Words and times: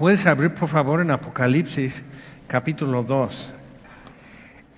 Puedes 0.00 0.26
abrir 0.26 0.54
por 0.54 0.70
favor 0.70 1.02
en 1.02 1.10
Apocalipsis 1.10 2.02
capítulo 2.48 3.02
2. 3.02 3.52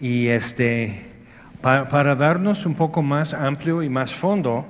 Y 0.00 0.26
este, 0.26 1.12
para 1.60 2.16
darnos 2.16 2.66
un 2.66 2.74
poco 2.74 3.02
más 3.02 3.32
amplio 3.32 3.84
y 3.84 3.88
más 3.88 4.12
fondo 4.12 4.66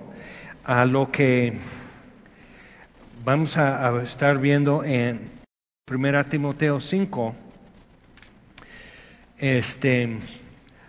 a 0.62 0.84
lo 0.84 1.10
que 1.10 1.54
vamos 3.24 3.56
a, 3.56 4.02
estar 4.02 4.36
viendo 4.40 4.84
en 4.84 5.22
1 5.90 6.24
Timoteo 6.26 6.82
5, 6.82 7.34
este, 9.38 10.18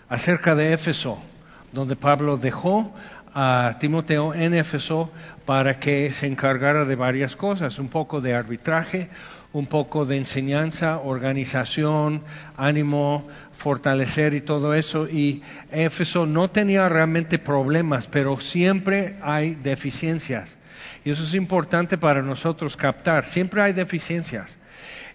acerca 0.10 0.56
de 0.56 0.74
Éfeso, 0.74 1.24
donde 1.72 1.96
Pablo 1.96 2.36
dejó 2.36 2.94
a 3.34 3.78
Timoteo 3.80 4.34
en 4.34 4.56
Éfeso 4.56 5.10
para 5.46 5.80
que 5.80 6.12
se 6.12 6.28
encargara 6.28 6.84
de 6.84 6.96
varias 6.96 7.38
cosas, 7.38 7.80
un 7.80 7.88
poco 7.88 8.20
de 8.20 8.36
arbitraje, 8.36 9.10
un 9.54 9.68
poco 9.68 10.06
de 10.06 10.18
enseñanza, 10.18 10.98
organización, 10.98 12.24
ánimo, 12.58 13.28
fortalecer 13.52 14.34
y 14.34 14.42
todo 14.42 14.74
eso. 14.74 15.08
Y 15.08 15.44
Éfeso 15.72 16.26
no 16.26 16.50
tenía 16.50 16.90
realmente 16.90 17.38
problemas, 17.38 18.08
pero 18.08 18.40
siempre 18.40 19.16
hay 19.22 19.54
deficiencias. 19.54 20.58
Y 21.06 21.12
eso 21.12 21.24
es 21.24 21.36
importante 21.36 21.98
para 21.98 22.24
nosotros 22.24 22.76
captar. 22.76 23.26
Siempre 23.26 23.62
hay 23.62 23.74
deficiencias. 23.74 24.58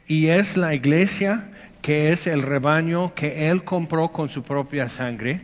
Y 0.06 0.28
es 0.28 0.56
la 0.56 0.74
iglesia 0.74 1.50
que 1.82 2.12
es 2.12 2.26
el 2.26 2.42
rebaño 2.42 3.14
que 3.14 3.48
Él 3.48 3.64
compró 3.64 4.08
con 4.08 4.28
su 4.28 4.42
propia 4.44 4.88
sangre. 4.88 5.40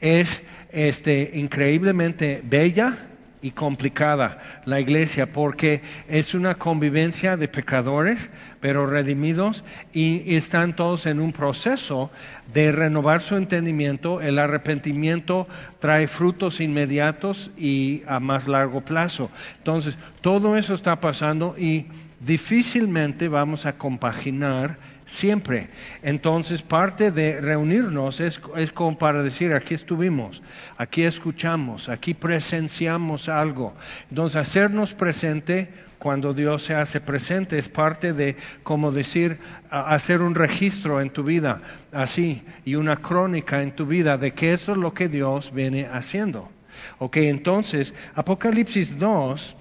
Es 0.00 0.42
este, 0.72 1.30
increíblemente 1.34 2.42
bella, 2.44 2.96
y 3.44 3.50
complicada 3.50 4.38
la 4.64 4.80
iglesia 4.80 5.30
porque 5.30 5.82
es 6.08 6.32
una 6.32 6.54
convivencia 6.54 7.36
de 7.36 7.46
pecadores, 7.46 8.30
pero 8.58 8.86
redimidos 8.86 9.64
y 9.92 10.34
están 10.34 10.74
todos 10.74 11.04
en 11.04 11.20
un 11.20 11.30
proceso 11.34 12.10
de 12.54 12.72
renovar 12.72 13.20
su 13.20 13.36
entendimiento. 13.36 14.22
El 14.22 14.38
arrepentimiento 14.38 15.46
trae 15.78 16.08
frutos 16.08 16.62
inmediatos 16.62 17.50
y 17.58 18.02
a 18.06 18.18
más 18.18 18.48
largo 18.48 18.80
plazo. 18.80 19.30
Entonces, 19.58 19.98
todo 20.22 20.56
eso 20.56 20.72
está 20.72 20.98
pasando 21.02 21.54
y 21.58 21.84
difícilmente 22.20 23.28
vamos 23.28 23.66
a 23.66 23.76
compaginar 23.76 24.78
siempre. 25.06 25.68
Entonces, 26.02 26.62
parte 26.62 27.10
de 27.10 27.40
reunirnos 27.40 28.20
es, 28.20 28.40
como 28.72 28.98
para 28.98 29.22
decir, 29.22 29.52
aquí 29.52 29.74
estuvimos, 29.74 30.42
aquí 30.76 31.02
escuchamos, 31.02 31.88
aquí 31.88 32.14
presenciamos 32.14 33.28
algo. 33.28 33.74
Entonces, 34.10 34.36
hacernos 34.36 34.94
presente 34.94 35.68
cuando 35.98 36.34
Dios 36.34 36.62
se 36.64 36.74
hace 36.74 37.00
presente 37.00 37.56
es 37.58 37.68
parte 37.68 38.12
de, 38.12 38.36
como 38.62 38.92
decir, 38.92 39.38
hacer 39.70 40.20
un 40.20 40.34
registro 40.34 41.00
en 41.00 41.10
tu 41.10 41.22
vida, 41.22 41.62
así, 41.92 42.42
y 42.64 42.74
una 42.74 42.96
crónica 42.96 43.62
en 43.62 43.74
tu 43.74 43.86
vida 43.86 44.18
de 44.18 44.32
que 44.32 44.52
eso 44.52 44.72
es 44.72 44.78
lo 44.78 44.92
que 44.92 45.08
Dios 45.08 45.52
viene 45.54 45.88
haciendo. 45.90 46.50
Ok, 46.98 47.16
entonces, 47.18 47.94
Apocalipsis 48.14 48.98
2 48.98 49.56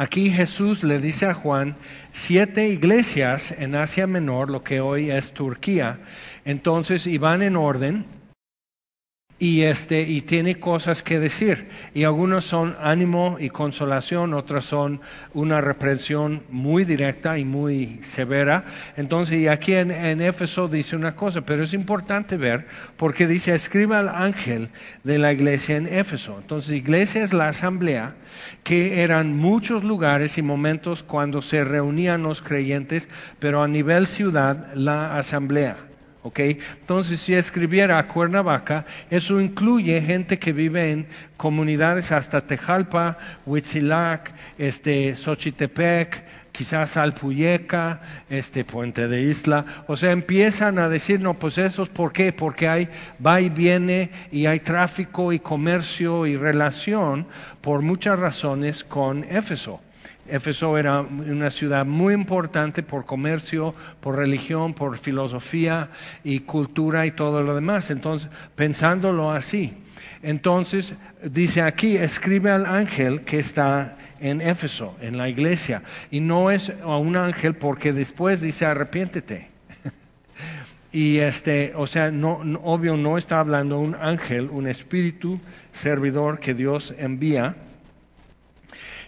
Aquí 0.00 0.30
Jesús 0.30 0.84
le 0.84 1.00
dice 1.00 1.26
a 1.26 1.34
Juan, 1.34 1.74
siete 2.12 2.68
iglesias 2.68 3.52
en 3.58 3.74
Asia 3.74 4.06
Menor, 4.06 4.48
lo 4.48 4.62
que 4.62 4.80
hoy 4.80 5.10
es 5.10 5.32
Turquía, 5.32 5.98
entonces, 6.44 7.08
y 7.08 7.18
van 7.18 7.42
en 7.42 7.56
orden, 7.56 8.06
y 9.40 9.62
este 9.62 10.02
y 10.02 10.22
tiene 10.22 10.58
cosas 10.58 11.02
que 11.02 11.18
decir. 11.18 11.68
Y 11.94 12.04
algunos 12.04 12.44
son 12.44 12.76
ánimo 12.80 13.38
y 13.40 13.50
consolación 13.50 14.34
otras 14.34 14.64
son 14.64 15.00
una 15.34 15.60
reprensión 15.60 16.42
muy 16.48 16.84
directa 16.84 17.38
y 17.38 17.44
muy 17.44 18.00
severa. 18.02 18.64
Entonces 18.96 19.38
y 19.38 19.48
aquí 19.48 19.74
en, 19.74 19.90
en 19.90 20.20
Éfeso 20.20 20.68
dice 20.68 20.96
una 20.96 21.14
cosa 21.14 21.42
pero 21.42 21.64
es 21.64 21.72
importante 21.72 22.36
ver 22.36 22.66
porque 22.96 23.26
dice 23.26 23.54
escriba 23.54 23.98
al 23.98 24.08
ángel 24.08 24.70
de 25.04 25.18
la 25.18 25.32
iglesia 25.32 25.76
en 25.76 25.86
Éfeso 25.86 26.38
entonces 26.38 26.76
iglesia 26.76 27.22
es 27.22 27.32
la 27.32 27.48
asamblea 27.48 28.14
que 28.62 29.02
eran 29.02 29.36
muchos 29.36 29.84
lugares 29.84 30.38
y 30.38 30.42
momentos 30.42 31.02
cuando 31.02 31.42
se 31.42 31.64
reunían 31.64 32.22
los 32.22 32.42
creyentes 32.42 33.08
pero 33.38 33.62
a 33.62 33.68
nivel 33.68 34.06
ciudad 34.06 34.72
la 34.74 35.16
asamblea 35.16 35.88
entonces, 36.36 37.20
si 37.20 37.34
escribiera 37.34 37.98
a 37.98 38.06
Cuernavaca, 38.06 38.84
eso 39.10 39.40
incluye 39.40 40.00
gente 40.00 40.38
que 40.38 40.52
vive 40.52 40.90
en 40.90 41.06
comunidades 41.36 42.12
hasta 42.12 42.46
Tejalpa, 42.46 43.18
Huitzilac, 43.46 44.32
este, 44.58 45.14
Xochitepec, 45.14 46.24
quizás 46.58 46.96
Alpuyeca, 46.96 48.00
este 48.28 48.64
Puente 48.64 49.06
de 49.06 49.22
Isla, 49.22 49.84
o 49.86 49.94
sea, 49.94 50.10
empiezan 50.10 50.80
a 50.80 50.88
decir, 50.88 51.20
no, 51.20 51.34
pues 51.34 51.56
eso 51.56 51.84
es 51.84 51.88
por 51.88 52.12
qué, 52.12 52.32
porque 52.32 52.66
hay 52.66 52.88
va 53.24 53.40
y 53.40 53.48
viene 53.48 54.10
y 54.32 54.46
hay 54.46 54.58
tráfico 54.58 55.32
y 55.32 55.38
comercio 55.38 56.26
y 56.26 56.34
relación 56.34 57.28
por 57.60 57.82
muchas 57.82 58.18
razones 58.18 58.82
con 58.82 59.22
Éfeso. 59.22 59.80
Éfeso 60.26 60.76
era 60.76 61.00
una 61.00 61.48
ciudad 61.50 61.86
muy 61.86 62.12
importante 62.12 62.82
por 62.82 63.06
comercio, 63.06 63.72
por 64.00 64.16
religión, 64.16 64.74
por 64.74 64.98
filosofía 64.98 65.90
y 66.24 66.40
cultura 66.40 67.06
y 67.06 67.12
todo 67.12 67.40
lo 67.40 67.54
demás. 67.54 67.92
Entonces, 67.92 68.30
pensándolo 68.56 69.30
así, 69.30 69.76
entonces 70.24 70.94
dice 71.22 71.62
aquí, 71.62 71.96
escribe 71.96 72.50
al 72.50 72.66
ángel 72.66 73.20
que 73.20 73.38
está 73.38 73.96
en 74.20 74.40
Éfeso, 74.40 74.96
en 75.00 75.18
la 75.18 75.28
iglesia, 75.28 75.82
y 76.10 76.20
no 76.20 76.50
es 76.50 76.72
a 76.82 76.96
un 76.96 77.16
ángel 77.16 77.54
porque 77.54 77.92
después 77.92 78.40
dice 78.40 78.66
arrepiéntete. 78.66 79.48
Y 80.90 81.18
este, 81.18 81.74
o 81.76 81.86
sea, 81.86 82.10
no, 82.10 82.40
obvio 82.64 82.96
no 82.96 83.18
está 83.18 83.40
hablando 83.40 83.78
un 83.78 83.94
ángel, 83.94 84.48
un 84.50 84.66
espíritu 84.66 85.38
servidor 85.70 86.40
que 86.40 86.54
Dios 86.54 86.94
envía, 86.98 87.56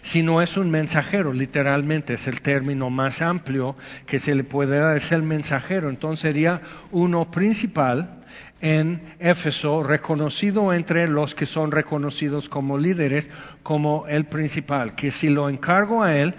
sino 0.03 0.43
es 0.43 0.57
un 0.57 0.69
mensajero, 0.69 1.33
literalmente, 1.33 2.13
es 2.13 2.27
el 2.27 2.41
término 2.41 2.91
más 2.91 3.23
amplio 3.23 3.75
que 4.05 4.19
se 4.19 4.35
le 4.35 4.43
puede 4.43 4.77
dar, 4.77 4.97
es 4.97 5.11
el 5.11 5.23
mensajero. 5.23 5.89
Entonces 5.89 6.21
sería 6.21 6.61
uno 6.91 7.29
principal 7.31 8.20
en 8.61 9.01
Éfeso, 9.19 9.83
reconocido 9.83 10.73
entre 10.73 11.07
los 11.07 11.35
que 11.35 11.45
son 11.45 11.71
reconocidos 11.71 12.47
como 12.47 12.77
líderes, 12.77 13.29
como 13.63 14.05
el 14.07 14.25
principal, 14.25 14.95
que 14.95 15.11
si 15.11 15.29
lo 15.29 15.49
encargo 15.49 16.03
a 16.03 16.15
él, 16.15 16.35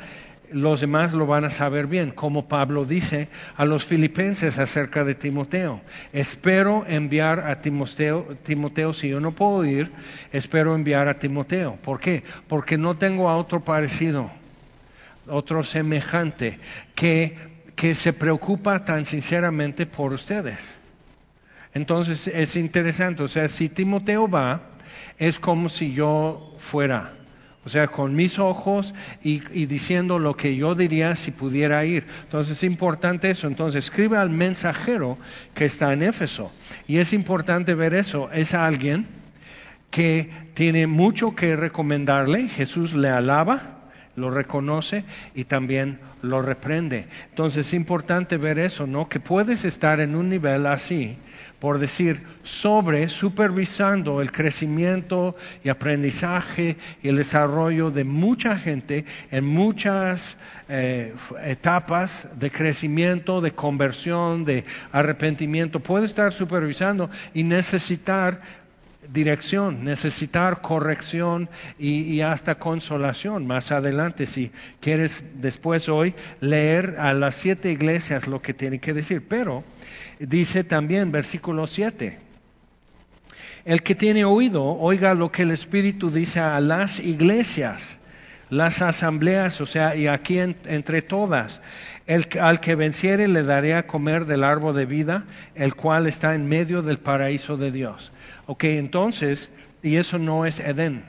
los 0.52 0.80
demás 0.80 1.14
lo 1.14 1.26
van 1.26 1.44
a 1.44 1.50
saber 1.50 1.86
bien, 1.86 2.10
como 2.10 2.46
Pablo 2.46 2.84
dice 2.84 3.28
a 3.56 3.64
los 3.64 3.84
filipenses 3.84 4.58
acerca 4.58 5.04
de 5.04 5.14
Timoteo. 5.14 5.80
Espero 6.12 6.84
enviar 6.86 7.40
a 7.50 7.60
Timoteo, 7.60 8.36
Timoteo, 8.42 8.94
si 8.94 9.08
yo 9.08 9.20
no 9.20 9.32
puedo 9.32 9.64
ir, 9.64 9.90
espero 10.32 10.74
enviar 10.74 11.08
a 11.08 11.18
Timoteo. 11.18 11.76
¿Por 11.82 12.00
qué? 12.00 12.22
Porque 12.48 12.76
no 12.78 12.96
tengo 12.96 13.28
a 13.28 13.36
otro 13.36 13.60
parecido, 13.60 14.30
otro 15.26 15.64
semejante, 15.64 16.58
que, 16.94 17.36
que 17.74 17.94
se 17.94 18.12
preocupa 18.12 18.84
tan 18.84 19.06
sinceramente 19.06 19.86
por 19.86 20.12
ustedes. 20.12 20.81
Entonces 21.74 22.28
es 22.28 22.56
interesante, 22.56 23.22
o 23.22 23.28
sea, 23.28 23.48
si 23.48 23.68
Timoteo 23.68 24.28
va, 24.28 24.62
es 25.18 25.38
como 25.38 25.68
si 25.68 25.94
yo 25.94 26.54
fuera 26.58 27.12
o 27.64 27.68
sea, 27.68 27.86
con 27.86 28.14
mis 28.14 28.40
ojos 28.40 28.92
y, 29.22 29.38
diciendo 29.66 30.18
lo 30.18 30.36
que 30.36 30.56
yo 30.56 30.74
diría 30.74 31.14
si 31.14 31.30
pudiera 31.30 31.84
ir. 31.84 32.04
Entonces 32.24 32.58
es 32.58 32.64
importante 32.64 33.30
eso. 33.30 33.46
Entonces 33.46 33.84
escribe 33.84 34.16
al 34.16 34.30
mensajero 34.30 35.16
que 35.54 35.66
está 35.66 35.92
en 35.92 36.02
Éfeso. 36.02 36.50
Y 36.88 36.98
es 36.98 37.12
importante 37.12 37.74
ver 37.74 37.94
eso. 37.94 38.30
Es 38.32 38.54
alguien 38.54 39.06
que 39.90 40.28
tiene 40.54 40.88
mucho 40.88 41.36
que 41.36 41.54
recomendarle. 41.54 42.48
Jesús 42.48 42.94
le 42.94 43.10
alaba, 43.10 43.90
lo 44.16 44.30
reconoce 44.30 45.04
y 45.32 45.44
también 45.44 46.00
lo 46.20 46.42
reprende. 46.42 47.06
Entonces 47.28 47.68
es 47.68 47.74
importante 47.74 48.38
ver 48.38 48.58
eso, 48.58 48.88
¿no? 48.88 49.08
Que 49.08 49.20
puedes 49.20 49.64
estar 49.64 50.00
en 50.00 50.16
un 50.16 50.28
nivel 50.28 50.66
así 50.66 51.16
por 51.62 51.79
decir, 51.79 52.23
sobre 52.43 53.09
supervisando 53.09 54.20
el 54.20 54.32
crecimiento 54.32 55.37
y 55.62 55.69
aprendizaje 55.69 56.76
y 57.05 57.09
el 57.09 57.14
desarrollo 57.14 57.93
de 57.93 58.03
mucha 58.03 58.59
gente 58.59 59.05
en 59.31 59.44
muchas 59.44 60.37
eh, 60.69 61.14
etapas 61.44 62.26
de 62.35 62.50
crecimiento, 62.50 63.41
de 63.41 63.53
conversión, 63.53 64.44
de 64.44 64.64
arrepentimiento. 64.91 65.79
Puede 65.79 66.06
estar 66.06 66.32
supervisando 66.32 67.11
y 67.32 67.44
necesitar 67.44 68.41
dirección, 69.12 69.85
necesitar 69.85 70.62
corrección 70.62 71.49
y, 71.79 72.23
hasta 72.23 72.56
consolación 72.56 73.47
más 73.47 73.70
adelante. 73.70 74.26
Si 74.26 74.50
quieres 74.81 75.23
después 75.35 75.88
hoy 75.88 76.14
leer 76.41 76.97
a 76.99 77.14
las 77.14 77.37
siete 77.37 77.70
iglesias 77.70 78.26
lo 78.26 78.43
que 78.43 78.53
tiene 78.53 78.81
que 78.81 78.94
decir. 78.94 79.25
Pero 79.29 79.62
dice 80.26 80.64
también 80.64 81.12
versículo 81.12 81.66
7. 81.66 82.19
El 83.64 83.82
que 83.82 83.94
tiene 83.94 84.24
oído, 84.24 84.64
oiga 84.64 85.14
lo 85.14 85.30
que 85.30 85.42
el 85.42 85.50
Espíritu 85.50 86.10
dice 86.10 86.40
a 86.40 86.60
las 86.60 86.98
iglesias. 86.98 87.98
las 88.50 88.82
asambleas, 88.82 89.62
o 89.62 89.66
sea, 89.66 89.96
y 89.96 90.08
aquí 90.08 90.38
entre 90.38 91.00
todas. 91.00 91.62
El, 92.06 92.26
al 92.38 92.60
que 92.60 92.74
venciere 92.74 93.26
le 93.26 93.44
daré 93.44 93.74
a 93.74 93.86
comer 93.86 94.26
del 94.26 94.44
árbol 94.44 94.74
de 94.74 94.84
vida, 94.84 95.24
el 95.54 95.74
cual 95.74 96.06
está 96.06 96.34
en 96.34 96.46
medio 96.48 96.82
del 96.82 96.98
paraíso 96.98 97.56
de 97.56 97.70
Dios. 97.70 98.12
Ok, 98.44 98.64
entonces, 98.64 99.48
y 99.82 99.96
eso 99.96 100.18
no 100.18 100.44
es 100.44 100.60
Edén. 100.60 101.02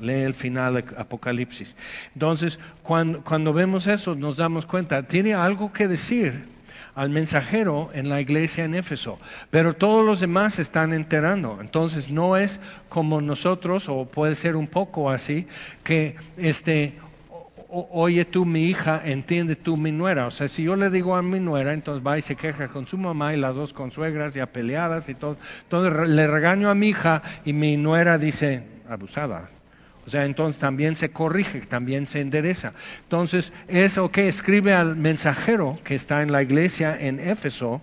Lee 0.00 0.22
el 0.22 0.34
final 0.34 0.74
de 0.74 0.84
Apocalipsis. 0.96 1.76
Entonces, 2.14 2.58
cuando, 2.82 3.20
cuando 3.20 3.52
vemos 3.52 3.86
eso, 3.86 4.16
nos 4.16 4.36
damos 4.36 4.66
cuenta, 4.66 5.04
tiene 5.04 5.34
algo 5.34 5.72
que 5.72 5.86
decir 5.86 6.44
al 6.94 7.10
mensajero 7.10 7.90
en 7.92 8.08
la 8.08 8.20
iglesia 8.20 8.64
en 8.64 8.74
Éfeso, 8.74 9.18
pero 9.50 9.74
todos 9.74 10.04
los 10.04 10.20
demás 10.20 10.54
se 10.54 10.62
están 10.62 10.92
enterando. 10.92 11.58
Entonces 11.60 12.10
no 12.10 12.36
es 12.36 12.60
como 12.88 13.20
nosotros, 13.20 13.88
o 13.88 14.04
puede 14.04 14.34
ser 14.34 14.56
un 14.56 14.66
poco 14.66 15.10
así, 15.10 15.46
que 15.84 16.16
este, 16.36 16.94
oye 17.68 18.24
tú 18.26 18.44
mi 18.44 18.64
hija, 18.64 19.00
entiende 19.04 19.56
tú 19.56 19.76
mi 19.76 19.92
nuera. 19.92 20.26
O 20.26 20.30
sea, 20.30 20.48
si 20.48 20.64
yo 20.64 20.76
le 20.76 20.90
digo 20.90 21.16
a 21.16 21.22
mi 21.22 21.40
nuera, 21.40 21.72
entonces 21.72 22.06
va 22.06 22.18
y 22.18 22.22
se 22.22 22.36
queja 22.36 22.68
con 22.68 22.86
su 22.86 22.98
mamá 22.98 23.32
y 23.32 23.38
las 23.38 23.54
dos 23.54 23.72
consuegras 23.72 24.34
ya 24.34 24.46
peleadas 24.46 25.08
y 25.08 25.14
todo. 25.14 25.38
Entonces 25.62 26.08
le 26.08 26.26
regaño 26.26 26.70
a 26.70 26.74
mi 26.74 26.88
hija 26.88 27.22
y 27.44 27.54
mi 27.54 27.76
nuera 27.78 28.18
dice, 28.18 28.64
abusada, 28.88 29.48
o 30.06 30.10
sea, 30.10 30.24
entonces 30.24 30.60
también 30.60 30.96
se 30.96 31.10
corrige, 31.10 31.60
también 31.60 32.06
se 32.06 32.20
endereza. 32.20 32.72
Entonces, 33.04 33.52
eso 33.68 34.10
que 34.10 34.28
escribe 34.28 34.74
al 34.74 34.96
mensajero 34.96 35.78
que 35.84 35.94
está 35.94 36.22
en 36.22 36.32
la 36.32 36.42
iglesia 36.42 36.96
en 36.98 37.20
Éfeso, 37.20 37.80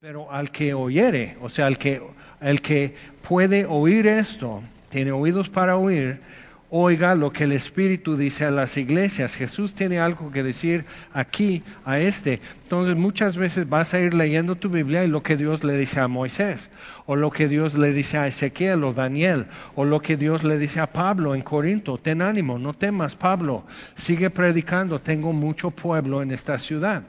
pero 0.00 0.30
al 0.32 0.50
que 0.50 0.72
oyere, 0.72 1.36
o 1.42 1.48
sea, 1.48 1.66
al 1.66 1.78
que, 1.78 2.00
el 2.40 2.62
que 2.62 2.94
puede 3.26 3.66
oír 3.66 4.06
esto, 4.06 4.62
tiene 4.88 5.12
oídos 5.12 5.50
para 5.50 5.76
oír, 5.76 6.20
oiga 6.70 7.14
lo 7.14 7.32
que 7.32 7.44
el 7.44 7.52
Espíritu 7.52 8.16
dice 8.16 8.44
a 8.44 8.50
las 8.50 8.76
iglesias. 8.76 9.34
Jesús 9.34 9.74
tiene 9.74 9.98
algo 9.98 10.30
que 10.30 10.42
decir 10.42 10.84
aquí 11.12 11.62
a 11.84 11.98
este. 11.98 12.40
Entonces 12.62 12.96
muchas 12.96 13.36
veces 13.36 13.68
vas 13.68 13.92
a 13.92 14.00
ir 14.00 14.14
leyendo 14.14 14.54
tu 14.54 14.70
Biblia 14.70 15.04
y 15.04 15.08
lo 15.08 15.22
que 15.22 15.36
Dios 15.36 15.64
le 15.64 15.76
dice 15.76 16.00
a 16.00 16.08
Moisés, 16.08 16.70
o 17.06 17.16
lo 17.16 17.30
que 17.30 17.48
Dios 17.48 17.74
le 17.74 17.92
dice 17.92 18.18
a 18.18 18.26
Ezequiel 18.28 18.84
o 18.84 18.92
Daniel, 18.92 19.46
o 19.74 19.84
lo 19.84 20.00
que 20.00 20.16
Dios 20.16 20.44
le 20.44 20.58
dice 20.58 20.80
a 20.80 20.92
Pablo 20.92 21.34
en 21.34 21.42
Corinto. 21.42 21.98
Ten 21.98 22.22
ánimo, 22.22 22.58
no 22.58 22.72
temas 22.72 23.16
Pablo, 23.16 23.64
sigue 23.96 24.30
predicando, 24.30 25.00
tengo 25.00 25.32
mucho 25.32 25.70
pueblo 25.72 26.22
en 26.22 26.30
esta 26.30 26.58
ciudad. 26.58 27.02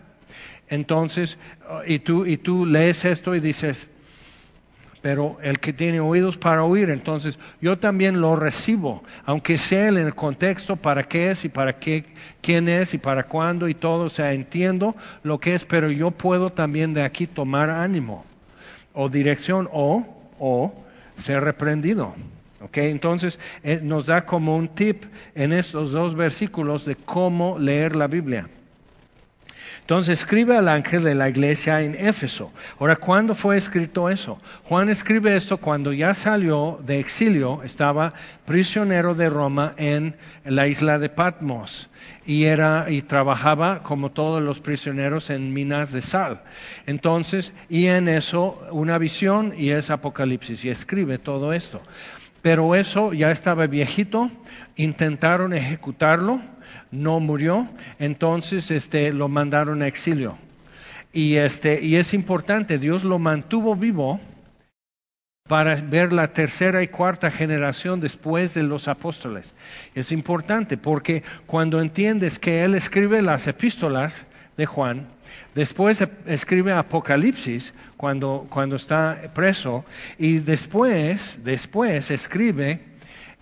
Entonces, 0.70 1.38
y 1.86 2.00
tú, 2.00 2.26
y 2.26 2.38
tú 2.38 2.66
lees 2.66 3.04
esto 3.06 3.36
y 3.36 3.42
dices, 3.42 3.90
pero 5.02 5.38
el 5.42 5.60
que 5.60 5.74
tiene 5.74 6.00
oídos 6.00 6.38
para 6.38 6.64
oír, 6.64 6.90
entonces 6.90 7.40
yo 7.60 7.78
también 7.78 8.22
lo 8.22 8.36
recibo, 8.36 9.04
aunque 9.26 9.58
sea 9.58 9.88
en 9.88 9.98
el 9.98 10.14
contexto 10.14 10.76
para 10.76 11.04
qué 11.04 11.32
es 11.32 11.44
y 11.44 11.50
para 11.50 11.80
qué, 11.80 12.06
quién 12.42 12.70
es 12.70 12.94
y 12.94 12.98
para 12.98 13.24
cuándo 13.24 13.68
y 13.68 13.74
todo, 13.74 14.06
o 14.06 14.10
sea, 14.10 14.34
entiendo 14.34 14.96
lo 15.24 15.40
que 15.40 15.56
es, 15.56 15.66
pero 15.66 15.90
yo 15.90 16.12
puedo 16.12 16.52
también 16.52 16.94
de 16.94 17.04
aquí 17.04 17.26
tomar 17.26 17.70
ánimo 17.70 18.26
o 18.94 19.10
dirección 19.10 19.68
o, 19.72 20.06
o 20.40 20.74
ser 21.18 21.44
reprendido. 21.44 22.14
Okay, 22.64 22.92
entonces 22.92 23.40
eh, 23.64 23.80
nos 23.82 24.06
da 24.06 24.24
como 24.24 24.56
un 24.56 24.68
tip 24.68 25.06
en 25.34 25.52
estos 25.52 25.94
dos 25.94 26.14
versículos 26.14 26.86
de 26.86 26.96
cómo 26.96 27.58
leer 27.58 27.96
la 27.96 28.06
Biblia. 28.06 28.48
Entonces 29.92 30.20
escribe 30.20 30.56
al 30.56 30.70
ángel 30.70 31.04
de 31.04 31.16
la 31.16 31.28
iglesia 31.28 31.82
en 31.82 31.96
Éfeso. 31.96 32.54
Ahora, 32.80 32.96
¿cuándo 32.96 33.36
fue 33.36 33.58
escrito 33.58 34.10
eso? 34.10 34.40
Juan 34.64 34.88
escribe 34.88 35.36
esto 35.36 35.58
cuando 35.58 35.92
ya 35.92 36.14
salió 36.14 36.80
de 36.86 37.02
exilio, 37.02 37.62
estaba 37.64 38.14
prisionero 38.46 39.16
de 39.16 39.30
Roma 39.30 39.74
en 39.76 40.16
la 40.46 40.68
isla 40.68 40.98
de 40.98 41.10
Patmos 41.10 41.90
y 42.26 42.46
era 42.46 42.86
y 42.88 43.02
trabajaba 43.02 43.84
como 43.84 44.12
todos 44.12 44.42
los 44.42 44.62
prisioneros 44.62 45.30
en 45.30 45.52
minas 45.52 45.92
de 45.92 46.00
sal. 46.00 46.42
Entonces, 46.88 47.52
y 47.68 47.88
en 47.88 48.08
eso 48.08 48.66
una 48.72 48.98
visión 48.98 49.54
y 49.58 49.72
es 49.72 49.90
Apocalipsis 49.90 50.64
y 50.64 50.70
escribe 50.70 51.18
todo 51.18 51.52
esto. 51.52 51.82
Pero 52.42 52.76
eso 52.76 53.12
ya 53.12 53.30
estaba 53.30 53.68
viejito, 53.68 54.32
intentaron 54.78 55.52
ejecutarlo 55.52 56.40
no 56.92 57.20
murió, 57.20 57.68
entonces 58.00 58.70
este, 58.72 59.14
lo 59.14 59.30
mandaron 59.30 59.82
a 59.82 59.88
exilio. 59.88 60.38
Y, 61.14 61.36
este, 61.36 61.82
y 61.82 61.96
es 61.96 62.14
importante, 62.14 62.78
Dios 62.78 63.04
lo 63.04 63.20
mantuvo 63.20 63.76
vivo 63.76 64.20
para 65.48 65.76
ver 65.76 66.14
la 66.14 66.30
tercera 66.30 66.82
y 66.82 66.88
cuarta 66.88 67.30
generación 67.30 68.00
después 68.00 68.54
de 68.54 68.64
los 68.64 68.88
apóstoles. 68.88 69.54
Es 69.96 70.12
importante 70.12 70.78
porque 70.78 71.24
cuando 71.46 71.82
entiendes 71.82 72.40
que 72.40 72.64
Él 72.64 72.76
escribe 72.76 73.22
las 73.22 73.48
epístolas 73.48 74.26
de 74.56 74.66
Juan, 74.66 75.08
después 75.54 76.02
escribe 76.26 76.72
Apocalipsis 76.72 77.74
cuando, 77.98 78.48
está 78.74 79.32
preso 79.34 79.84
y 80.18 80.40
después, 80.40 81.40
después 81.44 82.12
escribe 82.12 82.80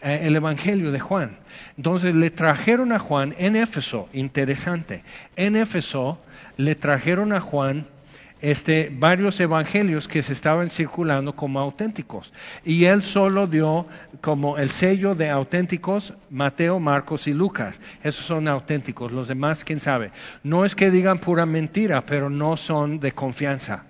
eh, 0.02 0.22
el 0.24 0.36
Evangelio 0.36 0.92
de 0.92 1.00
Juan. 1.00 1.38
Entonces 1.78 2.16
le 2.16 2.32
trajeron 2.32 2.92
a 2.92 3.00
Juan 3.00 3.36
en 3.38 3.56
Éfeso, 3.56 4.10
interesante, 4.14 5.04
en 5.36 5.56
Éfeso 5.56 6.20
le 6.58 6.76
trajeron 6.76 7.34
a 7.34 7.40
Juan 7.40 7.86
este, 8.42 8.90
varios 8.92 9.40
evangelios 9.40 10.08
que 10.08 10.22
se 10.22 10.34
estaban 10.34 10.70
circulando 10.70 11.36
como 11.36 11.60
auténticos. 11.60 12.34
Y 12.64 12.86
él 12.86 13.04
solo 13.04 13.48
dio 13.48 13.86
como 14.22 14.58
el 14.58 14.70
sello 14.70 15.16
de 15.16 15.30
auténticos 15.30 16.14
Mateo, 16.30 16.80
Marcos 16.80 17.28
y 17.28 17.34
Lucas. 17.34 17.80
Esos 18.04 18.26
son 18.26 18.48
auténticos. 18.48 19.12
Los 19.12 19.28
demás, 19.28 19.64
quién 19.64 19.80
sabe. 19.80 20.12
No 20.44 20.66
es 20.66 20.76
que 20.76 20.92
digan 20.92 21.20
pura 21.20 21.46
mentira, 21.46 22.06
pero 22.06 22.30
no 22.30 22.56
son 22.56 23.00
de 23.00 23.12
confianza. 23.12 23.89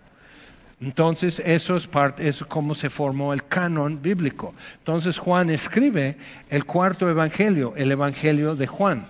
Entonces, 0.81 1.41
eso 1.45 1.75
es 1.75 1.87
parte, 1.87 2.27
es 2.27 2.43
como 2.43 2.73
se 2.73 2.89
formó 2.89 3.33
el 3.33 3.45
canon 3.45 4.01
bíblico. 4.01 4.53
Entonces, 4.77 5.17
Juan 5.17 5.49
escribe 5.49 6.17
el 6.49 6.63
cuarto 6.65 7.09
evangelio, 7.09 7.73
el 7.75 7.91
evangelio 7.91 8.55
de 8.55 8.67
Juan. 8.67 9.07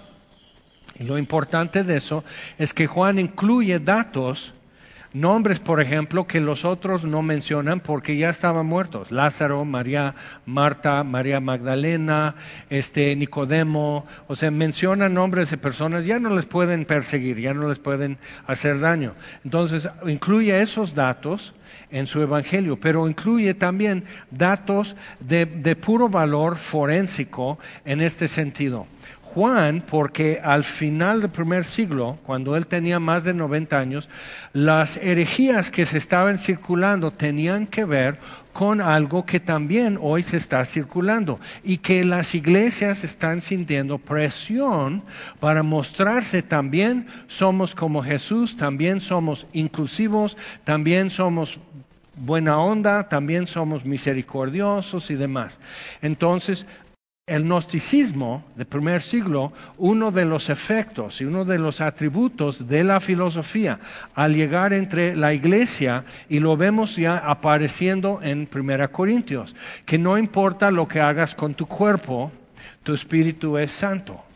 Y 0.99 1.03
lo 1.03 1.17
importante 1.17 1.83
de 1.83 1.97
eso 1.97 2.23
es 2.57 2.73
que 2.73 2.87
Juan 2.87 3.19
incluye 3.19 3.77
datos, 3.77 4.55
nombres, 5.13 5.59
por 5.59 5.79
ejemplo, 5.79 6.25
que 6.25 6.39
los 6.39 6.65
otros 6.65 7.05
no 7.05 7.21
mencionan 7.21 7.81
porque 7.81 8.17
ya 8.17 8.29
estaban 8.29 8.65
muertos. 8.65 9.11
Lázaro, 9.11 9.63
María, 9.63 10.15
Marta, 10.47 11.03
María 11.03 11.39
Magdalena, 11.39 12.33
este, 12.71 13.15
Nicodemo, 13.15 14.07
o 14.27 14.35
sea, 14.35 14.49
mencionan 14.49 15.13
nombres 15.13 15.51
de 15.51 15.57
personas, 15.57 16.03
ya 16.05 16.19
no 16.19 16.31
les 16.31 16.47
pueden 16.47 16.85
perseguir, 16.85 17.39
ya 17.39 17.53
no 17.53 17.69
les 17.69 17.77
pueden 17.77 18.17
hacer 18.47 18.79
daño. 18.79 19.13
Entonces, 19.45 19.87
incluye 20.07 20.59
esos 20.61 20.95
datos 20.95 21.53
en 21.91 22.07
su 22.07 22.21
Evangelio, 22.21 22.79
pero 22.79 23.07
incluye 23.07 23.53
también 23.53 24.03
datos 24.31 24.95
de, 25.19 25.45
puro 25.75 26.09
valor 26.09 26.57
forénsico 26.57 27.59
en 27.85 28.01
este 28.01 28.27
sentido. 28.27 28.87
Juan, 29.21 29.83
porque 29.87 30.41
al 30.43 30.63
final 30.63 31.21
del 31.21 31.29
primer 31.29 31.63
siglo, 31.63 32.17
cuando 32.25 32.55
él 32.55 32.67
tenía 32.67 32.99
más 32.99 33.23
de 33.23 33.33
90 33.33 33.77
años, 33.77 34.09
las 34.53 34.97
herejías 34.97 35.69
que 35.69 35.85
se 35.85 35.97
estaban 35.97 36.37
circulando 36.37 37.11
tenían 37.11 37.67
que 37.67 37.85
ver 37.85 38.17
con 38.53 38.81
algo 38.81 39.25
que 39.25 39.39
también 39.39 39.97
hoy 40.01 40.23
se 40.23 40.37
está 40.37 40.65
circulando 40.65 41.39
y 41.63 41.77
que 41.77 42.03
las 42.03 42.35
iglesias 42.35 43.03
están 43.03 43.41
sintiendo 43.41 43.97
presión 43.97 45.03
para 45.39 45.63
mostrarse 45.63 46.41
también 46.41 47.07
somos 47.27 47.75
como 47.75 48.03
Jesús, 48.03 48.57
también 48.57 49.01
somos 49.01 49.47
inclusivos, 49.53 50.37
también 50.63 51.09
somos 51.09 51.59
buena 52.15 52.59
onda, 52.59 53.07
también 53.07 53.47
somos 53.47 53.85
misericordiosos 53.85 55.09
y 55.11 55.15
demás. 55.15 55.59
Entonces, 56.01 56.65
el 57.29 57.43
gnosticismo 57.43 58.43
del 58.55 58.65
primer 58.65 59.01
siglo, 59.01 59.53
uno 59.77 60.11
de 60.11 60.25
los 60.25 60.49
efectos 60.49 61.21
y 61.21 61.25
uno 61.25 61.45
de 61.45 61.59
los 61.59 61.79
atributos 61.79 62.67
de 62.67 62.83
la 62.83 62.99
filosofía 62.99 63.79
al 64.15 64.33
llegar 64.33 64.73
entre 64.73 65.15
la 65.15 65.33
iglesia, 65.33 66.03
y 66.27 66.39
lo 66.39 66.57
vemos 66.57 66.95
ya 66.95 67.17
apareciendo 67.17 68.19
en 68.21 68.47
Primera 68.47 68.87
Corintios, 68.87 69.55
que 69.85 69.97
no 69.97 70.17
importa 70.17 70.71
lo 70.71 70.87
que 70.87 70.99
hagas 70.99 71.35
con 71.35 71.53
tu 71.53 71.67
cuerpo, 71.67 72.31
tu 72.83 72.93
espíritu 72.93 73.57
es 73.57 73.71
santo. 73.71 74.28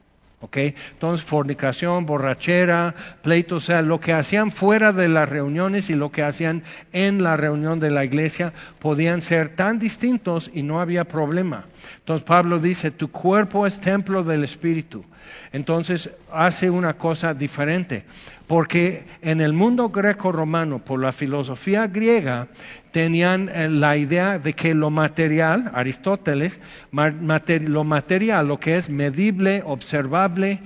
Entonces, 0.51 1.25
fornicación, 1.25 2.05
borrachera, 2.05 2.93
pleito, 3.21 3.57
o 3.57 3.59
sea, 3.59 3.81
lo 3.81 3.99
que 3.99 4.13
hacían 4.13 4.51
fuera 4.51 4.91
de 4.91 5.07
las 5.07 5.29
reuniones 5.29 5.89
y 5.89 5.95
lo 5.95 6.11
que 6.11 6.23
hacían 6.23 6.63
en 6.91 7.23
la 7.23 7.37
reunión 7.37 7.79
de 7.79 7.91
la 7.91 8.03
iglesia 8.03 8.53
podían 8.79 9.21
ser 9.21 9.55
tan 9.55 9.79
distintos 9.79 10.51
y 10.53 10.63
no 10.63 10.81
había 10.81 11.05
problema. 11.05 11.65
Entonces, 11.99 12.25
Pablo 12.25 12.59
dice, 12.59 12.91
tu 12.91 13.09
cuerpo 13.09 13.65
es 13.65 13.79
templo 13.79 14.23
del 14.23 14.43
Espíritu. 14.43 15.05
Entonces 15.51 16.09
hace 16.31 16.69
una 16.69 16.93
cosa 16.93 17.33
diferente, 17.33 18.03
porque 18.47 19.05
en 19.21 19.39
el 19.39 19.53
mundo 19.53 19.89
greco-romano, 19.89 20.79
por 20.79 20.99
la 20.99 21.11
filosofía 21.11 21.87
griega, 21.87 22.47
tenían 22.93 23.49
eh, 23.49 23.67
la 23.69 23.97
idea 23.97 24.37
de 24.37 24.53
que 24.53 24.75
lo 24.75 24.91
material, 24.91 25.71
Aristóteles, 25.73 26.61
lo 26.91 27.83
material, 27.83 28.47
lo 28.47 28.59
que 28.59 28.77
es 28.77 28.89
medible, 28.89 29.63
observable, 29.65 30.59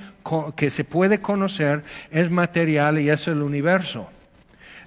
que 0.58 0.70
se 0.70 0.84
puede 0.84 1.22
conocer, 1.22 1.84
es 2.12 2.30
material 2.30 3.00
y 3.00 3.10
es 3.10 3.28
el 3.30 3.42
universo. 3.42 4.10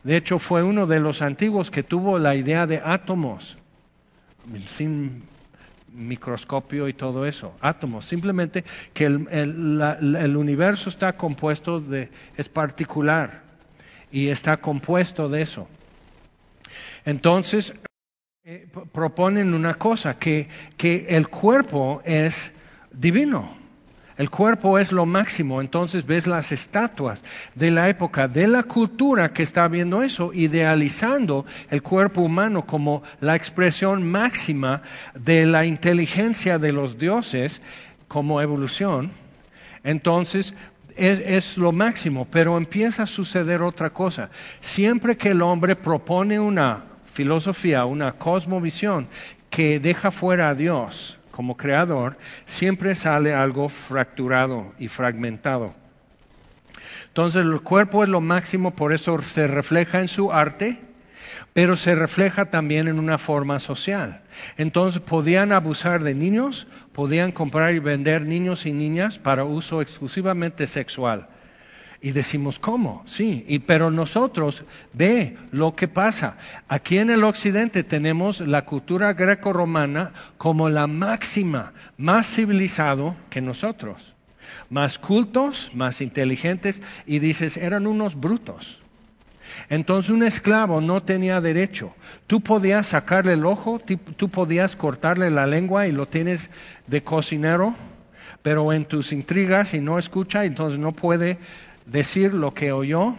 De 0.04 0.16
hecho, 0.16 0.38
fue 0.38 0.62
uno 0.62 0.86
de 0.86 1.00
los 1.00 1.22
antiguos 1.22 1.70
que 1.70 1.82
tuvo 1.82 2.18
la 2.18 2.34
idea 2.34 2.66
de 2.66 2.82
átomos, 2.84 3.56
sin 4.66 5.22
microscopio 5.94 6.88
y 6.88 6.92
todo 6.92 7.24
eso, 7.24 7.54
átomos, 7.62 8.04
simplemente 8.04 8.64
que 8.92 9.06
el, 9.06 10.36
universo 10.36 10.90
está 10.90 11.14
compuesto 11.14 11.80
de, 11.80 12.10
es 12.36 12.50
particular 12.50 13.42
y 14.12 14.28
está 14.28 14.58
compuesto 14.58 15.28
de 15.30 15.40
eso. 15.40 15.68
Entonces, 17.04 17.74
eh, 18.44 18.66
proponen 18.92 19.54
una 19.54 19.74
cosa, 19.74 20.18
que, 20.18 20.48
que 20.76 21.06
el 21.10 21.28
cuerpo 21.28 22.02
es 22.04 22.52
divino. 22.90 23.60
El 24.20 24.28
cuerpo 24.28 24.78
es 24.78 24.92
lo 24.92 25.06
máximo, 25.06 25.62
entonces 25.62 26.04
ves 26.04 26.26
las 26.26 26.52
estatuas 26.52 27.24
de 27.54 27.70
la 27.70 27.88
época, 27.88 28.28
de 28.28 28.48
la 28.48 28.64
cultura 28.64 29.32
que 29.32 29.42
está 29.42 29.66
viendo 29.66 30.02
eso, 30.02 30.32
idealizando 30.34 31.46
el 31.70 31.82
cuerpo 31.82 32.20
humano 32.20 32.66
como 32.66 33.02
la 33.20 33.34
expresión 33.34 34.10
máxima 34.10 34.82
de 35.14 35.46
la 35.46 35.64
inteligencia 35.64 36.58
de 36.58 36.72
los 36.72 36.98
dioses 36.98 37.62
como 38.08 38.42
evolución. 38.42 39.10
Entonces, 39.84 40.52
es, 40.96 41.20
es, 41.20 41.56
lo 41.56 41.72
máximo, 41.72 42.26
pero 42.30 42.58
empieza 42.58 43.04
a 43.04 43.06
suceder 43.06 43.62
otra 43.62 43.88
cosa. 43.88 44.28
Siempre 44.60 45.16
que 45.16 45.30
el 45.30 45.40
hombre 45.40 45.76
propone 45.76 46.38
una 46.38 46.89
filosofía, 47.12 47.84
una 47.84 48.12
cosmovisión 48.12 49.08
que 49.50 49.80
deja 49.80 50.10
fuera 50.10 50.48
a 50.48 50.54
Dios, 50.54 51.18
como 51.30 51.56
creador, 51.56 52.16
siempre 52.46 52.94
sale 52.94 53.34
algo 53.34 53.68
fracturado 53.68 54.72
y 54.78 54.88
fragmentado. 54.88 55.74
Entonces 57.08 57.42
el 57.42 57.60
cuerpo 57.60 58.04
es 58.04 58.08
lo 58.08 58.20
máximo, 58.20 58.72
por 58.72 58.92
eso 58.92 59.20
se 59.22 59.48
refleja 59.48 60.00
en 60.00 60.08
su 60.08 60.32
arte, 60.32 60.78
pero 61.52 61.76
se 61.76 61.94
refleja 61.96 62.46
también 62.46 62.86
en 62.86 62.98
una 62.98 63.18
forma 63.18 63.58
social. 63.58 64.22
Entonces 64.56 65.00
podían 65.00 65.50
abusar 65.52 66.04
de 66.04 66.14
niños, 66.14 66.68
podían 66.92 67.32
comprar 67.32 67.74
y 67.74 67.80
vender 67.80 68.26
niños 68.26 68.66
y 68.66 68.72
niñas 68.72 69.18
para 69.18 69.44
uso 69.44 69.82
exclusivamente 69.82 70.68
sexual. 70.68 71.26
Y 72.02 72.12
decimos, 72.12 72.58
¿cómo? 72.58 73.02
Sí, 73.06 73.44
y, 73.46 73.58
pero 73.58 73.90
nosotros 73.90 74.64
ve 74.94 75.36
lo 75.50 75.76
que 75.76 75.86
pasa. 75.86 76.38
Aquí 76.66 76.96
en 76.96 77.10
el 77.10 77.24
occidente 77.24 77.84
tenemos 77.84 78.40
la 78.40 78.64
cultura 78.64 79.12
greco-romana 79.12 80.12
como 80.38 80.70
la 80.70 80.86
máxima, 80.86 81.74
más 81.98 82.26
civilizado 82.26 83.16
que 83.28 83.42
nosotros. 83.42 84.14
Más 84.70 84.98
cultos, 84.98 85.70
más 85.74 86.00
inteligentes, 86.00 86.80
y 87.06 87.18
dices, 87.18 87.58
eran 87.58 87.86
unos 87.86 88.18
brutos. 88.18 88.80
Entonces 89.68 90.10
un 90.10 90.22
esclavo 90.22 90.80
no 90.80 91.02
tenía 91.02 91.40
derecho. 91.40 91.94
Tú 92.26 92.40
podías 92.40 92.86
sacarle 92.86 93.34
el 93.34 93.44
ojo, 93.44 93.78
tú 94.16 94.28
podías 94.30 94.74
cortarle 94.74 95.30
la 95.30 95.46
lengua 95.46 95.86
y 95.86 95.92
lo 95.92 96.06
tienes 96.06 96.50
de 96.86 97.02
cocinero, 97.02 97.74
pero 98.42 98.72
en 98.72 98.86
tus 98.86 99.12
intrigas 99.12 99.74
y 99.74 99.80
no 99.80 99.98
escucha, 99.98 100.44
entonces 100.44 100.78
no 100.78 100.92
puede 100.92 101.38
decir 101.90 102.34
lo 102.34 102.54
que 102.54 102.72
oyó, 102.72 103.14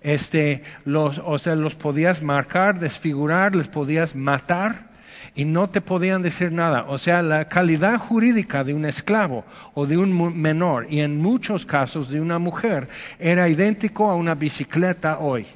este, 0.00 0.62
los, 0.84 1.20
o 1.24 1.38
sea, 1.38 1.54
los 1.56 1.74
podías 1.74 2.22
marcar, 2.22 2.78
desfigurar, 2.78 3.54
les 3.54 3.68
podías 3.68 4.14
matar 4.14 4.92
y 5.34 5.44
no 5.44 5.68
te 5.70 5.80
podían 5.80 6.22
decir 6.22 6.52
nada. 6.52 6.84
O 6.88 6.98
sea, 6.98 7.22
la 7.22 7.48
calidad 7.48 7.98
jurídica 7.98 8.64
de 8.64 8.74
un 8.74 8.84
esclavo 8.84 9.44
o 9.74 9.86
de 9.86 9.96
un 9.96 10.40
menor 10.40 10.86
y 10.90 11.00
en 11.00 11.20
muchos 11.20 11.66
casos 11.66 12.10
de 12.10 12.20
una 12.20 12.38
mujer 12.38 12.88
era 13.18 13.48
idéntico 13.48 14.10
a 14.10 14.14
una 14.14 14.34
bicicleta 14.34 15.18
hoy 15.18 15.46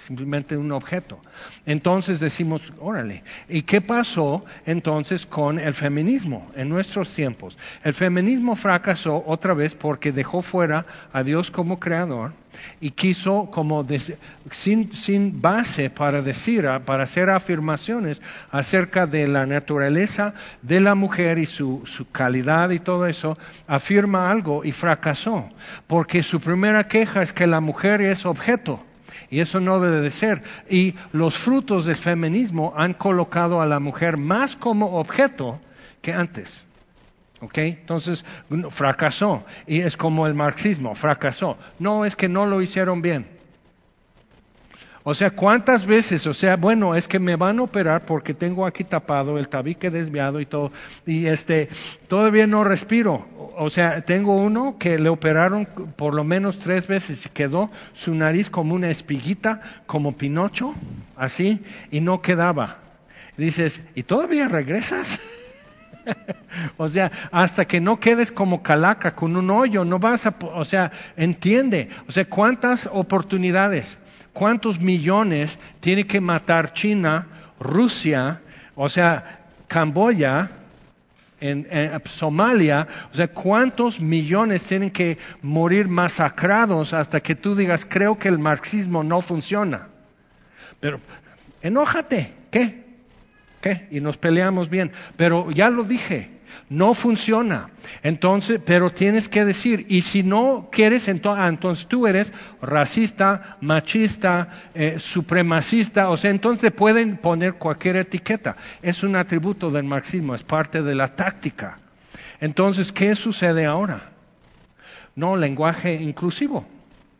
simplemente 0.00 0.56
un 0.56 0.72
objeto. 0.72 1.20
Entonces 1.66 2.20
decimos, 2.20 2.72
órale, 2.80 3.22
¿y 3.48 3.62
qué 3.62 3.80
pasó 3.80 4.44
entonces 4.66 5.26
con 5.26 5.58
el 5.58 5.74
feminismo 5.74 6.50
en 6.56 6.68
nuestros 6.68 7.10
tiempos? 7.10 7.56
El 7.84 7.94
feminismo 7.94 8.56
fracasó 8.56 9.22
otra 9.26 9.54
vez 9.54 9.74
porque 9.74 10.12
dejó 10.12 10.42
fuera 10.42 10.86
a 11.12 11.22
Dios 11.22 11.50
como 11.50 11.78
creador 11.78 12.32
y 12.80 12.90
quiso 12.90 13.48
como 13.50 13.86
sin, 14.50 14.94
sin 14.94 15.40
base 15.40 15.90
para 15.90 16.22
decir, 16.22 16.68
para 16.84 17.04
hacer 17.04 17.30
afirmaciones 17.30 18.20
acerca 18.50 19.06
de 19.06 19.28
la 19.28 19.46
naturaleza 19.46 20.34
de 20.62 20.80
la 20.80 20.94
mujer 20.94 21.38
y 21.38 21.46
su, 21.46 21.82
su 21.84 22.10
calidad 22.10 22.70
y 22.70 22.78
todo 22.78 23.06
eso, 23.06 23.38
afirma 23.66 24.30
algo 24.30 24.64
y 24.64 24.72
fracasó, 24.72 25.48
porque 25.86 26.22
su 26.22 26.40
primera 26.40 26.88
queja 26.88 27.22
es 27.22 27.32
que 27.32 27.46
la 27.46 27.60
mujer 27.60 28.00
es 28.00 28.26
objeto 28.26 28.84
y 29.30 29.40
eso 29.40 29.60
no 29.60 29.80
debe 29.80 30.00
de 30.00 30.10
ser. 30.10 30.42
Y 30.68 30.94
los 31.12 31.36
frutos 31.36 31.86
del 31.86 31.96
feminismo 31.96 32.74
han 32.76 32.94
colocado 32.94 33.60
a 33.60 33.66
la 33.66 33.80
mujer 33.80 34.16
más 34.16 34.56
como 34.56 34.98
objeto 34.98 35.60
que 36.02 36.12
antes. 36.12 36.66
¿Ok? 37.40 37.58
Entonces, 37.58 38.24
fracasó. 38.70 39.44
Y 39.66 39.80
es 39.80 39.96
como 39.96 40.26
el 40.26 40.34
marxismo, 40.34 40.94
fracasó. 40.94 41.56
No, 41.78 42.04
es 42.04 42.16
que 42.16 42.28
no 42.28 42.46
lo 42.46 42.60
hicieron 42.60 43.00
bien. 43.02 43.39
O 45.10 45.14
sea, 45.14 45.32
¿cuántas 45.32 45.86
veces? 45.86 46.24
O 46.28 46.32
sea, 46.32 46.54
bueno, 46.54 46.94
es 46.94 47.08
que 47.08 47.18
me 47.18 47.34
van 47.34 47.58
a 47.58 47.62
operar 47.62 48.06
porque 48.06 48.32
tengo 48.32 48.64
aquí 48.64 48.84
tapado 48.84 49.40
el 49.40 49.48
tabique 49.48 49.90
desviado 49.90 50.40
y 50.40 50.46
todo, 50.46 50.70
y 51.04 51.26
este, 51.26 51.68
todavía 52.06 52.46
no 52.46 52.62
respiro. 52.62 53.26
O 53.56 53.70
sea, 53.70 54.02
tengo 54.02 54.36
uno 54.36 54.76
que 54.78 55.00
le 55.00 55.08
operaron 55.08 55.66
por 55.96 56.14
lo 56.14 56.22
menos 56.22 56.60
tres 56.60 56.86
veces 56.86 57.26
y 57.26 57.28
quedó 57.30 57.72
su 57.92 58.14
nariz 58.14 58.50
como 58.50 58.72
una 58.72 58.88
espiguita, 58.88 59.82
como 59.84 60.16
Pinocho, 60.16 60.76
así, 61.16 61.60
y 61.90 62.00
no 62.00 62.22
quedaba. 62.22 62.78
dices, 63.36 63.80
¿y 63.96 64.04
todavía 64.04 64.46
regresas? 64.46 65.18
o 66.76 66.88
sea, 66.88 67.10
hasta 67.32 67.64
que 67.64 67.80
no 67.80 67.98
quedes 67.98 68.30
como 68.30 68.62
calaca 68.62 69.16
con 69.16 69.36
un 69.36 69.50
hoyo, 69.50 69.84
no 69.84 69.98
vas 69.98 70.26
a, 70.26 70.36
o 70.54 70.64
sea, 70.64 70.92
entiende, 71.16 71.88
o 72.06 72.12
sea, 72.12 72.26
cuántas 72.26 72.88
oportunidades. 72.92 73.98
¿Cuántos 74.32 74.80
millones 74.80 75.58
tiene 75.80 76.06
que 76.06 76.20
matar 76.20 76.72
China, 76.72 77.26
Rusia, 77.58 78.40
o 78.74 78.88
sea, 78.88 79.40
Camboya, 79.68 80.50
en, 81.40 81.66
Somalia, 82.04 82.86
o 83.12 83.14
sea, 83.14 83.28
cuántos 83.28 84.00
millones 84.00 84.64
tienen 84.64 84.90
que 84.90 85.18
morir 85.42 85.88
masacrados 85.88 86.92
hasta 86.92 87.20
que 87.20 87.34
tú 87.34 87.54
digas, 87.54 87.86
creo 87.88 88.18
que 88.18 88.28
el 88.28 88.38
marxismo 88.38 89.02
no 89.02 89.20
funciona. 89.20 89.88
Pero, 90.80 91.00
enójate, 91.62 92.32
¿qué? 92.50 92.84
¿Qué? 93.60 93.88
Y 93.90 94.00
nos 94.00 94.16
peleamos 94.16 94.70
bien. 94.70 94.92
Pero 95.16 95.50
ya 95.50 95.70
lo 95.70 95.84
dije, 95.84 96.30
no 96.70 96.94
funciona. 96.94 97.68
Entonces, 98.02 98.60
pero 98.64 98.90
tienes 98.90 99.28
que 99.28 99.44
decir, 99.44 99.86
y 99.88 100.02
si 100.02 100.22
no 100.22 100.68
quieres, 100.70 101.08
ah, 101.08 101.48
entonces, 101.48 101.86
tú 101.88 102.06
eres 102.06 102.32
racista, 102.62 103.58
machista, 103.60 104.48
eh, 104.74 104.98
supremacista, 104.98 106.08
o 106.08 106.16
sea, 106.16 106.30
entonces 106.30 106.72
pueden 106.72 107.16
poner 107.16 107.54
cualquier 107.54 107.96
etiqueta. 107.96 108.56
Es 108.82 109.02
un 109.02 109.16
atributo 109.16 109.70
del 109.70 109.84
marxismo, 109.84 110.34
es 110.34 110.44
parte 110.44 110.80
de 110.80 110.94
la 110.94 111.08
táctica. 111.08 111.78
Entonces, 112.40 112.92
¿qué 112.92 113.16
sucede 113.16 113.66
ahora? 113.66 114.12
No, 115.16 115.36
lenguaje 115.36 115.94
inclusivo. 115.94 116.64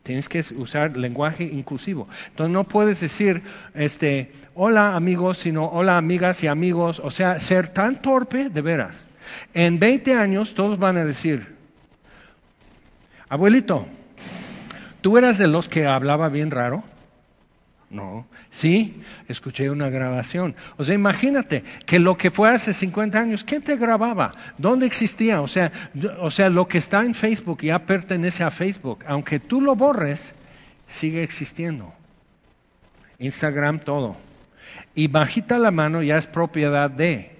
Tienes 0.05 0.29
que 0.29 0.45
usar 0.57 0.97
lenguaje 0.97 1.45
inclusivo. 1.45 2.09
Entonces 2.29 2.53
no 2.53 2.65
puedes 2.65 3.01
decir, 3.01 3.43
este, 3.75 4.33
hola 4.55 4.95
amigos, 4.95 5.39
sino 5.39 5.67
hola 5.67 5.99
amigas 5.99 6.43
y 6.43 6.47
amigos. 6.47 7.03
O 7.05 7.11
sea, 7.11 7.39
ser 7.41 7.69
tan 7.69 8.01
torpe 8.01 8.49
de 8.49 8.61
veras. 8.63 9.05
En 9.55 9.79
20 9.79 10.15
años 10.15 10.55
todos 10.55 10.79
van 10.79 10.97
a 10.97 11.05
decir, 11.05 11.55
abuelito, 13.29 13.87
¿tú 15.01 15.19
eras 15.19 15.39
de 15.39 15.49
los 15.49 15.69
que 15.69 15.87
hablaba 15.87 16.29
bien 16.29 16.51
raro? 16.51 16.85
No, 17.91 18.25
sí, 18.51 19.03
escuché 19.27 19.69
una 19.69 19.91
grabación. 19.91 20.55
O 20.77 20.85
sea, 20.85 20.95
imagínate 20.95 21.65
que 21.87 21.99
lo 21.99 22.17
que 22.17 22.31
fue 22.31 22.49
hace 22.49 22.73
50 22.73 23.19
años, 23.19 23.43
¿quién 23.43 23.63
te 23.63 23.77
grababa? 23.77 24.33
¿Dónde 24.59 24.87
existía? 24.87 25.41
O 25.41 25.49
sea, 25.49 25.73
o 26.21 26.31
sea, 26.31 26.51
lo 26.51 26.69
que 26.69 26.79
está 26.79 27.05
en 27.05 27.15
Facebook 27.15 27.63
ya 27.63 27.81
pertenece 27.81 28.45
a 28.45 28.53
Facebook. 28.53 29.05
Aunque 29.09 29.41
tú 29.41 29.61
lo 29.61 29.75
borres, 29.75 30.35
sigue 30.87 31.25
existiendo. 31.25 31.93
Instagram, 33.19 33.81
todo. 33.81 34.17
Y 34.95 35.09
bajita 35.09 35.59
la 35.59 35.73
mano 35.73 36.01
ya 36.03 36.17
es 36.17 36.29
propiedad 36.29 36.91
de. 36.91 37.40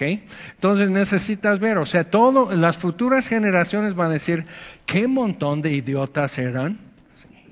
Entonces 0.00 0.90
necesitas 0.90 1.58
ver, 1.58 1.78
o 1.78 1.86
sea, 1.86 2.10
todo, 2.10 2.52
las 2.52 2.78
futuras 2.78 3.28
generaciones 3.28 3.94
van 3.94 4.10
a 4.10 4.14
decir, 4.14 4.46
¿qué 4.86 5.06
montón 5.06 5.62
de 5.62 5.72
idiotas 5.72 6.38
eran? 6.38 6.78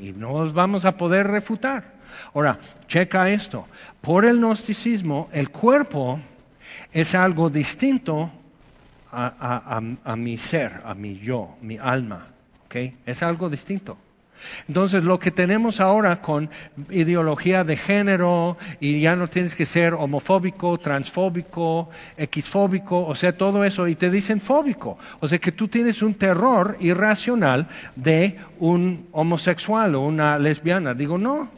Y 0.01 0.13
no 0.13 0.45
los 0.45 0.55
vamos 0.55 0.85
a 0.85 0.97
poder 0.97 1.27
refutar. 1.27 1.99
Ahora, 2.35 2.59
checa 2.87 3.29
esto. 3.31 3.67
Por 4.01 4.25
el 4.25 4.39
gnosticismo, 4.39 5.29
el 5.33 5.51
cuerpo 5.51 6.21
es 6.93 7.15
algo 7.15 7.51
distinto 7.51 8.31
a, 9.11 9.81
mi 10.17 10.39
ser, 10.39 10.83
a 10.85 10.95
mi 10.95 11.19
yo, 11.19 11.57
mi 11.61 11.79
alma. 11.79 12.29
Es 13.07 13.23
algo 13.23 13.49
distinto. 13.49 13.97
Entonces, 14.69 15.05
lo 15.05 15.19
que 15.19 15.31
tenemos 15.31 15.81
ahora 15.81 16.21
con 16.21 16.51
ideología 16.91 17.65
de 17.65 17.77
género, 17.77 18.57
y 18.81 19.01
ya 19.01 19.17
no 19.17 19.29
tienes 19.29 19.55
que 19.55 19.67
ser 19.67 19.95
homofóbico, 19.95 20.79
transfóbico, 20.79 21.91
xfóbico, 22.19 23.07
o 23.07 23.15
sea, 23.15 23.37
todo 23.37 23.65
eso, 23.65 23.89
y 23.89 23.95
te 23.95 24.11
dicen 24.11 24.41
fóbico. 24.41 24.99
O 25.21 25.29
sea, 25.29 25.39
que 25.39 25.53
tú 25.53 25.69
tienes 25.69 26.03
un 26.03 26.15
terror 26.15 26.77
irracional 26.81 27.69
de 27.97 28.39
un 28.59 29.09
homosexual 29.13 29.95
o 29.95 30.01
una 30.01 30.39
lesbiana. 30.39 30.95
Digo, 30.95 31.19
no. 31.19 31.49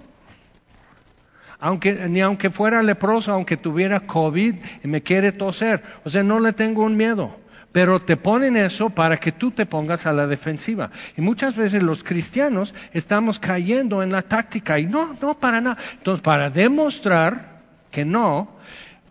Aunque, 1.59 1.93
ni 2.09 2.21
aunque 2.21 2.49
fuera 2.49 2.83
leproso, 2.83 3.33
aunque 3.33 3.59
tuviera 3.59 4.01
COVID 4.01 4.55
y 4.83 4.89
me 4.89 5.03
quiere 5.03 5.33
toser. 5.33 5.83
O 6.05 6.09
sea, 6.09 6.23
no 6.23 6.41
le 6.41 6.55
tengo 6.55 6.85
un 6.85 6.97
miedo 6.97 7.37
pero 7.73 8.01
te 8.01 8.17
ponen 8.17 8.57
eso 8.57 8.91
para 8.91 9.19
que 9.19 9.33
tú 9.33 9.51
te 9.51 9.67
pongas 9.67 10.07
a 10.07 10.13
la 10.13 10.27
defensiva. 10.27 10.91
Y 11.17 11.21
muchas 11.21 11.57
veces 11.57 11.83
los 11.83 12.03
cristianos 12.03 12.75
estamos 12.93 13.39
cayendo 13.39 14.03
en 14.03 14.13
la 14.13 14.23
táctica 14.23 14.79
y 14.79 14.87
no, 14.87 15.17
no, 15.21 15.39
para 15.39 15.61
nada. 15.61 15.77
Entonces, 15.93 16.23
para 16.23 16.51
demostrar 16.51 17.61
que 17.91 18.05
no, 18.05 18.57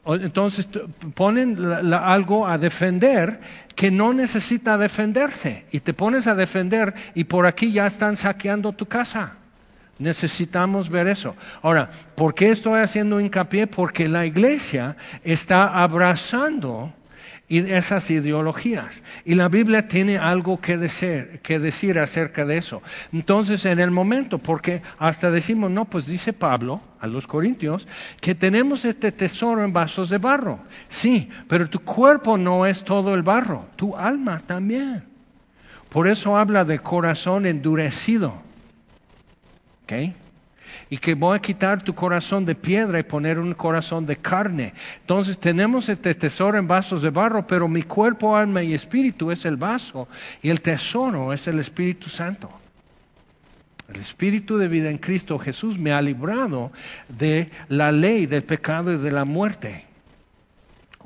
entonces 0.05 0.67
ponen 1.13 1.57
algo 1.93 2.47
a 2.47 2.57
defender 2.57 3.39
que 3.75 3.91
no 3.91 4.13
necesita 4.13 4.77
defenderse 4.77 5.65
y 5.71 5.79
te 5.79 5.93
pones 5.93 6.27
a 6.27 6.35
defender 6.35 6.93
y 7.13 7.25
por 7.25 7.45
aquí 7.45 7.71
ya 7.71 7.85
están 7.85 8.17
saqueando 8.17 8.73
tu 8.73 8.87
casa. 8.87 9.33
Necesitamos 9.99 10.89
ver 10.89 11.07
eso. 11.07 11.35
Ahora, 11.61 11.89
¿por 12.15 12.33
qué 12.33 12.51
estoy 12.51 12.79
haciendo 12.79 13.19
hincapié? 13.19 13.67
Porque 13.67 14.07
la 14.07 14.25
iglesia 14.25 14.95
está 15.23 15.65
abrazando 15.81 16.93
y 17.49 17.71
esas 17.71 18.09
ideologías. 18.11 19.01
Y 19.25 19.33
la 19.33 19.49
Biblia 19.49 19.87
tiene 19.87 20.19
algo 20.19 20.61
que 20.61 20.77
decir, 20.77 21.39
que 21.41 21.57
decir 21.57 21.99
acerca 21.99 22.45
de 22.45 22.57
eso. 22.57 22.83
Entonces, 23.11 23.65
en 23.65 23.79
el 23.79 23.89
momento, 23.89 24.37
porque 24.37 24.83
hasta 24.99 25.31
decimos, 25.31 25.71
no, 25.71 25.85
pues 25.85 26.05
dice 26.05 26.31
Pablo 26.31 26.79
a 27.01 27.07
los 27.07 27.25
Corintios, 27.25 27.87
que 28.21 28.35
tenemos 28.35 28.85
este 28.85 29.11
tesoro 29.11 29.63
en 29.63 29.73
vasos 29.73 30.09
de 30.09 30.19
barro. 30.19 30.59
Sí, 30.89 31.29
pero 31.47 31.67
tu 31.67 31.79
cuerpo 31.79 32.37
no 32.37 32.67
es 32.67 32.83
todo 32.83 33.15
el 33.15 33.23
barro, 33.23 33.65
tu 33.75 33.97
alma 33.97 34.43
también. 34.45 35.03
Por 35.89 36.07
eso 36.07 36.37
habla 36.37 36.65
de 36.65 36.77
corazón 36.77 37.47
endurecido. 37.47 38.35
¿Okay? 39.83 40.13
Y 40.89 40.97
que 40.97 41.13
voy 41.13 41.37
a 41.37 41.41
quitar 41.41 41.83
tu 41.83 41.93
corazón 41.93 42.45
de 42.45 42.55
piedra 42.55 42.99
y 42.99 43.03
poner 43.03 43.39
un 43.39 43.53
corazón 43.53 44.05
de 44.05 44.17
carne. 44.17 44.73
Entonces 45.01 45.37
tenemos 45.37 45.87
este 45.89 46.15
tesoro 46.15 46.57
en 46.57 46.67
vasos 46.67 47.01
de 47.01 47.11
barro, 47.11 47.45
pero 47.45 47.67
mi 47.67 47.83
cuerpo, 47.83 48.35
alma 48.35 48.63
y 48.63 48.73
espíritu 48.73 49.31
es 49.31 49.45
el 49.45 49.57
vaso 49.57 50.07
y 50.41 50.49
el 50.49 50.61
tesoro 50.61 51.31
es 51.31 51.47
el 51.47 51.59
Espíritu 51.59 52.09
Santo. 52.09 52.49
El 53.87 54.01
Espíritu 54.01 54.57
de 54.57 54.67
vida 54.67 54.89
en 54.89 54.97
Cristo 54.97 55.39
Jesús 55.39 55.79
me 55.79 55.91
ha 55.91 56.01
librado 56.01 56.71
de 57.07 57.49
la 57.69 57.91
ley, 57.91 58.25
del 58.25 58.43
pecado 58.43 58.93
y 58.93 58.97
de 58.97 59.11
la 59.11 59.25
muerte. 59.25 59.88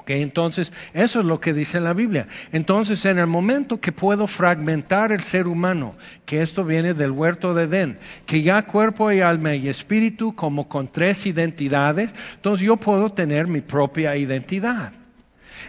Entonces, 0.07 0.71
eso 0.93 1.19
es 1.19 1.25
lo 1.25 1.39
que 1.39 1.53
dice 1.53 1.79
la 1.79 1.93
Biblia. 1.93 2.27
Entonces, 2.51 3.05
en 3.05 3.19
el 3.19 3.27
momento 3.27 3.79
que 3.79 3.91
puedo 3.91 4.27
fragmentar 4.27 5.11
el 5.11 5.21
ser 5.21 5.47
humano, 5.47 5.95
que 6.25 6.41
esto 6.41 6.63
viene 6.63 6.93
del 6.93 7.11
huerto 7.11 7.53
de 7.53 7.63
Edén, 7.63 7.99
que 8.25 8.41
ya 8.41 8.63
cuerpo 8.63 9.11
y 9.11 9.21
alma 9.21 9.55
y 9.55 9.69
espíritu 9.69 10.35
como 10.35 10.67
con 10.67 10.87
tres 10.87 11.25
identidades, 11.25 12.13
entonces 12.35 12.65
yo 12.65 12.77
puedo 12.77 13.09
tener 13.11 13.47
mi 13.47 13.61
propia 13.61 14.15
identidad. 14.15 14.93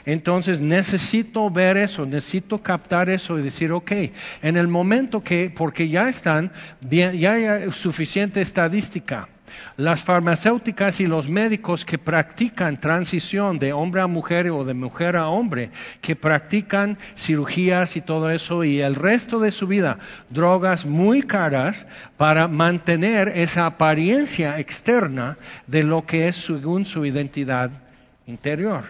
Entonces 0.07 0.61
necesito 0.61 1.49
ver 1.51 1.77
eso, 1.77 2.05
necesito 2.05 2.63
captar 2.63 3.09
eso 3.09 3.39
y 3.39 3.43
decir, 3.43 3.73
ok, 3.73 3.93
en 4.43 4.57
el 4.57 4.69
momento 4.69 5.23
que, 5.23 5.53
porque 5.55 5.89
ya 5.89 6.09
están, 6.09 6.53
ya 6.91 7.33
hay 7.33 7.71
suficiente 7.71 8.41
estadística, 8.41 9.29
las 9.77 10.03
farmacéuticas 10.03 11.01
y 11.01 11.07
los 11.07 11.29
médicos 11.29 11.85
que 11.85 11.99
practican 11.99 12.81
transición 12.81 13.59
de 13.59 13.73
hombre 13.73 14.01
a 14.01 14.07
mujer 14.07 14.51
o 14.51 14.65
de 14.65 14.75
mujer 14.75 15.17
a 15.17 15.29
hombre, 15.29 15.71
que 16.01 16.17
practican 16.17 16.99
cirugías 17.17 17.97
y 17.97 18.01
todo 18.01 18.31
eso 18.31 18.65
y 18.65 18.81
el 18.81 18.95
resto 18.95 19.39
de 19.39 19.51
su 19.51 19.67
vida, 19.67 19.99
drogas 20.31 20.87
muy 20.87 21.23
caras 21.23 21.87
para 22.17 22.49
mantener 22.49 23.29
esa 23.29 23.67
apariencia 23.67 24.59
externa 24.59 25.37
de 25.67 25.83
lo 25.83 26.07
que 26.07 26.29
es 26.29 26.37
según 26.37 26.85
su 26.85 27.05
identidad 27.05 27.71
interior. 28.27 28.85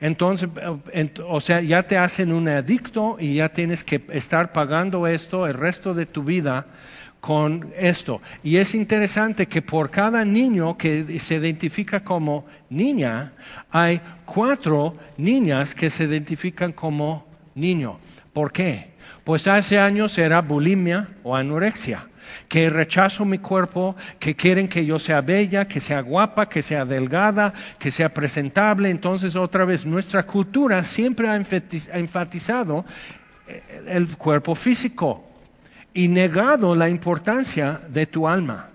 Entonces, 0.00 0.48
o 1.26 1.40
sea, 1.40 1.60
ya 1.60 1.82
te 1.82 1.98
hacen 1.98 2.32
un 2.32 2.48
adicto 2.48 3.16
y 3.18 3.36
ya 3.36 3.48
tienes 3.48 3.82
que 3.82 4.04
estar 4.10 4.52
pagando 4.52 5.06
esto 5.08 5.46
el 5.46 5.54
resto 5.54 5.92
de 5.92 6.06
tu 6.06 6.22
vida 6.22 6.66
con 7.20 7.72
esto. 7.76 8.20
Y 8.42 8.56
es 8.56 8.74
interesante 8.74 9.46
que 9.46 9.62
por 9.62 9.90
cada 9.90 10.24
niño 10.24 10.76
que 10.76 11.18
se 11.18 11.36
identifica 11.36 12.00
como 12.00 12.46
niña, 12.70 13.32
hay 13.70 14.00
cuatro 14.24 14.96
niñas 15.16 15.74
que 15.74 15.90
se 15.90 16.04
identifican 16.04 16.72
como 16.72 17.26
niño. 17.54 17.98
¿Por 18.32 18.52
qué? 18.52 18.92
Pues 19.24 19.46
hace 19.46 19.78
años 19.78 20.16
era 20.16 20.40
bulimia 20.40 21.08
o 21.22 21.36
anorexia 21.36 22.06
que 22.48 22.68
rechazo 22.68 23.24
mi 23.24 23.38
cuerpo, 23.38 23.96
que 24.18 24.36
quieren 24.36 24.68
que 24.68 24.84
yo 24.84 24.98
sea 24.98 25.22
bella, 25.22 25.66
que 25.66 25.80
sea 25.80 26.00
guapa, 26.02 26.48
que 26.48 26.60
sea 26.60 26.84
delgada, 26.84 27.54
que 27.78 27.90
sea 27.90 28.12
presentable. 28.12 28.90
Entonces, 28.90 29.34
otra 29.34 29.64
vez, 29.64 29.86
nuestra 29.86 30.24
cultura 30.24 30.84
siempre 30.84 31.28
ha 31.28 31.36
enfatizado 31.36 32.84
el 33.86 34.14
cuerpo 34.16 34.54
físico 34.54 35.27
y 35.98 36.06
negado 36.06 36.76
la 36.76 36.88
importancia 36.88 37.80
de 37.88 38.06
tu 38.06 38.28
alma. 38.28 38.68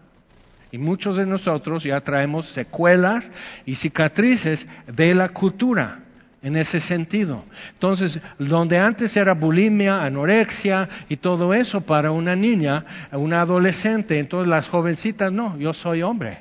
Y 0.74 0.78
muchos 0.78 1.16
de 1.16 1.26
nosotros 1.26 1.86
ya 1.86 2.02
traemos 2.02 2.48
secuelas 2.48 3.32
y 3.66 3.76
cicatrices 3.76 4.68
de 4.88 5.16
la 5.16 5.30
cultura 5.30 6.00
en 6.42 6.58
ese 6.58 6.82
sentido. 6.82 7.46
Entonces, 7.72 8.20
donde 8.40 8.78
antes 8.78 9.16
era 9.16 9.36
bulimia, 9.36 10.04
anorexia 10.04 10.90
y 11.08 11.16
todo 11.16 11.54
eso 11.54 11.80
para 11.80 12.12
una 12.12 12.36
niña, 12.36 12.84
una 13.14 13.40
adolescente, 13.40 14.20
entonces 14.20 14.50
las 14.50 14.68
jovencitas, 14.68 15.32
no, 15.32 15.58
yo 15.58 15.72
soy 15.72 16.02
hombre. 16.02 16.40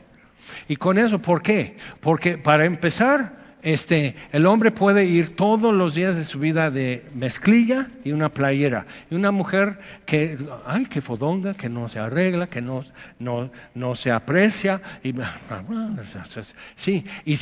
Y 0.67 0.75
con 0.75 0.99
eso, 0.99 1.21
¿por 1.21 1.43
qué? 1.43 1.77
Porque 2.01 2.39
para 2.39 2.65
empezar, 2.65 3.42
este, 3.63 4.17
el 4.33 4.47
hombre 4.47 4.73
puede 4.73 5.05
ir 5.05 5.37
todos 5.37 5.73
los 5.73 5.95
días 5.95 6.17
de 6.17 6.25
su 6.25 6.41
vida 6.41 6.71
de 6.71 7.05
mezclilla 7.15 7.89
y 8.03 8.11
una 8.11 8.29
playera. 8.29 8.87
Y 9.09 9.15
una 9.15 9.31
mujer 9.31 9.79
que, 10.05 10.37
ay, 10.67 10.87
que 10.87 11.01
fodonga, 11.01 11.55
que 11.55 11.69
no 11.69 11.89
se 11.89 12.01
arregla, 12.01 12.49
que 12.49 12.61
no, 12.61 12.85
no, 13.21 13.51
no 13.75 13.95
se 13.95 14.11
aprecia. 14.11 14.83
Y, 15.05 15.13
sí, 16.77 17.05
y 17.25 17.37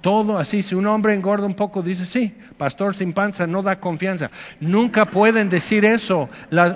todo 0.00 0.38
así. 0.38 0.62
Si 0.62 0.76
un 0.76 0.86
hombre 0.86 1.14
engorda 1.14 1.46
un 1.46 1.54
poco, 1.54 1.82
dice, 1.82 2.06
sí, 2.06 2.32
pastor 2.56 2.94
sin 2.94 3.12
panza 3.12 3.46
no 3.46 3.62
da 3.62 3.80
confianza. 3.80 4.30
Nunca 4.60 5.06
pueden 5.06 5.48
decir 5.48 5.84
eso. 5.84 6.28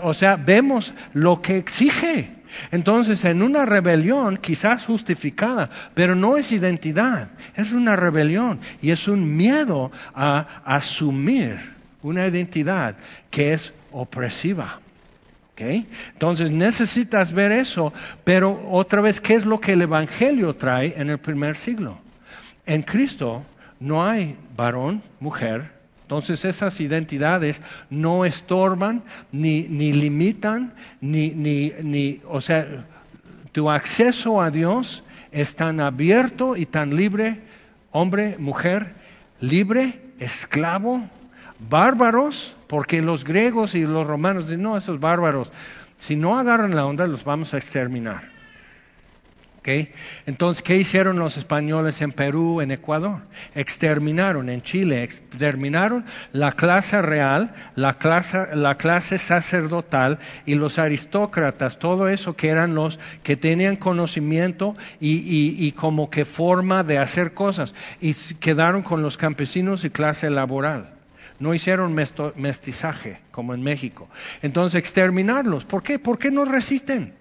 o 0.03 0.15
sea, 0.15 0.37
vemos 0.37 0.93
lo 1.13 1.41
que 1.41 1.57
exige. 1.57 2.38
Entonces, 2.71 3.25
en 3.25 3.43
una 3.43 3.65
rebelión, 3.65 4.37
quizás 4.37 4.87
justificada, 4.87 5.71
pero 5.95 6.15
no 6.15 6.37
es 6.37 6.53
identidad, 6.53 7.29
es 7.55 7.73
una 7.73 7.97
rebelión 7.97 8.61
y 8.83 8.91
es 8.91 9.09
un 9.09 9.37
miedo 9.37 9.91
a 10.15 10.63
asumir 10.65 11.59
una 12.03 12.27
identidad 12.27 12.97
que 13.31 13.53
es 13.53 13.73
opresiva. 13.93 14.81
Entonces 15.61 16.51
necesitas 16.51 17.33
ver 17.33 17.53
eso, 17.53 17.93
pero 18.25 18.69
otra 18.71 19.01
vez, 19.01 19.21
¿qué 19.21 19.35
es 19.35 19.45
lo 19.45 19.61
que 19.61 19.73
el 19.73 19.83
Evangelio 19.83 20.55
trae 20.55 20.95
en 20.97 21.11
el 21.11 21.19
primer 21.19 21.57
siglo? 21.57 21.99
En 22.67 22.83
Cristo 22.83 23.45
no 23.81 24.05
hay 24.05 24.37
varón, 24.57 25.03
mujer, 25.21 25.73
entonces 26.09 26.47
esas 26.47 26.81
identidades 26.81 27.61
no 27.91 28.25
estorban, 28.25 29.03
ni, 29.31 29.65
ni 29.69 29.93
limitan, 29.93 30.73
ni, 31.03 31.33
ni, 31.33 31.75
ni, 31.83 32.23
o 32.27 32.41
sea, 32.41 32.87
tu 33.53 33.71
acceso 33.71 34.41
a 34.41 34.51
Dios 34.51 35.05
es 35.33 35.55
tan 35.55 35.81
abierto 35.81 36.57
y 36.57 36.65
tan 36.65 36.97
libre, 36.97 37.43
hombre, 37.91 38.37
mujer, 38.39 38.95
libre, 39.43 40.01
esclavo, 40.19 41.07
bárbaros, 41.69 42.57
porque 42.69 43.03
los 43.03 43.23
griegos 43.25 43.75
y 43.75 43.83
los 43.83 44.07
romanos 44.07 44.47
dicen, 44.47 44.63
no, 44.63 44.79
esos 44.79 45.01
bárbaros, 45.01 45.53
si 45.99 46.17
no 46.17 46.39
agarran 46.39 46.75
la 46.75 46.87
onda 46.87 47.07
los 47.07 47.23
vamos 47.23 47.53
a 47.53 47.59
exterminar. 47.59 48.38
Entonces, 50.27 50.63
¿qué 50.63 50.77
hicieron 50.77 51.19
los 51.19 51.37
españoles 51.37 52.01
en 52.01 52.13
Perú, 52.13 52.61
en 52.61 52.71
Ecuador? 52.71 53.21
Exterminaron, 53.55 54.49
en 54.49 54.63
Chile, 54.63 55.03
exterminaron 55.03 56.07
la 56.33 56.53
clase 56.53 57.03
real, 57.03 57.55
la 57.75 57.95
clase, 57.95 58.55
la 58.55 58.77
clase 58.77 59.19
sacerdotal 59.19 60.19
y 60.47 60.55
los 60.55 60.79
aristócratas, 60.79 61.79
todo 61.79 62.09
eso 62.09 62.35
que 62.35 62.49
eran 62.49 62.75
los 62.75 62.99
que 63.23 63.37
tenían 63.37 63.77
conocimiento 63.77 64.77
y, 65.01 65.73
como 65.73 66.09
que 66.09 66.25
forma 66.25 66.83
de 66.83 66.99
hacer 66.99 67.35
cosas, 67.35 67.75
y 68.01 68.15
quedaron 68.15 68.83
con 68.83 69.03
los 69.03 69.17
campesinos 69.17 69.85
y 69.85 69.91
clase 69.91 70.31
laboral. 70.31 70.95
No 71.41 71.55
hicieron 71.55 71.95
mestizaje 71.95 73.21
como 73.31 73.55
en 73.55 73.63
México. 73.63 74.09
Entonces, 74.43 74.79
exterminarlos. 74.79 75.65
¿Por 75.65 75.85
qué? 75.85 75.99
¿Por 76.01 76.19
qué 76.19 76.33
no 76.33 76.45
resisten? 76.45 77.15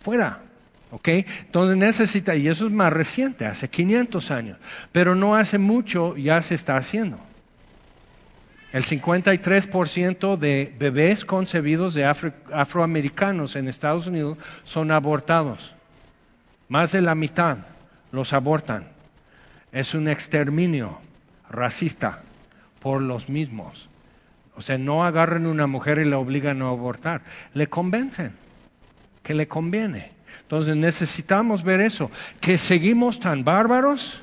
Fuera. 0.00 0.49
¿Ok? 0.90 1.08
Entonces 1.08 1.76
necesita, 1.76 2.34
y 2.34 2.48
eso 2.48 2.66
es 2.66 2.72
más 2.72 2.92
reciente, 2.92 3.46
hace 3.46 3.68
500 3.68 4.30
años, 4.30 4.58
pero 4.92 5.14
no 5.14 5.36
hace 5.36 5.58
mucho 5.58 6.16
ya 6.16 6.42
se 6.42 6.54
está 6.54 6.76
haciendo. 6.76 7.18
El 8.72 8.84
53% 8.84 10.36
de 10.36 10.74
bebés 10.78 11.24
concebidos 11.24 11.94
de 11.94 12.04
afroamericanos 12.04 13.56
en 13.56 13.66
Estados 13.66 14.06
Unidos 14.06 14.38
son 14.62 14.92
abortados. 14.92 15.74
Más 16.68 16.92
de 16.92 17.00
la 17.00 17.16
mitad 17.16 17.58
los 18.12 18.32
abortan. 18.32 18.86
Es 19.72 19.94
un 19.94 20.08
exterminio 20.08 21.00
racista 21.48 22.22
por 22.80 23.02
los 23.02 23.28
mismos. 23.28 23.88
O 24.54 24.62
sea, 24.62 24.78
no 24.78 25.04
agarran 25.04 25.46
una 25.46 25.66
mujer 25.66 25.98
y 25.98 26.04
la 26.04 26.18
obligan 26.18 26.62
a 26.62 26.68
abortar. 26.68 27.22
Le 27.54 27.68
convencen 27.68 28.32
que 29.24 29.34
le 29.34 29.48
conviene. 29.48 30.12
Entonces 30.50 30.74
necesitamos 30.74 31.62
ver 31.62 31.80
eso, 31.80 32.10
que 32.40 32.58
seguimos 32.58 33.20
tan 33.20 33.44
bárbaros, 33.44 34.20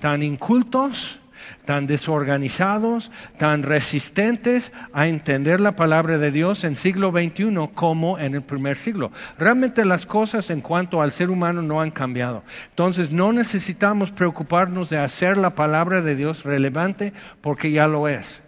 tan 0.00 0.22
incultos, 0.22 1.20
tan 1.66 1.86
desorganizados, 1.86 3.10
tan 3.36 3.62
resistentes 3.62 4.72
a 4.94 5.06
entender 5.06 5.60
la 5.60 5.72
palabra 5.72 6.16
de 6.16 6.30
Dios 6.30 6.64
en 6.64 6.76
siglo 6.76 7.10
XXI 7.10 7.68
como 7.74 8.18
en 8.18 8.34
el 8.34 8.40
primer 8.40 8.78
siglo. 8.78 9.12
Realmente 9.38 9.84
las 9.84 10.06
cosas 10.06 10.48
en 10.48 10.62
cuanto 10.62 11.02
al 11.02 11.12
ser 11.12 11.30
humano 11.30 11.60
no 11.60 11.82
han 11.82 11.90
cambiado. 11.90 12.42
Entonces 12.70 13.10
no 13.10 13.34
necesitamos 13.34 14.12
preocuparnos 14.12 14.88
de 14.88 14.96
hacer 14.96 15.36
la 15.36 15.50
palabra 15.50 16.00
de 16.00 16.14
Dios 16.14 16.44
relevante 16.44 17.12
porque 17.42 17.70
ya 17.70 17.86
lo 17.86 18.08
es. 18.08 18.42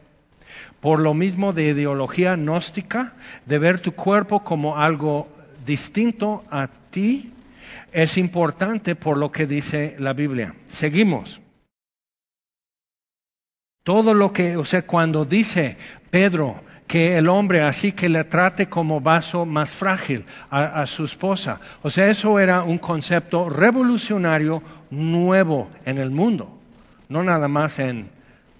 Por 0.80 0.98
lo 0.98 1.12
mismo 1.12 1.52
de 1.52 1.64
ideología 1.64 2.36
gnóstica, 2.36 3.12
de 3.44 3.58
ver 3.58 3.80
tu 3.80 3.92
cuerpo 3.92 4.44
como 4.44 4.78
algo 4.78 5.28
distinto 5.68 6.44
a 6.50 6.66
ti, 6.66 7.30
es 7.92 8.16
importante 8.16 8.96
por 8.96 9.18
lo 9.18 9.30
que 9.30 9.46
dice 9.46 9.94
la 9.98 10.14
Biblia. 10.14 10.54
Seguimos. 10.64 11.40
Todo 13.84 14.14
lo 14.14 14.32
que, 14.32 14.56
o 14.56 14.64
sea, 14.64 14.82
cuando 14.86 15.24
dice 15.24 15.76
Pedro 16.10 16.60
que 16.86 17.18
el 17.18 17.28
hombre 17.28 17.60
así 17.60 17.92
que 17.92 18.08
le 18.08 18.24
trate 18.24 18.68
como 18.68 19.00
vaso 19.00 19.44
más 19.44 19.68
frágil 19.68 20.24
a, 20.50 20.86
su 20.86 21.04
esposa, 21.04 21.60
o 21.82 21.90
sea, 21.90 22.08
eso 22.08 22.38
era 22.38 22.62
un 22.62 22.78
concepto 22.78 23.50
revolucionario 23.50 24.62
nuevo 24.90 25.68
en 25.84 25.98
el 25.98 26.10
mundo, 26.10 26.58
no 27.10 27.22
nada 27.22 27.46
más 27.46 27.78
en 27.78 28.08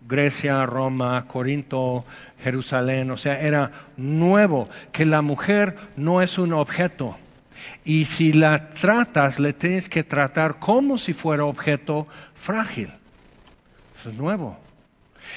Grecia, 0.06 0.66
Roma, 0.66 1.24
Corinto, 1.26 2.04
Jerusalén, 2.42 3.10
o 3.10 3.16
sea, 3.16 3.40
era 3.40 3.72
nuevo, 3.96 4.68
que 4.92 5.04
la 5.04 5.22
mujer 5.22 5.76
no 5.96 6.22
es 6.22 6.38
un 6.38 6.52
objeto. 6.52 7.16
Y 7.84 8.04
si 8.04 8.32
la 8.32 8.70
tratas, 8.70 9.38
le 9.38 9.52
tienes 9.52 9.88
que 9.88 10.04
tratar 10.04 10.58
como 10.58 10.98
si 10.98 11.12
fuera 11.12 11.44
objeto 11.44 12.06
frágil. 12.34 12.92
Eso 13.96 14.10
es 14.10 14.16
nuevo 14.16 14.58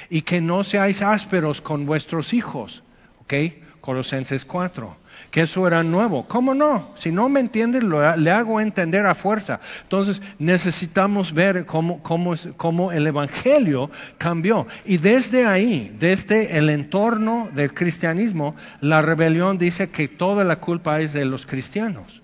y 0.10 0.22
que 0.22 0.42
no 0.42 0.64
seáis 0.64 1.02
ásperos 1.02 1.62
con 1.62 1.86
vuestros 1.86 2.34
hijos. 2.34 2.84
¿Ok? 3.22 3.34
Colosenses 3.82 4.46
4. 4.46 4.96
Que 5.32 5.41
eso 5.41 5.65
era 5.65 5.82
nuevo. 5.82 6.28
¿Cómo 6.28 6.54
no? 6.54 6.89
Si 6.96 7.10
no 7.10 7.30
me 7.30 7.39
entienden, 7.39 7.89
le 7.89 8.32
hago 8.32 8.60
entender 8.60 9.06
a 9.06 9.15
fuerza. 9.15 9.62
Entonces 9.84 10.22
necesitamos 10.39 11.34
ver 11.34 11.65
cómo, 11.65 12.04
cómo, 12.04 12.34
cómo 12.58 12.91
el 12.91 13.08
Evangelio 13.08 13.89
cambió. 14.17 14.67
Y 14.86 14.98
desde 14.98 15.48
ahí, 15.48 15.96
desde 15.98 16.58
el 16.58 16.70
entorno 16.70 17.50
del 17.54 17.74
cristianismo, 17.74 18.56
la 18.82 19.02
rebelión 19.02 19.58
dice 19.58 19.89
que 19.89 20.10
toda 20.10 20.44
la 20.44 20.58
culpa 20.58 21.00
es 21.00 21.13
de 21.13 21.24
los 21.24 21.46
cristianos. 21.46 22.22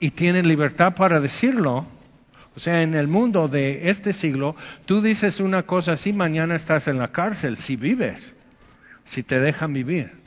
Y 0.00 0.10
tienen 0.10 0.48
libertad 0.48 0.94
para 0.96 1.20
decirlo, 1.20 1.86
o 2.56 2.60
sea, 2.60 2.82
en 2.82 2.96
el 2.96 3.06
mundo 3.06 3.46
de 3.46 3.88
este 3.88 4.12
siglo, 4.12 4.56
tú 4.84 5.00
dices 5.00 5.38
una 5.38 5.62
cosa 5.62 5.92
así, 5.92 6.12
mañana 6.12 6.56
estás 6.56 6.88
en 6.88 6.98
la 6.98 7.12
cárcel, 7.12 7.56
si 7.56 7.76
vives, 7.76 8.34
si 9.04 9.22
te 9.22 9.38
dejan 9.38 9.72
vivir. 9.72 10.18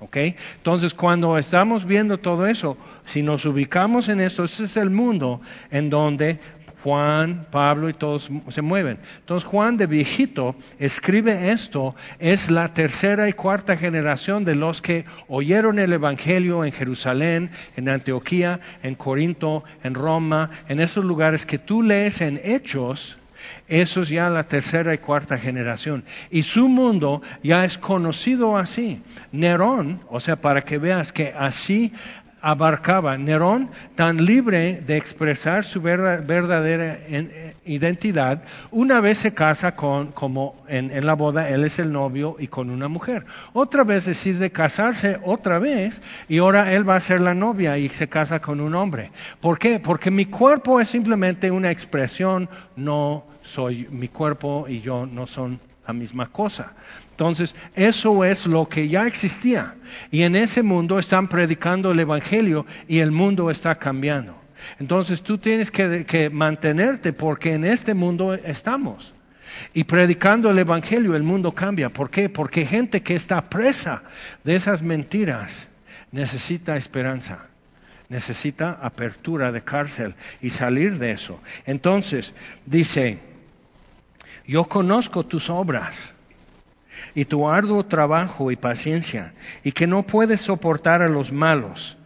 ¿Ok? 0.00 0.16
Entonces, 0.56 0.94
cuando 0.94 1.38
estamos 1.38 1.84
viendo 1.84 2.18
todo 2.18 2.46
eso, 2.46 2.76
si 3.04 3.22
nos 3.22 3.44
ubicamos 3.44 4.08
en 4.08 4.20
esto, 4.20 4.44
ese 4.44 4.64
es 4.64 4.76
el 4.76 4.90
mundo 4.90 5.40
en 5.70 5.90
donde 5.90 6.38
Juan, 6.82 7.46
Pablo 7.50 7.88
y 7.88 7.92
todos 7.92 8.30
se 8.48 8.62
mueven. 8.62 8.98
Entonces 9.18 9.48
Juan 9.48 9.76
de 9.76 9.86
viejito 9.86 10.54
escribe 10.78 11.50
esto, 11.50 11.96
es 12.20 12.50
la 12.50 12.72
tercera 12.72 13.28
y 13.28 13.32
cuarta 13.32 13.76
generación 13.76 14.44
de 14.44 14.54
los 14.54 14.80
que 14.80 15.04
oyeron 15.26 15.78
el 15.78 15.92
Evangelio 15.92 16.64
en 16.64 16.72
Jerusalén, 16.72 17.50
en 17.76 17.88
Antioquía, 17.88 18.60
en 18.82 18.94
Corinto, 18.94 19.64
en 19.82 19.94
Roma, 19.94 20.50
en 20.68 20.78
esos 20.78 21.04
lugares 21.04 21.46
que 21.46 21.58
tú 21.58 21.82
lees 21.82 22.20
en 22.20 22.40
Hechos, 22.44 23.17
eso 23.68 24.02
es 24.02 24.08
ya 24.08 24.28
la 24.30 24.44
tercera 24.44 24.94
y 24.94 24.98
cuarta 24.98 25.38
generación. 25.38 26.04
Y 26.30 26.42
su 26.42 26.68
mundo 26.68 27.22
ya 27.42 27.64
es 27.64 27.78
conocido 27.78 28.56
así. 28.56 29.02
Nerón, 29.30 30.00
o 30.08 30.20
sea, 30.20 30.40
para 30.40 30.64
que 30.64 30.78
veas 30.78 31.12
que 31.12 31.34
así 31.36 31.92
abarcaba 32.40 33.16
Nerón 33.18 33.70
tan 33.94 34.24
libre 34.24 34.80
de 34.86 34.96
expresar 34.96 35.64
su 35.64 35.80
verdadera 35.80 36.98
identidad, 37.64 38.42
una 38.70 39.00
vez 39.00 39.18
se 39.18 39.34
casa 39.34 39.74
con, 39.74 40.12
como 40.12 40.56
en, 40.68 41.04
la 41.04 41.14
boda, 41.14 41.48
él 41.48 41.64
es 41.64 41.78
el 41.78 41.92
novio 41.92 42.36
y 42.38 42.48
con 42.48 42.70
una 42.70 42.88
mujer. 42.88 43.24
Otra 43.52 43.84
vez 43.84 44.06
decide 44.06 44.50
casarse 44.50 45.18
otra 45.24 45.58
vez 45.58 46.02
y 46.28 46.38
ahora 46.38 46.72
él 46.72 46.88
va 46.88 46.96
a 46.96 47.00
ser 47.00 47.20
la 47.20 47.34
novia 47.34 47.78
y 47.78 47.88
se 47.88 48.08
casa 48.08 48.40
con 48.40 48.60
un 48.60 48.74
hombre. 48.74 49.10
¿Por 49.40 49.58
qué? 49.58 49.80
Porque 49.80 50.10
mi 50.10 50.26
cuerpo 50.26 50.80
es 50.80 50.88
simplemente 50.88 51.50
una 51.50 51.70
expresión, 51.70 52.48
no 52.76 53.24
soy 53.42 53.88
mi 53.90 54.08
cuerpo 54.08 54.66
y 54.68 54.80
yo 54.80 55.06
no 55.06 55.26
son 55.26 55.60
la 55.88 55.94
misma 55.94 56.26
cosa. 56.26 56.74
Entonces, 57.12 57.54
eso 57.74 58.22
es 58.22 58.46
lo 58.46 58.68
que 58.68 58.88
ya 58.88 59.06
existía. 59.06 59.74
Y 60.10 60.20
en 60.20 60.36
ese 60.36 60.62
mundo 60.62 60.98
están 60.98 61.28
predicando 61.28 61.90
el 61.90 61.98
Evangelio 61.98 62.66
y 62.86 62.98
el 62.98 63.10
mundo 63.10 63.50
está 63.50 63.74
cambiando. 63.76 64.38
Entonces, 64.78 65.22
tú 65.22 65.38
tienes 65.38 65.70
que, 65.70 66.28
mantenerte 66.30 67.14
porque 67.14 67.54
en 67.54 67.64
este 67.64 67.94
mundo 67.94 68.34
estamos. 68.34 69.14
Y 69.72 69.84
predicando 69.84 70.50
el 70.50 70.58
Evangelio, 70.58 71.16
el 71.16 71.22
mundo 71.22 71.52
cambia. 71.52 71.88
¿Por 71.88 72.10
qué? 72.10 72.28
Porque 72.28 72.66
gente 72.66 73.00
que 73.02 73.14
está 73.14 73.48
presa 73.48 74.02
de 74.44 74.56
esas 74.56 74.82
mentiras 74.82 75.68
necesita 76.12 76.76
esperanza, 76.76 77.46
necesita 78.10 78.78
apertura 78.82 79.52
de 79.52 79.62
cárcel 79.62 80.14
y 80.42 80.50
salir 80.50 80.98
de 80.98 81.12
eso. 81.12 81.40
Entonces, 81.64 82.34
dice, 82.66 83.20
yo 84.48 84.64
conozco 84.64 85.26
tus 85.26 85.50
obras 85.50 86.10
y 87.14 87.26
tu 87.26 87.48
arduo 87.48 87.84
trabajo 87.84 88.50
y 88.50 88.56
paciencia, 88.56 89.34
y 89.62 89.72
que 89.72 89.86
no 89.86 90.04
puedes 90.04 90.40
soportar 90.40 91.02
a 91.02 91.08
los 91.08 91.32
malos, 91.32 91.98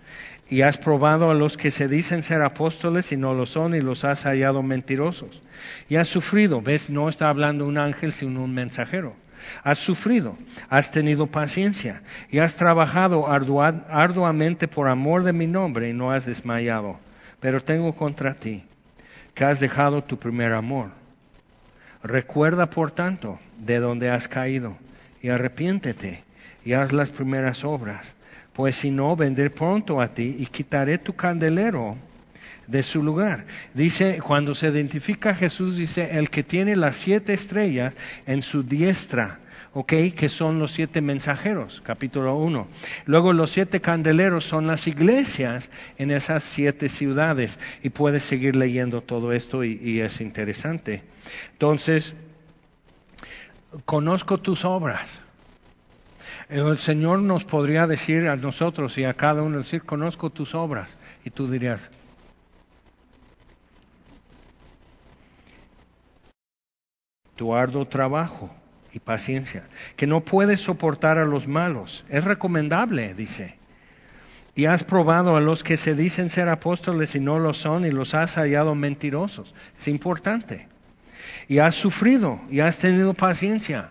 y 0.48 0.62
has 0.62 0.76
probado 0.76 1.30
a 1.30 1.34
los 1.34 1.56
que 1.56 1.70
se 1.70 1.86
dicen 1.86 2.22
ser 2.22 2.42
apóstoles 2.42 3.12
y 3.12 3.16
no 3.16 3.32
lo 3.32 3.46
son, 3.46 3.74
y 3.74 3.80
los 3.80 4.04
has 4.04 4.24
hallado 4.24 4.62
mentirosos. 4.62 5.40
Y 5.88 5.96
has 5.96 6.08
sufrido, 6.08 6.60
ves, 6.60 6.90
no 6.90 7.08
está 7.08 7.28
hablando 7.28 7.64
un 7.64 7.78
ángel, 7.78 8.12
sino 8.12 8.42
un 8.42 8.52
mensajero. 8.52 9.14
Has 9.62 9.78
sufrido, 9.78 10.36
has 10.68 10.90
tenido 10.90 11.28
paciencia, 11.28 12.02
y 12.28 12.40
has 12.40 12.56
trabajado 12.56 13.28
arduamente 13.30 14.66
por 14.66 14.88
amor 14.88 15.22
de 15.22 15.32
mi 15.32 15.46
nombre, 15.46 15.88
y 15.88 15.92
no 15.92 16.10
has 16.10 16.26
desmayado. 16.26 16.98
Pero 17.40 17.62
tengo 17.62 17.94
contra 17.94 18.34
ti, 18.34 18.64
que 19.34 19.44
has 19.44 19.60
dejado 19.60 20.02
tu 20.02 20.18
primer 20.18 20.52
amor. 20.52 21.01
Recuerda, 22.02 22.68
por 22.68 22.90
tanto, 22.90 23.38
de 23.58 23.78
donde 23.78 24.10
has 24.10 24.28
caído 24.28 24.76
y 25.22 25.28
arrepiéntete 25.28 26.24
y 26.64 26.72
haz 26.72 26.92
las 26.92 27.10
primeras 27.10 27.64
obras, 27.64 28.14
pues 28.52 28.76
si 28.76 28.90
no, 28.90 29.16
vendré 29.16 29.50
pronto 29.50 30.00
a 30.00 30.08
ti 30.08 30.36
y 30.38 30.46
quitaré 30.46 30.98
tu 30.98 31.14
candelero 31.14 31.96
de 32.66 32.82
su 32.82 33.02
lugar. 33.02 33.44
Dice, 33.74 34.18
cuando 34.24 34.54
se 34.54 34.68
identifica 34.68 35.34
Jesús, 35.34 35.76
dice, 35.76 36.18
el 36.18 36.30
que 36.30 36.42
tiene 36.42 36.76
las 36.76 36.96
siete 36.96 37.32
estrellas 37.32 37.94
en 38.26 38.42
su 38.42 38.62
diestra. 38.62 39.38
¿Ok? 39.74 39.92
Que 40.14 40.28
son 40.28 40.58
los 40.58 40.72
siete 40.72 41.00
mensajeros, 41.00 41.82
capítulo 41.84 42.36
1. 42.36 42.66
Luego 43.06 43.32
los 43.32 43.50
siete 43.50 43.80
candeleros 43.80 44.44
son 44.44 44.66
las 44.66 44.86
iglesias 44.86 45.70
en 45.98 46.10
esas 46.10 46.42
siete 46.42 46.88
ciudades. 46.88 47.58
Y 47.82 47.90
puedes 47.90 48.22
seguir 48.22 48.56
leyendo 48.56 49.00
todo 49.00 49.32
esto 49.32 49.64
y, 49.64 49.78
y 49.82 50.00
es 50.00 50.20
interesante. 50.20 51.02
Entonces, 51.52 52.14
conozco 53.84 54.38
tus 54.38 54.64
obras. 54.64 55.20
El 56.48 56.78
Señor 56.78 57.20
nos 57.20 57.44
podría 57.44 57.86
decir 57.86 58.28
a 58.28 58.36
nosotros 58.36 58.98
y 58.98 59.04
a 59.04 59.14
cada 59.14 59.42
uno 59.42 59.58
decir, 59.58 59.82
conozco 59.82 60.28
tus 60.28 60.54
obras. 60.54 60.98
Y 61.24 61.30
tú 61.30 61.50
dirías, 61.50 61.90
tu 67.36 67.54
arduo 67.54 67.86
trabajo 67.86 68.50
y 68.92 68.98
paciencia, 68.98 69.64
que 69.96 70.06
no 70.06 70.20
puedes 70.20 70.60
soportar 70.60 71.18
a 71.18 71.24
los 71.24 71.48
malos. 71.48 72.04
Es 72.08 72.24
recomendable, 72.24 73.14
dice. 73.14 73.56
Y 74.54 74.66
has 74.66 74.84
probado 74.84 75.36
a 75.36 75.40
los 75.40 75.64
que 75.64 75.76
se 75.76 75.94
dicen 75.94 76.28
ser 76.28 76.48
apóstoles 76.48 77.14
y 77.14 77.20
no 77.20 77.38
lo 77.38 77.54
son 77.54 77.86
y 77.86 77.90
los 77.90 78.14
has 78.14 78.34
hallado 78.34 78.74
mentirosos. 78.74 79.54
Es 79.78 79.88
importante. 79.88 80.68
Y 81.48 81.58
has 81.58 81.74
sufrido 81.74 82.40
y 82.50 82.60
has 82.60 82.78
tenido 82.78 83.14
paciencia. 83.14 83.90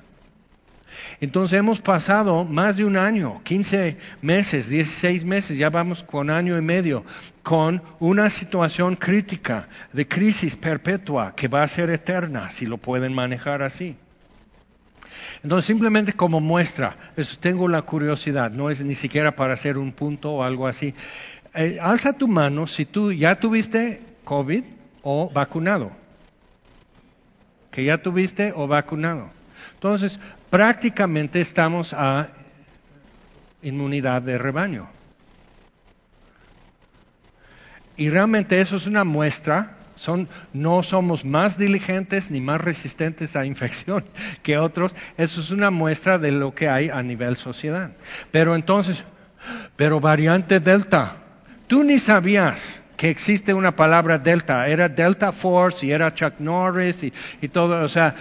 Entonces 1.19 1.57
hemos 1.57 1.81
pasado 1.81 2.43
más 2.43 2.77
de 2.77 2.85
un 2.85 2.97
año, 2.97 3.41
15 3.43 3.97
meses, 4.21 4.69
16 4.69 5.25
meses, 5.25 5.57
ya 5.57 5.69
vamos 5.69 6.03
con 6.03 6.29
año 6.29 6.57
y 6.57 6.61
medio, 6.61 7.05
con 7.43 7.81
una 7.99 8.29
situación 8.29 8.95
crítica 8.95 9.67
de 9.93 10.07
crisis 10.07 10.55
perpetua 10.55 11.33
que 11.35 11.47
va 11.47 11.63
a 11.63 11.67
ser 11.67 11.89
eterna 11.89 12.49
si 12.49 12.65
lo 12.65 12.77
pueden 12.77 13.13
manejar 13.13 13.63
así. 13.63 13.95
Entonces, 15.43 15.65
simplemente 15.65 16.13
como 16.13 16.39
muestra, 16.39 16.95
eso 17.15 17.37
tengo 17.39 17.67
la 17.67 17.81
curiosidad, 17.81 18.51
no 18.51 18.69
es 18.69 18.83
ni 18.83 18.95
siquiera 18.95 19.35
para 19.35 19.53
hacer 19.53 19.77
un 19.77 19.91
punto 19.91 20.31
o 20.31 20.43
algo 20.43 20.67
así. 20.67 20.93
Eh, 21.53 21.79
alza 21.81 22.13
tu 22.13 22.27
mano 22.27 22.67
si 22.67 22.85
tú 22.85 23.11
ya 23.11 23.35
tuviste 23.35 24.01
COVID 24.23 24.63
o 25.03 25.29
vacunado. 25.29 25.91
Que 27.71 27.83
ya 27.83 27.97
tuviste 27.97 28.53
o 28.55 28.67
vacunado. 28.67 29.29
Entonces, 29.75 30.19
prácticamente 30.49 31.41
estamos 31.41 31.93
a 31.93 32.29
inmunidad 33.61 34.21
de 34.21 34.37
rebaño. 34.37 34.87
Y 37.97 38.09
realmente 38.09 38.59
eso 38.59 38.75
es 38.77 38.87
una 38.87 39.03
muestra 39.03 39.77
son, 40.01 40.27
no 40.51 40.81
somos 40.81 41.25
más 41.25 41.59
diligentes 41.59 42.31
ni 42.31 42.41
más 42.41 42.59
resistentes 42.59 43.35
a 43.35 43.45
infección 43.45 44.03
que 44.41 44.57
otros. 44.57 44.95
Eso 45.15 45.41
es 45.41 45.51
una 45.51 45.69
muestra 45.69 46.17
de 46.17 46.31
lo 46.31 46.55
que 46.55 46.67
hay 46.67 46.89
a 46.89 47.03
nivel 47.03 47.35
sociedad. 47.35 47.91
Pero 48.31 48.55
entonces, 48.55 49.05
pero 49.75 49.99
variante 49.99 50.59
Delta, 50.59 51.17
tú 51.67 51.83
ni 51.83 51.99
sabías 51.99 52.81
que 52.97 53.11
existe 53.11 53.53
una 53.53 53.75
palabra 53.75 54.17
Delta. 54.17 54.67
Era 54.67 54.89
Delta 54.89 55.31
Force 55.31 55.85
y 55.85 55.91
era 55.91 56.15
Chuck 56.15 56.39
Norris 56.39 57.03
y, 57.03 57.13
y 57.39 57.47
todo. 57.49 57.83
O 57.83 57.87
sea, 57.87 58.15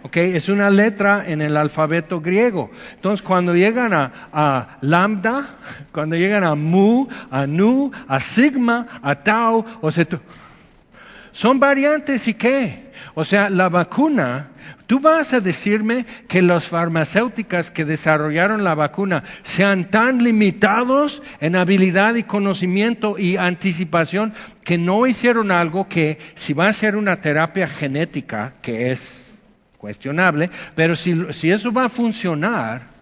Okay, 0.00 0.36
es 0.36 0.48
una 0.48 0.70
letra 0.70 1.24
en 1.26 1.42
el 1.42 1.56
alfabeto 1.56 2.20
griego. 2.20 2.70
Entonces, 2.94 3.20
cuando 3.20 3.56
llegan 3.56 3.92
a, 3.92 4.78
lambda, 4.80 5.48
cuando 5.92 6.14
llegan 6.14 6.44
a 6.44 6.54
mu, 6.54 7.08
a 7.30 7.46
nu, 7.48 7.90
a 8.06 8.20
sigma, 8.20 8.86
a 9.02 9.16
tau, 9.16 9.64
o 9.80 9.90
sea, 9.90 10.06
son 11.38 11.60
variantes 11.60 12.26
y 12.26 12.34
qué? 12.34 12.90
O 13.14 13.22
sea, 13.22 13.48
la 13.48 13.68
vacuna, 13.68 14.48
tú 14.88 14.98
vas 14.98 15.32
a 15.32 15.38
decirme 15.38 16.04
que 16.26 16.42
las 16.42 16.64
farmacéuticas 16.64 17.70
que 17.70 17.84
desarrollaron 17.84 18.64
la 18.64 18.74
vacuna 18.74 19.22
sean 19.44 19.88
tan 19.88 20.24
limitados 20.24 21.22
en 21.40 21.54
habilidad 21.54 22.16
y 22.16 22.24
conocimiento 22.24 23.20
y 23.20 23.36
anticipación 23.36 24.34
que 24.64 24.78
no 24.78 25.06
hicieron 25.06 25.52
algo 25.52 25.88
que 25.88 26.18
si 26.34 26.54
va 26.54 26.66
a 26.66 26.72
ser 26.72 26.96
una 26.96 27.20
terapia 27.20 27.68
genética, 27.68 28.54
que 28.60 28.90
es 28.90 29.38
cuestionable, 29.76 30.50
pero 30.74 30.96
si, 30.96 31.32
si 31.32 31.52
eso 31.52 31.70
va 31.70 31.84
a 31.84 31.88
funcionar, 31.88 32.97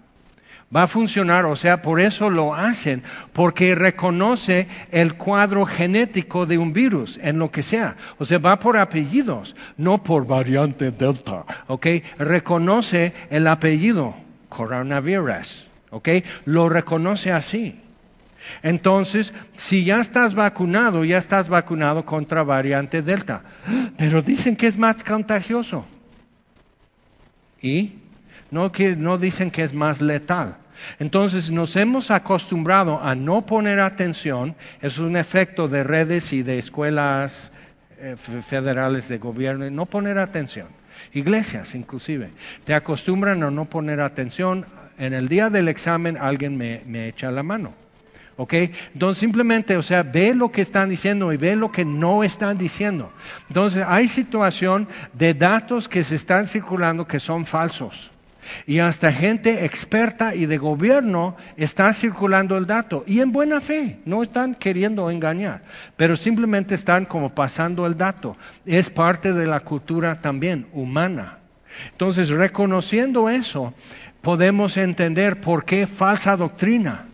va 0.74 0.84
a 0.84 0.86
funcionar, 0.86 1.44
o 1.46 1.56
sea, 1.56 1.82
por 1.82 2.00
eso 2.00 2.30
lo 2.30 2.54
hacen, 2.54 3.02
porque 3.32 3.74
reconoce 3.74 4.66
el 4.90 5.14
cuadro 5.14 5.64
genético 5.64 6.46
de 6.46 6.58
un 6.58 6.72
virus, 6.72 7.18
en 7.22 7.38
lo 7.38 7.50
que 7.50 7.62
sea. 7.62 7.96
O 8.18 8.24
sea, 8.24 8.38
va 8.38 8.58
por 8.58 8.76
apellidos, 8.76 9.54
no 9.76 10.02
por 10.02 10.26
variante 10.26 10.90
delta, 10.90 11.44
¿ok? 11.68 11.86
Reconoce 12.18 13.12
el 13.30 13.46
apellido, 13.46 14.14
coronavirus, 14.48 15.68
¿ok? 15.90 16.08
Lo 16.44 16.68
reconoce 16.68 17.32
así. 17.32 17.80
Entonces, 18.62 19.32
si 19.56 19.84
ya 19.84 19.98
estás 19.98 20.34
vacunado, 20.34 21.04
ya 21.04 21.18
estás 21.18 21.48
vacunado 21.48 22.04
contra 22.04 22.42
variante 22.42 23.02
delta, 23.02 23.42
pero 23.96 24.22
dicen 24.22 24.56
que 24.56 24.66
es 24.66 24.78
más 24.78 25.02
contagioso. 25.02 25.84
¿Y? 27.60 28.05
No, 28.50 28.70
no 28.96 29.18
dicen 29.18 29.50
que 29.50 29.62
es 29.62 29.74
más 29.74 30.00
letal. 30.00 30.56
Entonces 30.98 31.50
nos 31.50 31.76
hemos 31.76 32.10
acostumbrado 32.10 33.02
a 33.02 33.14
no 33.14 33.46
poner 33.46 33.80
atención, 33.80 34.54
es 34.80 34.98
un 34.98 35.16
efecto 35.16 35.68
de 35.68 35.82
redes 35.82 36.32
y 36.32 36.42
de 36.42 36.58
escuelas 36.58 37.52
eh, 37.98 38.16
federales 38.16 39.08
de 39.08 39.18
gobierno, 39.18 39.68
no 39.70 39.86
poner 39.86 40.18
atención. 40.18 40.68
Iglesias 41.12 41.74
inclusive, 41.74 42.30
te 42.64 42.74
acostumbran 42.74 43.42
a 43.42 43.50
no 43.50 43.64
poner 43.66 44.00
atención. 44.00 44.66
En 44.98 45.12
el 45.12 45.28
día 45.28 45.50
del 45.50 45.68
examen 45.68 46.16
alguien 46.16 46.56
me, 46.56 46.82
me 46.86 47.08
echa 47.08 47.30
la 47.30 47.42
mano. 47.42 47.72
¿Ok? 48.38 48.52
Entonces 48.92 49.18
simplemente, 49.18 49.78
o 49.78 49.82
sea, 49.82 50.02
ve 50.02 50.34
lo 50.34 50.52
que 50.52 50.60
están 50.60 50.90
diciendo 50.90 51.32
y 51.32 51.38
ve 51.38 51.56
lo 51.56 51.72
que 51.72 51.86
no 51.86 52.22
están 52.22 52.58
diciendo. 52.58 53.10
Entonces 53.48 53.82
hay 53.86 54.08
situación 54.08 54.88
de 55.14 55.32
datos 55.32 55.88
que 55.88 56.02
se 56.02 56.16
están 56.16 56.46
circulando 56.46 57.06
que 57.06 57.18
son 57.18 57.46
falsos. 57.46 58.10
Y 58.66 58.78
hasta 58.78 59.12
gente 59.12 59.64
experta 59.64 60.34
y 60.34 60.46
de 60.46 60.58
gobierno 60.58 61.36
está 61.56 61.92
circulando 61.92 62.56
el 62.56 62.66
dato. 62.66 63.04
Y 63.06 63.20
en 63.20 63.32
buena 63.32 63.60
fe, 63.60 64.00
no 64.04 64.22
están 64.22 64.54
queriendo 64.54 65.10
engañar, 65.10 65.62
pero 65.96 66.16
simplemente 66.16 66.74
están 66.74 67.04
como 67.04 67.34
pasando 67.34 67.86
el 67.86 67.96
dato. 67.96 68.36
Es 68.64 68.90
parte 68.90 69.32
de 69.32 69.46
la 69.46 69.60
cultura 69.60 70.20
también 70.20 70.66
humana. 70.72 71.38
Entonces, 71.92 72.28
reconociendo 72.30 73.28
eso, 73.28 73.74
podemos 74.22 74.76
entender 74.76 75.40
por 75.40 75.64
qué 75.64 75.86
falsa 75.86 76.36
doctrina. 76.36 77.06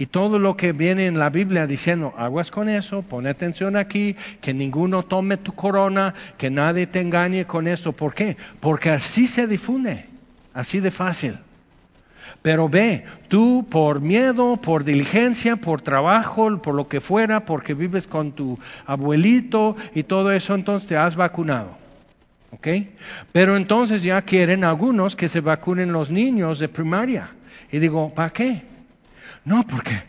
Y 0.00 0.06
todo 0.06 0.38
lo 0.38 0.56
que 0.56 0.72
viene 0.72 1.06
en 1.06 1.18
la 1.18 1.28
Biblia 1.28 1.66
diciendo, 1.66 2.14
aguas 2.16 2.52
con 2.52 2.68
eso, 2.68 3.02
pon 3.02 3.26
atención 3.26 3.74
aquí, 3.74 4.14
que 4.40 4.54
ninguno 4.54 5.02
tome 5.02 5.38
tu 5.38 5.52
corona, 5.52 6.14
que 6.36 6.50
nadie 6.50 6.86
te 6.86 7.00
engañe 7.00 7.46
con 7.46 7.66
esto. 7.66 7.92
¿Por 7.92 8.14
qué? 8.14 8.36
Porque 8.60 8.90
así 8.90 9.26
se 9.26 9.48
difunde. 9.48 10.06
Así 10.58 10.80
de 10.80 10.90
fácil. 10.90 11.38
Pero 12.42 12.68
ve, 12.68 13.04
tú 13.28 13.64
por 13.70 14.00
miedo, 14.00 14.56
por 14.56 14.82
diligencia, 14.82 15.54
por 15.54 15.82
trabajo, 15.82 16.60
por 16.60 16.74
lo 16.74 16.88
que 16.88 17.00
fuera, 17.00 17.44
porque 17.44 17.74
vives 17.74 18.08
con 18.08 18.32
tu 18.32 18.58
abuelito 18.84 19.76
y 19.94 20.02
todo 20.02 20.32
eso, 20.32 20.56
entonces 20.56 20.88
te 20.88 20.96
has 20.96 21.14
vacunado. 21.14 21.78
¿Ok? 22.50 22.66
Pero 23.30 23.56
entonces 23.56 24.02
ya 24.02 24.20
quieren 24.22 24.64
algunos 24.64 25.14
que 25.14 25.28
se 25.28 25.40
vacunen 25.40 25.92
los 25.92 26.10
niños 26.10 26.58
de 26.58 26.66
primaria. 26.66 27.30
Y 27.70 27.78
digo, 27.78 28.12
¿para 28.12 28.30
qué? 28.30 28.64
No, 29.44 29.64
¿por 29.64 29.84
qué? 29.84 30.02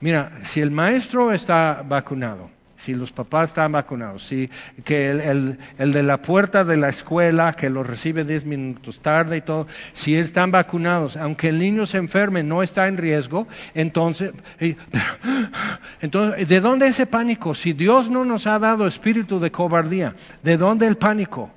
Mira, 0.00 0.38
si 0.44 0.62
el 0.62 0.70
maestro 0.70 1.34
está 1.34 1.84
vacunado, 1.86 2.48
si 2.84 2.94
los 2.94 3.12
papás 3.12 3.48
están 3.50 3.72
vacunados, 3.72 4.24
si 4.24 4.50
que 4.84 5.10
el, 5.10 5.58
el, 5.78 5.92
de 5.92 6.02
la 6.02 6.20
puerta 6.20 6.64
de 6.64 6.76
la 6.76 6.90
escuela 6.90 7.54
que 7.54 7.70
lo 7.70 7.82
recibe 7.82 8.24
diez 8.24 8.44
minutos 8.44 9.00
tarde 9.00 9.38
y 9.38 9.40
todo, 9.40 9.66
si 9.94 10.14
están 10.16 10.50
vacunados, 10.50 11.16
aunque 11.16 11.48
el 11.48 11.58
niño 11.58 11.86
se 11.86 11.96
enferme, 11.96 12.42
no 12.42 12.62
está 12.62 12.86
en 12.86 12.98
riesgo, 12.98 13.48
entonces, 13.74 14.32
entonces, 16.02 16.46
¿de 16.46 16.60
dónde 16.60 16.88
ese 16.88 17.06
pánico? 17.06 17.54
Si 17.54 17.72
Dios 17.72 18.10
no 18.10 18.26
nos 18.26 18.46
ha 18.46 18.58
dado 18.58 18.86
espíritu 18.86 19.40
de 19.40 19.50
cobardía, 19.50 20.14
¿de 20.42 20.58
dónde 20.58 20.86
el 20.86 20.98
pánico? 20.98 21.50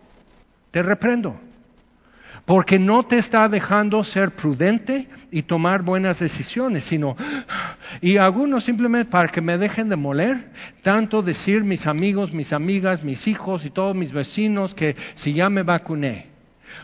Te 0.72 0.82
reprendo 0.82 1.47
porque 2.48 2.80
no 2.80 3.04
te 3.04 3.18
está 3.18 3.50
dejando 3.50 4.06
ser 4.06 4.32
prudente 4.32 5.10
y 5.32 5.42
tomar 5.42 5.82
buenas 5.82 6.20
decisiones, 6.20 6.86
sino, 6.86 7.18
y 8.00 8.16
algunos 8.16 8.64
simplemente 8.64 9.12
para 9.12 9.28
que 9.28 9.42
me 9.42 9.58
dejen 9.58 9.90
de 9.90 9.98
moler, 9.98 10.50
tanto 10.82 11.22
decir 11.22 11.66
mis 11.66 11.88
amigos, 11.88 12.32
mis 12.32 12.54
amigas, 12.54 13.04
mis 13.04 13.28
hijos 13.28 13.66
y 13.66 13.70
todos 13.70 13.98
mis 13.98 14.14
vecinos 14.14 14.74
que 14.74 14.96
si 15.16 15.34
ya 15.34 15.50
me 15.50 15.64
vacuné, 15.64 16.28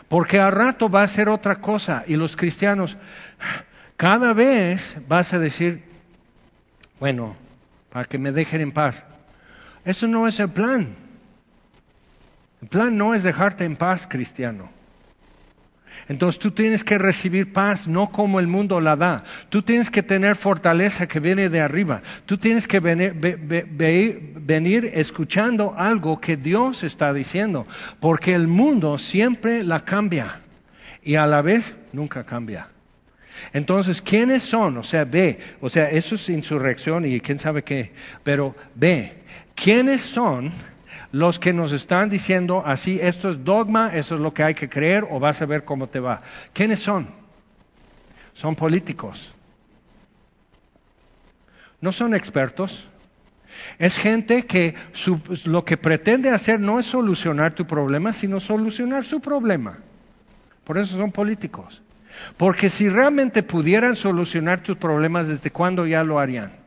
porque 0.06 0.38
al 0.38 0.52
rato 0.52 0.90
va 0.90 1.00
a 1.00 1.06
ser 1.06 1.30
otra 1.30 1.62
cosa 1.62 2.04
y 2.06 2.16
los 2.16 2.36
cristianos, 2.36 2.98
cada 3.96 4.34
vez 4.34 4.98
vas 5.08 5.32
a 5.32 5.38
decir, 5.38 5.82
bueno, 7.00 7.36
para 7.88 8.04
que 8.04 8.18
me 8.18 8.32
dejen 8.32 8.60
en 8.60 8.72
paz. 8.72 9.02
Eso 9.86 10.06
no 10.08 10.28
es 10.28 10.38
el 10.40 10.50
plan. 10.50 10.94
El 12.60 12.68
plan 12.68 12.98
no 12.98 13.14
es 13.14 13.22
dejarte 13.22 13.64
en 13.64 13.76
paz, 13.76 14.06
cristiano. 14.06 14.68
Entonces 16.08 16.38
tú 16.38 16.50
tienes 16.50 16.84
que 16.84 16.98
recibir 16.98 17.52
paz 17.52 17.88
no 17.88 18.10
como 18.10 18.40
el 18.40 18.46
mundo 18.46 18.80
la 18.80 18.96
da. 18.96 19.24
Tú 19.48 19.62
tienes 19.62 19.90
que 19.90 20.02
tener 20.02 20.36
fortaleza 20.36 21.08
que 21.08 21.20
viene 21.20 21.48
de 21.48 21.60
arriba. 21.60 22.02
Tú 22.26 22.36
tienes 22.36 22.66
que 22.66 22.80
venir, 22.80 24.90
escuchando 24.94 25.74
algo 25.76 26.20
que 26.20 26.36
Dios 26.36 26.82
está 26.82 27.12
diciendo. 27.12 27.66
Porque 28.00 28.34
el 28.34 28.48
mundo 28.48 28.98
siempre 28.98 29.64
la 29.64 29.80
cambia 29.80 30.40
y 31.02 31.14
a 31.14 31.26
la 31.26 31.42
vez 31.42 31.74
nunca 31.92 32.24
cambia. 32.24 32.68
Entonces, 33.52 34.00
¿quiénes 34.00 34.42
son? 34.42 34.76
O 34.76 34.82
sea, 34.82 35.04
ve, 35.04 35.38
o 35.60 35.68
sea, 35.68 35.90
eso 35.90 36.14
es 36.14 36.28
insurrección 36.28 37.04
y 37.04 37.20
quién 37.20 37.38
sabe 37.38 37.64
qué, 37.64 37.92
pero 38.22 38.54
ve, 38.74 39.14
¿quiénes 39.54 40.02
son? 40.02 40.52
Los 41.14 41.38
que 41.38 41.52
nos 41.52 41.70
están 41.70 42.10
diciendo 42.10 42.64
así, 42.66 42.98
esto 43.00 43.30
es 43.30 43.44
dogma, 43.44 43.94
esto 43.94 44.16
es 44.16 44.20
lo 44.20 44.34
que 44.34 44.42
hay 44.42 44.54
que 44.54 44.68
creer 44.68 45.06
o 45.08 45.20
vas 45.20 45.40
a 45.40 45.46
ver 45.46 45.64
cómo 45.64 45.86
te 45.86 46.00
va. 46.00 46.22
¿Quiénes 46.52 46.80
son? 46.80 47.06
Son 48.32 48.56
políticos. 48.56 49.32
No 51.80 51.92
son 51.92 52.16
expertos. 52.16 52.88
Es 53.78 53.96
gente 53.96 54.44
que 54.44 54.74
lo 55.44 55.64
que 55.64 55.76
pretende 55.76 56.30
hacer 56.30 56.58
no 56.58 56.80
es 56.80 56.86
solucionar 56.86 57.54
tu 57.54 57.64
problema, 57.64 58.12
sino 58.12 58.40
solucionar 58.40 59.04
su 59.04 59.20
problema. 59.20 59.78
Por 60.64 60.78
eso 60.78 60.96
son 60.96 61.12
políticos. 61.12 61.80
Porque 62.36 62.68
si 62.68 62.88
realmente 62.88 63.44
pudieran 63.44 63.94
solucionar 63.94 64.64
tus 64.64 64.76
problemas, 64.76 65.28
¿desde 65.28 65.52
cuándo 65.52 65.86
ya 65.86 66.02
lo 66.02 66.18
harían? 66.18 66.63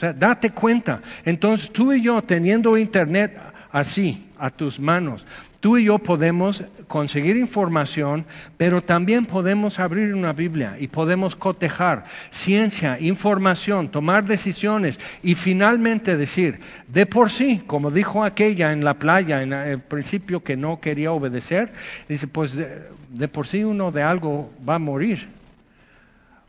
O 0.00 0.02
sea, 0.02 0.14
date 0.14 0.48
cuenta. 0.48 1.02
Entonces 1.26 1.70
tú 1.70 1.92
y 1.92 2.00
yo 2.00 2.22
teniendo 2.22 2.78
internet 2.78 3.38
así 3.70 4.24
a 4.38 4.48
tus 4.48 4.80
manos, 4.80 5.26
tú 5.60 5.76
y 5.76 5.84
yo 5.84 5.98
podemos 5.98 6.64
conseguir 6.88 7.36
información, 7.36 8.24
pero 8.56 8.82
también 8.82 9.26
podemos 9.26 9.78
abrir 9.78 10.14
una 10.14 10.32
Biblia 10.32 10.78
y 10.80 10.88
podemos 10.88 11.36
cotejar 11.36 12.06
ciencia, 12.30 12.98
información, 12.98 13.90
tomar 13.90 14.24
decisiones 14.24 14.98
y 15.22 15.34
finalmente 15.34 16.16
decir, 16.16 16.60
de 16.88 17.04
por 17.04 17.28
sí, 17.28 17.62
como 17.66 17.90
dijo 17.90 18.24
aquella 18.24 18.72
en 18.72 18.82
la 18.82 18.94
playa 18.94 19.42
en 19.42 19.52
el 19.52 19.80
principio 19.80 20.42
que 20.42 20.56
no 20.56 20.80
quería 20.80 21.12
obedecer, 21.12 21.74
dice, 22.08 22.26
pues 22.26 22.56
de 22.56 23.28
por 23.28 23.46
sí 23.46 23.64
uno 23.64 23.90
de 23.90 24.02
algo 24.02 24.50
va 24.66 24.76
a 24.76 24.78
morir. 24.78 25.39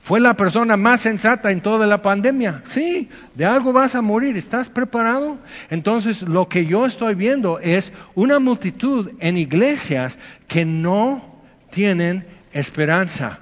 Fue 0.02 0.20
la 0.20 0.34
persona 0.34 0.78
más 0.78 1.02
sensata 1.02 1.52
en 1.52 1.62
toda 1.62 1.86
la 1.86 2.02
pandemia. 2.02 2.64
Sí, 2.66 3.08
de 3.36 3.46
algo 3.46 3.72
vas 3.72 3.94
a 3.94 4.02
morir. 4.02 4.36
¿Estás 4.36 4.68
preparado? 4.68 5.38
Entonces, 5.70 6.24
lo 6.24 6.50
que 6.50 6.66
yo 6.66 6.88
estoy 6.88 7.14
viendo 7.14 7.60
es 7.60 7.94
una 8.16 8.40
multitud 8.40 9.12
en 9.20 9.38
iglesias 9.38 10.18
que 10.48 10.66
no 10.66 11.24
tienen 11.70 12.26
esperanza. 12.52 13.42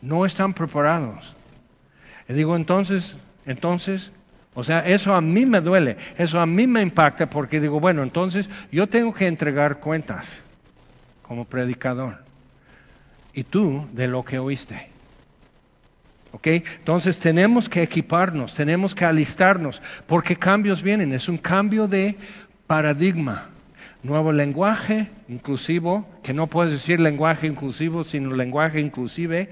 No 0.00 0.24
están 0.24 0.54
preparados. 0.54 1.36
Y 2.26 2.32
digo, 2.32 2.56
entonces, 2.56 3.18
entonces, 3.44 4.12
o 4.54 4.64
sea, 4.64 4.78
eso 4.80 5.14
a 5.14 5.20
mí 5.20 5.44
me 5.44 5.60
duele, 5.60 5.98
eso 6.16 6.40
a 6.40 6.46
mí 6.46 6.66
me 6.66 6.80
impacta 6.80 7.28
porque 7.28 7.60
digo, 7.60 7.80
bueno, 7.80 8.02
entonces 8.02 8.48
yo 8.72 8.86
tengo 8.86 9.12
que 9.12 9.26
entregar 9.26 9.78
cuentas 9.78 10.26
como 11.22 11.44
predicador 11.44 12.25
y 13.36 13.44
tú 13.44 13.86
de 13.92 14.08
lo 14.08 14.24
que 14.24 14.40
oíste. 14.40 14.88
¿Ok? 16.32 16.46
Entonces 16.46 17.18
tenemos 17.20 17.68
que 17.68 17.82
equiparnos, 17.82 18.54
tenemos 18.54 18.94
que 18.94 19.04
alistarnos, 19.04 19.80
porque 20.06 20.36
cambios 20.36 20.82
vienen, 20.82 21.12
es 21.12 21.28
un 21.28 21.36
cambio 21.36 21.86
de 21.86 22.16
paradigma. 22.66 23.50
Nuevo 24.02 24.32
lenguaje 24.32 25.10
inclusivo, 25.28 26.08
que 26.22 26.32
no 26.32 26.46
puedes 26.46 26.72
decir 26.72 26.98
lenguaje 26.98 27.46
inclusivo, 27.46 28.04
sino 28.04 28.34
lenguaje 28.34 28.80
inclusive. 28.80 29.50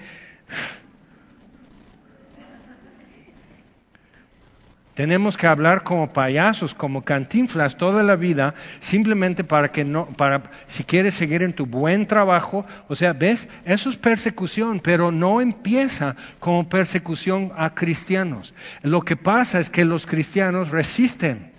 Tenemos 4.95 5.37
que 5.37 5.49
hablar 5.49 5.83
como 5.83 6.13
payasos, 6.13 6.73
como 6.73 7.03
cantinflas 7.03 7.77
toda 7.77 8.05
la 8.05 8.15
vida, 8.15 8.55
simplemente 8.79 9.43
para 9.43 9.73
que 9.73 9.85
no, 9.85 10.07
para, 10.07 10.45
si 10.69 10.85
quieres 10.85 11.15
seguir 11.15 11.43
en 11.43 11.53
tu 11.53 11.67
buen 11.67 12.07
trabajo, 12.07 12.65
o 12.87 12.95
sea, 12.95 13.13
ves, 13.13 13.49
eso 13.65 13.91
es 13.91 13.97
persecución, 13.97 14.79
pero 14.79 15.11
no 15.11 15.41
empieza 15.41 16.15
como 16.39 16.69
persecución 16.69 17.51
a 17.57 17.75
cristianos. 17.75 18.55
Lo 18.83 19.03
que 19.03 19.17
pasa 19.17 19.59
es 19.59 19.69
que 19.69 19.85
los 19.85 20.07
cristianos 20.07 20.71
resisten 20.71 21.53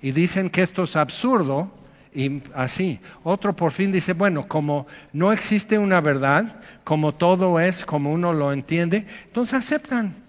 y 0.00 0.12
dicen 0.12 0.48
que 0.48 0.62
esto 0.62 0.84
es 0.84 0.96
absurdo 0.96 1.70
y 2.14 2.42
así. 2.54 2.98
Otro 3.24 3.54
por 3.54 3.72
fin 3.72 3.92
dice, 3.92 4.14
bueno, 4.14 4.48
como 4.48 4.86
no 5.12 5.32
existe 5.32 5.78
una 5.78 6.00
verdad, 6.00 6.60
como 6.84 7.14
todo 7.14 7.60
es 7.60 7.84
como 7.84 8.10
uno 8.10 8.32
lo 8.32 8.54
entiende, 8.54 9.06
entonces 9.26 9.52
aceptan. 9.52 10.27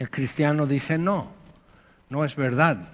El 0.00 0.08
cristiano 0.08 0.66
dice, 0.66 0.96
no, 0.96 1.30
no 2.08 2.24
es 2.24 2.34
verdad. 2.34 2.88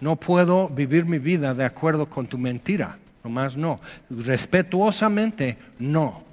No 0.00 0.16
puedo 0.16 0.70
vivir 0.70 1.04
mi 1.04 1.18
vida 1.18 1.52
de 1.52 1.66
acuerdo 1.66 2.08
con 2.08 2.28
tu 2.28 2.38
mentira. 2.38 2.96
Nomás 3.22 3.58
no. 3.58 3.78
Respetuosamente, 4.08 5.58
no. 5.78 6.24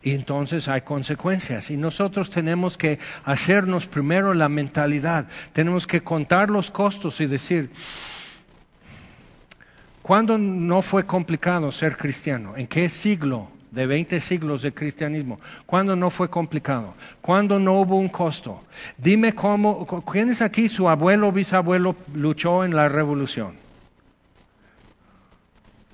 Y 0.00 0.12
entonces 0.12 0.68
hay 0.68 0.82
consecuencias. 0.82 1.72
Y 1.72 1.76
nosotros 1.76 2.30
tenemos 2.30 2.78
que 2.78 3.00
hacernos 3.24 3.88
primero 3.88 4.32
la 4.32 4.48
mentalidad. 4.48 5.26
Tenemos 5.52 5.88
que 5.88 6.04
contar 6.04 6.50
los 6.50 6.70
costos 6.70 7.20
y 7.20 7.26
decir, 7.26 7.72
¿cuándo 10.02 10.38
no 10.38 10.82
fue 10.82 11.04
complicado 11.04 11.72
ser 11.72 11.96
cristiano? 11.96 12.56
¿En 12.56 12.68
qué 12.68 12.88
siglo 12.88 13.50
de 13.70 13.86
20 13.86 14.20
siglos 14.20 14.62
de 14.62 14.72
cristianismo, 14.72 15.40
¿cuándo 15.66 15.96
no 15.96 16.10
fue 16.10 16.28
complicado? 16.30 16.94
¿Cuándo 17.20 17.58
no 17.58 17.80
hubo 17.80 17.96
un 17.96 18.08
costo? 18.08 18.62
Dime 18.96 19.34
cómo, 19.34 19.86
¿quién 20.10 20.30
es 20.30 20.42
aquí 20.42 20.68
su 20.68 20.88
abuelo 20.88 21.28
o 21.28 21.32
bisabuelo 21.32 21.96
luchó 22.14 22.64
en 22.64 22.74
la 22.74 22.88
revolución? 22.88 23.54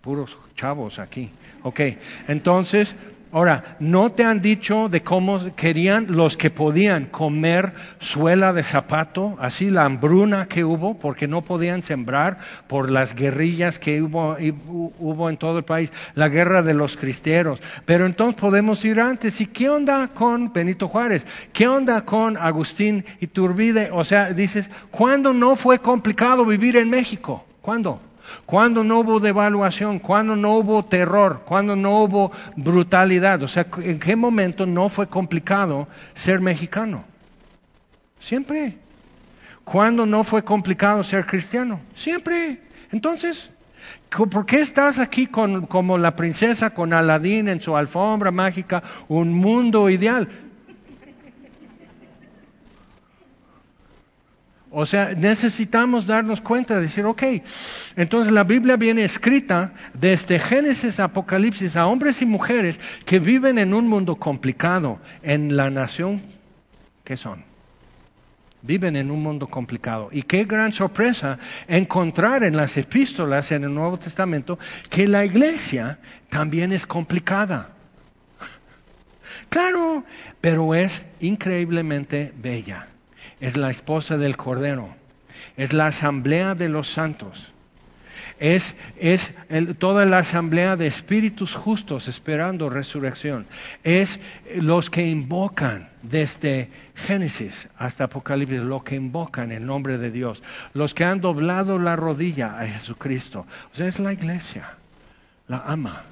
Puros 0.00 0.36
chavos 0.54 0.98
aquí. 0.98 1.30
Ok, 1.62 1.80
entonces, 2.28 2.94
Ahora, 3.34 3.76
¿no 3.80 4.12
te 4.12 4.22
han 4.22 4.40
dicho 4.40 4.88
de 4.88 5.02
cómo 5.02 5.40
querían 5.56 6.06
los 6.10 6.36
que 6.36 6.50
podían 6.50 7.06
comer 7.06 7.72
suela 7.98 8.52
de 8.52 8.62
zapato, 8.62 9.36
así 9.40 9.70
la 9.70 9.86
hambruna 9.86 10.46
que 10.46 10.62
hubo, 10.62 11.00
porque 11.00 11.26
no 11.26 11.42
podían 11.42 11.82
sembrar 11.82 12.38
por 12.68 12.92
las 12.92 13.12
guerrillas 13.16 13.80
que 13.80 14.00
hubo, 14.00 14.38
en 14.38 15.36
todo 15.36 15.58
el 15.58 15.64
país, 15.64 15.92
la 16.14 16.28
guerra 16.28 16.62
de 16.62 16.74
los 16.74 16.96
cristeros? 16.96 17.60
Pero 17.84 18.06
entonces 18.06 18.40
podemos 18.40 18.84
ir 18.84 19.00
antes. 19.00 19.40
¿Y 19.40 19.46
qué 19.46 19.68
onda 19.68 20.06
con 20.14 20.52
Benito 20.52 20.86
Juárez? 20.86 21.26
¿Qué 21.52 21.66
onda 21.66 22.04
con 22.04 22.36
Agustín 22.36 23.04
Iturbide? 23.18 23.90
O 23.90 24.04
sea, 24.04 24.32
dices, 24.32 24.70
¿cuándo 24.92 25.34
no 25.34 25.56
fue 25.56 25.80
complicado 25.80 26.44
vivir 26.44 26.76
en 26.76 26.88
México? 26.88 27.44
¿Cuándo? 27.60 28.00
Cuando 28.46 28.84
no 28.84 29.00
hubo 29.00 29.20
devaluación, 29.20 29.98
cuando 29.98 30.36
no 30.36 30.56
hubo 30.56 30.84
terror, 30.84 31.42
cuando 31.44 31.76
no 31.76 32.02
hubo 32.02 32.32
brutalidad, 32.56 33.42
o 33.42 33.48
sea, 33.48 33.66
¿en 33.78 33.98
qué 33.98 34.16
momento 34.16 34.66
no 34.66 34.88
fue 34.88 35.08
complicado 35.08 35.88
ser 36.14 36.40
mexicano? 36.40 37.04
Siempre. 38.18 38.78
¿Cuándo 39.64 40.06
no 40.06 40.24
fue 40.24 40.44
complicado 40.44 41.02
ser 41.02 41.26
cristiano? 41.26 41.80
Siempre. 41.94 42.60
Entonces, 42.92 43.50
¿por 44.10 44.46
qué 44.46 44.60
estás 44.60 44.98
aquí 44.98 45.26
como 45.26 45.98
la 45.98 46.14
princesa 46.16 46.70
con 46.70 46.92
Aladín 46.92 47.48
en 47.48 47.60
su 47.60 47.76
alfombra 47.76 48.30
mágica, 48.30 48.82
un 49.08 49.32
mundo 49.32 49.88
ideal? 49.90 50.28
O 54.76 54.86
sea, 54.86 55.14
necesitamos 55.16 56.04
darnos 56.04 56.40
cuenta 56.40 56.74
de 56.74 56.80
decir, 56.82 57.04
ok, 57.04 57.22
entonces 57.94 58.32
la 58.32 58.42
Biblia 58.42 58.74
viene 58.74 59.04
escrita 59.04 59.72
desde 59.92 60.40
Génesis 60.40 60.98
Apocalipsis 60.98 61.76
a 61.76 61.86
hombres 61.86 62.20
y 62.22 62.26
mujeres 62.26 62.80
que 63.04 63.20
viven 63.20 63.58
en 63.58 63.72
un 63.72 63.86
mundo 63.86 64.16
complicado, 64.16 64.98
en 65.22 65.56
la 65.56 65.70
nación 65.70 66.22
que 67.04 67.16
son. 67.16 67.44
Viven 68.62 68.96
en 68.96 69.12
un 69.12 69.22
mundo 69.22 69.46
complicado. 69.46 70.08
Y 70.10 70.22
qué 70.22 70.42
gran 70.42 70.72
sorpresa 70.72 71.38
encontrar 71.68 72.42
en 72.42 72.56
las 72.56 72.76
epístolas 72.76 73.52
en 73.52 73.62
el 73.62 73.72
Nuevo 73.72 74.00
Testamento 74.00 74.58
que 74.90 75.06
la 75.06 75.24
iglesia 75.24 76.00
también 76.30 76.72
es 76.72 76.84
complicada. 76.84 77.70
Claro, 79.50 80.02
pero 80.40 80.74
es 80.74 81.02
increíblemente 81.20 82.32
bella 82.36 82.88
es 83.40 83.56
la 83.56 83.70
esposa 83.70 84.16
del 84.16 84.36
Cordero, 84.36 84.94
es 85.56 85.72
la 85.72 85.86
asamblea 85.86 86.54
de 86.54 86.68
los 86.68 86.88
santos, 86.88 87.52
es, 88.40 88.74
es 88.98 89.32
toda 89.78 90.04
la 90.06 90.18
asamblea 90.18 90.76
de 90.76 90.86
espíritus 90.86 91.54
justos 91.54 92.08
esperando 92.08 92.68
resurrección, 92.68 93.46
es 93.84 94.20
los 94.56 94.90
que 94.90 95.06
invocan 95.06 95.88
desde 96.02 96.68
Génesis 96.94 97.68
hasta 97.78 98.04
Apocalipsis, 98.04 98.60
los 98.60 98.82
que 98.82 98.96
invocan 98.96 99.52
el 99.52 99.64
nombre 99.64 99.98
de 99.98 100.10
Dios, 100.10 100.42
los 100.72 100.94
que 100.94 101.04
han 101.04 101.20
doblado 101.20 101.78
la 101.78 101.96
rodilla 101.96 102.58
a 102.58 102.66
Jesucristo. 102.66 103.46
O 103.72 103.76
sea, 103.76 103.86
es 103.86 104.00
la 104.00 104.12
iglesia, 104.12 104.74
la 105.46 105.58
ama. 105.58 106.04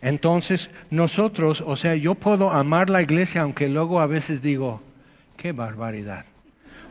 Entonces, 0.00 0.70
nosotros, 0.90 1.62
o 1.64 1.76
sea, 1.76 1.94
yo 1.94 2.16
puedo 2.16 2.50
amar 2.50 2.90
la 2.90 3.02
iglesia, 3.02 3.42
aunque 3.42 3.68
luego 3.68 4.00
a 4.00 4.06
veces 4.06 4.42
digo, 4.42 4.82
qué 5.42 5.50
barbaridad. 5.50 6.24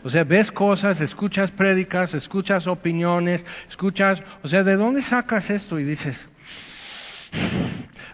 O 0.04 0.10
sea, 0.10 0.26
ves 0.26 0.52
cosas, 0.52 1.00
escuchas 1.00 1.52
prédicas, 1.52 2.14
escuchas 2.14 2.68
opiniones, 2.68 3.46
escuchas, 3.70 4.22
o 4.44 4.50
sea, 4.50 4.64
¿de 4.64 4.76
dónde 4.76 5.02
sacas 5.02 5.50
esto? 5.50 5.80
Y 5.80 5.86
dices, 5.86 6.28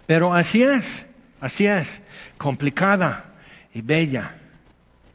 pero 0.05 0.35
así 0.35 0.61
es, 0.61 1.07
así 1.41 1.65
es, 1.65 2.03
complicada 2.37 3.25
y 3.73 3.81
bella. 3.81 4.35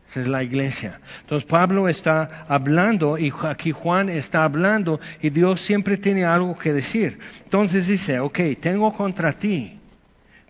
Esa 0.09 0.23
es 0.23 0.27
la 0.27 0.43
iglesia. 0.43 1.01
Entonces 1.21 1.47
Pablo 1.49 1.89
está 1.89 2.45
hablando 2.49 3.17
y 3.17 3.33
aquí 3.45 3.71
Juan 3.71 4.09
está 4.09 4.43
hablando 4.43 5.01
y 5.21 5.31
Dios 5.31 5.61
siempre 5.61 5.99
tiene 5.99 6.25
algo 6.25 6.59
que 6.59 6.73
decir. 6.73 7.21
Entonces 7.45 7.87
dice, 7.87 8.19
ok, 8.19 8.41
tengo 8.61 8.93
contra 8.93 9.33
ti. 9.33 9.79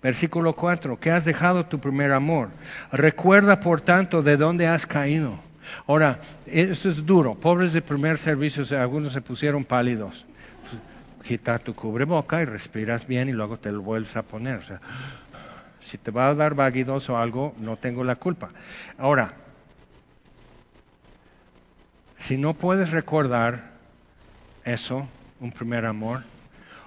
Versículo 0.03 0.55
4, 0.55 0.99
que 0.99 1.13
has 1.13 1.25
dejado 1.25 1.67
tu 1.67 1.79
primer 1.79 2.13
amor. 2.13 2.49
Recuerda, 2.91 3.61
por 3.61 3.81
tanto, 3.81 4.23
de 4.23 4.37
dónde 4.37 4.67
has 4.67 4.87
caído. 4.87 5.39
Ahora, 5.87 6.19
esto 6.47 6.89
es 6.89 7.07
duro. 7.07 7.35
Pobres 7.35 7.73
de 7.73 7.83
primer 7.83 8.19
servicio, 8.19 8.65
algunos 8.81 9.13
se 9.13 9.21
pusieron 9.21 9.65
pálidos. 9.65 10.27
Quita 11.23 11.59
tu 11.61 11.75
cubreboca 11.75 12.43
y 12.43 12.47
respiras 12.47 13.07
bien 13.07 13.29
y 13.29 13.33
luego 13.33 13.59
te 13.59 13.71
lo 13.71 13.81
vuelves 13.81 14.17
a 14.17 14.23
poner. 14.23 14.61
Si 15.81 15.99
te 15.99 16.11
va 16.11 16.29
a 16.29 16.35
dar 16.35 16.55
vaguidos 16.55 17.09
o 17.09 17.17
algo, 17.17 17.55
no 17.59 17.77
tengo 17.77 18.03
la 18.03 18.17
culpa. 18.17 18.51
Ahora, 18.99 19.35
si 22.19 22.37
no 22.37 22.55
puedes 22.55 22.91
recordar 22.91 23.71
eso, 24.65 25.07
un 25.39 25.53
primer 25.53 25.87
amor, 25.87 26.23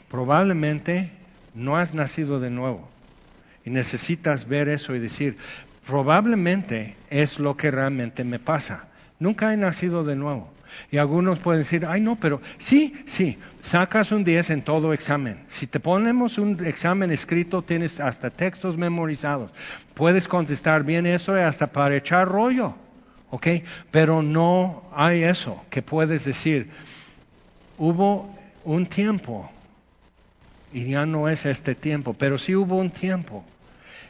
probablemente 0.09 1.11
no 1.53 1.77
has 1.77 1.93
nacido 1.93 2.41
de 2.41 2.49
nuevo. 2.49 2.89
Y 3.65 3.69
necesitas 3.71 4.47
ver 4.47 4.69
eso 4.69 4.95
y 4.95 4.99
decir, 4.99 5.37
probablemente 5.85 6.95
es 7.09 7.39
lo 7.39 7.57
que 7.57 7.71
realmente 7.71 8.23
me 8.23 8.39
pasa. 8.39 8.85
Nunca 9.19 9.53
he 9.53 9.57
nacido 9.57 10.03
de 10.03 10.15
nuevo. 10.15 10.53
Y 10.91 10.97
algunos 10.97 11.39
pueden 11.39 11.61
decir, 11.61 11.85
ay 11.87 12.01
no, 12.01 12.17
pero 12.17 12.41
sí, 12.57 12.93
sí, 13.05 13.39
sacas 13.61 14.11
un 14.11 14.23
10 14.23 14.49
en 14.49 14.61
todo 14.61 14.93
examen. 14.93 15.39
Si 15.47 15.67
te 15.67 15.79
ponemos 15.79 16.37
un 16.37 16.65
examen 16.65 17.11
escrito, 17.11 17.61
tienes 17.61 17.99
hasta 17.99 18.29
textos 18.29 18.77
memorizados. 18.77 19.51
Puedes 19.93 20.27
contestar 20.27 20.83
bien 20.83 21.05
eso 21.05 21.33
hasta 21.33 21.67
para 21.67 21.95
echar 21.95 22.27
rollo. 22.27 22.75
¿ok? 23.35 23.47
Pero 23.91 24.21
no 24.21 24.83
hay 24.93 25.23
eso 25.23 25.63
que 25.69 25.81
puedes 25.81 26.25
decir, 26.25 26.69
hubo 27.77 28.33
un 28.63 28.85
tiempo, 28.85 29.49
y 30.73 30.89
ya 30.91 31.05
no 31.05 31.29
es 31.29 31.45
este 31.45 31.75
tiempo, 31.75 32.13
pero 32.13 32.37
sí 32.37 32.55
hubo 32.55 32.77
un 32.77 32.91
tiempo 32.91 33.43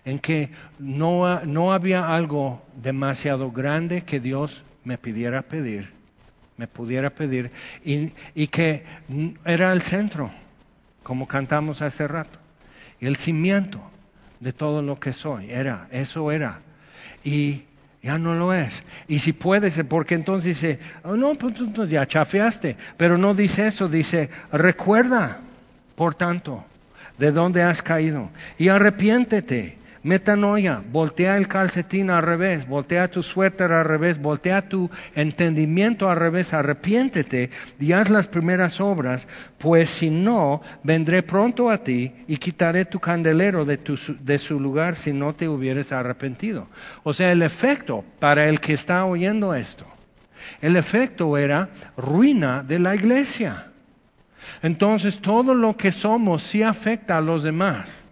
en 0.06 0.20
que 0.20 0.49
no, 0.80 1.43
no 1.45 1.74
había 1.74 2.16
algo 2.16 2.64
demasiado 2.82 3.51
grande 3.51 4.03
que 4.03 4.20
Dios 4.20 4.64
me 4.84 4.97
pidiera 4.97 5.41
pedir, 5.41 5.91
me 6.58 6.68
pudiera 6.68 7.10
pedir, 7.10 7.51
y, 7.84 8.12
y 8.36 8.47
que 8.47 8.84
era 9.43 9.74
el 9.74 9.82
centro, 9.82 10.32
como 11.03 11.28
cantamos 11.28 11.82
hace 11.82 12.08
rato, 12.08 12.39
el 13.01 13.16
cimiento 13.16 13.82
de 14.39 14.53
todo 14.53 14.82
lo 14.82 14.99
que 14.99 15.12
soy, 15.12 15.51
era, 15.51 15.88
eso 15.91 16.32
era. 16.32 16.62
Y 17.24 17.64
ya 18.03 18.20
no 18.20 18.36
lo 18.36 18.53
es. 18.53 18.84
Y 19.08 19.20
si 19.20 19.34
puedes, 19.34 19.82
porque 19.89 20.14
entonces 20.14 20.62
dice, 20.62 20.80
oh, 21.03 21.16
no, 21.16 21.34
pues 21.34 21.56
ya 21.89 22.06
chafeaste. 22.06 22.78
Pero 22.97 23.18
no 23.18 23.34
dice 23.34 23.66
eso, 23.66 23.88
dice, 23.88 24.30
recuerda, 24.51 25.39
por 25.95 26.14
tanto, 26.14 26.64
de 27.18 27.32
dónde 27.32 27.64
has 27.64 27.82
caído 27.82 28.30
y 28.58 28.68
arrepiéntete 28.68 29.78
Metanoia, 30.06 30.84
voltea 30.91 31.36
el 31.36 31.47
calcetín 31.47 32.12
al 32.12 32.22
revés, 32.22 32.68
voltea 32.68 33.10
tu 33.10 33.24
suéter 33.24 33.72
al 33.72 33.86
revés, 33.86 34.22
voltea 34.22 34.70
tu 34.70 34.88
entendimiento 35.16 36.12
al 36.12 36.18
revés, 36.18 36.53
arrepiéntete 36.53 37.49
y 37.80 37.91
haz 37.91 38.12
las 38.12 38.28
primeras 38.28 38.80
obras, 38.80 39.28
pues 39.58 39.89
si 39.89 40.12
no, 40.12 40.62
vendré 40.84 41.24
pronto 41.24 41.72
a 41.72 41.80
ti 41.80 42.14
y 42.28 42.38
quitaré 42.38 42.86
tu 42.86 42.99
candelero 42.99 43.66
de, 43.66 43.80
de 44.20 44.38
su 44.38 44.60
lugar 44.60 44.93
si 44.93 45.12
no 45.12 45.34
te 45.34 45.49
hubieres 45.49 45.91
arrepentido. 45.91 46.68
O 47.01 47.12
sea, 47.12 47.32
el 47.32 47.41
efecto 47.41 48.06
para 48.20 48.47
el 48.47 48.60
que 48.60 48.74
está 48.74 49.06
oyendo 49.06 49.56
esto, 49.56 49.88
el 50.62 50.76
efecto 50.76 51.36
era 51.36 51.70
ruina 51.97 52.62
de 52.62 52.78
la 52.78 52.93
iglesia. 52.93 53.72
Entonces 54.62 55.18
todo 55.18 55.56
lo 55.56 55.76
que 55.76 55.91
somos 55.91 56.43
sí 56.43 56.62
afecta 56.62 57.18
a 57.18 57.22
los 57.22 57.41
demás. 57.41 58.05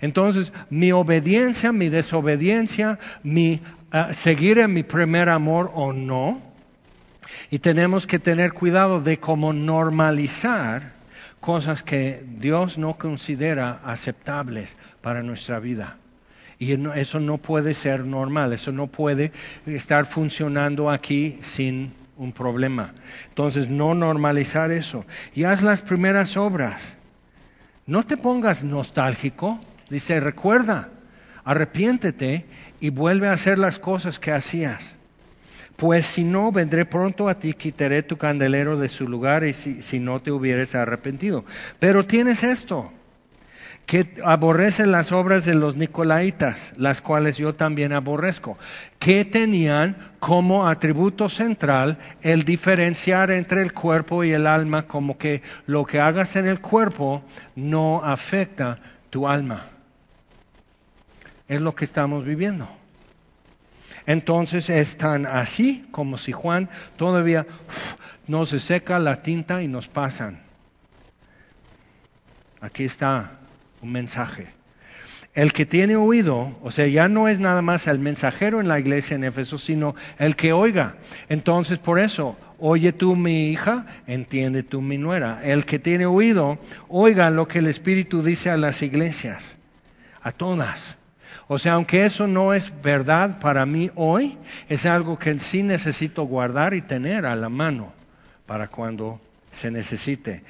Entonces, 0.00 0.52
mi 0.70 0.92
obediencia, 0.92 1.72
mi 1.72 1.88
desobediencia, 1.88 2.98
mi 3.22 3.60
ah, 3.90 4.12
seguir 4.12 4.58
en 4.58 4.72
mi 4.72 4.82
primer 4.82 5.28
amor 5.28 5.70
o 5.74 5.92
no, 5.92 6.40
y 7.50 7.58
tenemos 7.58 8.06
que 8.06 8.18
tener 8.18 8.52
cuidado 8.52 9.00
de 9.00 9.18
cómo 9.18 9.52
normalizar 9.52 10.92
cosas 11.40 11.82
que 11.82 12.24
Dios 12.38 12.78
no 12.78 12.94
considera 12.94 13.80
aceptables 13.84 14.76
para 15.00 15.22
nuestra 15.22 15.58
vida. 15.58 15.96
Y 16.58 16.72
eso 16.94 17.18
no 17.18 17.38
puede 17.38 17.74
ser 17.74 18.04
normal, 18.04 18.52
eso 18.52 18.70
no 18.70 18.86
puede 18.86 19.32
estar 19.66 20.06
funcionando 20.06 20.90
aquí 20.90 21.38
sin 21.42 21.92
un 22.16 22.32
problema. 22.32 22.94
Entonces, 23.28 23.68
no 23.68 23.94
normalizar 23.94 24.70
eso. 24.70 25.04
Y 25.34 25.42
haz 25.44 25.62
las 25.62 25.82
primeras 25.82 26.36
obras. 26.36 26.96
No 27.86 28.04
te 28.04 28.16
pongas 28.16 28.62
nostálgico. 28.62 29.58
Dice, 29.90 30.20
recuerda, 30.20 30.88
arrepiéntete 31.44 32.46
y 32.80 32.90
vuelve 32.90 33.28
a 33.28 33.32
hacer 33.32 33.58
las 33.58 33.78
cosas 33.78 34.18
que 34.18 34.32
hacías. 34.32 34.96
Pues 35.76 36.06
si 36.06 36.22
no, 36.22 36.52
vendré 36.52 36.84
pronto 36.84 37.28
a 37.28 37.38
ti, 37.38 37.54
quitaré 37.54 38.02
tu 38.02 38.16
candelero 38.16 38.78
de 38.78 38.88
su 38.88 39.08
lugar 39.08 39.44
y 39.44 39.52
si, 39.52 39.82
si 39.82 39.98
no 39.98 40.20
te 40.20 40.30
hubieres 40.30 40.74
arrepentido. 40.74 41.44
Pero 41.80 42.06
tienes 42.06 42.44
esto, 42.44 42.92
que 43.86 44.14
aborrecen 44.24 44.92
las 44.92 45.12
obras 45.12 45.44
de 45.44 45.54
los 45.54 45.76
nicolaitas, 45.76 46.72
las 46.76 47.00
cuales 47.00 47.36
yo 47.36 47.54
también 47.54 47.92
aborrezco, 47.92 48.56
que 48.98 49.24
tenían 49.24 50.12
como 50.18 50.66
atributo 50.68 51.28
central 51.28 51.98
el 52.22 52.44
diferenciar 52.44 53.30
entre 53.30 53.62
el 53.62 53.72
cuerpo 53.72 54.24
y 54.24 54.32
el 54.32 54.46
alma, 54.46 54.86
como 54.86 55.18
que 55.18 55.42
lo 55.66 55.84
que 55.84 56.00
hagas 56.00 56.36
en 56.36 56.46
el 56.46 56.60
cuerpo 56.60 57.22
no 57.54 58.02
afecta 58.04 58.78
tu 59.10 59.28
alma 59.28 59.66
es 61.52 61.60
lo 61.60 61.74
que 61.74 61.84
estamos 61.84 62.24
viviendo. 62.24 62.66
Entonces 64.06 64.70
es 64.70 64.96
tan 64.96 65.26
así 65.26 65.86
como 65.90 66.16
si 66.16 66.32
Juan 66.32 66.70
todavía 66.96 67.46
no 68.26 68.46
se 68.46 68.58
seca 68.58 68.98
la 68.98 69.22
tinta 69.22 69.62
y 69.62 69.68
nos 69.68 69.86
pasan. 69.86 70.40
Aquí 72.62 72.84
está 72.84 73.32
un 73.82 73.92
mensaje. 73.92 74.46
El 75.34 75.52
que 75.52 75.66
tiene 75.66 75.96
oído, 75.96 76.58
o 76.62 76.70
sea, 76.70 76.86
ya 76.86 77.08
no 77.08 77.26
es 77.26 77.38
nada 77.38 77.62
más 77.62 77.86
el 77.86 77.98
mensajero 77.98 78.60
en 78.60 78.68
la 78.68 78.78
iglesia 78.78 79.14
en 79.14 79.24
Éfeso, 79.24 79.58
sino 79.58 79.94
el 80.18 80.36
que 80.36 80.52
oiga. 80.52 80.96
Entonces, 81.28 81.78
por 81.78 81.98
eso, 81.98 82.36
oye 82.58 82.92
tú 82.92 83.16
mi 83.16 83.50
hija, 83.50 83.86
entiende 84.06 84.62
tú 84.62 84.82
mi 84.82 84.98
nuera. 84.98 85.40
El 85.42 85.64
que 85.64 85.78
tiene 85.78 86.06
oído, 86.06 86.58
oiga 86.88 87.30
lo 87.30 87.48
que 87.48 87.60
el 87.60 87.66
Espíritu 87.66 88.22
dice 88.22 88.50
a 88.50 88.58
las 88.58 88.82
iglesias, 88.82 89.56
a 90.22 90.32
todas. 90.32 90.96
O 91.48 91.58
sea, 91.58 91.74
aunque 91.74 92.04
eso 92.04 92.26
no 92.26 92.52
es 92.52 92.72
verdad 92.82 93.38
para 93.40 93.64
mí 93.64 93.90
hoy, 93.94 94.38
es 94.68 94.86
algo 94.86 95.18
que 95.18 95.38
sí 95.38 95.62
necesito 95.62 96.24
guardar 96.24 96.74
y 96.74 96.82
tener 96.82 97.26
a 97.26 97.36
la 97.36 97.48
mano 97.48 97.92
para 98.46 98.68
cuando 98.68 99.20
se 99.50 99.70
necesite. 99.70 100.44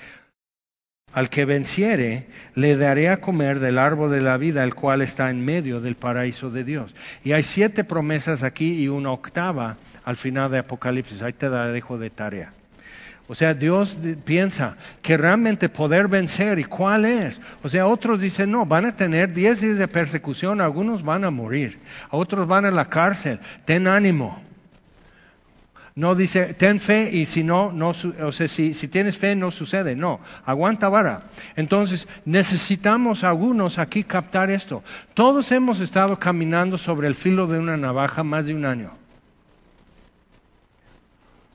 Al 1.12 1.28
que 1.28 1.44
venciere, 1.44 2.26
le 2.54 2.76
daré 2.76 3.10
a 3.10 3.20
comer 3.20 3.60
del 3.60 3.78
árbol 3.78 4.10
de 4.10 4.22
la 4.22 4.38
vida, 4.38 4.64
el 4.64 4.74
cual 4.74 5.02
está 5.02 5.30
en 5.30 5.44
medio 5.44 5.80
del 5.80 5.94
paraíso 5.94 6.50
de 6.50 6.64
Dios. 6.64 6.94
Y 7.22 7.32
hay 7.32 7.42
siete 7.42 7.84
promesas 7.84 8.42
aquí 8.42 8.82
y 8.82 8.88
una 8.88 9.10
octava 9.12 9.76
al 10.04 10.16
final 10.16 10.50
de 10.50 10.58
Apocalipsis. 10.58 11.22
Ahí 11.22 11.34
te 11.34 11.48
la 11.48 11.66
dejo 11.66 11.98
de 11.98 12.10
tarea. 12.10 12.52
O 13.28 13.34
sea, 13.34 13.54
Dios 13.54 13.98
piensa 14.24 14.76
que 15.00 15.16
realmente 15.16 15.68
poder 15.68 16.08
vencer, 16.08 16.58
¿y 16.58 16.64
cuál 16.64 17.04
es? 17.04 17.40
O 17.62 17.68
sea, 17.68 17.86
otros 17.86 18.20
dicen, 18.20 18.50
no, 18.50 18.66
van 18.66 18.84
a 18.84 18.96
tener 18.96 19.32
diez 19.32 19.60
días 19.60 19.78
de 19.78 19.88
persecución, 19.88 20.60
algunos 20.60 21.04
van 21.04 21.24
a 21.24 21.30
morir, 21.30 21.78
otros 22.10 22.46
van 22.48 22.66
a 22.66 22.70
la 22.70 22.88
cárcel, 22.88 23.38
ten 23.64 23.86
ánimo. 23.86 24.42
No 25.94 26.14
dice, 26.14 26.54
ten 26.54 26.80
fe 26.80 27.10
y 27.12 27.26
si 27.26 27.44
no, 27.44 27.70
no 27.70 27.88
o 27.90 28.32
sea, 28.32 28.48
si, 28.48 28.72
si 28.72 28.88
tienes 28.88 29.18
fe 29.18 29.36
no 29.36 29.50
sucede. 29.50 29.94
No, 29.94 30.20
aguanta 30.46 30.88
vara. 30.88 31.24
Entonces, 31.54 32.08
necesitamos 32.24 33.24
algunos 33.24 33.78
aquí 33.78 34.02
captar 34.02 34.50
esto. 34.50 34.82
Todos 35.12 35.52
hemos 35.52 35.80
estado 35.80 36.18
caminando 36.18 36.78
sobre 36.78 37.08
el 37.08 37.14
filo 37.14 37.46
de 37.46 37.58
una 37.58 37.76
navaja 37.76 38.24
más 38.24 38.46
de 38.46 38.54
un 38.54 38.64
año. 38.64 38.92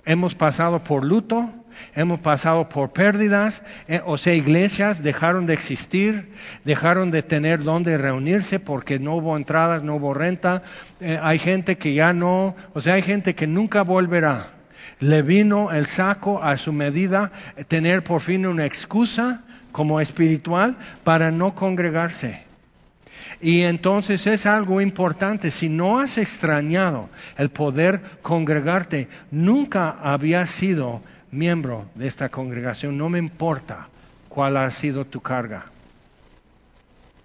Hemos 0.05 0.35
pasado 0.35 0.83
por 0.83 1.03
luto, 1.03 1.51
hemos 1.95 2.19
pasado 2.19 2.69
por 2.69 2.91
pérdidas, 2.91 3.61
eh, 3.87 4.01
o 4.05 4.17
sea, 4.17 4.33
iglesias 4.33 5.03
dejaron 5.03 5.45
de 5.45 5.53
existir, 5.53 6.31
dejaron 6.63 7.11
de 7.11 7.23
tener 7.23 7.63
donde 7.63 7.97
reunirse 7.97 8.59
porque 8.59 8.99
no 8.99 9.15
hubo 9.15 9.35
entradas, 9.37 9.83
no 9.83 9.95
hubo 9.95 10.13
renta, 10.13 10.63
eh, 10.99 11.19
hay 11.21 11.39
gente 11.39 11.77
que 11.77 11.93
ya 11.93 12.13
no, 12.13 12.55
o 12.73 12.81
sea, 12.81 12.95
hay 12.95 13.01
gente 13.01 13.35
que 13.35 13.47
nunca 13.47 13.81
volverá. 13.83 14.47
Le 14.99 15.21
vino 15.21 15.71
el 15.71 15.85
saco 15.85 16.43
a 16.43 16.57
su 16.57 16.73
medida, 16.73 17.31
tener 17.67 18.03
por 18.03 18.21
fin 18.21 18.47
una 18.47 18.65
excusa 18.65 19.43
como 19.71 20.01
espiritual 20.01 20.75
para 21.03 21.29
no 21.29 21.53
congregarse. 21.53 22.47
Y 23.41 23.61
entonces 23.61 24.25
es 24.25 24.45
algo 24.45 24.81
importante. 24.81 25.51
Si 25.51 25.69
no 25.69 25.99
has 25.99 26.17
extrañado 26.17 27.09
el 27.37 27.49
poder 27.49 28.01
congregarte, 28.21 29.07
nunca 29.29 29.95
había 30.01 30.45
sido 30.45 31.01
miembro 31.31 31.85
de 31.95 32.07
esta 32.07 32.29
congregación. 32.29 32.97
No 32.97 33.09
me 33.09 33.19
importa 33.19 33.87
cuál 34.29 34.57
ha 34.57 34.69
sido 34.71 35.05
tu 35.05 35.21
carga 35.21 35.65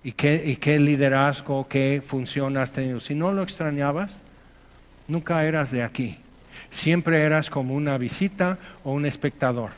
y 0.04 0.12
qué, 0.12 0.42
y 0.46 0.56
qué 0.56 0.78
liderazgo, 0.78 1.68
qué 1.68 2.02
función 2.04 2.56
has 2.56 2.72
tenido. 2.72 3.00
Si 3.00 3.14
no 3.14 3.32
lo 3.32 3.42
extrañabas, 3.42 4.16
nunca 5.08 5.44
eras 5.44 5.70
de 5.70 5.82
aquí. 5.82 6.18
Siempre 6.70 7.22
eras 7.22 7.50
como 7.50 7.74
una 7.74 7.98
visita 7.98 8.58
o 8.84 8.92
un 8.92 9.06
espectador. 9.06 9.70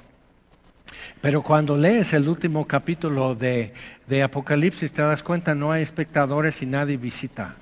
Pero 1.20 1.42
cuando 1.42 1.76
lees 1.76 2.12
el 2.12 2.28
último 2.28 2.66
capítulo 2.66 3.34
de, 3.34 3.72
Apocalipsis 4.22 4.92
te 4.92 5.02
das 5.02 5.22
cuenta, 5.22 5.54
no 5.54 5.72
hay 5.72 5.82
espectadores 5.82 6.62
y 6.62 6.66
nadie 6.66 6.96
visita. 6.96 7.56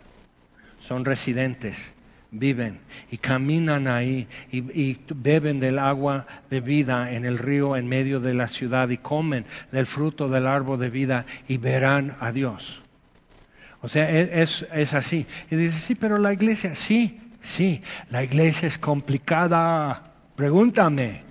Son 0.79 1.05
residentes, 1.05 1.93
viven 2.33 2.81
y 3.11 3.19
caminan 3.19 3.87
ahí 3.87 4.27
y, 4.51 4.97
beben 5.15 5.61
del 5.61 5.79
agua 5.79 6.27
de 6.51 6.61
vida 6.61 7.13
en 7.13 7.25
el 7.25 7.39
río 7.39 7.77
en 7.77 7.87
medio 7.87 8.19
de 8.21 8.35
la 8.35 8.49
ciudad 8.49 8.89
y 8.89 8.97
comen 8.97 9.45
del 9.71 9.87
fruto 9.87 10.29
del 10.29 10.47
árbol 10.47 10.81
de 10.81 10.91
vida 10.91 11.27
y 11.47 11.59
verán 11.59 12.17
a 12.21 12.33
Dios. 12.33 12.83
O 13.83 13.89
sea, 13.89 14.11
e, 14.11 14.43
es, 14.43 14.67
es 14.73 14.95
así. 14.95 15.27
Y 15.51 15.57
dice, 15.57 15.79
sí, 15.79 15.95
pero 15.95 16.17
la 16.19 16.33
iglesia, 16.33 16.75
sí, 16.75 17.21
sí, 17.43 17.83
la 18.11 18.25
iglesia 18.25 18.67
es 18.67 18.79
complicada. 18.79 20.13
Pregúntame. 20.35 21.31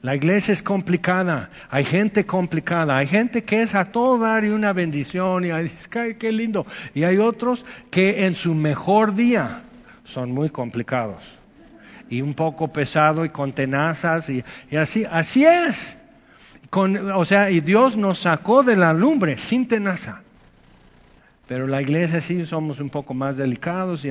La 0.00 0.14
iglesia 0.14 0.52
es 0.52 0.62
complicada, 0.62 1.50
hay 1.70 1.82
gente 1.82 2.24
complicada, 2.24 2.98
hay 2.98 3.08
gente 3.08 3.42
que 3.42 3.62
es 3.62 3.74
a 3.74 3.86
todo 3.86 4.16
dar 4.16 4.44
y 4.44 4.50
una 4.50 4.72
bendición 4.72 5.44
y 5.44 5.50
dice, 5.50 6.16
qué 6.16 6.30
lindo. 6.30 6.66
Y 6.94 7.02
hay 7.02 7.18
otros 7.18 7.66
que 7.90 8.24
en 8.24 8.36
su 8.36 8.54
mejor 8.54 9.16
día 9.16 9.64
son 10.08 10.32
muy 10.32 10.48
complicados 10.48 11.22
y 12.08 12.22
un 12.22 12.32
poco 12.32 12.68
pesado 12.68 13.24
y 13.24 13.28
con 13.28 13.52
tenazas 13.52 14.30
y, 14.30 14.42
así, 14.74 15.04
así 15.10 15.44
es. 15.44 15.98
o 16.72 17.24
sea, 17.24 17.50
y 17.50 17.60
Dios 17.60 17.96
nos 17.96 18.20
sacó 18.20 18.62
de 18.62 18.76
la 18.76 18.92
lumbre 18.92 19.36
sin 19.36 19.68
tenaza. 19.68 20.22
Pero 21.46 21.66
la 21.66 21.80
iglesia 21.82 22.20
sí 22.20 22.44
somos 22.46 22.80
un 22.80 22.90
poco 22.90 23.14
más 23.14 23.36
delicados 23.36 24.04
y 24.04 24.10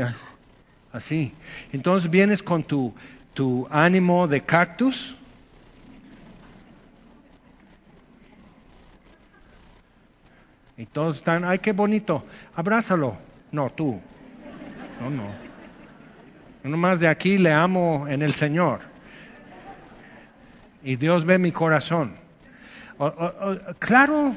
así. 0.92 1.34
Entonces 1.72 2.10
vienes 2.10 2.44
con 2.44 2.64
tu, 2.64 2.94
tu 3.34 3.68
ánimo 3.70 4.28
de 4.28 4.42
cactus 4.42 5.16
Y 10.80 10.86
todos 10.86 11.16
están, 11.16 11.44
ay, 11.44 11.58
qué 11.58 11.72
bonito, 11.72 12.24
abrázalo. 12.56 13.18
No, 13.52 13.72
tú. 13.72 14.00
No, 15.02 15.10
no. 15.10 15.47
Uno 16.68 16.76
más 16.76 17.00
de 17.00 17.08
aquí 17.08 17.38
le 17.38 17.54
amo 17.54 18.08
en 18.10 18.22
el 18.22 18.34
Señor. 18.34 18.82
Y 20.84 20.98
Dios 20.98 21.24
ve 21.24 21.38
mi 21.38 21.54
corazón. 21.54 22.16
claro. 23.80 24.36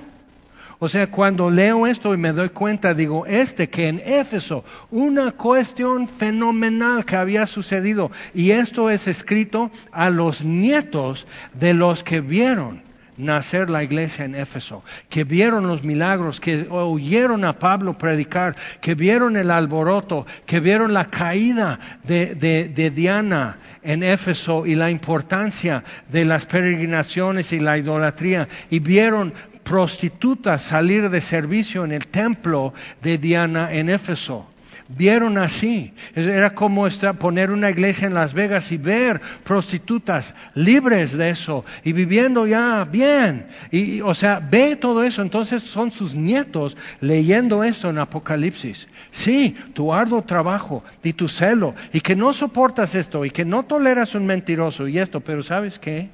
O 0.78 0.88
sea, 0.88 1.10
cuando 1.10 1.50
leo 1.50 1.88
esto 1.88 2.14
y 2.14 2.16
me 2.16 2.32
doy 2.32 2.50
cuenta, 2.50 2.94
digo, 2.94 3.26
este 3.26 3.68
que 3.68 3.88
en 3.88 3.98
Éfeso, 3.98 4.64
una 4.92 5.32
cuestión 5.32 6.08
fenomenal 6.08 7.04
que 7.04 7.16
había 7.16 7.46
sucedido, 7.46 8.12
y 8.32 8.52
esto 8.52 8.90
es 8.90 9.08
escrito 9.08 9.72
a 9.90 10.08
los 10.08 10.44
nietos 10.44 11.26
de 11.52 11.74
los 11.74 12.04
que 12.04 12.20
vieron 12.20 12.89
nacer 13.24 13.70
la 13.70 13.82
iglesia 13.82 14.24
en 14.24 14.34
Éfeso, 14.34 14.82
que 15.08 15.24
vieron 15.24 15.66
los 15.66 15.82
milagros, 15.82 16.40
que 16.40 16.66
oyeron 16.70 17.44
a 17.44 17.58
Pablo 17.58 17.96
predicar, 17.96 18.56
que 18.80 18.94
vieron 18.94 19.36
el 19.36 19.50
alboroto, 19.50 20.26
que 20.46 20.60
vieron 20.60 20.92
la 20.92 21.06
caída 21.06 21.78
de, 22.04 22.34
de 22.34 22.90
Diana 22.90 23.58
en 23.82 24.02
Éfeso 24.02 24.66
y 24.66 24.74
la 24.74 24.90
importancia 24.90 25.84
de 26.08 26.24
las 26.24 26.46
peregrinaciones 26.46 27.52
y 27.52 27.60
la 27.60 27.78
idolatría, 27.78 28.48
y 28.70 28.78
vieron 28.78 29.32
prostitutas 29.62 30.62
salir 30.62 31.10
de 31.10 31.20
servicio 31.20 31.84
en 31.84 31.92
el 31.92 32.06
templo 32.08 32.74
de 33.02 33.18
Diana 33.18 33.72
en 33.72 33.88
Éfeso 33.88 34.49
vieron 34.96 35.38
así. 35.38 35.92
Era 36.14 36.54
como 36.54 36.88
poner 37.18 37.50
una 37.50 37.70
iglesia 37.70 38.06
en 38.06 38.14
Las 38.14 38.34
Vegas 38.34 38.72
y 38.72 38.76
ver 38.76 39.20
prostitutas 39.44 40.34
libres 40.54 41.16
de 41.16 41.30
eso 41.30 41.64
y 41.84 41.92
viviendo 41.92 42.46
ya 42.46 42.84
bien. 42.84 43.46
Y, 43.70 44.00
o 44.00 44.14
sea, 44.14 44.40
ve 44.40 44.76
todo 44.76 45.04
eso. 45.04 45.22
Entonces 45.22 45.62
son 45.62 45.92
sus 45.92 46.14
nietos 46.14 46.76
leyendo 47.00 47.64
esto 47.64 47.90
en 47.90 47.98
Apocalipsis. 47.98 48.88
Sí, 49.10 49.56
tu 49.74 49.92
arduo 49.92 50.22
trabajo 50.22 50.84
y 51.02 51.12
tu 51.12 51.28
celo 51.28 51.74
y 51.92 52.00
que 52.00 52.16
no 52.16 52.32
soportas 52.32 52.94
esto 52.94 53.24
y 53.24 53.30
que 53.30 53.44
no 53.44 53.64
toleras 53.64 54.14
un 54.14 54.26
mentiroso 54.26 54.88
y 54.88 54.98
esto, 54.98 55.20
pero 55.20 55.42
¿sabes 55.42 55.78
qué? 55.78 56.10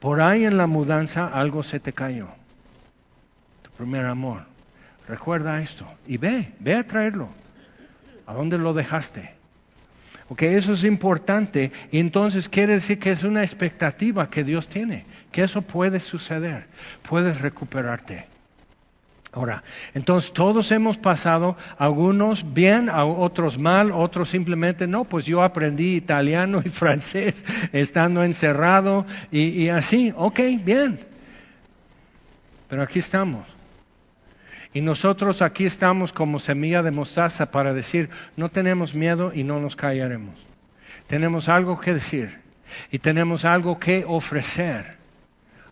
Por 0.00 0.20
ahí 0.20 0.44
en 0.44 0.56
la 0.56 0.66
mudanza 0.66 1.26
algo 1.26 1.62
se 1.62 1.80
te 1.80 1.92
cayó. 1.92 2.28
Tu 3.62 3.70
primer 3.70 4.06
amor. 4.06 4.42
Recuerda 5.08 5.62
esto 5.62 5.86
y 6.06 6.16
ve, 6.16 6.52
ve 6.58 6.74
a 6.74 6.86
traerlo. 6.86 7.28
¿A 8.26 8.34
dónde 8.34 8.58
lo 8.58 8.74
dejaste? 8.74 9.34
Ok, 10.28 10.42
eso 10.42 10.72
es 10.72 10.82
importante 10.82 11.70
y 11.92 12.00
entonces 12.00 12.48
quiere 12.48 12.74
decir 12.74 12.98
que 12.98 13.12
es 13.12 13.22
una 13.22 13.42
expectativa 13.42 14.28
que 14.28 14.42
Dios 14.42 14.66
tiene, 14.68 15.04
que 15.30 15.44
eso 15.44 15.62
puede 15.62 16.00
suceder, 16.00 16.66
puedes 17.08 17.40
recuperarte. 17.40 18.26
Ahora, 19.30 19.62
entonces 19.94 20.32
todos 20.32 20.72
hemos 20.72 20.98
pasado, 20.98 21.56
algunos 21.78 22.54
bien, 22.54 22.88
otros 22.90 23.58
mal, 23.58 23.92
otros 23.92 24.30
simplemente 24.30 24.86
no, 24.88 25.04
pues 25.04 25.26
yo 25.26 25.42
aprendí 25.42 25.94
italiano 25.94 26.60
y 26.64 26.68
francés 26.70 27.44
estando 27.72 28.24
encerrado 28.24 29.06
y, 29.30 29.64
y 29.64 29.68
así, 29.68 30.12
ok, 30.16 30.40
bien. 30.64 30.98
Pero 32.68 32.82
aquí 32.82 32.98
estamos. 32.98 33.55
Y 34.76 34.82
nosotros 34.82 35.40
aquí 35.40 35.64
estamos 35.64 36.12
como 36.12 36.38
semilla 36.38 36.82
de 36.82 36.90
mostaza 36.90 37.50
para 37.50 37.72
decir, 37.72 38.10
no 38.36 38.50
tenemos 38.50 38.94
miedo 38.94 39.32
y 39.34 39.42
no 39.42 39.58
nos 39.58 39.74
callaremos. 39.74 40.34
Tenemos 41.06 41.48
algo 41.48 41.80
que 41.80 41.94
decir 41.94 42.40
y 42.90 42.98
tenemos 42.98 43.46
algo 43.46 43.78
que 43.78 44.04
ofrecer 44.06 44.98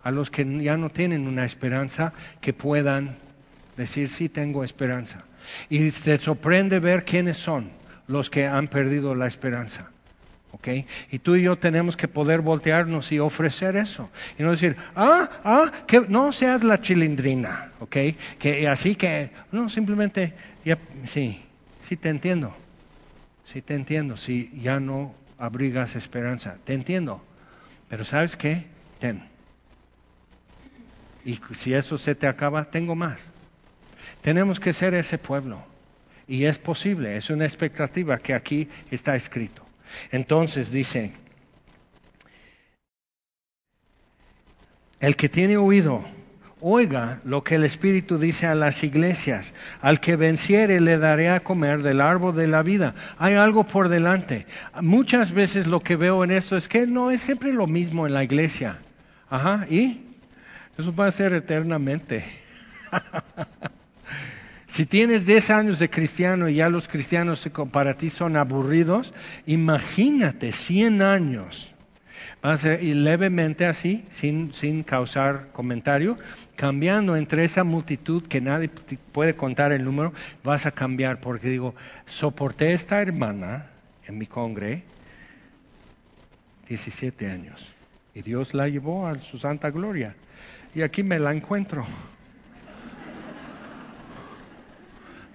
a 0.03 0.11
los 0.11 0.31
que 0.31 0.47
ya 0.63 0.79
no 0.79 0.89
tienen 0.89 1.29
una 1.29 1.45
esperanza 1.45 2.15
que 2.41 2.55
puedan 2.55 3.17
decir, 3.77 4.09
sí 4.09 4.31
tengo 4.31 4.65
esperanza. 4.65 5.23
Y 5.69 5.91
te 5.91 6.17
sorprende 6.17 6.79
ver 6.79 7.05
quiénes 7.05 7.37
son 7.37 7.73
los 8.09 8.31
que 8.31 8.47
han 8.47 8.69
perdido 8.69 9.15
la 9.15 9.27
esperanza. 9.27 9.91
Y 11.11 11.19
tú 11.19 11.37
y 11.37 11.43
yo 11.43 11.57
tenemos 11.57 11.97
que 11.97 12.09
poder 12.09 12.41
voltearnos 12.41 13.13
y 13.13 13.19
ofrecer 13.19 13.77
eso. 13.77 14.11
Y 14.39 14.43
no 14.43 14.51
decir, 14.51 14.77
ah, 14.95 15.29
ah, 15.45 15.73
que 15.87 16.01
no 16.01 16.33
seas 16.33 16.65
la 16.65 16.81
chilindrina, 16.81 17.73
¿ok? 17.81 17.97
Que 18.39 18.69
así 18.69 18.95
que, 18.95 19.31
no, 19.53 19.69
simplemente, 19.69 20.35
sí, 21.07 21.43
sí 21.81 21.97
te 21.97 22.09
entiendo. 22.09 22.55
Sí 23.45 23.61
te 23.61 23.75
entiendo, 23.75 24.17
si 24.17 24.51
ya 24.61 24.81
no 24.81 25.15
abrigas 25.39 25.97
esperanza. 25.97 26.57
Te 26.65 26.73
entiendo. 26.73 27.23
Pero 27.89 28.05
¿sabes 28.05 28.37
qué? 28.37 28.65
Ten. 28.99 29.23
Y 31.25 31.39
si 31.53 31.75
eso 31.75 31.99
se 31.99 32.15
te 32.15 32.27
acaba, 32.27 32.65
tengo 32.65 32.95
más. 32.95 33.29
Tenemos 34.23 34.61
que 34.61 34.73
ser 34.73 34.95
ese 34.95 35.19
pueblo. 35.19 35.63
Y 36.27 36.47
es 36.47 36.59
posible, 36.59 37.17
es 37.17 37.29
una 37.29 37.45
expectativa 37.45 38.17
que 38.19 38.33
aquí 38.33 38.69
está 38.91 39.15
escrito. 39.15 39.64
Entonces 40.11 40.71
dice, 40.71 41.13
el 45.01 45.17
que 45.17 45.29
tiene 45.29 45.57
oído, 45.57 46.05
oiga 46.61 47.21
lo 47.25 47.45
que 47.45 47.57
el 47.57 47.65
Espíritu 47.65 48.17
dice 48.17 48.47
a 48.47 48.55
las 48.55 48.83
iglesias. 48.83 49.53
Al 49.83 50.01
que 50.01 50.17
venciere 50.17 50.81
le 50.81 50.97
daré 50.97 51.29
a 51.29 51.41
comer 51.41 51.83
del 51.83 52.01
árbol 52.01 52.35
de 52.35 52.47
la 52.47 52.63
vida. 52.63 52.95
Hay 53.19 53.35
algo 53.35 53.65
por 53.65 53.91
delante. 53.91 54.47
Muchas 54.81 55.33
veces 55.33 55.67
lo 55.67 55.81
que 55.81 55.97
veo 55.97 56.25
en 56.25 56.31
esto 56.31 56.57
es 56.57 56.69
que 56.69 56.87
no 56.87 57.11
es 57.11 57.21
siempre 57.21 57.53
lo 57.53 57.67
mismo 57.67 58.07
en 58.07 58.15
la 58.15 58.25
iglesia. 58.25 58.79
Ajá, 59.29 59.67
¿y? 59.69 60.01
Eso 60.79 60.95
va 60.95 61.07
a 61.07 61.13
ser 61.13 61.35
eternamente. 61.35 62.25
Si 64.75 64.87
tienes 64.87 65.25
10 65.25 65.51
años 65.51 65.79
de 65.79 65.89
cristiano 65.89 66.49
y 66.49 66.57
ya 66.57 66.69
los 66.69 66.89
cristianos 66.89 67.49
para 67.71 67.97
ti 67.97 68.11
son 68.11 68.37
aburridos, 68.37 69.15
imagínate 69.47 70.51
100 70.51 71.01
años. 71.01 71.73
Vas 72.43 72.51
a 72.51 72.55
hacer 72.55 72.83
y 72.83 72.93
levemente 72.93 73.67
así, 73.67 74.05
sin, 74.11 74.53
sin 74.53 74.83
causar 74.83 75.53
comentario, 75.53 76.19
cambiando 76.57 77.15
entre 77.15 77.45
esa 77.45 77.63
multitud 77.63 78.27
que 78.27 78.41
nadie 78.41 78.69
puede 79.13 79.37
contar 79.37 79.71
el 79.71 79.85
número, 79.85 80.13
vas 80.43 80.67
a 80.67 80.73
cambiar, 80.73 81.21
porque 81.21 81.51
digo, 81.51 81.77
soporté 82.05 82.73
esta 82.73 83.01
hermana 83.01 83.71
en 84.09 84.19
mi 84.19 84.27
congre 84.27 84.83
17 86.69 87.31
años 87.31 87.77
y 88.13 88.23
Dios 88.23 88.55
la 88.55 88.69
llevó 88.69 89.07
a 89.07 89.15
su 89.21 89.39
santa 89.39 89.71
gloria 89.71 90.17
y 90.75 90.83
aquí 90.83 91.05
me 91.05 91.21
la 91.21 91.33
encuentro. 91.33 91.87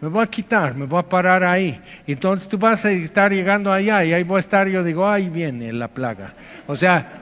Me 0.02 0.08
voy 0.08 0.24
a 0.24 0.28
quitar, 0.28 0.76
me 0.76 0.86
voy 0.86 1.00
a 1.00 1.04
parar 1.04 1.44
ahí. 1.44 1.80
Entonces 2.08 2.48
tú 2.48 2.58
vas 2.58 2.86
a 2.86 2.92
estar 2.92 3.32
llegando 3.32 3.72
allá 3.72 4.04
y 4.04 4.14
ahí 4.14 4.24
voy 4.24 4.38
a 4.38 4.40
estar, 4.40 4.68
yo 4.68 4.84
digo, 4.84 5.08
ahí 5.08 5.30
viene 5.30 5.74
la 5.74 5.88
plaga. 5.88 6.34
O 6.68 6.76
sea, 6.76 7.22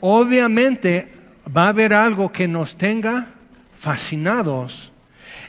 obviamente 0.00 1.08
va 1.54 1.66
a 1.66 1.68
haber 1.68 1.94
algo 1.94 2.30
que 2.30 2.46
nos 2.46 2.76
tenga 2.76 3.26
fascinados 3.74 4.92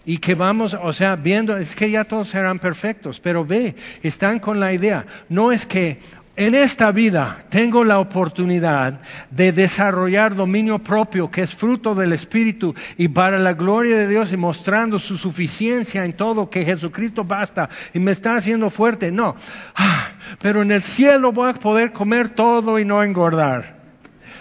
y 0.06 0.18
que 0.18 0.36
vamos, 0.36 0.74
o 0.74 0.94
sea, 0.94 1.16
viendo, 1.16 1.58
es 1.58 1.76
que 1.76 1.90
ya 1.90 2.04
todos 2.04 2.30
serán 2.30 2.60
perfectos, 2.60 3.20
pero 3.20 3.46
ve, 3.46 3.76
están 4.04 4.40
con 4.40 4.60
la 4.60 4.72
idea, 4.72 5.06
no 5.30 5.52
es 5.52 5.66
que, 5.66 6.00
en 6.38 6.54
esta 6.54 6.92
vida 6.92 7.46
tengo 7.50 7.84
la 7.84 8.00
oportunidad 8.00 9.00
de 9.32 9.54
desarrollar 9.54 10.36
dominio 10.36 10.80
propio 10.80 11.32
que 11.32 11.42
es 11.42 11.56
fruto 11.56 11.96
del 11.96 12.12
Espíritu 12.12 12.76
y 12.98 13.08
para 13.08 13.40
la 13.40 13.54
gloria 13.54 13.98
de 13.98 14.08
Dios 14.08 14.34
y 14.34 14.38
mostrando 14.38 15.00
su 15.00 15.18
suficiencia 15.18 16.04
en 16.04 16.14
todo, 16.14 16.50
que 16.50 16.66
Jesucristo 16.66 17.24
basta 17.24 17.70
y 17.94 18.00
me 18.00 18.12
está 18.12 18.36
haciendo 18.36 18.70
fuerte. 18.70 19.12
No, 19.12 19.36
ah, 19.76 20.10
pero 20.42 20.62
en 20.62 20.72
el 20.72 20.82
cielo 20.82 21.32
voy 21.32 21.52
a 21.52 21.54
poder 21.54 21.94
comer 21.94 22.30
todo 22.30 22.80
y 22.80 22.86
no 22.86 23.02
engordar. 23.02 23.76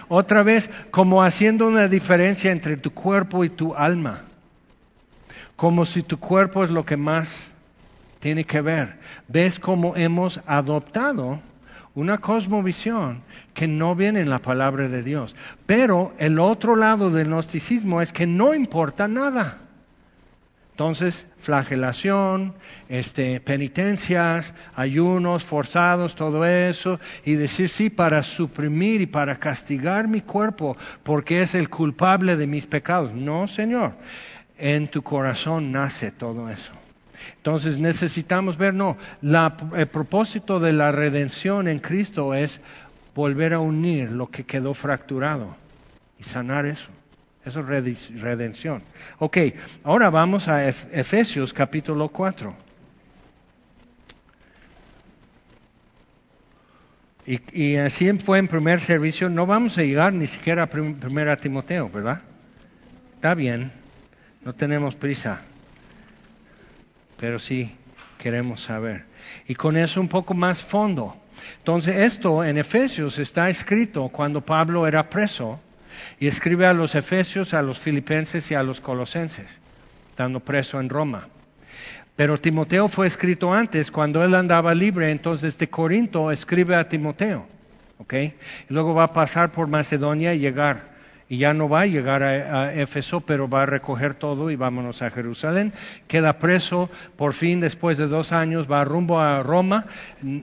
Otra 0.09 0.43
vez, 0.43 0.71
como 0.91 1.23
haciendo 1.23 1.67
una 1.67 1.89
diferencia 1.89 2.51
entre 2.51 2.77
tu 2.77 2.93
cuerpo 2.93 3.45
y 3.45 3.49
tu 3.49 3.75
alma. 3.75 4.23
Como 5.57 5.87
si 5.87 6.03
tu 6.03 6.19
cuerpo 6.19 6.65
es 6.65 6.71
lo 6.71 6.85
que 6.85 6.97
más 6.97 7.47
tiene 8.19 8.45
que 8.45 8.61
ver. 8.61 8.97
¿Ves 9.29 9.61
cómo 9.61 9.97
hemos 9.97 10.41
adoptado? 10.47 11.41
Una 11.95 12.19
cosmovisión 12.19 13.23
que 13.53 13.69
no 13.69 13.95
viene 13.95 14.21
en 14.21 14.31
la 14.31 14.41
palabra 14.41 14.89
de 14.89 15.03
Dios. 15.03 15.37
Pero 15.67 16.13
el 16.19 16.39
otro 16.39 16.77
lado 16.77 17.11
del 17.11 17.29
gnosticismo 17.29 18.03
es 18.03 18.13
que 18.13 18.27
no 18.27 18.55
importa 18.55 19.07
nada. 19.09 19.59
Entonces, 20.73 21.29
flagelación, 21.39 22.53
este, 22.89 23.39
penitencias, 23.39 24.55
ayunos 24.75 25.45
forzados, 25.45 26.17
todo 26.17 26.45
eso, 26.45 26.99
y 27.25 27.35
decir 27.35 27.69
sí 27.69 27.91
para 27.91 28.25
suprimir 28.25 29.01
y 29.01 29.07
para 29.07 29.39
castigar 29.39 30.09
mi 30.09 30.21
cuerpo 30.21 30.77
porque 31.05 31.43
es 31.43 31.55
el 31.55 31.71
culpable 31.71 32.37
de 32.37 32.49
mis 32.49 32.67
pecados. 32.67 33.13
No, 33.13 33.47
Señor, 33.47 33.95
en 34.59 34.89
tu 34.89 35.03
corazón 35.03 35.71
nace 35.71 36.11
todo 36.11 36.51
eso. 36.51 36.73
Entonces 37.37 37.79
necesitamos 37.79 38.57
ver, 38.57 38.75
no, 38.75 38.97
el 39.23 39.87
propósito 39.87 40.61
de 40.61 40.73
la 40.73 40.93
redención 40.93 41.69
en 41.69 41.79
Cristo 41.79 42.35
es 42.35 42.61
volver 43.15 43.55
a 43.55 43.61
unir 43.61 44.11
lo 44.11 44.31
que 44.31 44.45
quedó 44.45 44.75
fracturado 44.75 45.57
y 46.19 46.25
sanar 46.25 46.67
eso. 46.67 46.89
Eso 47.45 47.61
es 47.61 48.21
redención. 48.21 48.83
Ok, 49.19 49.39
ahora 49.83 50.09
vamos 50.09 50.49
a 50.49 50.67
Efesios 50.67 51.53
capítulo 51.53 52.09
4. 52.09 52.57
Y, 57.27 57.41
y, 57.53 57.77
así 57.77 58.11
fue 58.19 58.39
en 58.39 58.49
primer 58.49 58.81
servicio, 58.81 59.31
no 59.31 59.47
vamos 59.47 59.79
a 59.79 59.83
llegar 59.83 60.13
ni 60.13 60.27
siquiera 60.27 60.65
a 60.65 60.67
primera 60.67 61.37
Timoteo, 61.37 61.89
¿verdad? 61.89 62.21
Está 63.15 63.35
bien, 63.35 63.73
no 64.45 64.55
tenemos 64.55 64.95
prisa 64.95 65.41
pero 67.19 67.39
sí 67.39 67.75
queremos 68.19 68.63
saber. 68.63 69.05
Y 69.47 69.55
con 69.55 69.77
eso 69.77 70.01
un 70.01 70.09
poco 70.09 70.35
más 70.35 70.63
fondo. 70.63 71.17
Entonces 71.59 71.97
esto 71.97 72.45
en 72.45 72.59
Efesios 72.59 73.19
está 73.19 73.49
escrito 73.49 74.09
cuando 74.09 74.41
Pablo 74.41 74.87
era 74.87 75.09
preso 75.11 75.61
y 76.19 76.27
escribe 76.27 76.67
a 76.67 76.73
los 76.73 76.95
Efesios, 76.95 77.55
a 77.55 77.63
los 77.63 77.79
Filipenses 77.79 78.51
y 78.51 78.55
a 78.55 78.63
los 78.63 78.81
Colosenses, 78.81 79.59
estando 80.11 80.41
preso 80.41 80.81
en 80.81 80.89
Roma. 80.89 81.29
Pero 82.17 82.41
Timoteo 82.41 82.89
fue 82.89 83.09
escrito 83.09 83.53
antes, 83.53 83.91
cuando 83.91 84.23
él 84.23 84.35
andaba 84.35 84.73
libre, 84.73 85.11
entonces 85.11 85.59
de 85.59 85.69
Corinto 85.69 86.31
escribe 86.31 86.77
a 86.77 86.89
Timoteo. 86.89 87.47
¿ok? 87.99 88.15
Y 88.15 88.33
luego 88.69 88.95
va 88.95 89.05
a 89.05 89.13
pasar 89.13 89.53
por 89.53 89.67
Macedonia 89.67 90.35
y 90.35 90.39
llegar 90.39 90.94
y 91.29 91.39
ya 91.39 91.55
no 91.55 91.69
va 91.69 91.83
a 91.83 91.87
llegar 91.87 92.23
a, 92.23 92.75
Éfeso, 92.75 93.21
pero 93.21 93.49
va 93.49 93.63
a 93.63 93.67
recoger 93.67 94.15
todo 94.15 94.51
y 94.51 94.57
vámonos 94.57 95.03
a 95.03 95.11
Jerusalén. 95.11 95.73
Queda 96.07 96.39
preso, 96.39 96.91
por 97.17 97.33
fin, 97.33 97.61
después 97.61 97.99
de 97.99 98.07
dos 98.07 98.33
años, 98.33 98.71
va 98.71 98.85
rumbo 98.85 99.21
a 99.21 99.43
Roma, 99.43 99.87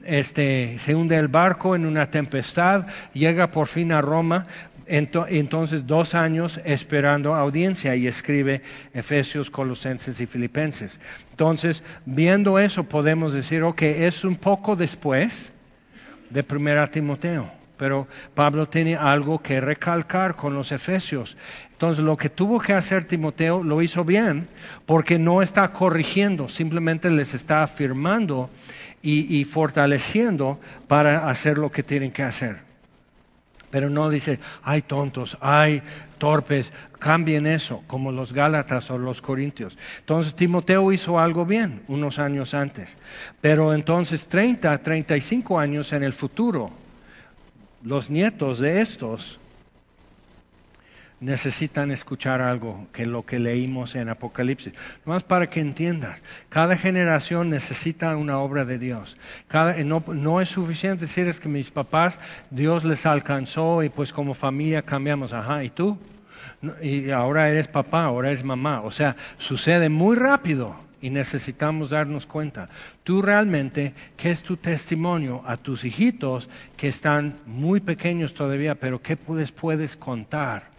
este, 0.04 0.78
se 0.78 0.94
hunde 0.94 1.16
el 1.16 1.28
barco 1.28 1.76
en 1.76 1.86
una 1.86 2.10
tempestad, 2.10 2.86
llega 3.12 3.50
por 3.50 3.66
fin 3.68 3.92
a 3.92 4.00
Roma, 4.00 4.46
entonces 4.86 5.86
dos 5.86 6.14
años 6.14 6.60
esperando 6.64 7.34
audiencia 7.34 7.94
y 7.94 8.06
escribe 8.06 8.62
Efesios, 8.92 9.50
Colosenses 9.50 10.20
y 10.20 10.26
Filipenses. 10.26 10.98
Entonces, 11.30 11.82
viendo 12.04 12.58
eso, 12.58 12.84
podemos 12.84 13.32
decir, 13.32 13.62
ok, 13.62 13.82
es 13.82 14.24
un 14.24 14.36
poco 14.36 14.74
después 14.76 15.52
de 16.30 16.42
Primera 16.42 16.88
Timoteo 16.88 17.61
pero 17.76 18.06
Pablo 18.34 18.68
tiene 18.68 18.96
algo 18.96 19.40
que 19.40 19.60
recalcar 19.60 20.36
con 20.36 20.54
los 20.54 20.72
efesios. 20.72 21.36
Entonces 21.72 22.04
lo 22.04 22.16
que 22.16 22.28
tuvo 22.28 22.60
que 22.60 22.74
hacer 22.74 23.04
Timoteo 23.04 23.62
lo 23.62 23.82
hizo 23.82 24.04
bien, 24.04 24.48
porque 24.86 25.18
no 25.18 25.42
está 25.42 25.72
corrigiendo, 25.72 26.48
simplemente 26.48 27.10
les 27.10 27.34
está 27.34 27.62
afirmando 27.62 28.50
y, 29.02 29.44
fortaleciendo 29.44 30.60
para 30.86 31.28
hacer 31.28 31.58
lo 31.58 31.72
que 31.72 31.82
tienen 31.82 32.12
que 32.12 32.22
hacer. 32.22 32.60
Pero 33.70 33.88
no 33.90 34.10
dice, 34.10 34.38
hay 34.62 34.82
tontos, 34.82 35.36
hay 35.40 35.82
torpes, 36.18 36.72
cambien 36.98 37.46
eso, 37.46 37.82
como 37.86 38.12
los 38.12 38.32
Gálatas 38.32 38.90
o 38.90 38.98
los 38.98 39.22
Corintios. 39.22 39.76
Entonces 40.00 40.36
Timoteo 40.36 40.92
hizo 40.92 41.18
algo 41.18 41.46
bien 41.46 41.82
unos 41.88 42.18
años 42.18 42.54
antes. 42.54 42.96
Pero 43.40 43.74
entonces 43.74 44.28
30, 44.28 44.78
35 44.78 45.58
años 45.58 45.92
en 45.92 46.04
el 46.04 46.12
futuro, 46.12 46.70
los 47.84 48.10
nietos 48.10 48.58
de 48.58 48.80
estos 48.80 49.38
necesitan 51.22 51.92
escuchar 51.92 52.40
algo 52.40 52.88
que 52.92 53.06
lo 53.06 53.24
que 53.24 53.38
leímos 53.38 53.94
en 53.94 54.08
Apocalipsis. 54.08 54.74
Más 55.04 55.22
para 55.22 55.46
que 55.46 55.60
entiendas, 55.60 56.20
cada 56.48 56.76
generación 56.76 57.48
necesita 57.48 58.16
una 58.16 58.38
obra 58.38 58.64
de 58.64 58.78
Dios. 58.78 59.16
no, 59.84 60.02
no, 60.08 60.40
es 60.40 60.48
suficiente 60.48 61.06
decir 61.06 61.32
que 61.40 61.48
mis 61.48 61.70
papás, 61.70 62.18
Dios 62.50 62.84
les 62.84 63.06
alcanzó 63.06 63.84
y 63.84 63.88
pues 63.88 64.12
como 64.12 64.34
familia 64.34 64.82
cambiamos. 64.82 65.32
Ajá, 65.32 65.62
¿y 65.62 65.70
tú? 65.70 65.96
Y 66.82 67.10
ahora 67.10 67.48
eres 67.48 67.68
papá, 67.68 68.04
ahora 68.04 68.28
eres 68.28 68.42
mamá. 68.42 68.82
O 68.82 68.90
sea, 68.90 69.16
sucede 69.38 69.88
muy 69.88 70.16
rápido 70.16 70.76
y 71.02 71.10
necesitamos 71.10 71.90
darnos 71.90 72.24
cuenta. 72.24 72.70
Tú 73.04 73.20
realmente, 73.20 73.92
¿qué 74.16 74.30
es 74.30 74.42
tu 74.42 74.56
testimonio 74.56 75.42
a 75.44 75.58
tus 75.58 75.84
hijitos 75.84 76.48
que 76.76 76.88
están 76.88 77.36
muy 77.44 77.80
pequeños 77.80 78.32
todavía, 78.32 78.76
pero 78.76 79.02
qué 79.02 79.16
puedes, 79.18 79.52
puedes 79.52 79.96
contar 79.96 80.70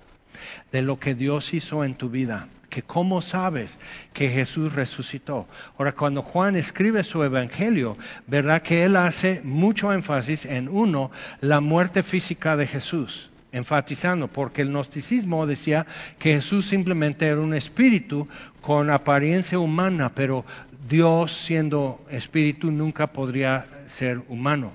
de 0.72 0.82
lo 0.82 0.98
que 0.98 1.14
Dios 1.14 1.54
hizo 1.54 1.84
en 1.84 1.94
tu 1.94 2.10
vida? 2.10 2.48
que 2.70 2.82
cómo 2.82 3.22
sabes 3.22 3.78
que 4.14 4.30
Jesús 4.30 4.74
resucitó. 4.74 5.48
Ahora, 5.78 5.92
cuando 5.92 6.24
Juan 6.24 6.56
escribe 6.56 7.04
su 7.04 7.24
evangelio, 7.24 8.00
verdad 8.26 8.64
que 8.64 8.84
él 8.84 8.96
hace 8.96 9.42
mucho 9.44 9.94
énfasis 9.94 10.46
en 10.46 10.68
uno, 10.68 11.12
la 11.40 11.62
muerte 11.62 12.02
física 12.02 12.58
de 12.58 12.66
Jesús 12.66 13.30
enfatizando, 13.54 14.28
porque 14.28 14.64
el 14.64 14.70
gnosticismo 14.70 15.48
decía 15.48 15.86
que 16.20 16.34
Jesús 16.34 16.66
simplemente 16.66 17.28
era 17.28 17.40
un 17.40 17.54
espíritu 17.54 18.28
con 18.62 18.90
apariencia 18.90 19.60
humana, 19.60 20.12
pero 20.14 20.44
Dios 20.90 21.32
siendo 21.32 22.04
espíritu 22.10 22.72
nunca 22.72 23.08
podría 23.08 23.66
ser 23.86 24.22
humano. 24.28 24.74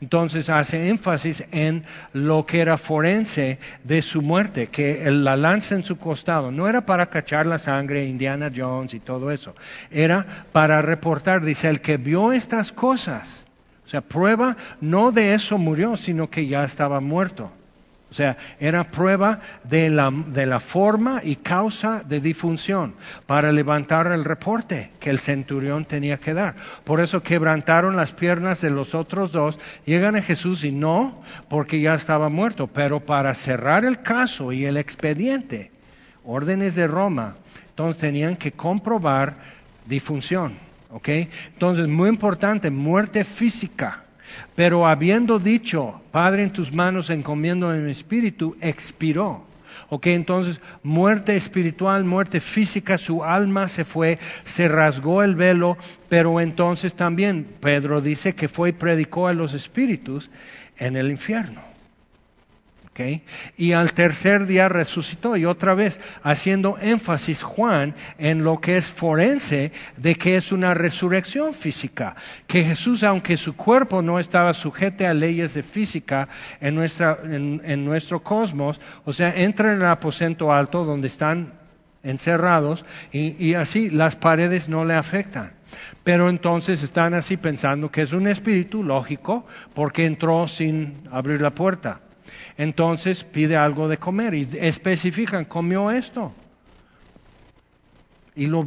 Entonces 0.00 0.50
hace 0.50 0.88
énfasis 0.88 1.44
en 1.52 1.84
lo 2.12 2.44
que 2.44 2.60
era 2.60 2.76
forense 2.76 3.58
de 3.84 4.02
su 4.02 4.22
muerte, 4.22 4.68
que 4.68 5.10
la 5.10 5.36
lanza 5.36 5.74
en 5.74 5.84
su 5.84 5.96
costado 5.96 6.50
no 6.50 6.68
era 6.68 6.84
para 6.86 7.06
cachar 7.06 7.46
la 7.46 7.58
sangre, 7.58 8.06
Indiana 8.06 8.50
Jones 8.54 8.94
y 8.94 9.00
todo 9.00 9.30
eso, 9.30 9.54
era 9.90 10.46
para 10.52 10.82
reportar, 10.82 11.44
dice, 11.44 11.68
el 11.68 11.80
que 11.80 11.96
vio 11.96 12.32
estas 12.32 12.72
cosas, 12.72 13.44
o 13.84 13.88
sea, 13.88 14.02
prueba 14.02 14.56
no 14.80 15.12
de 15.12 15.34
eso 15.34 15.58
murió, 15.58 15.96
sino 15.96 16.30
que 16.30 16.46
ya 16.46 16.62
estaba 16.64 17.00
muerto. 17.00 17.50
O 18.10 18.14
sea, 18.14 18.36
era 18.58 18.90
prueba 18.90 19.38
de 19.62 19.88
la, 19.88 20.10
de 20.10 20.44
la, 20.44 20.58
forma 20.58 21.20
y 21.22 21.36
causa 21.36 22.02
de 22.04 22.20
difunción 22.20 22.94
para 23.26 23.52
levantar 23.52 24.08
el 24.08 24.24
reporte 24.24 24.90
que 24.98 25.10
el 25.10 25.20
centurión 25.20 25.84
tenía 25.84 26.18
que 26.18 26.34
dar. 26.34 26.56
Por 26.82 27.00
eso 27.00 27.22
quebrantaron 27.22 27.94
las 27.94 28.10
piernas 28.10 28.62
de 28.62 28.70
los 28.70 28.96
otros 28.96 29.30
dos, 29.30 29.60
llegan 29.84 30.16
a 30.16 30.22
Jesús 30.22 30.64
y 30.64 30.72
no 30.72 31.22
porque 31.48 31.80
ya 31.80 31.94
estaba 31.94 32.28
muerto, 32.28 32.66
pero 32.66 32.98
para 32.98 33.32
cerrar 33.32 33.84
el 33.84 34.02
caso 34.02 34.50
y 34.50 34.64
el 34.64 34.76
expediente, 34.76 35.70
órdenes 36.24 36.74
de 36.74 36.88
Roma, 36.88 37.36
entonces 37.68 38.00
tenían 38.00 38.34
que 38.34 38.50
comprobar 38.50 39.36
difunción. 39.86 40.58
¿ok? 40.90 41.08
Entonces, 41.52 41.86
muy 41.86 42.08
importante, 42.08 42.72
muerte 42.72 43.22
física 43.22 44.02
pero 44.54 44.86
habiendo 44.86 45.38
dicho, 45.38 46.00
Padre, 46.10 46.42
en 46.42 46.52
tus 46.52 46.72
manos 46.72 47.10
encomiendo 47.10 47.72
en 47.74 47.84
mi 47.84 47.90
espíritu, 47.90 48.56
expiró. 48.60 49.44
Ok, 49.88 50.06
entonces 50.08 50.60
muerte 50.82 51.36
espiritual, 51.36 52.04
muerte 52.04 52.40
física, 52.40 52.98
su 52.98 53.24
alma 53.24 53.68
se 53.68 53.84
fue, 53.84 54.18
se 54.44 54.68
rasgó 54.68 55.22
el 55.22 55.34
velo, 55.34 55.76
pero 56.08 56.40
entonces 56.40 56.94
también 56.94 57.46
Pedro 57.60 58.00
dice 58.00 58.34
que 58.34 58.48
fue 58.48 58.70
y 58.70 58.72
predicó 58.72 59.26
a 59.26 59.32
los 59.32 59.54
espíritus 59.54 60.30
en 60.78 60.96
el 60.96 61.10
infierno. 61.10 61.62
Y 63.56 63.72
al 63.72 63.92
tercer 63.92 64.46
día 64.46 64.68
resucitó 64.68 65.36
y 65.36 65.46
otra 65.46 65.74
vez 65.74 66.00
haciendo 66.22 66.76
énfasis 66.80 67.42
Juan 67.42 67.94
en 68.18 68.44
lo 68.44 68.60
que 68.60 68.76
es 68.76 68.86
forense 68.86 69.72
de 69.96 70.14
que 70.16 70.36
es 70.36 70.52
una 70.52 70.74
resurrección 70.74 71.54
física, 71.54 72.16
que 72.46 72.64
Jesús 72.64 73.02
aunque 73.02 73.36
su 73.36 73.56
cuerpo 73.56 74.02
no 74.02 74.18
estaba 74.18 74.52
sujeto 74.52 75.06
a 75.06 75.14
leyes 75.14 75.54
de 75.54 75.62
física 75.62 76.28
en, 76.60 76.74
nuestra, 76.74 77.18
en, 77.24 77.84
nuestro 77.84 78.22
cosmos, 78.22 78.80
o 79.04 79.12
sea, 79.12 79.34
entra 79.34 79.72
en 79.72 79.80
el 79.80 79.86
aposento 79.86 80.52
alto 80.52 80.84
donde 80.84 81.06
están 81.06 81.54
encerrados 82.02 82.84
y 83.12 83.54
así 83.54 83.90
las 83.90 84.16
paredes 84.16 84.68
no 84.68 84.84
le 84.84 84.94
afectan. 84.94 85.52
Pero 86.02 86.28
entonces 86.28 86.82
están 86.82 87.14
así 87.14 87.36
pensando 87.36 87.90
que 87.90 88.02
es 88.02 88.12
un 88.12 88.26
espíritu 88.26 88.82
lógico 88.82 89.46
porque 89.74 90.06
entró 90.06 90.48
sin 90.48 91.08
abrir 91.10 91.40
la 91.40 91.50
puerta. 91.50 92.00
Entonces 92.56 93.24
pide 93.24 93.56
algo 93.56 93.88
de 93.88 93.98
comer 93.98 94.34
y 94.34 94.48
especifican, 94.60 95.44
comió 95.44 95.90
esto. 95.90 96.32
Y 98.34 98.46
lo, 98.46 98.66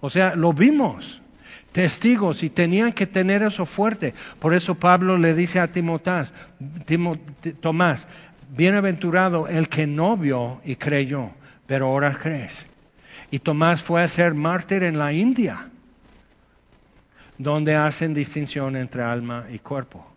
o 0.00 0.10
sea, 0.10 0.34
lo 0.34 0.52
vimos, 0.52 1.20
testigos, 1.72 2.42
y 2.42 2.50
tenían 2.50 2.92
que 2.92 3.06
tener 3.06 3.42
eso 3.42 3.66
fuerte. 3.66 4.14
Por 4.38 4.54
eso 4.54 4.74
Pablo 4.74 5.16
le 5.16 5.34
dice 5.34 5.60
a 5.60 5.70
Timotás, 5.70 6.32
Tomás, 7.60 8.06
bienaventurado 8.56 9.46
el 9.46 9.68
que 9.68 9.86
no 9.86 10.16
vio 10.16 10.60
y 10.64 10.76
creyó, 10.76 11.30
pero 11.66 11.86
ahora 11.86 12.12
crees. 12.14 12.66
Y 13.30 13.38
Tomás 13.38 13.82
fue 13.82 14.02
a 14.02 14.08
ser 14.08 14.34
mártir 14.34 14.82
en 14.82 14.98
la 14.98 15.12
India, 15.12 15.68
donde 17.38 17.76
hacen 17.76 18.12
distinción 18.12 18.76
entre 18.76 19.02
alma 19.02 19.46
y 19.50 19.58
cuerpo. 19.58 20.09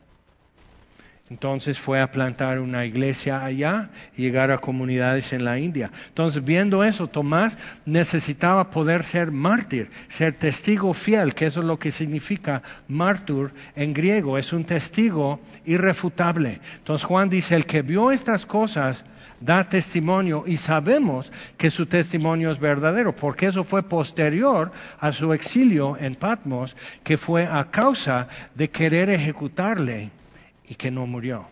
Entonces 1.33 1.79
fue 1.79 1.99
a 1.99 2.11
plantar 2.11 2.59
una 2.59 2.85
iglesia 2.85 3.43
allá 3.43 3.89
y 4.15 4.21
llegar 4.21 4.51
a 4.51 4.59
comunidades 4.59 5.33
en 5.33 5.43
la 5.43 5.57
India. 5.57 5.89
Entonces, 6.09 6.45
viendo 6.45 6.83
eso, 6.83 7.07
Tomás 7.07 7.57
necesitaba 7.87 8.69
poder 8.69 9.01
ser 9.01 9.31
mártir, 9.31 9.89
ser 10.09 10.33
testigo 10.33 10.93
fiel, 10.93 11.33
que 11.33 11.47
eso 11.47 11.61
es 11.61 11.65
lo 11.65 11.79
que 11.79 11.89
significa 11.89 12.61
mártir 12.87 13.49
en 13.75 13.95
griego, 13.95 14.37
es 14.37 14.53
un 14.53 14.63
testigo 14.63 15.39
irrefutable. 15.65 16.61
Entonces 16.77 17.03
Juan 17.03 17.29
dice, 17.29 17.55
el 17.55 17.65
que 17.65 17.81
vio 17.81 18.11
estas 18.11 18.45
cosas 18.45 19.03
da 19.41 19.67
testimonio 19.67 20.43
y 20.45 20.57
sabemos 20.57 21.31
que 21.57 21.71
su 21.71 21.87
testimonio 21.87 22.51
es 22.51 22.59
verdadero, 22.59 23.15
porque 23.15 23.47
eso 23.47 23.63
fue 23.63 23.81
posterior 23.81 24.71
a 24.99 25.11
su 25.11 25.33
exilio 25.33 25.97
en 25.97 26.13
Patmos, 26.13 26.75
que 27.03 27.17
fue 27.17 27.47
a 27.47 27.71
causa 27.71 28.27
de 28.53 28.69
querer 28.69 29.09
ejecutarle 29.09 30.11
y 30.73 30.75
que 30.75 30.89
no 30.89 31.05
murió. 31.05 31.45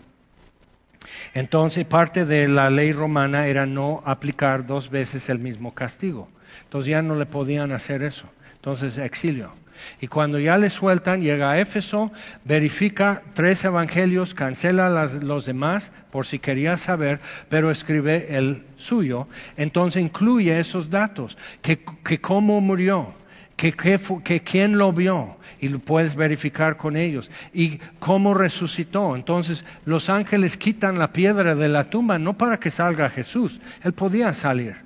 Entonces 1.36 1.86
parte 1.86 2.26
de 2.26 2.48
la 2.48 2.72
ley 2.72 2.92
romana 2.92 3.46
era 3.46 3.68
no 3.68 4.02
aplicar 4.04 4.66
dos 4.66 4.90
veces 4.90 5.30
el 5.30 5.38
mismo 5.38 5.76
castigo. 5.76 6.28
Entonces 6.64 6.90
ya 6.90 7.04
no 7.04 7.16
le 7.16 7.28
podían 7.28 7.72
hacer 7.72 8.02
eso. 8.02 8.26
Entonces 8.56 8.98
exilio. 8.98 9.52
Y 10.00 10.08
cuando 10.08 10.40
ya 10.40 10.58
le 10.58 10.72
sueltan, 10.72 11.22
llega 11.22 11.52
a 11.52 11.60
Éfeso, 11.60 12.12
verifica 12.46 13.22
tres 13.36 13.64
evangelios, 13.64 14.34
cancela 14.34 14.90
los 14.90 15.46
demás 15.46 15.92
por 16.12 16.26
si 16.26 16.40
quería 16.40 16.78
saber, 16.78 17.20
pero 17.48 17.70
escribe 17.70 18.36
el 18.36 18.64
suyo. 18.78 19.28
Entonces 19.56 20.02
incluye 20.02 20.60
esos 20.60 20.90
datos, 20.90 21.38
que, 21.62 21.80
cómo 22.22 22.60
murió, 22.60 23.14
que 23.56 24.42
quién 24.44 24.78
lo 24.80 24.92
vio, 24.94 25.38
y 25.62 25.70
lo 25.70 25.80
puedes 25.80 26.16
verificar 26.16 26.76
con 26.76 26.98
ellos. 26.98 27.32
Y 27.54 27.80
cómo 28.00 28.34
resucitó. 28.34 29.16
Entonces 29.16 29.64
los 29.86 30.10
ángeles 30.10 30.58
quitan 30.58 31.00
la 31.00 31.14
piedra 31.14 31.56
de 31.56 31.70
la 31.70 31.86
tumba 31.86 32.20
no 32.20 32.38
para 32.38 32.60
que 32.60 32.72
salga 32.72 33.10
Jesús, 33.10 33.62
él 33.84 33.94
podía 33.94 34.34
salir, 34.34 34.78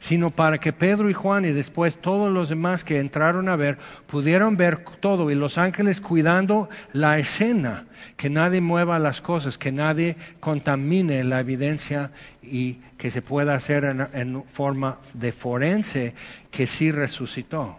sino 0.00 0.30
para 0.30 0.58
que 0.58 0.72
Pedro 0.72 1.08
y 1.08 1.14
Juan 1.14 1.44
y 1.44 1.52
después 1.52 1.98
todos 1.98 2.30
los 2.30 2.48
demás 2.48 2.82
que 2.82 2.98
entraron 2.98 3.48
a 3.48 3.54
ver 3.54 3.78
pudieron 4.08 4.56
ver 4.56 4.84
todo 4.98 5.30
y 5.30 5.36
los 5.36 5.58
ángeles 5.58 6.00
cuidando 6.00 6.68
la 6.92 7.18
escena, 7.18 7.86
que 8.16 8.30
nadie 8.30 8.60
mueva 8.60 8.98
las 8.98 9.20
cosas, 9.20 9.58
que 9.58 9.70
nadie 9.70 10.16
contamine 10.40 11.22
la 11.22 11.38
evidencia 11.38 12.10
y 12.42 12.78
que 12.98 13.12
se 13.12 13.22
pueda 13.22 13.54
hacer 13.54 13.84
en, 13.84 14.08
en 14.12 14.44
forma 14.44 14.98
de 15.14 15.30
forense 15.30 16.14
que 16.50 16.66
sí 16.66 16.90
resucitó. 16.90 17.76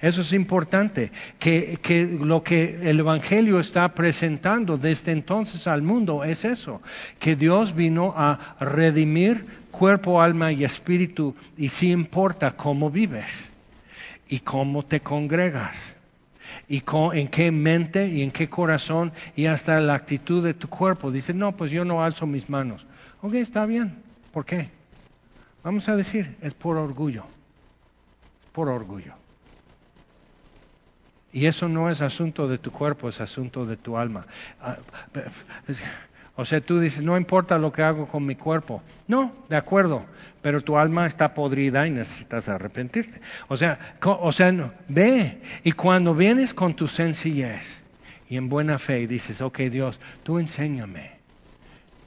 Eso 0.00 0.20
es 0.20 0.32
importante, 0.32 1.10
que, 1.38 1.78
que, 1.80 2.06
lo 2.06 2.42
que 2.42 2.90
el 2.90 3.00
Evangelio 3.00 3.60
está 3.60 3.94
presentando 3.94 4.76
desde 4.76 5.12
entonces 5.12 5.66
al 5.66 5.82
mundo 5.82 6.24
es 6.24 6.44
eso, 6.44 6.82
que 7.18 7.36
Dios 7.36 7.74
vino 7.74 8.12
a 8.16 8.56
redimir 8.60 9.46
cuerpo, 9.70 10.20
alma 10.20 10.52
y 10.52 10.64
espíritu 10.64 11.34
y 11.56 11.68
sí 11.68 11.90
importa 11.90 12.52
cómo 12.52 12.90
vives 12.90 13.50
y 14.28 14.40
cómo 14.40 14.84
te 14.84 15.00
congregas 15.00 15.94
y 16.68 16.82
en 17.12 17.28
qué 17.28 17.50
mente 17.50 18.08
y 18.08 18.22
en 18.22 18.30
qué 18.30 18.48
corazón 18.48 19.12
y 19.36 19.46
hasta 19.46 19.80
la 19.80 19.94
actitud 19.94 20.44
de 20.44 20.54
tu 20.54 20.68
cuerpo. 20.68 21.10
Dice, 21.10 21.34
no, 21.34 21.52
pues 21.52 21.70
yo 21.70 21.84
no 21.84 22.02
alzo 22.02 22.26
mis 22.26 22.48
manos. 22.48 22.86
Ok, 23.22 23.34
está 23.34 23.66
bien. 23.66 24.02
¿Por 24.32 24.44
qué? 24.44 24.70
Vamos 25.62 25.88
a 25.88 25.96
decir, 25.96 26.36
es 26.42 26.54
por 26.54 26.76
orgullo. 26.76 27.24
Por 28.52 28.68
orgullo. 28.68 29.23
Y 31.34 31.46
eso 31.46 31.68
no 31.68 31.90
es 31.90 32.00
asunto 32.00 32.46
de 32.46 32.58
tu 32.58 32.70
cuerpo, 32.70 33.08
es 33.08 33.20
asunto 33.20 33.66
de 33.66 33.76
tu 33.76 33.98
alma. 33.98 34.24
Ah, 34.62 34.76
o 36.36 36.44
sea, 36.44 36.60
tú 36.60 36.78
dices, 36.78 37.02
no 37.02 37.16
importa 37.16 37.58
lo 37.58 37.72
que 37.72 37.82
hago 37.82 38.06
con 38.06 38.24
mi 38.24 38.36
cuerpo. 38.36 38.84
No, 39.08 39.34
de 39.48 39.56
acuerdo, 39.56 40.04
pero 40.42 40.60
tu 40.62 40.78
alma 40.78 41.06
está 41.06 41.34
podrida 41.34 41.88
y 41.88 41.90
necesitas 41.90 42.48
arrepentirte. 42.48 43.20
O 43.48 43.56
sea, 43.56 43.96
o 44.00 44.30
sea 44.30 44.72
ve. 44.86 45.42
Y 45.64 45.72
cuando 45.72 46.14
vienes 46.14 46.54
con 46.54 46.74
tu 46.74 46.86
sencillez 46.86 47.82
y 48.30 48.36
en 48.36 48.48
buena 48.48 48.78
fe 48.78 49.00
y 49.00 49.08
dices, 49.08 49.40
ok 49.42 49.58
Dios, 49.62 49.98
tú 50.22 50.38
enséñame. 50.38 51.14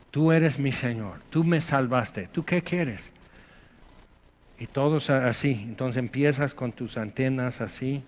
Tú 0.09 0.31
eres 0.31 0.57
mi 0.57 0.71
Señor, 0.71 1.19
tú 1.29 1.43
me 1.43 1.59
salvaste, 1.59 2.27
¿tú 2.27 2.45
qué 2.45 2.61
quieres? 2.61 3.11
Y 4.57 4.67
todos 4.67 5.09
así, 5.09 5.51
entonces 5.67 5.97
empiezas 5.97 6.53
con 6.53 6.71
tus 6.71 6.97
antenas 6.97 7.59
así 7.59 8.05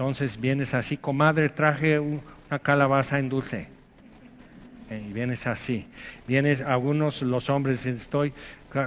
entonces 0.00 0.40
vienes 0.40 0.72
así, 0.72 0.96
comadre, 0.96 1.50
traje 1.50 1.98
una 1.98 2.58
calabaza 2.62 3.18
en 3.18 3.28
dulce. 3.28 3.68
Y 4.90 5.12
vienes 5.12 5.46
así. 5.46 5.86
Vienes, 6.26 6.62
algunos, 6.62 7.20
los 7.20 7.50
hombres, 7.50 7.84
estoy 7.84 8.32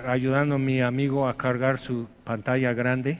ayudando 0.07 0.55
a 0.55 0.57
mi 0.57 0.81
amigo 0.81 1.27
a 1.27 1.37
cargar 1.37 1.77
su 1.77 2.07
pantalla 2.23 2.73
grande. 2.73 3.19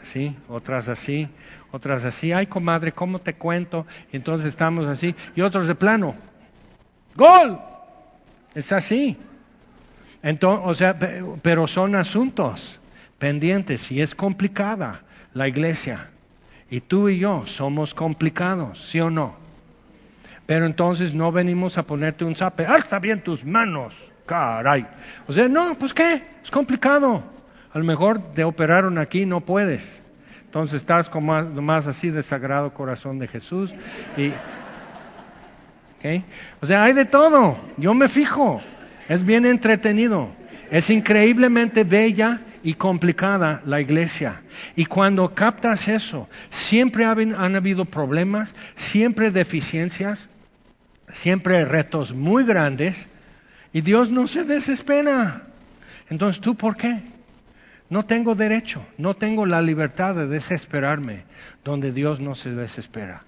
Así, 0.00 0.34
otras 0.48 0.88
así, 0.88 1.28
otras 1.72 2.06
así. 2.06 2.32
Ay, 2.32 2.46
comadre, 2.46 2.90
¿cómo 2.90 3.18
te 3.18 3.34
cuento? 3.34 3.86
Entonces 4.10 4.46
estamos 4.46 4.86
así. 4.86 5.14
Y 5.34 5.42
otros 5.42 5.68
de 5.68 5.74
plano. 5.74 6.14
¡Gol! 7.16 7.60
Es 8.54 8.72
así. 8.72 9.18
Entonces, 10.22 10.66
o 10.66 10.74
sea, 10.74 10.98
pero 11.42 11.66
son 11.66 11.94
asuntos 11.96 12.80
pendientes 13.18 13.92
y 13.92 14.00
es 14.00 14.14
complicada 14.14 15.02
la 15.34 15.48
iglesia. 15.48 16.08
Y 16.70 16.80
tú 16.80 17.08
y 17.08 17.18
yo 17.18 17.46
somos 17.46 17.94
complicados, 17.94 18.90
¿sí 18.90 19.00
o 19.00 19.10
no? 19.10 19.36
Pero 20.46 20.66
entonces 20.66 21.14
no 21.14 21.32
venimos 21.32 21.78
a 21.78 21.84
ponerte 21.84 22.24
un 22.24 22.34
zape, 22.34 22.66
alza 22.66 22.98
bien 22.98 23.20
tus 23.20 23.44
manos, 23.44 24.10
caray. 24.26 24.86
O 25.26 25.32
sea, 25.32 25.48
no, 25.48 25.76
pues 25.78 25.92
qué, 25.92 26.22
es 26.42 26.50
complicado. 26.50 27.22
A 27.72 27.78
lo 27.78 27.84
mejor 27.84 28.32
te 28.32 28.44
operaron 28.44 28.98
aquí, 28.98 29.26
no 29.26 29.40
puedes. 29.40 30.00
Entonces 30.44 30.80
estás 30.80 31.10
como 31.10 31.42
más, 31.42 31.86
así 31.86 32.10
de 32.10 32.22
sagrado 32.22 32.72
corazón 32.72 33.18
de 33.18 33.28
Jesús 33.28 33.74
y 34.16 34.32
O 36.62 36.66
sea, 36.66 36.84
hay 36.84 36.92
de 36.92 37.04
todo. 37.04 37.58
Yo 37.76 37.92
me 37.92 38.08
fijo. 38.08 38.60
Es 39.08 39.24
bien 39.24 39.44
entretenido. 39.44 40.28
Es 40.70 40.88
increíblemente 40.88 41.84
bella 41.84 42.40
y 42.62 42.74
complicada 42.74 43.62
la 43.64 43.80
iglesia. 43.80 44.42
Y 44.74 44.86
cuando 44.86 45.34
captas 45.34 45.88
eso, 45.88 46.28
siempre 46.50 47.04
han 47.04 47.56
habido 47.56 47.84
problemas, 47.84 48.54
siempre 48.74 49.30
deficiencias, 49.30 50.28
siempre 51.12 51.64
retos 51.64 52.14
muy 52.14 52.44
grandes, 52.44 53.08
y 53.72 53.80
Dios 53.80 54.10
no 54.10 54.26
se 54.26 54.44
desespera. 54.44 55.42
Entonces, 56.08 56.40
¿tú 56.40 56.54
por 56.54 56.76
qué? 56.76 57.02
No 57.88 58.04
tengo 58.04 58.34
derecho, 58.34 58.84
no 58.98 59.14
tengo 59.14 59.46
la 59.46 59.62
libertad 59.62 60.14
de 60.14 60.26
desesperarme 60.26 61.24
donde 61.64 61.92
Dios 61.92 62.20
no 62.20 62.34
se 62.34 62.50
desespera. 62.50 63.22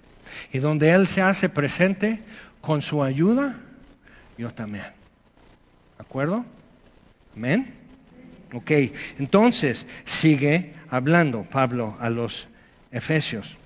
Y 0.53 0.59
donde 0.59 0.91
Él 0.91 1.07
se 1.07 1.23
hace 1.23 1.49
presente 1.49 2.23
con 2.61 2.83
su 2.83 3.03
ayuda, 3.03 3.57
yo 4.37 4.51
también. 4.53 4.85
¿De 4.85 6.05
acuerdo? 6.05 6.45
Amén. 7.37 7.78
Ok, 8.53 8.71
entonces 9.19 9.87
sigue 10.05 10.73
hablando 10.91 11.43
Pablo 11.43 11.97
a 12.01 12.09
los 12.09 12.49
Efesios. 12.91 13.59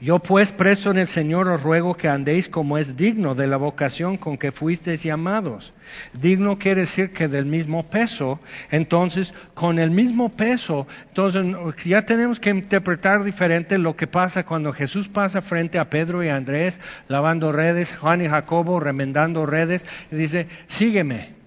Yo 0.00 0.20
pues 0.20 0.52
preso 0.52 0.92
en 0.92 0.98
el 0.98 1.08
Señor 1.08 1.48
os 1.48 1.60
ruego 1.60 1.96
que 1.96 2.08
andéis 2.08 2.48
como 2.48 2.78
es 2.78 2.96
digno 2.96 3.34
de 3.34 3.48
la 3.48 3.56
vocación 3.56 4.16
con 4.16 4.38
que 4.38 4.52
fuisteis 4.52 5.02
llamados. 5.02 5.72
Digno 6.12 6.56
quiere 6.56 6.82
decir 6.82 7.12
que 7.12 7.26
del 7.26 7.46
mismo 7.46 7.82
peso, 7.82 8.38
entonces 8.70 9.34
con 9.54 9.80
el 9.80 9.90
mismo 9.90 10.28
peso, 10.28 10.86
entonces 11.08 11.44
ya 11.84 12.02
tenemos 12.02 12.38
que 12.38 12.50
interpretar 12.50 13.24
diferente 13.24 13.76
lo 13.76 13.96
que 13.96 14.06
pasa 14.06 14.46
cuando 14.46 14.72
Jesús 14.72 15.08
pasa 15.08 15.42
frente 15.42 15.80
a 15.80 15.90
Pedro 15.90 16.22
y 16.22 16.28
Andrés 16.28 16.78
lavando 17.08 17.50
redes, 17.50 17.96
Juan 17.96 18.20
y 18.20 18.28
Jacobo 18.28 18.78
remendando 18.78 19.46
redes 19.46 19.84
y 20.12 20.16
dice, 20.16 20.46
sígueme. 20.68 21.37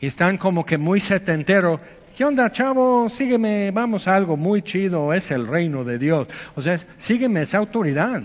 Y 0.00 0.06
están 0.06 0.38
como 0.38 0.64
que 0.64 0.78
muy 0.78 1.00
setentero, 1.00 1.80
¿Qué 2.16 2.24
onda, 2.24 2.50
chavo? 2.50 3.10
Sígueme, 3.10 3.70
vamos 3.72 4.08
a 4.08 4.16
algo 4.16 4.38
muy 4.38 4.62
chido, 4.62 5.12
es 5.12 5.30
el 5.30 5.46
reino 5.46 5.84
de 5.84 5.98
Dios. 5.98 6.28
O 6.54 6.62
sea, 6.62 6.78
sígueme, 6.96 7.42
esa 7.42 7.58
autoridad. 7.58 8.22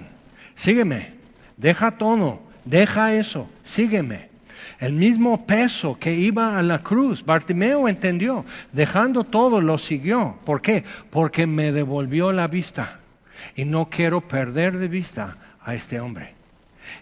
Sígueme, 0.55 1.15
deja 1.57 1.97
todo, 1.97 2.39
deja 2.63 3.13
eso, 3.15 3.49
sígueme. 3.63 4.29
El 4.79 4.93
mismo 4.93 5.45
peso 5.45 5.97
que 5.99 6.13
iba 6.13 6.57
a 6.57 6.63
la 6.63 6.79
cruz, 6.79 7.25
Bartimeo 7.25 7.89
entendió, 7.89 8.45
dejando 8.71 9.25
todo 9.25 9.59
lo 9.59 9.77
siguió. 9.77 10.37
¿Por 10.45 10.61
qué? 10.61 10.85
Porque 11.09 11.45
me 11.45 11.73
devolvió 11.73 12.31
la 12.31 12.47
vista 12.47 13.01
y 13.57 13.65
no 13.65 13.89
quiero 13.89 14.21
perder 14.21 14.77
de 14.77 14.87
vista 14.87 15.35
a 15.61 15.75
este 15.75 15.99
hombre. 15.99 16.40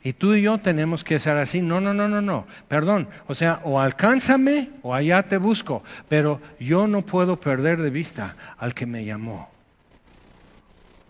Y 0.04 0.14
tú 0.14 0.34
y 0.34 0.42
yo 0.42 0.58
tenemos 0.58 1.04
que 1.04 1.20
ser 1.20 1.38
así. 1.38 1.62
No, 1.62 1.82
no, 1.82 1.94
no, 1.94 2.08
no, 2.08 2.22
no. 2.22 2.48
Perdón. 2.68 3.08
O 3.28 3.36
sea, 3.36 3.62
o 3.64 3.80
alcánzame 3.80 4.70
o 4.82 4.94
allá 4.94 5.24
te 5.24 5.38
busco. 5.38 5.84
Pero 6.08 6.42
yo 6.60 6.88
no 6.88 7.02
puedo 7.02 7.40
perder 7.40 7.82
de 7.82 7.90
vista 7.90 8.36
al 8.58 8.74
que 8.74 8.86
me 8.86 9.06
llamó. 9.06 9.50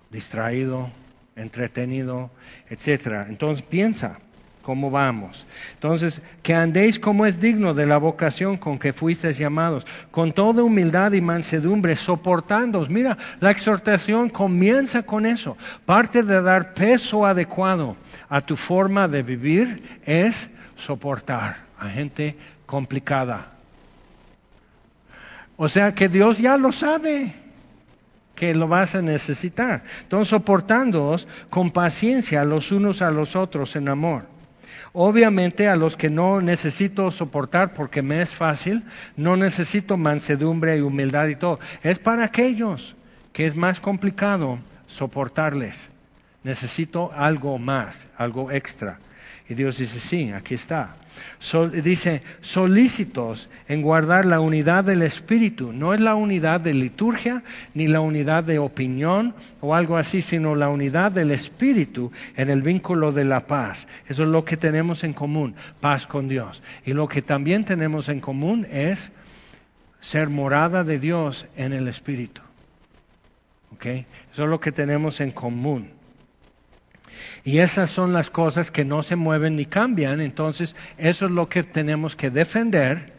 Distraído, 0.10 0.90
entretenido, 1.36 2.32
etcétera. 2.70 3.26
Entonces 3.30 3.64
piensa 3.64 4.20
cómo 4.70 4.92
vamos. 4.92 5.48
Entonces, 5.74 6.22
que 6.44 6.54
andéis 6.54 7.00
como 7.00 7.26
es 7.26 7.40
digno 7.40 7.74
de 7.74 7.88
la 7.88 7.98
vocación 7.98 8.56
con 8.56 8.78
que 8.78 8.94
fuisteis 8.94 9.40
llamados, 9.40 9.84
con 10.12 10.32
toda 10.32 10.62
humildad 10.62 11.14
y 11.14 11.22
mansedumbre, 11.22 11.96
soportándoos. 11.96 12.88
Mira, 12.88 13.18
la 13.40 13.50
exhortación 13.50 14.30
comienza 14.30 15.02
con 15.02 15.26
eso. 15.26 15.58
Parte 15.88 16.22
de 16.22 16.40
dar 16.44 16.76
peso 16.76 17.26
adecuado 17.26 17.96
a 18.30 18.42
tu 18.42 18.56
forma 18.56 19.08
de 19.08 19.24
vivir 19.24 20.02
es 20.06 20.52
soportar 20.76 21.58
a 21.80 21.90
gente 21.90 22.38
complicada. 22.68 23.48
O 25.58 25.68
sea 25.68 25.96
que 25.96 26.10
Dios 26.10 26.38
ya 26.38 26.58
lo 26.58 26.72
sabe 26.72 27.34
que 28.36 28.54
lo 28.54 28.68
vas 28.68 28.94
a 28.94 29.02
necesitar. 29.02 29.84
Entonces, 30.04 30.28
soportándoos 30.28 31.28
con 31.50 31.72
paciencia 31.72 32.44
los 32.44 32.72
unos 32.72 33.02
a 33.02 33.10
los 33.10 33.36
otros 33.36 33.76
en 33.76 33.90
amor 33.90 34.38
Obviamente 34.94 35.68
a 35.68 35.76
los 35.76 35.96
que 35.96 36.10
no 36.10 36.42
necesito 36.42 37.12
soportar 37.12 37.74
porque 37.74 38.02
me 38.02 38.22
es 38.22 38.34
fácil, 38.34 38.84
no 39.16 39.38
necesito 39.38 39.98
mansedumbre 39.98 40.78
y 40.78 40.82
humildad 40.82 41.28
y 41.28 41.36
todo. 41.36 41.60
Es 41.84 42.00
para 42.00 42.26
aquellos 42.26 42.96
que 43.34 43.46
es 43.46 43.56
más 43.56 43.80
complicado 43.80 44.60
soportarles. 44.88 45.90
Necesito 46.44 47.12
algo 47.14 47.58
más, 47.60 48.08
algo 48.18 48.52
extra. 48.52 49.00
Y 49.50 49.56
Dios 49.56 49.80
dice, 49.80 50.00
sí, 50.00 50.32
aquí 50.32 50.54
está. 50.54 50.96
dice, 51.84 52.22
solícitos 52.40 53.50
en 53.68 53.82
guardar 53.82 54.28
la 54.28 54.40
unidad 54.40 54.84
del 54.84 55.02
Espíritu. 55.02 55.74
No 55.74 55.96
es 55.96 56.00
la 56.00 56.14
unidad 56.14 56.62
de 56.62 56.76
liturgia 56.76 57.42
ni 57.74 57.88
la 57.88 58.00
unidad 58.00 58.44
de 58.44 58.60
opinión 58.60 59.34
o 59.60 59.74
algo 59.74 59.98
así, 59.98 60.22
sino 60.22 60.56
la 60.56 60.70
unidad 60.70 61.12
del 61.12 61.32
Espíritu 61.32 62.12
en 62.38 62.52
el 62.52 62.62
vínculo 62.62 63.12
de 63.12 63.26
la 63.26 63.48
paz. 63.48 63.88
Eso 64.08 64.22
es 64.22 64.30
lo 64.30 64.46
que 64.46 64.56
tenemos 64.56 65.04
en 65.04 65.14
común, 65.14 65.56
paz 65.80 66.06
con 66.06 66.28
Dios. 66.28 66.62
Y 66.86 66.94
lo 66.94 67.08
que 67.08 67.24
también 67.24 67.66
tenemos 67.66 68.08
en 68.08 68.20
común 68.20 68.68
es 68.70 69.12
ser 70.00 70.30
morada 70.30 70.84
de 70.84 71.00
Dios 71.00 71.48
en 71.58 71.74
el 71.74 71.88
Espíritu. 71.88 72.42
¿Ok? 73.74 73.86
Eso 74.32 74.44
es 74.44 74.50
lo 74.50 74.60
que 74.60 74.72
tenemos 74.72 75.22
en 75.22 75.32
común. 75.32 75.99
Y 77.44 77.60
esas 77.60 77.90
son 77.90 78.14
las 78.14 78.30
cosas 78.30 78.72
que 78.72 78.86
no 78.86 79.04
se 79.04 79.16
mueven 79.16 79.56
ni 79.56 79.66
cambian, 79.66 80.22
entonces 80.22 80.76
eso 80.98 81.26
es 81.26 81.32
lo 81.32 81.48
que 81.50 81.64
tenemos 81.64 82.16
que 82.16 82.30
defender 82.30 83.14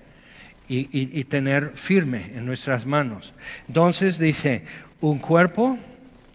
y, 0.69 1.25
tener 1.25 1.73
firme 1.75 2.31
en 2.37 2.47
nuestras 2.47 2.87
manos. 2.87 3.35
Entonces 3.67 4.19
dice, 4.19 4.65
un 5.01 5.19
cuerpo, 5.19 5.79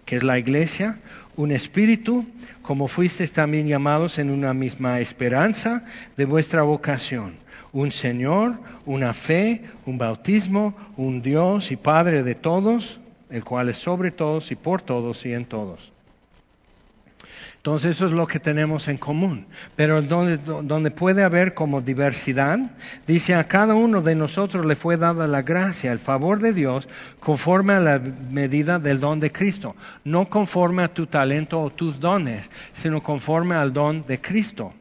que 0.05 0.17
es 0.17 0.23
la 0.23 0.37
iglesia, 0.37 0.99
un 1.37 1.51
espíritu, 1.51 2.25
como 2.61 2.87
fuisteis 2.87 3.31
también 3.31 3.67
llamados 3.67 4.19
en 4.19 4.29
una 4.29 4.53
misma 4.53 4.99
esperanza 4.99 5.85
de 6.17 6.25
vuestra 6.25 6.63
vocación, 6.63 7.35
un 7.71 7.91
Señor, 7.91 8.59
una 8.85 9.13
fe, 9.13 9.63
un 9.85 9.97
bautismo, 9.97 10.75
un 10.97 11.21
Dios 11.21 11.71
y 11.71 11.77
Padre 11.77 12.23
de 12.23 12.35
todos, 12.35 12.99
el 13.29 13.43
cual 13.43 13.69
es 13.69 13.77
sobre 13.77 14.11
todos 14.11 14.51
y 14.51 14.55
por 14.55 14.81
todos 14.81 15.25
y 15.25 15.33
en 15.33 15.45
todos. 15.45 15.94
Entonces 17.65 17.95
eso 17.95 18.05
es 18.05 18.11
lo 18.11 18.27
que 18.27 18.39
tenemos 18.39 18.87
en 18.89 18.99
común. 18.99 19.47
Pero 19.75 19.99
donde, 20.03 20.37
donde, 20.37 20.91
puede 20.91 21.23
haber 21.23 21.55
como 21.55 21.81
diversidad, 21.81 22.59
dice 23.07 23.33
a 23.33 23.47
cada 23.47 23.73
uno 23.73 24.03
de 24.03 24.13
nosotros 24.13 24.67
le 24.67 24.75
fue 24.75 24.97
dada 24.97 25.25
la 25.25 25.41
gracia, 25.41 25.91
el 25.91 25.97
favor 25.97 26.39
de 26.41 26.53
Dios, 26.53 26.87
conforme 27.19 27.73
a 27.73 27.79
la 27.79 27.97
medida 27.97 28.77
del 28.77 28.99
don 28.99 29.19
de 29.19 29.31
Cristo. 29.31 29.75
No 30.03 30.29
conforme 30.29 30.83
a 30.83 30.93
tu 30.93 31.07
talento 31.07 31.59
o 31.59 31.71
tus 31.71 31.99
dones, 31.99 32.51
sino 32.71 33.01
conforme 33.01 33.55
al 33.55 33.73
don 33.73 34.05
de 34.05 34.21
Cristo. 34.21 34.71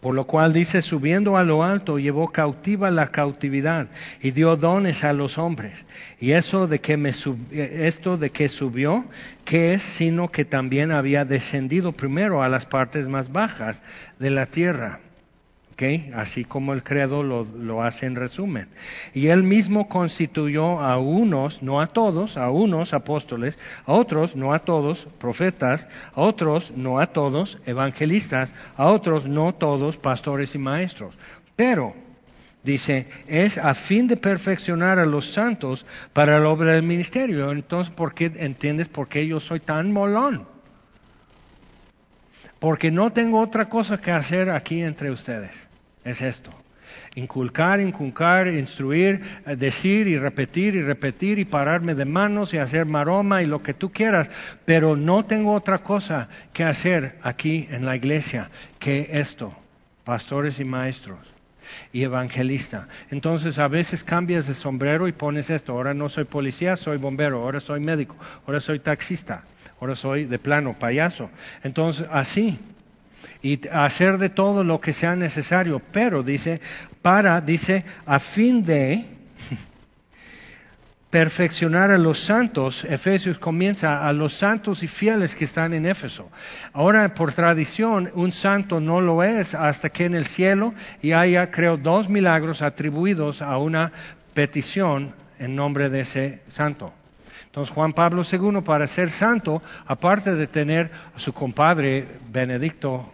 Por 0.00 0.14
lo 0.14 0.24
cual 0.28 0.52
dice, 0.52 0.80
subiendo 0.80 1.36
a 1.36 1.42
lo 1.42 1.64
alto, 1.64 1.98
llevó 1.98 2.28
cautiva 2.28 2.88
la 2.90 3.08
cautividad 3.08 3.88
y 4.20 4.30
dio 4.30 4.54
dones 4.54 5.02
a 5.02 5.12
los 5.12 5.38
hombres. 5.38 5.84
Y 6.20 6.32
eso 6.32 6.68
de 6.68 6.80
que 6.80 6.96
me 6.96 7.12
esto 7.50 8.16
de 8.16 8.30
que 8.30 8.48
subió, 8.48 9.04
¿qué 9.44 9.74
es? 9.74 9.82
Sino 9.82 10.30
que 10.30 10.44
también 10.44 10.92
había 10.92 11.24
descendido 11.24 11.90
primero 11.92 12.44
a 12.44 12.48
las 12.48 12.64
partes 12.64 13.08
más 13.08 13.32
bajas 13.32 13.82
de 14.20 14.30
la 14.30 14.46
tierra. 14.46 15.00
Así 16.12 16.44
como 16.44 16.72
el 16.72 16.82
credo 16.82 17.22
lo, 17.22 17.44
lo, 17.44 17.84
hace 17.84 18.06
en 18.06 18.16
resumen. 18.16 18.66
Y 19.14 19.28
él 19.28 19.44
mismo 19.44 19.88
constituyó 19.88 20.80
a 20.80 20.98
unos, 20.98 21.62
no 21.62 21.80
a 21.80 21.86
todos, 21.86 22.36
a 22.36 22.50
unos 22.50 22.92
apóstoles, 22.92 23.60
a 23.86 23.92
otros, 23.92 24.34
no 24.34 24.52
a 24.52 24.58
todos, 24.58 25.06
profetas, 25.20 25.86
a 26.14 26.22
otros, 26.22 26.72
no 26.74 26.98
a 26.98 27.06
todos, 27.06 27.60
evangelistas, 27.64 28.54
a 28.76 28.86
otros, 28.86 29.28
no 29.28 29.54
todos, 29.54 29.98
pastores 29.98 30.56
y 30.56 30.58
maestros. 30.58 31.16
Pero, 31.54 31.94
dice, 32.64 33.06
es 33.28 33.56
a 33.56 33.72
fin 33.74 34.08
de 34.08 34.16
perfeccionar 34.16 34.98
a 34.98 35.06
los 35.06 35.30
santos 35.30 35.86
para 36.12 36.40
la 36.40 36.48
obra 36.48 36.72
del 36.72 36.82
ministerio. 36.82 37.52
Entonces, 37.52 37.94
¿por 37.94 38.14
qué 38.14 38.32
entiendes 38.34 38.88
por 38.88 39.06
qué 39.06 39.28
yo 39.28 39.38
soy 39.38 39.60
tan 39.60 39.92
molón? 39.92 40.44
Porque 42.58 42.90
no 42.90 43.12
tengo 43.12 43.40
otra 43.40 43.68
cosa 43.68 44.00
que 44.00 44.10
hacer 44.10 44.50
aquí 44.50 44.82
entre 44.82 45.12
ustedes 45.12 45.67
es 46.04 46.22
esto. 46.22 46.50
Inculcar, 47.14 47.80
inculcar, 47.80 48.48
instruir, 48.48 49.20
eh, 49.46 49.56
decir 49.56 50.06
y 50.06 50.18
repetir 50.18 50.74
y 50.74 50.82
repetir 50.82 51.38
y 51.38 51.44
pararme 51.44 51.94
de 51.94 52.04
manos 52.04 52.54
y 52.54 52.58
hacer 52.58 52.86
maroma 52.86 53.42
y 53.42 53.46
lo 53.46 53.62
que 53.62 53.74
tú 53.74 53.90
quieras, 53.92 54.30
pero 54.64 54.96
no 54.96 55.24
tengo 55.24 55.52
otra 55.52 55.78
cosa 55.78 56.28
que 56.52 56.64
hacer 56.64 57.18
aquí 57.22 57.68
en 57.70 57.84
la 57.84 57.96
iglesia 57.96 58.50
que 58.78 59.10
esto, 59.12 59.54
pastores 60.04 60.60
y 60.60 60.64
maestros. 60.64 61.18
y 61.92 62.02
evangelista. 62.02 62.88
Entonces 63.10 63.58
a 63.58 63.68
veces 63.68 64.02
cambias 64.02 64.46
de 64.46 64.54
sombrero 64.54 65.06
y 65.06 65.12
pones 65.12 65.50
esto. 65.50 65.72
Ahora 65.72 65.92
no 65.92 66.08
soy 66.08 66.24
policía, 66.24 66.76
soy 66.76 66.96
bombero. 66.96 67.42
Ahora 67.42 67.60
soy 67.60 67.80
médico. 67.80 68.16
Ahora 68.46 68.58
soy 68.58 68.78
taxista. 68.78 69.44
Ahora 69.78 69.94
soy 69.94 70.24
de 70.24 70.38
plano 70.38 70.74
payaso. 70.78 71.30
Entonces 71.62 72.06
así. 72.10 72.58
Y 73.42 73.68
hacer 73.68 74.18
de 74.18 74.28
todo 74.28 74.64
lo 74.64 74.80
que 74.80 74.92
sea 74.92 75.16
necesario. 75.16 75.80
Pero 75.92 76.22
dice, 76.22 76.60
para, 77.02 77.40
dice, 77.40 77.84
a 78.06 78.18
fin 78.18 78.64
de 78.64 79.06
perfeccionar 81.10 81.90
a 81.90 81.98
los 81.98 82.18
santos, 82.18 82.84
Efesios 82.84 83.38
comienza 83.38 84.06
a 84.06 84.12
los 84.12 84.32
santos 84.34 84.82
y 84.82 84.88
fieles 84.88 85.34
que 85.34 85.44
están 85.44 85.72
en 85.72 85.86
Éfeso. 85.86 86.30
Ahora, 86.72 87.14
por 87.14 87.32
tradición, 87.32 88.10
un 88.14 88.32
santo 88.32 88.80
no 88.80 89.00
lo 89.00 89.22
es 89.22 89.54
hasta 89.54 89.88
que 89.88 90.04
en 90.04 90.14
el 90.14 90.26
cielo 90.26 90.74
y 91.00 91.12
haya, 91.12 91.50
creo, 91.50 91.76
dos 91.76 92.08
milagros 92.08 92.62
atribuidos 92.62 93.42
a 93.42 93.56
una 93.58 93.92
petición 94.34 95.14
en 95.38 95.56
nombre 95.56 95.88
de 95.88 96.00
ese 96.00 96.42
santo. 96.48 96.92
Entonces, 97.58 97.74
Juan 97.74 97.92
Pablo 97.92 98.22
II, 98.22 98.60
para 98.60 98.86
ser 98.86 99.10
santo, 99.10 99.60
aparte 99.84 100.36
de 100.36 100.46
tener 100.46 100.92
a 101.16 101.18
su 101.18 101.32
compadre 101.32 102.06
Benedicto 102.30 103.10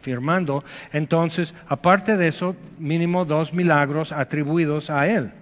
firmando, 0.00 0.62
entonces, 0.92 1.52
aparte 1.66 2.16
de 2.16 2.28
eso, 2.28 2.54
mínimo 2.78 3.24
dos 3.24 3.52
milagros 3.52 4.12
atribuidos 4.12 4.88
a 4.88 5.08
él 5.08 5.32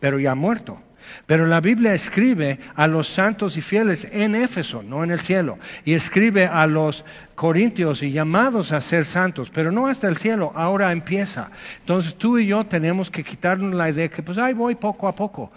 pero 0.00 0.18
ya 0.18 0.34
muerto. 0.34 0.78
Pero 1.26 1.46
la 1.46 1.60
Biblia 1.60 1.94
escribe 1.94 2.58
a 2.74 2.88
los 2.88 3.06
santos 3.06 3.56
y 3.56 3.60
fieles 3.60 4.08
en 4.10 4.34
Éfeso, 4.34 4.82
no 4.82 5.04
en 5.04 5.12
el 5.12 5.20
cielo, 5.20 5.58
y 5.84 5.94
escribe 5.94 6.46
a 6.46 6.66
los 6.66 7.04
corintios 7.36 8.02
y 8.02 8.10
llamados 8.10 8.72
a 8.72 8.80
ser 8.80 9.04
santos, 9.04 9.50
pero 9.50 9.70
no 9.70 9.86
hasta 9.86 10.08
el 10.08 10.16
cielo, 10.16 10.52
ahora 10.56 10.90
empieza. 10.90 11.48
Entonces 11.80 12.16
tú 12.16 12.38
y 12.38 12.46
yo 12.46 12.66
tenemos 12.66 13.10
que 13.10 13.22
quitarnos 13.22 13.72
la 13.74 13.88
idea 13.88 14.08
que 14.08 14.22
pues 14.22 14.38
ahí 14.38 14.52
voy 14.52 14.74
poco 14.74 15.06
a 15.06 15.14
poco. 15.14 15.52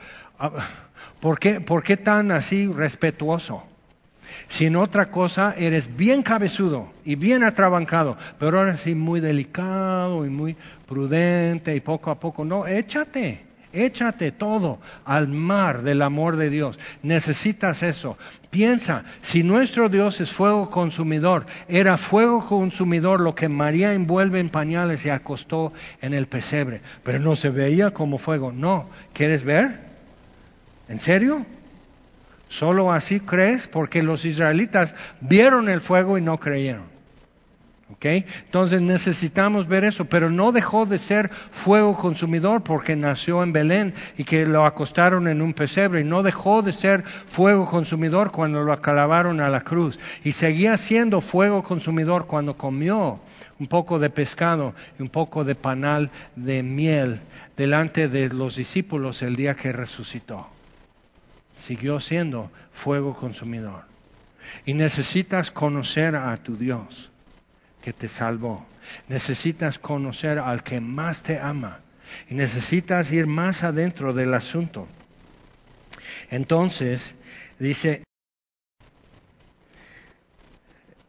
¿Por 1.19 1.39
qué, 1.39 1.61
¿Por 1.61 1.83
qué 1.83 1.97
tan 1.97 2.31
así 2.31 2.67
respetuoso? 2.67 3.63
Si 4.47 4.65
en 4.65 4.75
otra 4.75 5.11
cosa 5.11 5.53
eres 5.57 5.95
bien 5.95 6.23
cabezudo 6.23 6.91
y 7.05 7.15
bien 7.15 7.43
atrabancado, 7.43 8.17
pero 8.37 8.59
ahora 8.59 8.77
sí 8.77 8.95
muy 8.95 9.19
delicado 9.19 10.25
y 10.25 10.29
muy 10.29 10.55
prudente 10.87 11.75
y 11.75 11.81
poco 11.81 12.11
a 12.11 12.19
poco, 12.19 12.45
no, 12.45 12.67
échate. 12.67 13.49
Échate 13.71 14.31
todo 14.31 14.79
al 15.05 15.27
mar 15.27 15.83
del 15.83 16.01
amor 16.01 16.37
de 16.37 16.49
Dios. 16.49 16.79
Necesitas 17.03 17.83
eso. 17.83 18.17
Piensa, 18.49 19.03
si 19.21 19.43
nuestro 19.43 19.89
Dios 19.89 20.19
es 20.21 20.31
fuego 20.31 20.71
consumidor, 20.71 21.45
era 21.67 21.95
fuego 21.97 22.43
consumidor 22.47 23.21
lo 23.21 23.35
que 23.35 23.47
María 23.47 23.93
envuelve 23.93 24.39
en 24.39 24.49
pañales 24.49 25.05
y 25.05 25.11
acostó 25.11 25.71
en 26.01 26.15
el 26.15 26.25
pesebre, 26.25 26.81
pero 27.03 27.19
no 27.19 27.35
se 27.35 27.51
veía 27.51 27.91
como 27.91 28.17
fuego. 28.17 28.51
No, 28.51 28.89
¿quieres 29.13 29.43
ver? 29.43 29.88
¿En 30.89 30.99
serio? 30.99 31.45
¿Solo 32.49 32.91
así 32.91 33.19
crees? 33.19 33.67
Porque 33.67 34.03
los 34.03 34.25
israelitas 34.25 34.95
vieron 35.21 35.69
el 35.69 35.81
fuego 35.81 36.17
y 36.17 36.21
no 36.21 36.39
creyeron. 36.39 36.99
Entonces 38.01 38.81
necesitamos 38.81 39.67
ver 39.67 39.83
eso, 39.83 40.05
pero 40.05 40.29
no 40.29 40.51
dejó 40.51 40.85
de 40.85 40.97
ser 40.97 41.29
fuego 41.51 41.95
consumidor 41.95 42.61
porque 42.61 42.95
nació 42.95 43.41
en 43.43 43.51
Belén 43.51 43.93
y 44.17 44.23
que 44.23 44.45
lo 44.45 44.65
acostaron 44.65 45.27
en 45.27 45.41
un 45.41 45.53
pesebre, 45.53 46.01
y 46.01 46.03
no 46.03 46.23
dejó 46.23 46.61
de 46.61 46.71
ser 46.71 47.03
fuego 47.03 47.65
consumidor 47.67 48.31
cuando 48.31 48.63
lo 48.63 48.73
acalabaron 48.73 49.41
a 49.41 49.49
la 49.49 49.61
cruz, 49.61 49.99
y 50.23 50.33
seguía 50.33 50.77
siendo 50.77 51.19
fuego 51.19 51.63
consumidor 51.63 52.27
cuando 52.27 52.55
comió 52.55 53.19
un 53.59 53.67
poco 53.67 53.99
de 53.99 54.09
pescado 54.09 54.75
y 54.97 55.01
un 55.01 55.09
poco 55.09 55.43
de 55.43 55.55
panal 55.55 56.09
de 56.35 56.63
miel 56.63 57.19
delante 57.57 58.07
de 58.07 58.29
los 58.29 58.55
discípulos 58.55 59.21
el 59.23 59.35
día 59.35 59.55
que 59.55 59.71
resucitó. 59.71 60.47
Siguió 61.59 61.99
siendo 61.99 62.49
fuego 62.71 63.13
consumidor. 63.13 63.83
Y 64.65 64.73
necesitas 64.73 65.51
conocer 65.51 66.15
a 66.15 66.35
tu 66.37 66.55
Dios 66.55 67.11
que 67.81 67.91
te 67.91 68.07
salvó. 68.07 68.65
Necesitas 69.09 69.77
conocer 69.77 70.39
al 70.39 70.63
que 70.63 70.79
más 70.79 71.21
te 71.21 71.37
ama 71.37 71.81
y 72.29 72.33
necesitas 72.33 73.11
ir 73.11 73.27
más 73.27 73.63
adentro 73.63 74.13
del 74.13 74.33
asunto. 74.33 74.87
Entonces, 76.31 77.13
dice, 77.59 78.03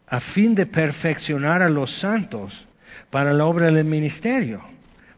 a 0.06 0.18
fin 0.18 0.54
de 0.56 0.66
perfeccionar 0.66 1.62
a 1.62 1.68
los 1.68 1.92
santos 1.92 2.66
para 3.10 3.32
la 3.32 3.46
obra 3.46 3.70
del 3.70 3.84
ministerio, 3.84 4.62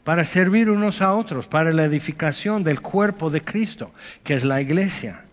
para 0.05 0.25
servir 0.25 0.71
unos 0.71 1.03
a 1.03 1.13
otros, 1.13 1.47
para 1.47 1.73
la 1.73 1.85
edificación 1.85 2.65
del 2.65 2.81
cuerpo 2.81 3.31
de 3.31 3.43
Cristo, 3.43 3.93
que 4.25 4.35
es 4.35 4.45
la 4.45 4.61
iglesia 4.61 5.25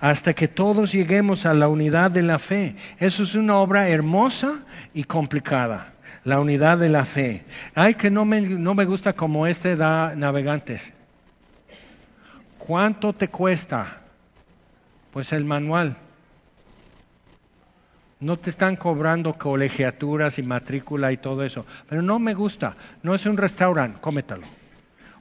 hasta 0.00 0.32
que 0.34 0.48
todos 0.48 0.92
lleguemos 0.92 1.46
a 1.46 1.54
la 1.54 1.68
unidad 1.68 2.10
de 2.10 2.22
la 2.22 2.38
fe. 2.38 2.76
Eso 2.98 3.22
es 3.22 3.34
una 3.34 3.56
obra 3.56 3.88
hermosa 3.88 4.60
y 4.94 5.04
complicada, 5.04 5.92
la 6.24 6.40
unidad 6.40 6.78
de 6.78 6.88
la 6.88 7.04
fe. 7.04 7.44
Ay, 7.74 7.94
que 7.94 8.10
no 8.10 8.24
me, 8.24 8.40
no 8.40 8.74
me 8.74 8.84
gusta 8.84 9.12
como 9.12 9.46
este 9.46 9.76
da 9.76 10.14
navegantes. 10.14 10.92
¿Cuánto 12.58 13.12
te 13.12 13.28
cuesta? 13.28 14.02
Pues 15.12 15.32
el 15.32 15.44
manual. 15.44 15.96
No 18.20 18.36
te 18.36 18.50
están 18.50 18.76
cobrando 18.76 19.34
colegiaturas 19.34 20.38
y 20.38 20.42
matrícula 20.42 21.12
y 21.12 21.18
todo 21.18 21.44
eso. 21.44 21.64
Pero 21.88 22.02
no 22.02 22.18
me 22.18 22.34
gusta. 22.34 22.74
No 23.02 23.14
es 23.14 23.26
un 23.26 23.36
restaurante, 23.36 24.00
cómetalo. 24.00 24.44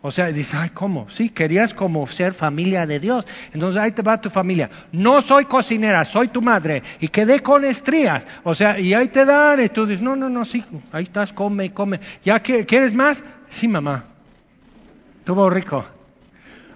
O 0.01 0.11
sea, 0.11 0.27
dice, 0.27 0.57
ay, 0.57 0.69
¿cómo? 0.69 1.09
Sí, 1.09 1.29
querías 1.29 1.73
como 1.73 2.05
ser 2.07 2.33
familia 2.33 2.85
de 2.85 2.99
Dios. 2.99 3.25
Entonces 3.53 3.81
ahí 3.81 3.91
te 3.91 4.01
va 4.01 4.21
tu 4.21 4.29
familia. 4.29 4.69
No 4.91 5.21
soy 5.21 5.45
cocinera, 5.45 6.05
soy 6.05 6.27
tu 6.29 6.41
madre. 6.41 6.83
Y 6.99 7.07
quedé 7.07 7.41
con 7.41 7.65
estrías. 7.65 8.25
O 8.43 8.53
sea, 8.55 8.79
y 8.79 8.93
ahí 8.93 9.07
te 9.07 9.25
dan. 9.25 9.63
Y 9.63 9.69
tú 9.69 9.85
dices, 9.85 10.01
no, 10.01 10.15
no, 10.15 10.29
no, 10.29 10.45
sí, 10.45 10.63
ahí 10.91 11.03
estás, 11.03 11.33
come, 11.33 11.71
come. 11.73 11.99
¿Ya 12.23 12.39
quieres 12.39 12.93
más? 12.93 13.23
Sí, 13.49 13.67
mamá. 13.67 14.05
Tuvo 15.23 15.49
rico. 15.49 15.83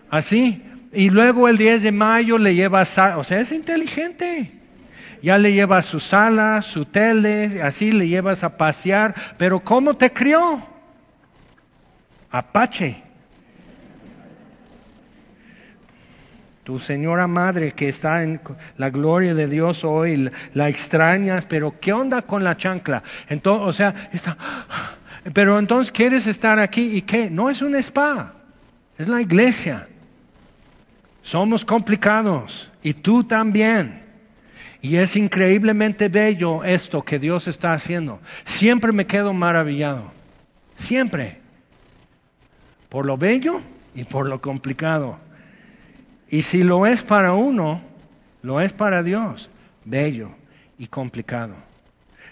Así. 0.10 0.62
Y 0.94 1.10
luego 1.10 1.48
el 1.48 1.58
10 1.58 1.84
de 1.84 1.92
mayo 1.92 2.38
le 2.38 2.54
llevas, 2.54 2.98
o 2.98 3.24
sea, 3.24 3.40
es 3.40 3.52
inteligente. 3.52 4.61
Ya 5.22 5.38
le 5.38 5.54
llevas 5.54 5.86
su 5.86 6.00
sala, 6.00 6.62
su 6.62 6.86
tele, 6.86 7.62
así 7.62 7.92
le 7.92 8.08
llevas 8.08 8.44
a 8.44 8.58
pasear. 8.58 9.14
Pero 9.38 9.60
¿cómo 9.60 9.94
te 9.94 10.12
crió? 10.12 10.62
Apache. 12.32 13.04
tu 16.64 16.80
señora 16.80 17.28
madre 17.28 17.74
que 17.74 17.90
está 17.90 18.24
en 18.24 18.40
la 18.78 18.90
gloria 18.90 19.34
de 19.34 19.48
Dios 19.48 19.84
hoy, 19.84 20.32
la 20.54 20.70
extrañas, 20.70 21.46
pero 21.46 21.80
¿qué 21.80 21.92
onda 21.92 22.22
con 22.22 22.44
la 22.44 22.56
chancla? 22.56 23.04
Entonces, 23.30 23.68
o 23.68 23.74
sea, 23.74 24.10
está, 24.14 24.38
pero 25.34 25.58
entonces 25.58 25.92
quieres 25.92 26.28
estar 26.28 26.60
aquí 26.60 26.96
y 26.96 27.02
qué? 27.02 27.30
No 27.30 27.50
es 27.50 27.62
un 27.62 27.76
spa, 27.76 28.34
es 28.98 29.08
la 29.08 29.22
iglesia. 29.22 29.88
Somos 31.22 31.66
complicados 31.66 32.72
y 32.82 32.94
tú 32.94 33.24
también. 33.24 34.01
Y 34.82 34.98
es 34.98 35.16
increíblemente 35.16 36.10
bello 36.10 36.64
esto 36.64 37.04
que 37.04 37.20
Dios 37.20 37.48
está 37.48 37.74
haciendo. 37.74 38.20
Siempre 38.46 38.92
me 38.92 39.06
quedo 39.06 39.34
maravillado. 39.34 40.12
Siempre. 40.76 41.38
Por 42.90 43.06
lo 43.06 43.18
bello 43.18 43.62
y 43.94 44.04
por 44.04 44.28
lo 44.28 44.42
complicado. 44.42 45.18
Y 46.30 46.42
si 46.42 46.64
lo 46.64 46.86
es 46.86 47.04
para 47.04 47.34
uno, 47.34 47.82
lo 48.42 48.62
es 48.62 48.74
para 48.74 49.04
Dios, 49.04 49.50
bello 49.86 50.32
y 50.78 50.88
complicado. 50.88 51.54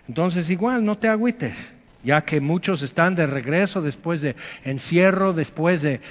Entonces 0.08 0.50
igual, 0.50 0.84
no 0.84 0.98
te 0.98 1.08
agüites, 1.08 1.74
ya 2.04 2.22
que 2.22 2.40
muchos 2.40 2.82
están 2.82 3.16
de 3.16 3.28
regreso 3.28 3.82
después 3.82 4.22
de 4.22 4.36
encierro, 4.64 5.34
después 5.34 5.82
de 5.82 6.02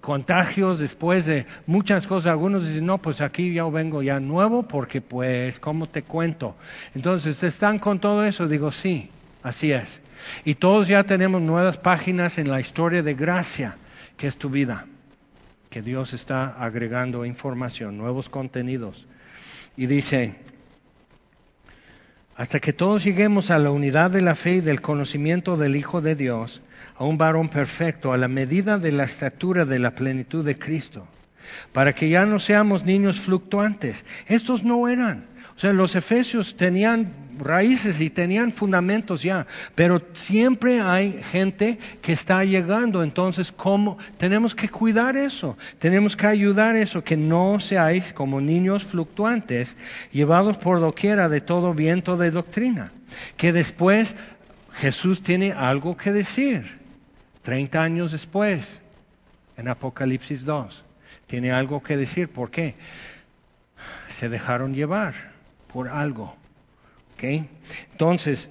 contagios, 0.00 0.78
después 0.78 1.26
de 1.26 1.46
muchas 1.66 2.06
cosas. 2.06 2.30
Algunos 2.30 2.66
dicen, 2.66 2.86
no, 2.86 2.98
pues 2.98 3.20
aquí 3.20 3.52
yo 3.52 3.70
vengo 3.70 4.02
ya 4.02 4.20
nuevo 4.20 4.62
porque 4.62 5.00
pues, 5.00 5.58
¿cómo 5.58 5.86
te 5.88 6.02
cuento? 6.02 6.56
Entonces, 6.94 7.42
¿están 7.42 7.78
con 7.78 7.98
todo 7.98 8.24
eso? 8.24 8.46
Digo, 8.46 8.70
sí, 8.70 9.10
así 9.42 9.72
es. 9.72 10.00
Y 10.44 10.54
todos 10.54 10.88
ya 10.88 11.02
tenemos 11.04 11.42
nuevas 11.42 11.78
páginas 11.78 12.38
en 12.38 12.48
la 12.48 12.60
historia 12.60 13.02
de 13.02 13.14
gracia, 13.14 13.76
que 14.16 14.28
es 14.28 14.36
tu 14.36 14.48
vida 14.50 14.86
que 15.72 15.80
Dios 15.80 16.12
está 16.12 16.48
agregando 16.62 17.24
información, 17.24 17.96
nuevos 17.96 18.28
contenidos. 18.28 19.06
Y 19.74 19.86
dice, 19.86 20.36
hasta 22.36 22.60
que 22.60 22.72
todos 22.72 23.04
lleguemos 23.04 23.50
a 23.50 23.58
la 23.58 23.70
unidad 23.70 24.10
de 24.10 24.22
la 24.22 24.34
fe 24.34 24.56
y 24.56 24.60
del 24.60 24.80
conocimiento 24.80 25.56
del 25.56 25.76
Hijo 25.76 26.00
de 26.00 26.14
Dios, 26.14 26.62
a 26.96 27.04
un 27.04 27.18
varón 27.18 27.48
perfecto, 27.48 28.12
a 28.12 28.16
la 28.16 28.28
medida 28.28 28.78
de 28.78 28.92
la 28.92 29.04
estatura 29.04 29.64
de 29.64 29.78
la 29.78 29.94
plenitud 29.94 30.44
de 30.44 30.58
Cristo, 30.58 31.06
para 31.72 31.94
que 31.94 32.08
ya 32.08 32.24
no 32.24 32.38
seamos 32.38 32.84
niños 32.84 33.20
fluctuantes. 33.20 34.04
Estos 34.26 34.64
no 34.64 34.88
eran. 34.88 35.31
O 35.56 35.58
sea, 35.58 35.72
los 35.72 35.94
efesios 35.96 36.56
tenían 36.56 37.12
raíces 37.38 38.00
y 38.00 38.10
tenían 38.10 38.52
fundamentos 38.52 39.22
ya, 39.22 39.46
pero 39.74 40.02
siempre 40.14 40.80
hay 40.80 41.22
gente 41.30 41.78
que 42.00 42.12
está 42.12 42.44
llegando, 42.44 43.02
entonces 43.02 43.52
¿cómo? 43.52 43.98
Tenemos 44.16 44.54
que 44.54 44.68
cuidar 44.68 45.16
eso, 45.16 45.56
tenemos 45.78 46.16
que 46.16 46.26
ayudar 46.26 46.76
eso, 46.76 47.04
que 47.04 47.16
no 47.16 47.60
seáis 47.60 48.12
como 48.12 48.40
niños 48.40 48.84
fluctuantes, 48.84 49.76
llevados 50.10 50.56
por 50.58 50.80
doquiera 50.80 51.28
de 51.28 51.40
todo 51.40 51.74
viento 51.74 52.16
de 52.16 52.30
doctrina, 52.30 52.92
que 53.36 53.52
después 53.52 54.14
Jesús 54.74 55.22
tiene 55.22 55.52
algo 55.52 55.96
que 55.96 56.12
decir, 56.12 56.78
30 57.42 57.82
años 57.82 58.12
después, 58.12 58.80
en 59.56 59.68
Apocalipsis 59.68 60.44
2, 60.44 60.84
tiene 61.26 61.52
algo 61.52 61.82
que 61.82 61.96
decir, 61.96 62.28
¿por 62.28 62.50
qué? 62.50 62.74
Se 64.08 64.28
dejaron 64.28 64.74
llevar 64.74 65.31
por 65.72 65.88
algo. 65.88 66.34
Entonces, 67.92 68.48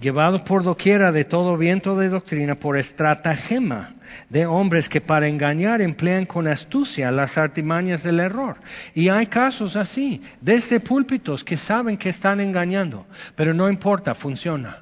llevados 0.00 0.40
por 0.42 0.62
doquiera 0.62 1.12
de 1.12 1.24
todo 1.24 1.56
viento 1.56 1.96
de 1.96 2.08
doctrina, 2.08 2.54
por 2.54 2.76
estratagema 2.76 3.94
de 4.30 4.46
hombres 4.46 4.88
que 4.88 5.00
para 5.00 5.28
engañar 5.28 5.80
emplean 5.80 6.26
con 6.26 6.46
astucia 6.46 7.10
las 7.10 7.36
artimañas 7.36 8.02
del 8.02 8.20
error. 8.20 8.56
Y 8.94 9.08
hay 9.08 9.26
casos 9.26 9.76
así, 9.76 10.22
desde 10.40 10.80
púlpitos 10.80 11.44
que 11.44 11.56
saben 11.56 11.98
que 11.98 12.08
están 12.08 12.40
engañando, 12.40 13.06
pero 13.34 13.52
no 13.52 13.68
importa, 13.68 14.14
funciona, 14.14 14.80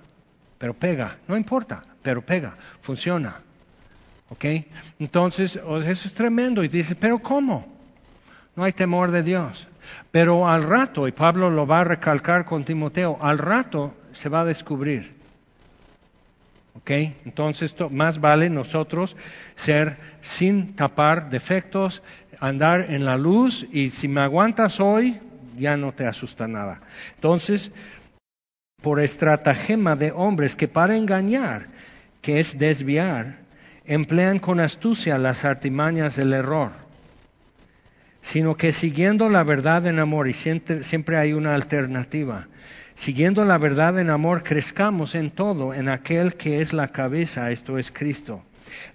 pero 0.58 0.74
pega, 0.74 1.18
no 1.26 1.36
importa, 1.36 1.82
pero 2.02 2.22
pega, 2.22 2.56
funciona. 2.80 3.40
¿Ok? 4.30 4.44
Entonces, 4.98 5.56
eso 5.56 6.08
es 6.08 6.14
tremendo. 6.14 6.64
Y 6.64 6.68
dice, 6.68 6.96
pero 6.96 7.18
¿cómo? 7.18 7.66
No 8.56 8.64
hay 8.64 8.72
temor 8.72 9.10
de 9.10 9.22
Dios. 9.22 9.68
Pero 10.10 10.48
al 10.48 10.62
rato, 10.62 11.08
y 11.08 11.12
Pablo 11.12 11.50
lo 11.50 11.66
va 11.66 11.80
a 11.80 11.84
recalcar 11.84 12.44
con 12.44 12.64
Timoteo, 12.64 13.18
al 13.20 13.38
rato 13.38 13.94
se 14.12 14.28
va 14.28 14.40
a 14.40 14.44
descubrir. 14.44 15.14
¿Ok? 16.76 16.90
Entonces, 17.24 17.74
más 17.90 18.20
vale 18.20 18.50
nosotros 18.50 19.16
ser 19.54 19.96
sin 20.20 20.74
tapar 20.74 21.30
defectos, 21.30 22.02
andar 22.40 22.90
en 22.90 23.04
la 23.04 23.16
luz 23.16 23.66
y 23.72 23.90
si 23.90 24.08
me 24.08 24.20
aguantas 24.20 24.80
hoy, 24.80 25.20
ya 25.58 25.76
no 25.76 25.92
te 25.92 26.06
asusta 26.06 26.48
nada. 26.48 26.80
Entonces, 27.14 27.72
por 28.82 29.00
estratagema 29.00 29.96
de 29.96 30.12
hombres 30.12 30.56
que 30.56 30.68
para 30.68 30.96
engañar, 30.96 31.68
que 32.20 32.40
es 32.40 32.58
desviar, 32.58 33.38
emplean 33.84 34.38
con 34.38 34.60
astucia 34.60 35.16
las 35.18 35.44
artimañas 35.44 36.16
del 36.16 36.32
error 36.32 36.83
sino 38.24 38.56
que 38.56 38.72
siguiendo 38.72 39.28
la 39.28 39.44
verdad 39.44 39.86
en 39.86 39.98
amor, 39.98 40.28
y 40.28 40.32
siempre, 40.32 41.16
hay 41.18 41.34
una 41.34 41.54
alternativa, 41.54 42.48
siguiendo 42.96 43.44
la 43.44 43.58
verdad 43.58 43.98
en 43.98 44.08
amor, 44.08 44.42
crezcamos 44.42 45.14
en 45.14 45.30
todo, 45.30 45.74
en 45.74 45.90
aquel 45.90 46.34
que 46.34 46.62
es 46.62 46.72
la 46.72 46.88
cabeza, 46.88 47.50
esto 47.50 47.78
es 47.78 47.92
Cristo, 47.92 48.42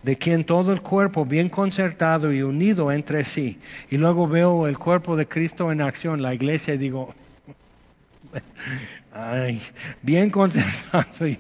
de 0.02 0.18
quien 0.18 0.44
todo 0.46 0.74
el 0.74 0.82
cuerpo 0.82 1.26
bien 1.26 1.48
concertado 1.48 2.34
y 2.34 2.42
unido 2.42 2.92
entre 2.92 3.24
sí, 3.24 3.60
y 3.92 3.98
luego 3.98 4.28
veo 4.28 4.68
el 4.68 4.80
cuerpo 4.80 5.16
de 5.16 5.28
Cristo 5.28 5.72
en 5.72 5.82
acción, 5.82 6.24
la 6.24 6.34
iglesia, 6.34 6.74
y 6.74 6.80
digo, 6.80 7.14
Ay, 9.12 9.60
bien 10.04 10.30
concentrado 10.32 11.28
y 11.28 11.40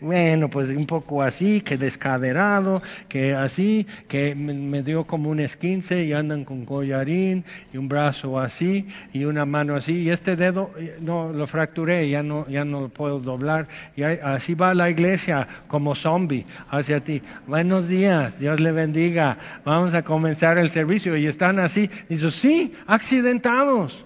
bueno, 0.00 0.50
pues 0.50 0.68
un 0.70 0.84
poco 0.84 1.22
así, 1.22 1.60
que 1.60 1.78
descaderado, 1.78 2.82
que 3.08 3.34
así, 3.34 3.86
que 4.08 4.34
me, 4.34 4.82
dio 4.82 5.04
como 5.04 5.30
un 5.30 5.38
esquince 5.38 6.02
y 6.04 6.12
andan 6.12 6.44
con 6.44 6.64
collarín 6.64 7.44
y 7.72 7.76
un 7.76 7.88
brazo 7.88 8.40
así 8.40 8.88
y 9.12 9.26
una 9.26 9.44
mano 9.44 9.76
así 9.76 10.02
y 10.02 10.10
este 10.10 10.34
dedo 10.34 10.72
eh, 10.76 10.98
no 11.00 11.32
lo 11.32 11.46
fracturé, 11.46 12.08
ya 12.08 12.24
no 12.24 12.48
ya 12.48 12.64
no 12.64 12.80
lo 12.80 12.88
puedo 12.88 13.20
doblar 13.20 13.68
y 13.94 14.02
así 14.02 14.56
va 14.56 14.74
la 14.74 14.90
iglesia 14.90 15.46
como 15.68 15.94
zombie 15.94 16.46
hacia 16.68 16.98
ti. 16.98 17.22
Buenos 17.46 17.86
días, 17.86 18.40
Dios 18.40 18.58
le 18.58 18.72
bendiga. 18.72 19.38
Vamos 19.64 19.94
a 19.94 20.02
comenzar 20.02 20.58
el 20.58 20.68
servicio 20.68 21.16
y 21.16 21.26
están 21.26 21.60
así. 21.60 21.88
Dice, 22.08 22.30
sí, 22.32 22.74
accidentados. 22.88 24.04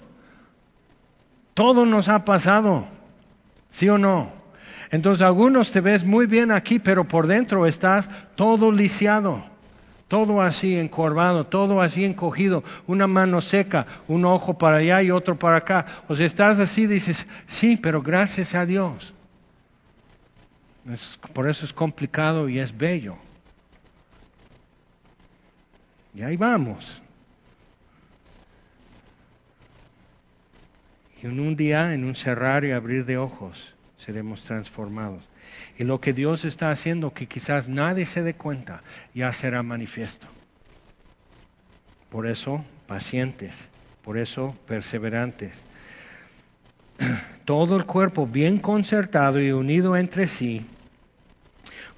Todo 1.55 1.87
nos 1.87 2.09
ha 2.09 2.25
pasado. 2.25 2.98
¿Sí 3.71 3.89
o 3.89 3.99
no? 3.99 4.33
Entonces 4.91 5.23
algunos 5.23 5.71
te 5.71 5.81
ves 5.81 6.05
muy 6.05 6.27
bien 6.27 6.51
aquí, 6.51 6.79
pero 6.79 7.05
por 7.05 7.27
dentro 7.27 7.67
estás 7.67 8.09
todo 8.37 8.73
lisiado, 8.73 9.45
todo 10.09 10.41
así 10.41 10.77
encorvado, 10.77 11.45
todo 11.47 11.83
así 11.83 12.05
encogido, 12.05 12.65
una 12.87 13.07
mano 13.07 13.41
seca, 13.41 13.87
un 14.09 14.25
ojo 14.25 14.57
para 14.57 14.79
allá 14.79 15.03
y 15.03 15.11
otro 15.11 15.39
para 15.39 15.59
acá. 15.59 15.87
O 16.09 16.15
sea, 16.15 16.27
estás 16.27 16.59
así, 16.59 16.87
dices, 16.87 17.27
sí, 17.47 17.77
pero 17.77 18.03
gracias 18.03 18.55
a 18.55 18.65
Dios. 18.65 19.15
por 21.35 21.49
eso 21.49 21.67
es 21.67 21.73
complicado 21.73 22.49
y 22.49 22.59
es 22.59 22.77
bello. 22.77 23.17
Y 26.15 26.23
ahí 26.23 26.37
vamos. 26.37 27.03
Y 31.23 31.27
en 31.27 31.41
un 31.41 31.57
día, 31.57 31.95
en 31.95 32.05
un 32.05 32.15
cerrar 32.15 32.65
y 32.65 32.71
abrir 32.71 33.05
de 33.05 33.19
ojos, 33.19 33.75
seremos 33.97 34.43
transformados. 34.43 35.23
Y 35.79 35.85
lo 35.85 36.01
que 36.01 36.13
Dios 36.13 36.45
está 36.45 36.71
haciendo, 36.71 37.13
que 37.13 37.27
quizás 37.27 37.69
nadie 37.69 38.07
se 38.07 38.23
dé 38.23 38.35
cuenta, 38.35 38.83
ya 39.15 39.33
será 39.33 39.63
manifiesto. 39.63 40.27
Por 42.11 42.27
eso, 42.27 42.65
pacientes, 42.87 43.71
por 44.03 44.19
eso, 44.19 44.57
perseverantes. 44.67 45.63
Todo 47.45 47.77
el 47.77 47.85
cuerpo 47.85 48.27
bien 48.27 48.59
concertado 48.59 49.41
y 49.41 49.53
unido 49.53 49.97
entre 49.97 50.27
sí, 50.27 50.67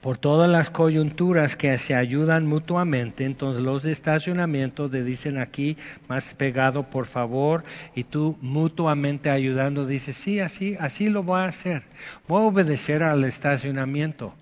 por 0.01 0.17
todas 0.17 0.49
las 0.49 0.71
coyunturas 0.71 1.57
que 1.57 1.77
se 1.79 1.95
ayudan 1.95 2.47
mutuamente. 2.47 3.25
Entonces 3.25 3.63
los 3.63 3.83
de 3.83 3.93
estacionamiento 3.93 4.89
te 4.89 5.05
dicen 5.05 5.39
aquí 5.39 5.77
más 6.09 6.35
pegado, 6.35 6.85
por 6.85 7.07
favor, 7.07 7.65
y 7.95 8.05
tú 8.05 8.37
mutuamente 8.41 9.31
ayudando 9.31 9.87
dices, 9.87 10.17
sí, 10.17 10.41
así, 10.41 10.77
así 10.81 11.09
lo 11.09 11.23
voy 11.23 11.41
a 11.41 11.45
hacer. 11.45 11.83
Voy 12.27 12.43
a 12.43 12.47
obedecer 12.47 13.03
al 13.03 13.25
estacionamiento. 13.25 14.35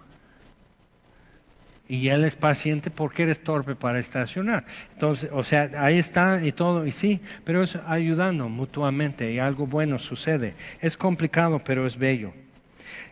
Y 1.91 2.09
él 2.09 2.25
es 2.25 2.37
paciente 2.37 2.91
porque 2.91 3.23
eres 3.23 3.43
torpe 3.43 3.75
para 3.75 3.99
estacionar. 3.99 4.67
Entonces, 4.93 5.31
o 5.33 5.43
sea, 5.43 5.71
ahí 5.79 5.99
está 5.99 6.45
y 6.45 6.53
todo, 6.53 6.87
y 6.87 6.93
sí, 6.93 7.21
pero 7.45 7.63
es 7.63 7.79
ayudando 7.87 8.51
mutuamente 8.51 9.33
y 9.33 9.39
algo 9.39 9.67
bueno 9.67 9.99
sucede. 9.99 10.53
Es 10.83 10.99
complicado, 10.99 11.63
pero 11.65 11.87
es 11.87 11.97
bello 11.97 12.35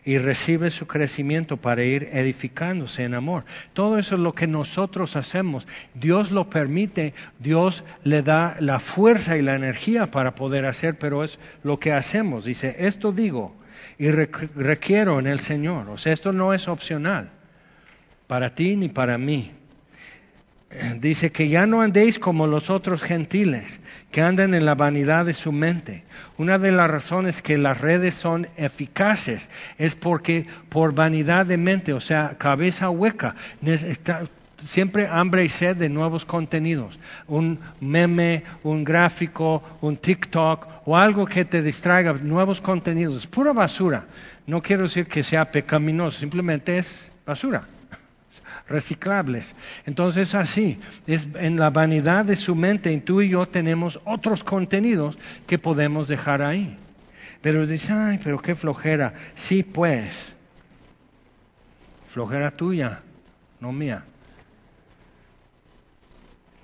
y 0.07 0.19
recibe 0.19 0.69
su 0.69 0.87
crecimiento 0.87 1.57
para 1.57 1.83
ir 1.83 2.07
edificándose 2.13 3.03
en 3.03 3.13
amor. 3.13 3.43
Todo 3.73 3.97
eso 3.97 4.15
es 4.15 4.21
lo 4.21 4.33
que 4.33 4.47
nosotros 4.47 5.17
hacemos. 5.17 5.67
Dios 5.95 6.31
lo 6.31 6.49
permite, 6.49 7.13
Dios 7.39 7.83
le 8.05 8.21
da 8.21 8.55
la 8.61 8.79
fuerza 8.79 9.35
y 9.35 9.41
la 9.41 9.55
energía 9.55 10.09
para 10.09 10.33
poder 10.33 10.65
hacer, 10.65 10.97
pero 10.97 11.25
es 11.25 11.39
lo 11.61 11.81
que 11.81 11.91
hacemos. 11.91 12.45
Dice, 12.45 12.77
esto 12.79 13.11
digo 13.11 13.53
y 13.97 14.09
requiero 14.09 15.19
en 15.19 15.27
el 15.27 15.41
Señor. 15.41 15.89
O 15.89 15.97
sea, 15.97 16.13
esto 16.13 16.31
no 16.31 16.53
es 16.53 16.69
opcional 16.69 17.29
para 18.27 18.55
ti 18.55 18.77
ni 18.77 18.87
para 18.87 19.17
mí 19.17 19.56
dice 20.99 21.31
que 21.31 21.47
ya 21.47 21.65
no 21.65 21.81
andéis 21.81 22.19
como 22.19 22.45
los 22.45 22.69
otros 22.69 23.01
gentiles, 23.01 23.79
que 24.11 24.21
andan 24.21 24.53
en 24.53 24.65
la 24.65 24.75
vanidad 24.75 25.25
de 25.25 25.33
su 25.33 25.51
mente. 25.51 26.03
Una 26.37 26.59
de 26.59 26.71
las 26.71 26.89
razones 26.89 27.41
que 27.41 27.57
las 27.57 27.79
redes 27.79 28.13
son 28.13 28.47
eficaces 28.57 29.49
es 29.77 29.95
porque 29.95 30.45
por 30.69 30.93
vanidad 30.93 31.45
de 31.45 31.57
mente, 31.57 31.93
o 31.93 31.99
sea, 31.99 32.35
cabeza 32.37 32.89
hueca, 32.89 33.35
siempre 34.63 35.07
hambre 35.07 35.45
y 35.45 35.49
sed 35.49 35.77
de 35.77 35.89
nuevos 35.89 36.25
contenidos. 36.25 36.99
Un 37.27 37.59
meme, 37.79 38.43
un 38.63 38.83
gráfico, 38.83 39.63
un 39.81 39.97
TikTok 39.97 40.67
o 40.85 40.97
algo 40.97 41.25
que 41.25 41.45
te 41.45 41.61
distraiga, 41.61 42.13
nuevos 42.13 42.61
contenidos. 42.61 43.25
Pura 43.27 43.53
basura. 43.53 44.05
No 44.45 44.61
quiero 44.61 44.83
decir 44.83 45.07
que 45.07 45.23
sea 45.23 45.51
pecaminoso, 45.51 46.19
simplemente 46.19 46.77
es 46.77 47.11
basura 47.25 47.67
reciclables. 48.69 49.55
Entonces 49.85 50.35
así, 50.35 50.79
es 51.05 51.27
en 51.35 51.57
la 51.57 51.69
vanidad 51.69 52.25
de 52.25 52.35
su 52.35 52.55
mente, 52.55 52.95
tú 53.01 53.21
y 53.21 53.29
yo 53.29 53.47
tenemos 53.47 53.99
otros 54.05 54.43
contenidos 54.43 55.17
que 55.45 55.57
podemos 55.57 56.07
dejar 56.07 56.41
ahí. 56.41 56.77
Pero 57.41 57.65
dice, 57.65 57.93
ay, 57.93 58.19
pero 58.23 58.39
qué 58.39 58.55
flojera. 58.55 59.13
Sí, 59.35 59.63
pues, 59.63 60.33
flojera 62.07 62.51
tuya, 62.51 63.01
no 63.59 63.71
mía. 63.71 64.03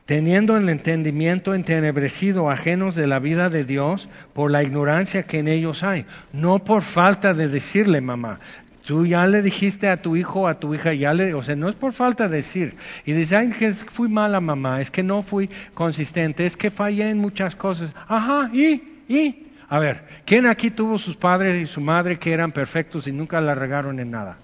Teniendo 0.06 0.58
el 0.58 0.68
entendimiento 0.68 1.56
entenebrecido, 1.56 2.50
ajenos 2.50 2.94
de 2.94 3.08
la 3.08 3.20
vida 3.20 3.50
de 3.50 3.64
Dios 3.64 4.10
por 4.34 4.52
la 4.52 4.62
ignorancia 4.62 5.24
que 5.24 5.40
en 5.40 5.48
ellos 5.48 5.82
hay, 5.82 6.06
no 6.34 6.60
por 6.60 6.82
falta 6.82 7.34
de 7.34 7.48
decirle, 7.48 8.02
mamá, 8.02 8.42
Tú 8.86 9.06
ya 9.06 9.26
le 9.28 9.42
dijiste 9.42 9.88
a 9.88 10.02
tu 10.02 10.18
hijo, 10.18 10.48
a 10.48 10.60
tu 10.60 10.76
hija, 10.76 10.94
ya 10.94 11.14
le, 11.14 11.34
o 11.34 11.42
sea, 11.42 11.56
no 11.56 11.70
es 11.70 11.76
por 11.76 11.94
falta 11.94 12.28
de 12.28 12.38
decir. 12.38 12.76
Y 13.06 13.14
dice, 13.14 13.38
ay, 13.38 13.50
que 13.50 13.74
fui 13.74 14.10
mala 14.10 14.42
mamá, 14.42 14.82
es 14.82 14.92
que 14.92 15.04
no 15.04 15.22
fui 15.22 15.50
consistente, 15.74 16.46
es 16.46 16.58
que 16.58 16.70
fallé 16.70 17.10
en 17.10 17.18
muchas 17.18 17.56
cosas. 17.56 17.94
Ajá, 18.08 18.50
¿y? 18.54 19.04
¿y? 19.08 19.48
A 19.70 19.80
ver, 19.80 20.04
¿quién 20.26 20.46
aquí 20.46 20.70
tuvo 20.70 21.00
sus 21.00 21.16
padres 21.16 21.64
y 21.64 21.66
su 21.66 21.80
madre 21.80 22.20
que 22.20 22.34
eran 22.34 22.52
perfectos 22.52 23.08
y 23.08 23.14
nunca 23.14 23.40
la 23.40 23.56
regaron 23.56 24.00
en 24.00 24.12
nada? 24.12 24.38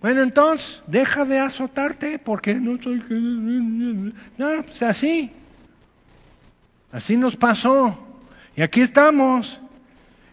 Bueno, 0.00 0.22
entonces, 0.22 0.82
deja 0.86 1.24
de 1.24 1.40
azotarte 1.40 2.20
porque 2.20 2.54
no 2.54 2.80
soy... 2.80 3.02
No, 4.38 4.62
pues 4.62 4.82
así. 4.82 5.32
Así 6.92 7.16
nos 7.16 7.36
pasó. 7.36 7.98
Y 8.56 8.62
aquí 8.62 8.80
estamos. 8.80 9.60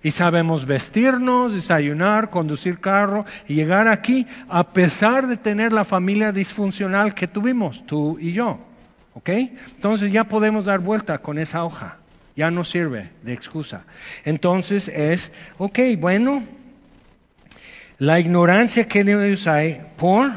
Y 0.07 0.11
sabemos 0.11 0.65
vestirnos, 0.65 1.53
desayunar, 1.53 2.29
conducir 2.29 2.79
carro 2.79 3.25
y 3.45 3.55
llegar 3.55 3.89
aquí 3.89 4.25
a 4.47 4.71
pesar 4.71 5.27
de 5.27 5.35
tener 5.35 5.73
la 5.73 5.83
familia 5.83 6.31
disfuncional 6.31 7.13
que 7.13 7.27
tuvimos, 7.27 7.85
tú 7.85 8.17
y 8.17 8.31
yo. 8.31 8.57
¿Ok? 9.15 9.27
Entonces 9.27 10.09
ya 10.09 10.23
podemos 10.23 10.63
dar 10.63 10.79
vuelta 10.79 11.17
con 11.17 11.37
esa 11.37 11.65
hoja. 11.65 11.97
Ya 12.37 12.49
no 12.49 12.63
sirve 12.63 13.09
de 13.21 13.33
excusa. 13.33 13.83
Entonces 14.23 14.87
es, 14.87 15.29
ok, 15.57 15.77
bueno, 15.99 16.41
la 17.97 18.21
ignorancia 18.21 18.87
que 18.87 19.01
ellos 19.01 19.45
hay 19.45 19.81
por 19.97 20.31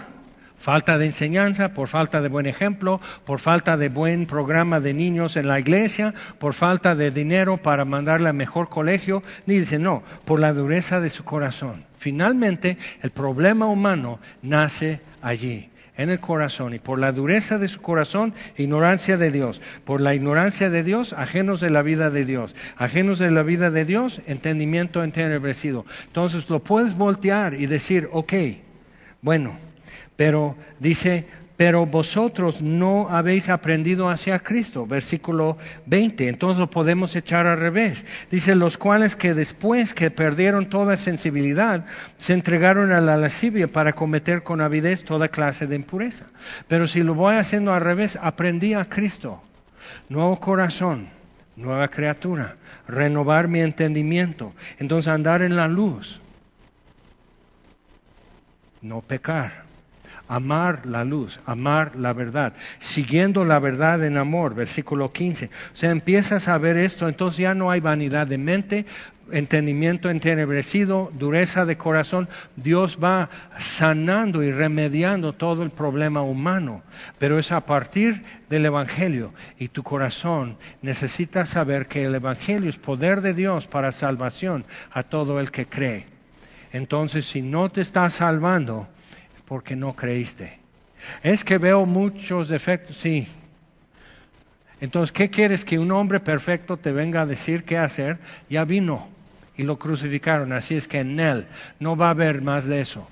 falta 0.60 0.98
de 0.98 1.06
enseñanza, 1.06 1.70
por 1.70 1.88
falta 1.88 2.20
de 2.20 2.28
buen 2.28 2.46
ejemplo, 2.46 3.00
por 3.24 3.40
falta 3.40 3.78
de 3.78 3.88
buen 3.88 4.26
programa 4.26 4.78
de 4.78 4.92
niños 4.92 5.36
en 5.36 5.48
la 5.48 5.58
iglesia, 5.58 6.14
por 6.38 6.52
falta 6.52 6.94
de 6.94 7.10
dinero 7.10 7.56
para 7.56 7.86
mandarle 7.86 8.28
a 8.28 8.34
mejor 8.34 8.68
colegio, 8.68 9.22
ni 9.46 9.58
dice 9.58 9.78
no, 9.78 10.02
por 10.26 10.38
la 10.38 10.52
dureza 10.52 11.00
de 11.00 11.08
su 11.08 11.24
corazón. 11.24 11.86
Finalmente, 11.98 12.76
el 13.02 13.10
problema 13.10 13.66
humano 13.66 14.20
nace 14.42 15.00
allí 15.22 15.70
en 15.96 16.10
el 16.10 16.20
corazón 16.20 16.74
y 16.74 16.78
por 16.78 16.98
la 16.98 17.12
dureza 17.12 17.58
de 17.58 17.68
su 17.68 17.80
corazón, 17.80 18.34
ignorancia 18.56 19.16
de 19.16 19.30
Dios. 19.30 19.60
Por 19.84 20.00
la 20.00 20.14
ignorancia 20.14 20.68
de 20.70 20.82
Dios, 20.82 21.14
ajenos 21.14 21.60
de 21.60 21.70
la 21.70 21.82
vida 21.82 22.10
de 22.10 22.24
Dios. 22.24 22.54
Ajenos 22.76 23.18
de 23.18 23.30
la 23.30 23.42
vida 23.42 23.70
de 23.70 23.84
Dios, 23.84 24.20
entendimiento 24.26 25.02
entenebrecido. 25.04 25.84
Entonces 26.06 26.48
lo 26.48 26.60
puedes 26.60 26.96
voltear 26.96 27.54
y 27.54 27.66
decir, 27.66 28.08
ok, 28.12 28.32
bueno, 29.22 29.58
pero 30.20 30.54
dice, 30.78 31.24
pero 31.56 31.86
vosotros 31.86 32.60
no 32.60 33.08
habéis 33.08 33.48
aprendido 33.48 34.10
hacia 34.10 34.38
Cristo. 34.40 34.86
Versículo 34.86 35.56
20. 35.86 36.28
Entonces 36.28 36.58
lo 36.58 36.68
podemos 36.68 37.16
echar 37.16 37.46
al 37.46 37.58
revés. 37.58 38.04
Dice, 38.30 38.54
los 38.54 38.76
cuales 38.76 39.16
que 39.16 39.32
después 39.32 39.94
que 39.94 40.10
perdieron 40.10 40.68
toda 40.68 40.98
sensibilidad, 40.98 41.86
se 42.18 42.34
entregaron 42.34 42.92
a 42.92 43.00
la 43.00 43.16
lascivia 43.16 43.72
para 43.72 43.94
cometer 43.94 44.42
con 44.42 44.60
avidez 44.60 45.04
toda 45.04 45.28
clase 45.28 45.66
de 45.66 45.76
impureza. 45.76 46.26
Pero 46.68 46.86
si 46.86 47.02
lo 47.02 47.14
voy 47.14 47.36
haciendo 47.36 47.72
al 47.72 47.80
revés, 47.80 48.18
aprendí 48.20 48.74
a 48.74 48.84
Cristo. 48.84 49.42
Nuevo 50.10 50.38
corazón, 50.38 51.08
nueva 51.56 51.88
criatura, 51.88 52.56
renovar 52.86 53.48
mi 53.48 53.62
entendimiento. 53.62 54.52
Entonces 54.78 55.08
andar 55.08 55.40
en 55.40 55.56
la 55.56 55.66
luz, 55.66 56.20
no 58.82 59.00
pecar 59.00 59.69
amar 60.30 60.86
la 60.86 61.04
luz, 61.04 61.40
amar 61.44 61.96
la 61.96 62.12
verdad, 62.12 62.52
siguiendo 62.78 63.44
la 63.44 63.58
verdad 63.58 64.04
en 64.04 64.16
amor, 64.16 64.54
versículo 64.54 65.12
15. 65.12 65.46
O 65.46 65.76
sea, 65.76 65.90
empiezas 65.90 66.46
a 66.46 66.56
ver 66.56 66.76
esto, 66.76 67.08
entonces 67.08 67.38
ya 67.38 67.52
no 67.52 67.72
hay 67.72 67.80
vanidad 67.80 68.28
de 68.28 68.38
mente, 68.38 68.86
entendimiento 69.32 70.08
entenebrecido, 70.08 71.10
dureza 71.18 71.64
de 71.64 71.76
corazón. 71.76 72.28
Dios 72.54 73.00
va 73.02 73.28
sanando 73.58 74.44
y 74.44 74.52
remediando 74.52 75.32
todo 75.32 75.64
el 75.64 75.70
problema 75.70 76.22
humano, 76.22 76.82
pero 77.18 77.40
es 77.40 77.50
a 77.50 77.66
partir 77.66 78.22
del 78.48 78.66
Evangelio 78.66 79.32
y 79.58 79.66
tu 79.66 79.82
corazón 79.82 80.58
necesita 80.80 81.44
saber 81.44 81.88
que 81.88 82.04
el 82.04 82.14
Evangelio 82.14 82.70
es 82.70 82.76
poder 82.76 83.20
de 83.20 83.34
Dios 83.34 83.66
para 83.66 83.90
salvación 83.90 84.64
a 84.92 85.02
todo 85.02 85.40
el 85.40 85.50
que 85.50 85.66
cree. 85.66 86.06
Entonces, 86.72 87.26
si 87.26 87.42
no 87.42 87.68
te 87.68 87.80
está 87.80 88.08
salvando, 88.10 88.86
porque 89.50 89.74
no 89.74 89.96
creíste. 89.96 90.60
Es 91.24 91.42
que 91.42 91.58
veo 91.58 91.84
muchos 91.84 92.48
defectos, 92.48 92.96
sí. 92.96 93.26
Entonces, 94.80 95.10
¿qué 95.10 95.28
quieres 95.28 95.64
que 95.64 95.76
un 95.76 95.90
hombre 95.90 96.20
perfecto 96.20 96.76
te 96.76 96.92
venga 96.92 97.22
a 97.22 97.26
decir 97.26 97.64
qué 97.64 97.76
hacer? 97.76 98.18
Ya 98.48 98.64
vino 98.64 99.08
y 99.56 99.64
lo 99.64 99.76
crucificaron, 99.76 100.52
así 100.52 100.76
es 100.76 100.86
que 100.86 101.00
en 101.00 101.18
él 101.18 101.48
no 101.80 101.96
va 101.96 102.06
a 102.06 102.10
haber 102.10 102.42
más 102.42 102.64
de 102.64 102.80
eso. 102.80 103.08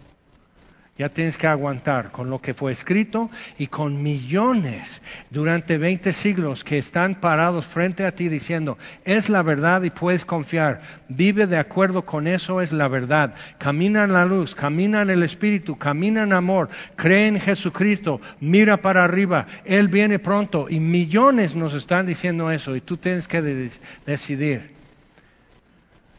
Ya 0.99 1.09
tienes 1.09 1.39
que 1.39 1.47
aguantar 1.47 2.11
con 2.11 2.29
lo 2.29 2.41
que 2.41 2.55
fue 2.55 2.73
escrito 2.73 3.31
y 3.57 3.69
con 3.69 4.03
millones 4.03 5.01
durante 5.31 5.79
20 5.79 6.13
siglos 6.13 6.65
que 6.65 6.77
están 6.77 7.15
parados 7.15 7.67
frente 7.67 8.05
a 8.05 8.11
ti 8.11 8.29
diciendo, 8.29 8.77
es 9.05 9.29
la 9.29 9.43
verdad 9.43 9.85
y 9.85 9.91
puedes 9.91 10.25
confiar. 10.25 10.81
Vive 11.09 11.47
de 11.47 11.57
acuerdo 11.57 12.05
con 12.05 12.27
eso, 12.27 12.61
es 12.61 12.73
la 12.73 12.89
verdad. 12.89 13.37
Camina 13.59 14.03
en 14.03 14.13
la 14.13 14.25
luz, 14.25 14.57
camina 14.57 15.03
en 15.03 15.11
el 15.11 15.23
Espíritu, 15.23 15.79
camina 15.79 16.25
en 16.25 16.33
amor, 16.33 16.69
cree 16.97 17.29
en 17.29 17.39
Jesucristo, 17.39 18.21
mira 18.41 18.79
para 18.79 19.05
arriba, 19.05 19.47
Él 19.65 19.87
viene 19.87 20.19
pronto 20.19 20.67
y 20.69 20.81
millones 20.81 21.55
nos 21.55 21.75
están 21.75 22.07
diciendo 22.07 22.51
eso 22.51 22.75
y 22.75 22.81
tú 22.81 22.97
tienes 22.97 23.29
que 23.29 23.71
decidir 24.05 24.73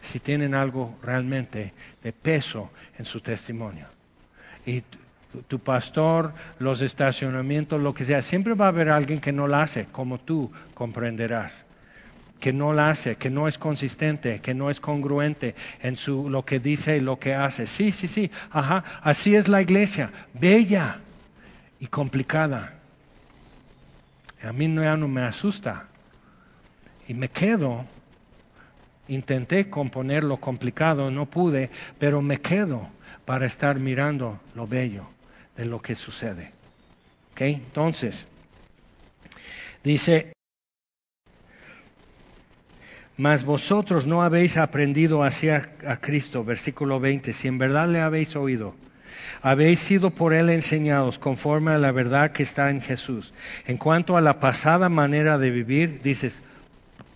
si 0.03 0.21
tienen 0.21 0.55
algo 0.55 0.97
realmente 1.03 1.73
de 2.01 2.13
peso 2.13 2.71
en 2.97 3.03
su 3.03 3.19
testimonio 3.19 3.98
y 4.69 4.83
tu, 5.47 5.59
pastor, 5.59 6.33
los 6.59 6.81
estacionamientos, 6.81 7.81
lo 7.81 7.93
que 7.93 8.05
sea, 8.05 8.21
siempre 8.21 8.53
va 8.53 8.65
a 8.65 8.69
haber 8.69 8.89
alguien 8.89 9.19
que 9.19 9.31
no 9.31 9.47
lo 9.47 9.57
hace, 9.57 9.85
como 9.85 10.19
tú 10.19 10.51
comprenderás 10.73 11.65
que 12.39 12.53
no 12.53 12.71
lo 12.71 12.83
hace, 12.83 13.17
que 13.17 13.29
no 13.29 13.49
es 13.49 13.57
consistente, 13.57 14.39
que 14.39 14.53
no 14.53 14.69
es 14.69 14.79
congruente 14.79 15.55
en 15.81 15.97
su, 15.97 16.29
lo 16.29 16.45
que 16.45 16.61
dice 16.61 16.95
y 16.95 17.01
lo 17.01 17.19
que 17.19 17.35
hace. 17.35 17.67
Sí, 17.67 17.91
sí, 17.91 18.07
sí, 18.07 18.31
ajá, 18.49 18.85
así 19.01 19.35
es 19.35 19.49
la 19.49 19.61
iglesia, 19.61 20.09
bella 20.33 21.01
y 21.81 21.87
complicada. 21.87 22.79
A 24.41 24.53
mí 24.53 24.69
no, 24.69 24.81
ya 24.81 24.95
no 24.95 25.09
me 25.09 25.21
asusta. 25.21 25.87
Y 27.09 27.13
me 27.13 27.27
quedo, 27.27 27.83
intenté 29.09 29.69
componer 29.69 30.23
lo 30.23 30.37
complicado, 30.37 31.11
no 31.11 31.25
pude, 31.25 31.69
pero 31.97 32.21
me 32.21 32.39
quedo 32.39 32.87
para 33.29 33.45
estar 33.45 33.77
mirando 33.77 34.39
lo 34.55 34.65
bello 34.65 35.03
de 35.55 35.67
lo 35.67 35.83
que 35.83 35.93
sucede. 35.93 36.51
¿Ok? 37.33 37.41
Entonces, 37.41 38.25
dice, 39.83 40.33
mas 43.17 43.45
vosotros 43.45 44.07
no 44.07 44.23
habéis 44.23 44.57
aprendido 44.57 45.23
hacia 45.23 45.69
a 45.85 45.97
Cristo, 45.97 46.43
versículo 46.43 46.99
20, 46.99 47.31
si 47.33 47.47
en 47.47 47.59
verdad 47.59 47.87
le 47.87 48.01
habéis 48.01 48.35
oído, 48.35 48.73
habéis 49.43 49.77
sido 49.77 50.09
por 50.09 50.33
él 50.33 50.49
enseñados 50.49 51.19
conforme 51.19 51.73
a 51.73 51.77
la 51.77 51.91
verdad 51.91 52.31
que 52.31 52.41
está 52.41 52.71
en 52.71 52.81
Jesús. 52.81 53.31
En 53.67 53.77
cuanto 53.77 54.17
a 54.17 54.21
la 54.21 54.39
pasada 54.39 54.89
manera 54.89 55.37
de 55.37 55.51
vivir, 55.51 56.01
dices, 56.01 56.41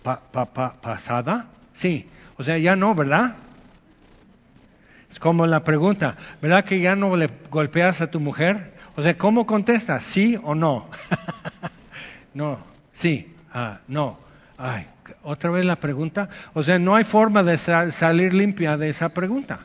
¿pasada? 0.04 1.48
Sí, 1.72 2.06
o 2.36 2.44
sea, 2.44 2.56
ya 2.56 2.76
no, 2.76 2.94
¿verdad? 2.94 3.34
Es 5.14 5.20
como 5.20 5.46
la 5.46 5.62
pregunta, 5.62 6.16
¿verdad 6.42 6.64
que 6.64 6.80
ya 6.80 6.96
no 6.96 7.14
le 7.14 7.30
golpeas 7.48 8.00
a 8.00 8.10
tu 8.10 8.18
mujer? 8.18 8.72
O 8.96 9.02
sea, 9.02 9.16
¿cómo 9.16 9.46
contestas? 9.46 10.02
¿Sí 10.02 10.36
o 10.42 10.56
no? 10.56 10.88
no, 12.34 12.58
sí, 12.92 13.32
ah, 13.52 13.78
no. 13.86 14.18
Ay, 14.58 14.88
otra 15.22 15.50
vez 15.50 15.64
la 15.64 15.76
pregunta. 15.76 16.28
O 16.52 16.64
sea, 16.64 16.80
no 16.80 16.96
hay 16.96 17.04
forma 17.04 17.44
de 17.44 17.56
salir 17.58 18.34
limpia 18.34 18.76
de 18.76 18.88
esa 18.88 19.10
pregunta. 19.10 19.60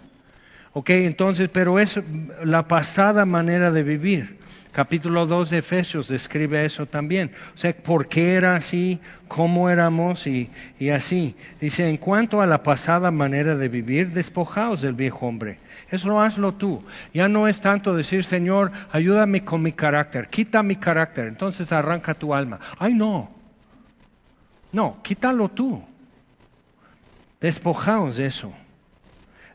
Ok, 0.74 0.92
entonces, 0.92 1.50
pero 1.52 1.80
es 1.80 2.00
la 2.44 2.68
pasada 2.68 3.26
manera 3.26 3.72
de 3.72 3.82
vivir. 3.82 4.38
Capítulo 4.80 5.26
2 5.26 5.50
de 5.50 5.58
Efesios 5.58 6.08
describe 6.08 6.64
eso 6.64 6.86
también. 6.86 7.34
O 7.54 7.58
sea, 7.58 7.76
por 7.76 8.08
qué 8.08 8.36
era 8.36 8.56
así, 8.56 9.02
cómo 9.28 9.70
éramos 9.70 10.26
y, 10.26 10.50
así. 10.96 11.36
Dice, 11.60 11.90
en 11.90 11.98
cuanto 11.98 12.40
a 12.40 12.46
la 12.46 12.64
pasada 12.64 13.12
manera 13.12 13.58
de 13.58 13.68
vivir, 13.68 14.14
despojaos 14.14 14.80
del 14.80 14.94
viejo 14.94 15.28
hombre. 15.28 15.60
Eso 15.92 16.22
hazlo 16.22 16.54
tú. 16.54 16.82
Ya 17.14 17.28
no 17.28 17.50
es 17.50 17.60
tanto 17.60 17.94
decir, 17.94 18.24
Señor, 18.24 18.72
ayúdame 18.94 19.44
con 19.44 19.62
mi 19.62 19.74
carácter, 19.74 20.30
quita 20.30 20.64
mi 20.64 20.78
carácter, 20.78 21.28
entonces 21.28 21.74
arranca 21.74 22.14
tu 22.14 22.34
alma. 22.34 22.62
Ay, 22.78 22.94
no. 22.94 23.30
No, 24.72 25.04
quítalo 25.04 25.50
tú. 25.50 25.84
Despojaos 27.42 28.16
de 28.16 28.28
eso 28.28 28.54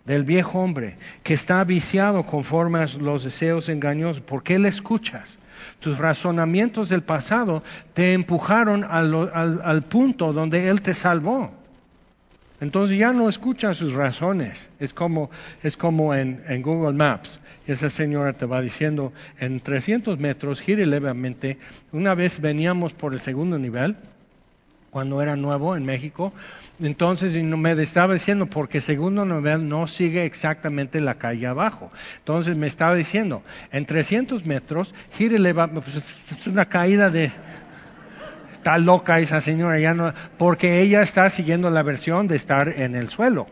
del 0.05 0.25
viejo 0.25 0.61
hombre 0.61 0.97
que 1.23 1.35
está 1.35 1.65
viciado 1.65 2.25
conforme 2.25 2.81
a 2.81 2.87
los 2.99 3.25
deseos 3.25 3.69
engañosos. 3.69 4.23
¿Por 4.23 4.43
qué 4.43 4.59
le 4.59 4.69
escuchas? 4.69 5.39
Tus 5.81 5.99
razonamientos 5.99 6.89
del 6.89 7.03
pasado 7.03 7.63
te 7.95 8.13
empujaron 8.13 8.85
al, 8.85 9.83
punto 9.83 10.33
donde 10.33 10.69
Él 10.69 10.83
te 10.83 10.95
salvó. 10.95 11.53
Entonces 12.61 12.99
ya 12.99 13.13
no 13.13 13.29
escuchas 13.29 13.79
sus 13.79 13.93
razones. 13.95 14.71
Es 14.79 14.93
como, 14.93 15.31
es 15.63 15.77
como 15.77 16.15
en, 16.15 16.43
en, 16.49 16.63
Google 16.63 16.93
Maps. 16.93 17.41
Esa 17.67 17.91
señora 17.91 18.33
te 18.35 18.47
va 18.47 18.61
diciendo, 18.61 19.13
en 19.39 19.61
300 19.61 20.19
metros, 20.19 20.61
gire 20.61 20.87
levemente. 20.87 21.59
Una 21.93 22.15
vez 22.15 22.41
veníamos 22.41 22.93
por 22.93 23.13
el 23.13 23.21
segundo 23.21 23.59
nivel 23.59 23.97
cuando 24.95 25.21
era 25.21 25.35
nuevo 25.35 25.75
en 25.75 25.85
México. 25.85 26.33
Entonces 26.81 27.35
me 27.43 27.73
estaba 27.73 28.15
diciendo, 28.15 28.47
porque 28.47 28.81
segundo 28.81 29.27
nivel 29.27 29.69
no 29.69 29.89
sigue 29.89 30.25
exactamente 30.25 31.01
la 31.01 31.17
calle 31.17 31.49
abajo. 31.49 31.91
Entonces 32.19 32.57
me 32.57 32.69
estaba 32.69 32.95
diciendo, 32.95 33.43
en 33.73 33.87
300 33.87 34.47
metros, 34.47 34.95
gírele, 35.15 35.53
pues, 35.53 35.97
es 36.31 36.47
una 36.47 36.67
caída 36.67 37.11
de... 37.11 37.33
Está 38.53 38.79
loca 38.79 39.19
esa 39.19 39.41
señora, 39.41 39.81
ya 39.81 39.95
no, 39.95 40.15
porque 40.39 40.81
ella 40.81 41.03
está 41.03 41.29
siguiendo 41.29 41.71
la 41.71 41.83
versión 41.83 42.29
de 42.29 42.37
estar 42.37 42.69
en 42.69 42.95
el 42.95 43.09
suelo 43.09 43.49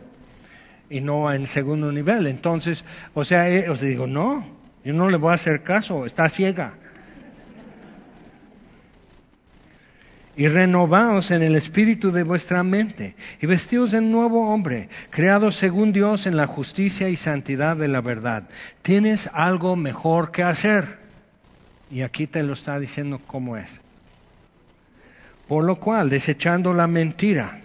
y 0.89 1.01
no 1.01 1.31
en 1.33 1.45
segundo 1.45 1.91
nivel. 1.91 2.25
Entonces, 2.25 2.85
o 3.13 3.25
sea, 3.25 3.49
eh, 3.49 3.69
os 3.69 3.81
digo, 3.81 4.07
no, 4.07 4.45
yo 4.85 4.93
no 4.93 5.09
le 5.09 5.17
voy 5.17 5.31
a 5.31 5.35
hacer 5.35 5.61
caso, 5.61 6.05
está 6.05 6.29
ciega. 6.29 6.75
Y 10.35 10.47
renovaos 10.47 11.31
en 11.31 11.43
el 11.43 11.55
espíritu 11.55 12.11
de 12.11 12.23
vuestra 12.23 12.63
mente, 12.63 13.15
y 13.41 13.45
vestidos 13.45 13.91
de 13.91 14.01
nuevo 14.01 14.51
hombre, 14.51 14.89
creados 15.09 15.55
según 15.55 15.93
Dios 15.93 16.25
en 16.25 16.37
la 16.37 16.47
justicia 16.47 17.09
y 17.09 17.15
santidad 17.15 17.77
de 17.77 17.87
la 17.87 18.01
verdad. 18.01 18.49
Tienes 18.81 19.29
algo 19.33 19.75
mejor 19.75 20.31
que 20.31 20.43
hacer. 20.43 21.03
Y 21.91 22.01
aquí 22.01 22.25
te 22.25 22.41
lo 22.41 22.53
está 22.53 22.79
diciendo 22.79 23.21
cómo 23.27 23.57
es. 23.57 23.79
Por 25.47 25.63
lo 25.63 25.75
cual, 25.75 26.09
desechando 26.09 26.73
la 26.73 26.87
mentira, 26.87 27.59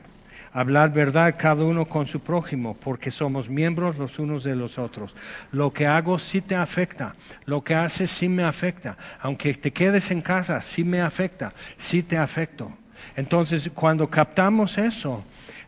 hablar 0.53 0.93
verdad 0.93 1.35
cada 1.39 1.65
uno 1.65 1.87
con 1.87 2.07
su 2.07 2.21
prójimo, 2.21 2.75
porque 2.75 3.11
somos 3.11 3.49
miembros 3.49 3.99
los 3.99 4.19
unos 4.19 4.45
de 4.45 4.57
los 4.57 4.79
otros. 4.79 5.15
Lo 5.53 5.73
que 5.73 5.87
hago 5.87 6.19
sí 6.19 6.41
te 6.41 6.57
afecta, 6.57 7.15
lo 7.45 7.63
que 7.63 7.75
haces 7.75 8.11
sí 8.11 8.29
me 8.29 8.45
afecta, 8.45 8.97
aunque 9.21 9.55
te 9.55 9.73
quedes 9.73 10.11
en 10.11 10.23
casa, 10.23 10.61
sí 10.61 10.85
me 10.85 11.01
afecta, 11.01 11.53
sí 11.77 12.03
te 12.03 12.19
afecto. 12.19 12.71
Entonces, 13.17 13.71
cuando 13.75 14.09
captamos 14.09 14.79
eso, 14.79 15.25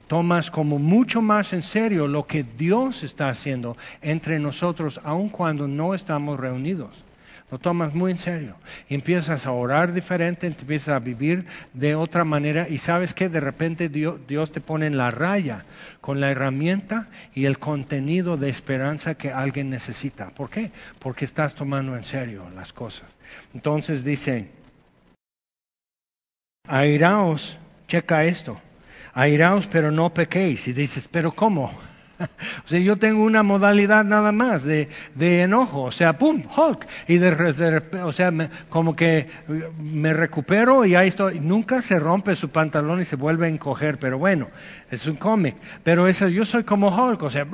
tomas 0.07 0.51
como 0.51 0.79
mucho 0.79 1.23
más 1.23 1.53
en 1.53 1.63
serio 1.63 2.09
lo 2.09 2.27
que 2.27 2.43
Dios 2.43 3.03
está 3.03 3.29
haciendo 3.29 3.77
entre 4.03 4.39
nosotros, 4.39 5.01
aun 5.05 5.29
cuando 5.29 5.69
no 5.69 5.95
estamos 5.95 6.39
reunidos. 6.39 7.10
Lo 7.51 7.59
tomas 7.59 7.95
muy 7.95 8.13
en 8.13 8.19
serio. 8.19 8.57
Y 8.89 8.95
empiezas 8.95 9.45
a 9.45 9.53
orar 9.53 9.93
diferente, 9.93 10.47
empiezas 10.47 10.95
a 10.95 11.01
vivir 11.01 11.47
de 11.73 11.97
otra 11.97 12.25
manera 12.25 12.69
y 12.69 12.79
sabes 12.79 13.13
que 13.13 13.29
de 13.29 13.41
repente 13.41 13.89
Dios, 13.89 14.53
te 14.53 14.61
pone 14.61 14.87
en 14.87 14.97
la 14.97 15.11
raya 15.11 15.65
con 16.01 16.21
la 16.21 16.31
herramienta 16.31 17.09
y 17.35 17.47
el 17.47 17.59
contenido 17.59 18.37
de 18.37 18.51
esperanza 18.51 19.17
que 19.17 19.33
alguien 19.33 19.69
necesita. 19.69 20.31
¿Por 20.31 20.49
qué? 20.49 20.71
Porque 21.01 21.25
estás 21.25 21.55
tomando 21.55 21.97
en 21.97 22.05
serio 22.05 22.49
las 22.55 22.73
cosas. 22.73 23.09
Entonces 23.53 24.05
dice, 24.05 24.49
airaos, 26.69 27.59
checa 27.89 28.25
esto, 28.25 28.61
airaos 29.13 29.67
pero 29.67 29.91
no 29.91 30.15
pequéis. 30.15 30.69
Y 30.69 30.73
dices, 30.73 31.09
pero 31.09 31.33
¿cómo? 31.33 31.90
o 32.65 32.69
sea, 32.69 32.79
yo 32.81 32.97
tengo 32.97 33.25
una 33.25 33.43
modalidad 33.43 34.05
nada 34.05 34.33
más 34.33 34.65
de, 34.65 34.89
enojo, 35.19 35.83
o 35.83 35.91
sea, 35.91 36.19
pum, 36.19 36.43
Hulk, 36.55 36.87
y 37.09 37.19
de, 37.19 37.83
o 38.03 38.13
sea, 38.13 38.33
como 38.69 38.95
que 38.95 39.29
me 39.79 40.13
recupero 40.13 40.85
y 40.85 40.95
ahí 40.95 41.09
estoy, 41.09 41.41
nunca 41.41 41.83
se 41.83 41.99
rompe 41.99 42.37
su 42.37 42.51
pantalón 42.51 43.01
y 43.01 43.05
se 43.05 43.17
vuelve 43.17 43.47
a 43.47 43.49
encoger, 43.49 43.99
pero 43.99 44.19
bueno, 44.19 44.49
es 44.91 45.07
un 45.07 45.17
cómic, 45.17 45.57
pero 45.83 46.07
eso, 46.07 46.29
yo 46.29 46.45
soy 46.45 46.65
como 46.65 46.89
Hulk, 46.89 47.23
o 47.23 47.31
sea, 47.31 47.47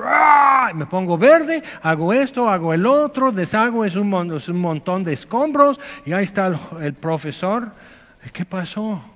me 0.74 0.86
pongo 0.86 1.18
verde, 1.18 1.62
hago 1.82 2.12
esto, 2.12 2.48
hago 2.48 2.74
el 2.74 2.86
otro, 2.86 3.32
deshago, 3.32 3.84
es 3.84 3.96
un, 3.96 4.12
un 4.12 4.60
montón 4.60 5.04
de 5.04 5.12
escombros, 5.12 5.80
y 6.04 6.12
ahí 6.12 6.24
está 6.24 6.52
el 6.80 6.94
profesor, 6.94 7.72
¿qué 8.32 8.44
pasó? 8.44 9.15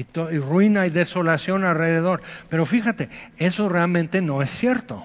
Y, 0.00 0.38
ruina 0.38 0.86
y 0.86 0.90
desolación 0.90 1.64
alrededor. 1.64 2.22
Pero 2.48 2.66
fíjate, 2.66 3.08
eso 3.36 3.68
realmente 3.68 4.20
no 4.20 4.42
es 4.42 4.50
cierto. 4.50 5.04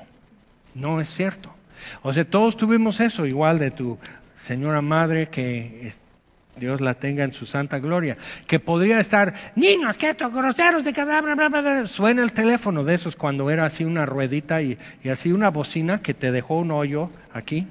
No 0.76 1.00
es 1.00 1.10
cierto. 1.10 1.54
O 2.02 2.14
sea, 2.14 2.24
todos 2.24 2.58
tuvimos 2.58 3.00
eso, 3.00 3.26
igual 3.26 3.60
de 3.60 3.72
tu 3.72 3.98
señora 4.38 4.82
madre 4.82 5.28
que 5.28 5.94
Dios 6.56 6.82
la 6.82 6.94
tenga 6.94 7.24
en 7.24 7.34
su 7.34 7.46
santa 7.46 7.80
gloria, 7.80 8.18
que 8.48 8.60
podría 8.60 9.00
estar, 9.00 9.34
niños, 9.56 9.98
quietos, 9.98 10.32
groseros 10.32 10.84
de 10.84 10.94
cadáver, 10.94 11.88
suena 11.88 12.22
el 12.22 12.32
teléfono 12.32 12.84
de 12.84 12.94
esos 12.94 13.16
cuando 13.16 13.50
era 13.50 13.66
así 13.66 13.84
una 13.84 14.06
ruedita 14.06 14.62
y, 14.62 14.78
y 15.04 15.10
así 15.10 15.32
una 15.32 15.50
bocina 15.50 16.02
que 16.02 16.14
te 16.14 16.32
dejó 16.32 16.58
un 16.58 16.72
hoyo 16.72 17.10
aquí, 17.34 17.68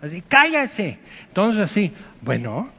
así, 0.00 0.22
cállese. 0.28 0.98
Entonces 1.28 1.62
así, 1.62 1.92
bueno, 2.20 2.70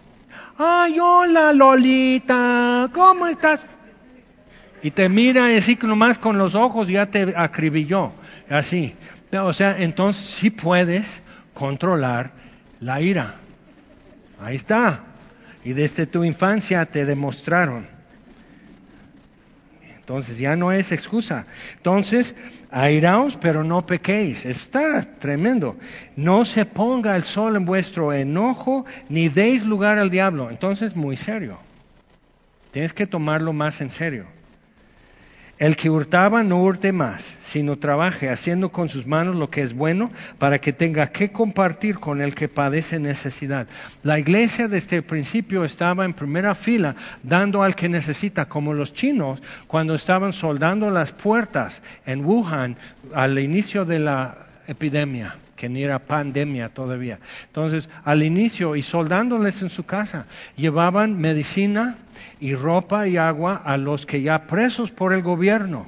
ay, 0.64 0.99
hola 0.99 1.52
Lolita, 1.53 2.90
¿cómo 2.94 3.27
estás? 3.27 3.61
Y 4.81 4.91
te 4.91 5.10
mira 5.10 5.48
así 5.48 5.77
nomás 5.81 6.18
con 6.18 6.38
los 6.38 6.56
ojos 6.56 6.88
ya 6.88 7.06
te 7.07 7.34
acribilló, 7.35 8.11
así. 8.49 8.95
O 9.31 9.53
sea, 9.53 9.81
entonces 9.81 10.23
sí 10.23 10.49
puedes 10.49 11.23
controlar 11.53 12.31
la 12.80 13.02
ira. 13.02 13.35
Ahí 14.40 14.56
está. 14.56 15.03
Y 15.64 15.73
desde 15.73 16.06
tu 16.06 16.23
infancia 16.23 16.85
te 16.85 17.06
demostraron. 17.06 17.88
Entonces 20.03 20.38
ya 20.38 20.57
no 20.57 20.73
es 20.73 20.91
excusa. 20.91 21.45
Entonces, 21.77 22.35
airaos, 22.71 23.38
pero 23.39 23.63
no 23.63 23.85
pequéis. 23.85 24.45
Está 24.45 25.01
tremendo. 25.01 25.77
No 26.17 26.43
se 26.43 26.65
ponga 26.65 27.15
el 27.15 27.23
sol 27.23 27.55
en 27.55 27.63
vuestro 27.63 28.11
enojo, 28.11 28.85
ni 29.07 29.30
deis 29.30 29.63
lugar 29.65 29.99
al 29.99 30.09
diablo. 30.09 30.49
Entonces, 30.49 30.97
muy 30.97 31.15
serio. 31.15 31.57
Tienes 32.71 32.91
que 32.91 33.07
tomarlo 33.07 33.53
más 33.53 33.80
en 33.80 33.91
serio. 33.91 34.25
El 35.64 35.77
que 35.77 35.90
hurtaba 35.90 36.44
no 36.44 36.61
hurte 36.61 36.91
más, 36.91 37.38
sino 37.40 37.77
trabaje 37.77 38.30
haciendo 38.30 38.73
con 38.73 38.90
sus 38.90 39.07
manos 39.07 39.38
lo 39.38 39.49
que 39.49 39.61
es 39.61 39.73
bueno 39.73 40.11
para 40.38 40.60
que 40.60 40.73
tenga 40.73 41.07
que 41.14 41.31
compartir 41.31 41.99
con 41.99 42.19
el 42.19 42.35
que 42.35 42.49
padece 42.49 42.99
necesidad. 42.99 43.68
La 44.03 44.19
iglesia 44.19 44.68
desde 44.68 44.98
el 44.98 45.03
principio 45.03 45.64
estaba 45.64 46.03
en 46.03 46.15
primera 46.15 46.53
fila 46.53 46.98
dando 47.23 47.64
al 47.64 47.77
que 47.77 47.88
necesita, 47.88 48.49
como 48.49 48.73
los 48.73 48.94
chinos 48.94 49.41
cuando 49.65 49.95
estaban 49.95 50.34
soldando 50.34 50.91
las 50.91 51.14
puertas 51.14 51.81
en 52.06 52.26
Wuhan 52.26 52.76
al 53.14 53.40
inicio 53.40 53.85
de 53.85 53.99
la 53.99 54.43
epidemia 54.68 55.35
que 55.56 55.69
ni 55.69 55.84
era 55.84 55.99
pandemia 55.99 56.69
todavía. 56.69 57.19
Entonces, 57.45 57.90
al 58.03 58.23
inicio, 58.23 58.76
y 58.76 58.81
soldándoles 58.81 59.61
en 59.61 59.69
su 59.69 59.85
casa, 59.85 60.26
llevaban 60.57 61.18
medicina 61.18 61.98
y 62.40 62.53
ropa 62.56 63.07
y 63.07 63.15
agua 63.15 63.61
a 63.64 63.77
los 63.77 64.06
que 64.06 64.22
ya 64.22 64.45
presos 64.48 64.91
por 64.91 65.14
el 65.14 65.22
gobierno. 65.22 65.88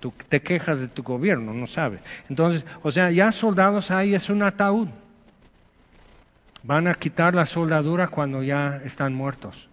Tú 0.00 0.12
te 0.28 0.42
quejas 0.42 0.80
de 0.80 0.88
tu 0.88 1.02
gobierno, 1.02 1.54
no 1.54 1.66
sabes. 1.66 2.00
Entonces, 2.28 2.66
o 2.82 2.90
sea, 2.90 3.10
ya 3.10 3.32
soldados 3.32 3.90
ahí 3.90 4.14
es 4.14 4.28
un 4.28 4.42
ataúd. 4.42 4.88
Van 6.62 6.86
a 6.86 6.94
quitar 6.94 7.34
la 7.34 7.46
soldadura 7.46 8.08
cuando 8.08 8.42
ya 8.42 8.82
están 8.84 9.14
muertos 9.14 9.68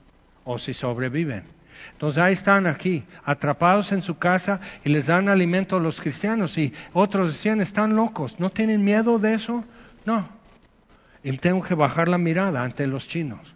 o 0.45 0.57
si 0.59 0.73
sobreviven. 0.73 1.43
Entonces 1.91 2.21
ahí 2.21 2.33
están 2.33 2.67
aquí, 2.67 3.03
atrapados 3.23 3.91
en 3.91 4.01
su 4.01 4.17
casa 4.17 4.59
y 4.83 4.89
les 4.89 5.07
dan 5.07 5.29
alimento 5.29 5.77
a 5.77 5.79
los 5.79 6.01
cristianos 6.01 6.57
y 6.57 6.73
otros 6.93 7.29
decían, 7.29 7.61
están 7.61 7.95
locos, 7.95 8.39
¿no 8.39 8.49
tienen 8.49 8.83
miedo 8.83 9.19
de 9.19 9.33
eso? 9.33 9.63
No. 10.05 10.27
Y 11.23 11.37
tengo 11.37 11.63
que 11.63 11.75
bajar 11.75 12.07
la 12.07 12.17
mirada 12.17 12.63
ante 12.63 12.85
los 12.87 13.07
chinos. 13.07 13.55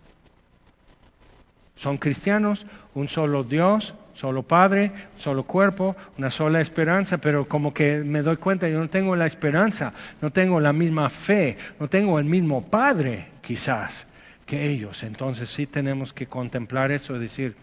Son 1.76 1.98
cristianos, 1.98 2.66
un 2.94 3.08
solo 3.08 3.44
Dios, 3.44 3.94
solo 4.14 4.44
Padre, 4.44 4.92
solo 5.16 5.44
cuerpo, 5.44 5.96
una 6.18 6.30
sola 6.30 6.60
esperanza, 6.60 7.20
pero 7.20 7.48
como 7.48 7.74
que 7.74 8.04
me 8.04 8.22
doy 8.22 8.36
cuenta, 8.36 8.68
yo 8.68 8.80
no 8.80 8.90
tengo 8.90 9.16
la 9.16 9.26
esperanza, 9.26 9.94
no 10.22 10.30
tengo 10.30 10.60
la 10.60 10.74
misma 10.74 11.10
fe, 11.10 11.58
no 11.80 11.88
tengo 11.88 12.20
el 12.20 12.26
mismo 12.26 12.66
Padre 12.70 13.28
quizás 13.42 14.06
que 14.46 14.68
ellos. 14.68 15.04
Entonces 15.04 15.50
sí 15.50 15.68
tenemos 15.68 16.12
que 16.12 16.28
contemplar 16.28 16.92
eso 16.92 17.16
y 17.16 17.20
decir, 17.20 17.56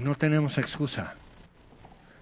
no 0.00 0.14
tenemos 0.14 0.58
excusa. 0.58 1.14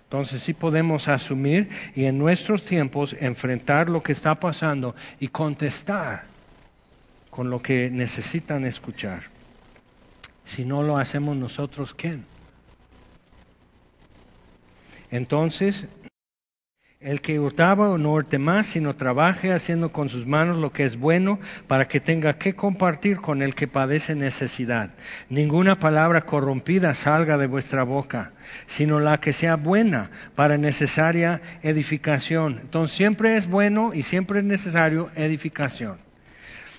Entonces 0.04 0.42
sí 0.42 0.54
podemos 0.54 1.08
asumir 1.08 1.68
y 1.94 2.04
en 2.04 2.18
nuestros 2.18 2.64
tiempos 2.64 3.14
enfrentar 3.20 3.90
lo 3.90 4.02
que 4.02 4.12
está 4.12 4.40
pasando 4.40 4.96
y 5.20 5.28
contestar 5.28 6.24
con 7.30 7.50
lo 7.50 7.60
que 7.60 7.90
necesitan 7.90 8.64
escuchar. 8.64 9.24
Si 10.46 10.64
no 10.64 10.82
lo 10.82 10.96
hacemos 10.96 11.36
nosotros, 11.36 11.92
¿quién? 11.92 12.24
Entonces, 15.10 15.86
el 17.00 17.20
que 17.20 17.38
hurtaba 17.38 17.96
no 17.96 18.12
hurte 18.12 18.40
más, 18.40 18.66
sino 18.66 18.96
trabaje 18.96 19.52
haciendo 19.52 19.92
con 19.92 20.08
sus 20.08 20.26
manos 20.26 20.56
lo 20.56 20.72
que 20.72 20.82
es 20.82 20.98
bueno 20.98 21.38
para 21.68 21.86
que 21.86 22.00
tenga 22.00 22.38
que 22.38 22.56
compartir 22.56 23.18
con 23.18 23.40
el 23.40 23.54
que 23.54 23.68
padece 23.68 24.16
necesidad. 24.16 24.90
Ninguna 25.28 25.78
palabra 25.78 26.22
corrompida 26.22 26.94
salga 26.94 27.38
de 27.38 27.46
vuestra 27.46 27.84
boca, 27.84 28.32
sino 28.66 28.98
la 28.98 29.20
que 29.20 29.32
sea 29.32 29.54
buena 29.54 30.10
para 30.34 30.58
necesaria 30.58 31.40
edificación. 31.62 32.58
Entonces 32.62 32.96
siempre 32.96 33.36
es 33.36 33.46
bueno 33.46 33.92
y 33.94 34.02
siempre 34.02 34.40
es 34.40 34.44
necesario 34.44 35.10
edificación, 35.14 35.98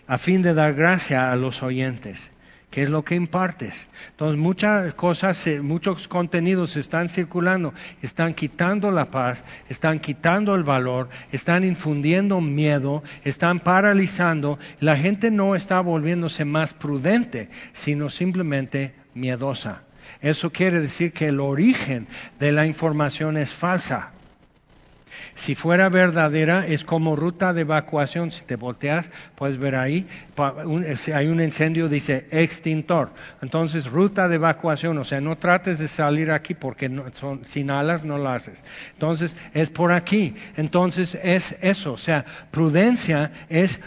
a 0.05 0.17
fin 0.17 0.41
de 0.41 0.53
dar 0.53 0.73
gracia 0.73 1.31
a 1.31 1.37
los 1.37 1.63
oyentes. 1.63 2.29
¿Qué 2.69 2.83
es 2.83 2.89
lo 2.89 3.03
que 3.03 3.15
impartes? 3.15 3.87
Entonces 4.11 4.37
muchas 4.37 4.93
cosas, 4.93 5.47
muchos 5.63 6.07
contenidos 6.07 6.77
están 6.77 7.09
circulando, 7.09 7.73
están 8.03 8.35
quitando 8.35 8.91
la 8.91 9.09
paz, 9.09 9.43
están 9.69 9.99
quitando 9.99 10.53
el 10.53 10.63
valor, 10.63 11.09
están 11.31 11.63
infundiendo 11.63 12.41
miedo, 12.41 13.01
están 13.23 13.59
paralizando. 13.59 14.59
La 14.79 14.95
gente 14.95 15.31
no 15.31 15.55
está 15.55 15.79
volviéndose 15.79 16.45
más 16.45 16.73
prudente, 16.73 17.49
sino 17.73 18.09
simplemente 18.09 18.93
miedosa. 19.15 19.81
Eso 20.21 20.51
quiere 20.51 20.79
decir 20.79 21.11
que 21.11 21.27
el 21.27 21.39
origen 21.39 22.07
de 22.39 22.51
la 22.51 22.67
información 22.67 23.37
es 23.37 23.51
falsa. 23.51 24.11
Si 25.35 25.55
fuera 25.55 25.89
verdadera, 25.89 26.65
es 26.65 26.83
como 26.83 27.15
ruta 27.15 27.53
de 27.53 27.61
evacuación. 27.61 28.31
Si 28.31 28.43
te 28.43 28.55
volteas, 28.55 29.09
puedes 29.35 29.57
ver 29.57 29.75
ahí, 29.75 30.07
hay 31.13 31.27
un 31.27 31.41
incendio, 31.41 31.87
dice 31.87 32.27
extintor. 32.31 33.09
Entonces, 33.41 33.89
ruta 33.89 34.27
de 34.27 34.35
evacuación, 34.35 34.97
o 34.97 35.03
sea, 35.03 35.21
no 35.21 35.37
trates 35.37 35.79
de 35.79 35.87
salir 35.87 36.31
aquí 36.31 36.53
porque 36.53 36.89
son, 37.13 37.45
sin 37.45 37.71
alas 37.71 38.03
no 38.03 38.17
lo 38.17 38.29
haces. 38.29 38.63
Entonces, 38.93 39.35
es 39.53 39.69
por 39.69 39.91
aquí. 39.91 40.35
Entonces, 40.57 41.17
es 41.21 41.55
eso. 41.61 41.93
O 41.93 41.97
sea, 41.97 42.25
prudencia 42.51 43.31
es 43.49 43.81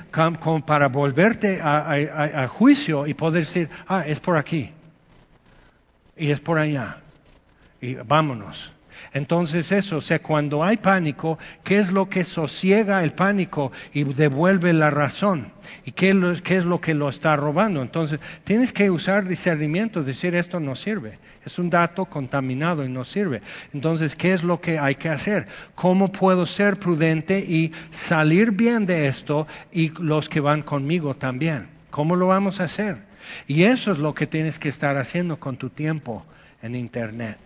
para 0.67 0.89
volverte 0.89 1.61
a 1.63 2.47
juicio 2.49 3.07
y 3.07 3.15
poder 3.15 3.45
decir, 3.45 3.69
ah, 3.89 4.05
es 4.07 4.21
por 4.21 4.37
aquí. 4.37 4.71
Y 6.17 6.31
es 6.31 6.41
por 6.41 6.59
allá. 6.59 6.99
Y 7.81 7.95
vámonos. 7.95 8.73
Entonces 9.15 9.73
eso, 9.73 9.99
o 9.99 10.01
sea, 10.01 10.23
cuando 10.23 10.65
hay 10.65 10.79
pánico, 10.79 11.39
¿qué 11.65 11.79
es 11.79 11.93
lo 11.93 12.09
que 12.09 12.25
sosiega 12.25 13.05
el 13.05 13.13
pánico 13.13 13.71
y 13.93 14.05
devuelve 14.05 14.73
la 14.73 14.89
razón? 14.89 15.53
¿Y 15.85 15.93
qué 15.93 16.11
es 16.11 16.65
lo, 16.65 16.81
que 16.81 16.95
lo 16.95 17.11
está 17.11 17.37
robando? 17.37 17.83
Entonces, 17.83 18.21
tienes 18.45 18.73
que 18.73 18.91
usar 18.91 19.29
discernimiento, 19.29 20.03
decir 20.03 20.35
esto 20.35 20.61
no 20.61 20.77
sirve. 20.77 21.19
Es 21.45 21.59
un 21.59 21.69
dato 21.69 22.07
contaminado 22.07 22.85
y 22.87 22.89
no 22.89 23.05
sirve. 23.05 23.43
Entonces, 23.75 24.17
¿qué 24.17 24.33
es 24.33 24.43
lo 24.43 24.61
que 24.61 24.79
hay 24.79 24.95
que 24.95 25.11
hacer? 25.11 25.47
¿Cómo 25.75 26.11
puedo 26.11 26.47
ser 26.47 26.79
prudente 26.79 27.39
y 27.39 27.73
salir 27.91 28.53
bien 28.53 28.87
de 28.87 29.09
esto 29.09 29.47
y 29.71 29.91
los 30.01 30.31
que 30.31 30.41
van 30.41 30.63
conmigo 30.63 31.15
también? 31.15 31.67
¿Cómo 31.91 32.17
lo 32.17 32.29
vamos 32.29 32.61
a 32.61 32.65
hacer? 32.65 32.97
Y 33.47 33.65
eso 33.65 33.93
es 33.93 33.99
lo 33.99 34.15
que 34.15 34.27
tienes 34.27 34.59
que 34.59 34.71
estar 34.71 34.97
haciendo 34.97 35.39
con 35.39 35.59
tu 35.59 35.69
tiempo 35.69 36.25
en 36.63 36.77
Internet 36.77 37.37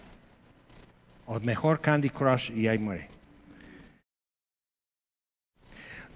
o 1.26 1.40
mejor 1.40 1.80
Candy 1.80 2.10
Crush 2.10 2.50
y 2.50 2.68
ahí 2.68 2.78
muere. 2.78 3.16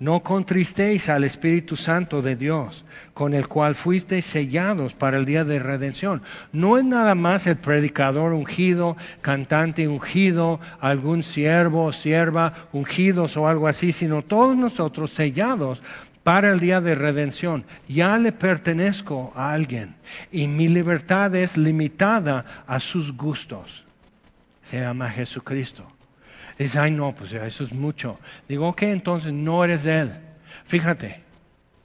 No 0.01 0.21
contristéis 0.21 1.11
al 1.11 1.25
Espíritu 1.25 1.77
Santo 1.77 2.23
de 2.23 2.35
Dios, 2.35 2.87
con 3.13 3.35
el 3.35 3.49
cual 3.49 3.75
fuisteis 3.75 4.25
sellados 4.25 4.95
para 4.95 5.19
el 5.19 5.27
día 5.27 5.45
de 5.45 5.59
redención. 5.59 6.23
No 6.53 6.79
es 6.79 6.85
nada 6.85 7.15
más 7.15 7.47
el 7.47 7.57
predicador 7.57 8.33
ungido, 8.33 8.97
cantante 9.21 9.89
ungido, 9.89 10.59
algún 10.81 11.23
siervo 11.23 11.85
o 11.85 11.93
sierva 11.93 12.69
ungidos 12.73 13.37
o 13.37 13.47
algo 13.47 13.69
así, 13.69 13.93
sino 13.93 14.23
todos 14.23 14.57
nosotros 14.57 15.11
sellados 15.11 15.83
para 16.23 16.51
el 16.51 16.61
día 16.61 16.81
de 16.81 16.95
redención. 16.95 17.67
Ya 17.87 18.17
le 18.17 18.33
pertenezco 18.33 19.35
a 19.37 19.53
alguien 19.53 19.97
y 20.33 20.47
mi 20.49 20.69
libertad 20.69 21.35
es 21.35 21.59
limitada 21.59 22.65
a 22.67 22.81
sus 22.81 23.15
gustos 23.15 23.85
se 24.63 24.81
llama 24.81 25.11
Jesucristo. 25.11 25.87
Dice, 26.59 26.79
ay 26.79 26.91
no, 26.91 27.15
pues 27.15 27.33
eso 27.33 27.65
es 27.65 27.73
mucho. 27.73 28.19
Digo, 28.49 28.69
ok, 28.69 28.83
entonces 28.83 29.33
no 29.33 29.65
eres 29.65 29.85
de 29.85 30.01
Él. 30.01 30.13
Fíjate 30.65 31.23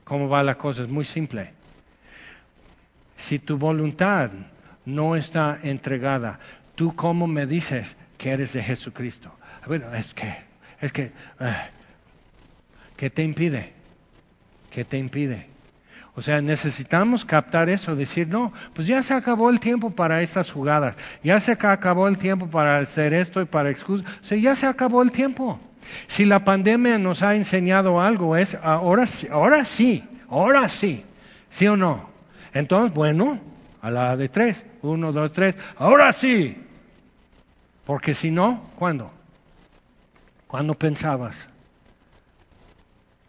cómo 0.04 0.28
va 0.28 0.44
la 0.44 0.56
cosa, 0.56 0.84
es 0.84 0.90
muy 0.90 1.06
simple. 1.06 1.54
Si 3.18 3.40
tu 3.40 3.58
voluntad 3.58 4.32
no 4.86 5.16
está 5.16 5.60
entregada, 5.64 6.40
¿tú 6.76 6.96
cómo 6.96 7.28
me 7.28 7.46
dices 7.46 7.96
que 8.18 8.32
eres 8.32 8.54
de 8.54 8.62
Jesucristo? 8.62 9.32
Bueno, 9.66 9.94
es 9.94 10.14
que, 10.14 10.36
es 10.82 10.92
que, 10.92 11.12
eh, 11.40 11.56
¿qué 12.98 13.10
te 13.10 13.24
impide? 13.24 13.74
¿Qué 14.70 14.84
te 14.84 14.98
impide? 14.98 15.55
O 16.16 16.22
sea, 16.22 16.42
necesitamos 16.42 17.26
captar 17.26 17.70
eso, 17.70 17.96
decir, 17.96 18.28
no, 18.30 18.54
pues 18.74 18.88
ya 18.88 19.04
se 19.04 19.14
acabó 19.14 19.50
el 19.50 19.60
tiempo 19.60 19.92
para 19.92 20.22
estas 20.22 20.50
jugadas, 20.50 20.96
ya 21.24 21.40
se 21.42 21.52
acabó 21.52 22.08
el 22.08 22.18
tiempo 22.18 22.48
para 22.48 22.78
hacer 22.78 23.14
esto 23.14 23.42
y 23.42 23.46
para 23.46 23.70
excusas, 23.70 24.08
o 24.22 24.26
sea, 24.26 24.38
ya 24.38 24.56
se 24.56 24.66
acabó 24.66 25.02
el 25.02 25.12
tiempo. 25.12 25.60
Si 26.08 26.26
la 26.26 26.40
pandemia 26.40 26.98
nos 26.98 27.22
ha 27.22 27.36
enseñado 27.36 28.02
algo, 28.02 28.38
es 28.38 28.56
ahora, 28.64 29.06
ahora 29.30 29.66
sí, 29.66 30.04
ahora 30.30 30.70
sí, 30.70 31.04
¿sí 31.50 31.68
o 31.68 31.76
no? 31.76 32.10
Entonces, 32.54 32.94
bueno, 32.94 33.40
a 33.82 33.92
la 33.92 34.16
de 34.16 34.30
tres, 34.30 34.66
uno, 34.82 35.12
dos, 35.12 35.34
tres, 35.34 35.58
ahora 35.78 36.12
sí. 36.12 36.62
Porque 37.86 38.14
si 38.14 38.32
no, 38.32 38.64
¿cuándo? 38.78 39.12
¿Cuándo 40.48 40.74
pensabas? 40.74 41.50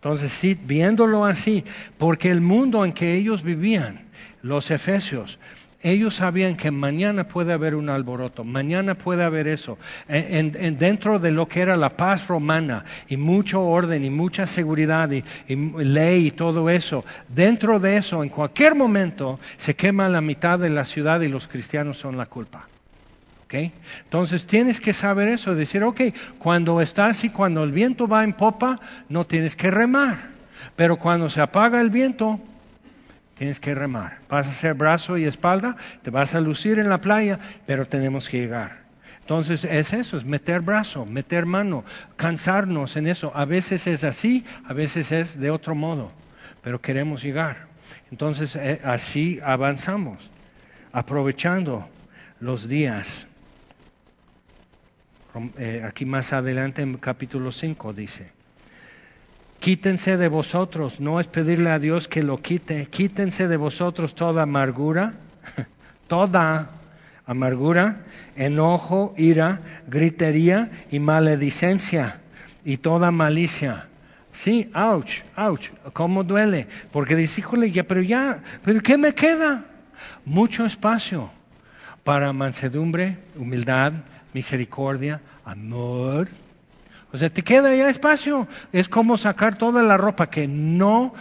Entonces, 0.07 0.31
sí, 0.31 0.57
viéndolo 0.63 1.25
así, 1.25 1.65
porque 1.99 2.31
el 2.31 2.41
mundo 2.41 2.85
en 2.85 2.93
que 2.93 3.15
ellos 3.15 3.43
vivían, 3.43 4.07
los 4.41 4.71
efesios, 4.71 5.41
ellos 5.83 6.15
sabían 6.15 6.55
que 6.55 6.71
mañana 6.71 7.27
puede 7.27 7.53
haber 7.53 7.75
un 7.75 7.89
alboroto, 7.89 8.45
mañana 8.45 8.95
puede 8.95 9.25
haber 9.25 9.49
eso. 9.49 9.79
En, 10.07 10.77
dentro 10.79 11.19
de 11.19 11.33
lo 11.33 11.49
que 11.49 11.61
era 11.61 11.77
la 11.77 11.97
paz 11.97 12.29
romana 12.29 12.85
y 13.09 13.17
mucho 13.17 13.65
orden 13.65 14.05
y 14.05 14.11
mucha 14.11 14.47
seguridad 14.47 15.11
y, 15.11 15.25
ley 15.49 16.29
y 16.29 16.31
todo 16.31 16.71
eso, 16.71 17.05
dentro 17.27 17.81
de 17.81 17.97
eso, 17.97 18.23
en 18.23 18.29
cualquier 18.29 18.77
momento, 18.77 19.41
se 19.57 19.75
quema 19.75 20.09
la 20.09 20.21
mitad 20.21 20.57
de 20.57 20.71
la 20.71 20.85
ciudad 20.85 21.21
y 21.23 21.27
los 21.27 21.49
cristianos 21.49 21.97
son 21.97 22.17
la 22.17 22.27
culpa. 22.27 22.69
Entonces 23.51 24.47
tienes 24.47 24.81
que 24.81 24.93
saber 24.93 25.29
eso, 25.29 25.55
decir, 25.55 25.85
ok, 25.85 26.01
cuando 26.39 26.81
estás 26.81 27.23
y 27.25 27.31
cuando 27.31 27.63
el 27.63 27.73
viento 27.73 28.09
va 28.09 28.25
en 28.25 28.33
popa, 28.33 28.81
no 29.09 29.25
tienes 29.25 29.55
que 29.55 29.71
remar, 29.71 30.17
pero 30.75 30.97
cuando 30.97 31.31
se 31.31 31.41
apaga 31.41 31.81
el 31.81 31.91
viento, 31.91 32.41
tienes 33.37 33.61
que 33.61 33.75
remar. 33.75 34.19
Vas 34.29 34.47
a 34.49 34.51
hacer 34.51 34.75
brazo 34.75 35.17
y 35.17 35.25
espalda, 35.25 35.77
te 36.03 36.11
vas 36.11 36.35
a 36.35 36.41
lucir 36.41 36.79
en 36.79 36.89
la 36.89 37.01
playa, 37.01 37.39
pero 37.67 37.87
tenemos 37.87 38.29
que 38.29 38.41
llegar. 38.41 38.85
Entonces 39.21 39.65
es 39.65 39.93
eso, 39.93 40.17
es 40.17 40.25
meter 40.25 40.61
brazo, 40.61 41.05
meter 41.05 41.47
mano, 41.47 41.85
cansarnos 42.17 42.97
en 42.97 43.09
eso. 43.09 43.33
A 43.35 43.45
veces 43.45 43.87
es 43.87 44.05
así, 44.05 44.45
a 44.65 44.73
veces 44.73 45.13
es 45.13 45.39
de 45.39 45.51
otro 45.51 45.75
modo, 45.75 46.13
pero 46.63 46.81
queremos 46.81 47.23
llegar. 47.23 47.67
Entonces 48.11 48.55
eh, 48.57 48.81
así 48.85 49.41
avanzamos, 49.45 50.31
aprovechando 50.93 51.89
los 52.41 52.69
días. 52.69 53.26
Eh, 55.59 55.83
aquí 55.87 56.07
más 56.07 56.33
adelante 56.33 56.81
en 56.81 56.97
capítulo 56.97 57.53
5 57.53 57.93
dice, 57.93 58.31
quítense 59.61 60.17
de 60.17 60.29
vosotros, 60.29 60.99
no 60.99 61.21
es 61.21 61.27
pedirle 61.27 61.71
a 61.71 61.79
Dios 61.79 62.09
que 62.09 62.23
lo 62.23 62.41
quite, 62.41 62.87
quítense 62.87 63.47
de 63.47 63.59
vosotros 63.59 64.15
toda 64.15 64.45
amargura, 64.45 65.13
toda 66.09 66.71
amargura, 67.27 68.07
enojo, 68.35 69.15
ira, 69.19 69.61
gritería 69.87 70.71
y 70.91 71.01
maledicencia 71.01 72.21
y 72.65 72.79
toda 72.79 73.11
malicia. 73.11 73.89
Sí, 74.33 74.71
ouch, 74.75 75.23
ouch, 75.37 75.69
cómo 75.93 76.25
duele, 76.25 76.67
porque 76.93 77.15
dice, 77.15 77.43
híjole, 77.43 77.71
ya, 77.71 77.83
pero 77.83 78.01
ya, 78.01 78.43
pero 78.63 78.81
¿qué 78.81 78.97
me 78.97 79.15
queda? 79.15 79.67
Mucho 80.25 80.65
espacio 80.65 81.31
para 82.05 82.33
mansedumbre, 82.33 83.19
humildad, 83.37 83.93
misericordia, 84.37 85.23
amor. 85.47 86.29
O 87.11 87.17
sea, 87.17 87.31
te 87.31 87.41
queda 87.43 87.75
ya 87.75 87.89
espacio. 87.89 88.47
Es 88.71 88.87
como 88.87 89.17
sacar 89.17 89.57
toda 89.57 89.83
la 89.83 89.97
ropa 89.97 90.29
que 90.29 90.47
no 90.47 91.15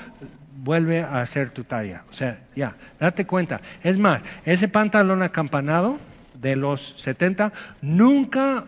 vuelve 0.57 1.01
a 1.01 1.25
ser 1.25 1.51
tu 1.51 1.63
talla. 1.63 2.03
O 2.09 2.13
sea, 2.13 2.41
ya, 2.57 2.75
date 2.99 3.25
cuenta. 3.25 3.61
Es 3.81 3.97
más, 3.97 4.21
ese 4.43 4.67
pantalón 4.67 5.23
acampanado 5.23 5.97
de 6.33 6.57
los 6.57 6.95
70, 6.97 7.53
nunca, 7.81 8.65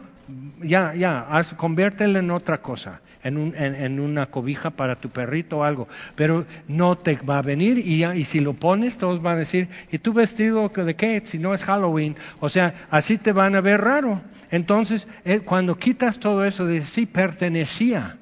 ya, 0.61 0.95
ya, 0.95 1.27
conviértelo 1.57 2.19
en 2.19 2.31
otra 2.31 2.61
cosa 2.61 3.01
en, 3.23 3.99
una 3.99 4.27
cobija 4.27 4.69
para 4.69 4.95
tu 4.95 5.09
perrito 5.09 5.59
o 5.59 5.63
algo, 5.63 5.87
pero 6.15 6.45
no 6.67 6.97
te 6.97 7.15
va 7.17 7.39
a 7.39 7.41
venir 7.41 7.77
y, 7.77 8.23
si 8.23 8.39
lo 8.39 8.53
pones 8.53 8.97
todos 8.97 9.21
van 9.21 9.35
a 9.35 9.39
decir, 9.39 9.67
¿y 9.91 9.97
tú 9.97 10.13
vestido 10.13 10.69
de 10.69 10.95
qué? 10.95 11.21
Si 11.25 11.39
no 11.39 11.53
es 11.53 11.63
Halloween, 11.63 12.15
o 12.39 12.49
sea, 12.49 12.87
así 12.89 13.17
te 13.17 13.31
van 13.31 13.55
a 13.55 13.61
ver 13.61 13.81
raro. 13.81 14.21
Entonces, 14.51 15.07
eh, 15.25 15.39
cuando 15.39 15.77
quitas 15.77 16.19
todo 16.19 16.45
eso, 16.45 16.67
dices, 16.67 16.89
sí, 16.89 17.05
pertenecía 17.05 18.17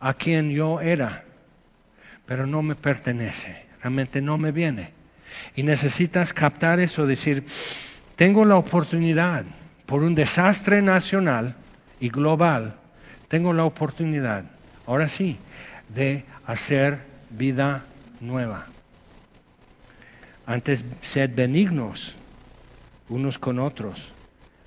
a 0.00 0.14
quien 0.14 0.50
yo 0.50 0.80
era, 0.80 1.24
pero 2.26 2.46
no 2.46 2.62
me 2.62 2.74
pertenece, 2.74 3.64
realmente 3.80 4.20
no 4.20 4.38
me 4.38 4.52
viene. 4.52 4.92
Y 5.56 5.62
necesitas 5.62 6.32
captar 6.32 6.80
eso, 6.80 7.06
decir, 7.06 7.44
tengo 8.16 8.44
la 8.44 8.56
oportunidad 8.56 9.44
por 9.86 10.02
un 10.02 10.14
desastre 10.14 10.82
nacional 10.82 11.56
y 12.00 12.08
global 12.08 12.76
tengo 13.28 13.52
la 13.52 13.64
oportunidad, 13.64 14.44
ahora 14.86 15.08
sí, 15.08 15.38
de 15.88 16.24
hacer 16.46 17.00
vida 17.30 17.84
nueva. 18.20 18.66
Antes 20.46 20.84
sed 21.02 21.30
benignos 21.34 22.14
unos 23.08 23.38
con 23.38 23.58
otros, 23.58 24.12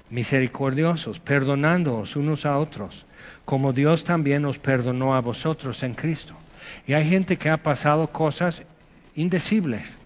misericordiosos, 0.09 1.19
perdonándoos 1.19 2.15
unos 2.15 2.45
a 2.45 2.57
otros, 2.57 3.05
como 3.45 3.73
Dios 3.73 4.03
también 4.03 4.45
os 4.45 4.59
perdonó 4.59 5.15
a 5.15 5.21
vosotros 5.21 5.83
en 5.83 5.93
Cristo. 5.93 6.33
Y 6.85 6.93
hay 6.93 7.07
gente 7.07 7.37
que 7.37 7.49
ha 7.49 7.57
pasado 7.57 8.07
cosas 8.07 8.63
indecibles. 9.15 9.97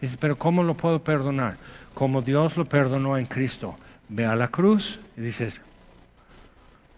Dice, 0.00 0.16
pero 0.18 0.38
¿cómo 0.38 0.62
lo 0.62 0.74
puedo 0.74 1.02
perdonar? 1.02 1.56
Como 1.94 2.22
Dios 2.22 2.56
lo 2.56 2.64
perdonó 2.64 3.16
en 3.18 3.26
Cristo. 3.26 3.76
Ve 4.08 4.24
a 4.24 4.36
la 4.36 4.48
cruz 4.48 5.00
y 5.16 5.20
dices, 5.20 5.60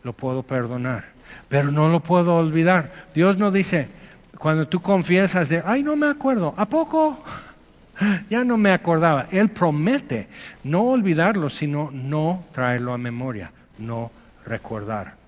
lo 0.02 0.12
puedo 0.12 0.42
perdonar, 0.42 1.04
pero 1.48 1.70
no 1.70 1.88
lo 1.88 2.00
puedo 2.00 2.36
olvidar. 2.36 2.90
Dios 3.14 3.38
no 3.38 3.50
dice, 3.50 3.88
cuando 4.38 4.66
tú 4.66 4.80
confiesas 4.80 5.48
de, 5.48 5.62
ay, 5.64 5.82
no 5.82 5.96
me 5.96 6.08
acuerdo, 6.08 6.54
¿a 6.56 6.66
poco? 6.66 7.22
Ya 8.30 8.44
no 8.44 8.56
me 8.56 8.72
acordaba. 8.72 9.26
Él 9.30 9.50
promete 9.50 10.26
no 10.64 10.84
olvidarlo, 10.84 11.50
sino 11.50 11.90
no 11.92 12.44
traerlo 12.50 12.94
a 12.94 12.98
memoria, 12.98 13.52
no 13.76 14.10
recordar. 14.46 15.19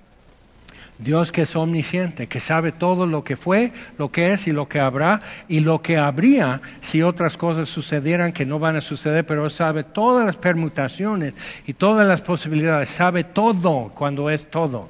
Dios 1.02 1.32
que 1.32 1.42
es 1.42 1.56
omnisciente, 1.56 2.28
que 2.28 2.38
sabe 2.38 2.70
todo 2.70 3.06
lo 3.06 3.24
que 3.24 3.36
fue, 3.36 3.72
lo 3.98 4.12
que 4.12 4.32
es 4.32 4.46
y 4.46 4.52
lo 4.52 4.68
que 4.68 4.78
habrá 4.78 5.20
y 5.48 5.60
lo 5.60 5.82
que 5.82 5.96
habría 5.96 6.60
si 6.80 7.02
otras 7.02 7.36
cosas 7.36 7.68
sucedieran 7.68 8.32
que 8.32 8.46
no 8.46 8.58
van 8.58 8.76
a 8.76 8.80
suceder, 8.80 9.26
pero 9.26 9.50
sabe 9.50 9.82
todas 9.82 10.24
las 10.24 10.36
permutaciones 10.36 11.34
y 11.66 11.72
todas 11.72 12.06
las 12.06 12.22
posibilidades, 12.22 12.88
sabe 12.88 13.24
todo 13.24 13.92
cuando 13.94 14.30
es 14.30 14.48
todo. 14.48 14.88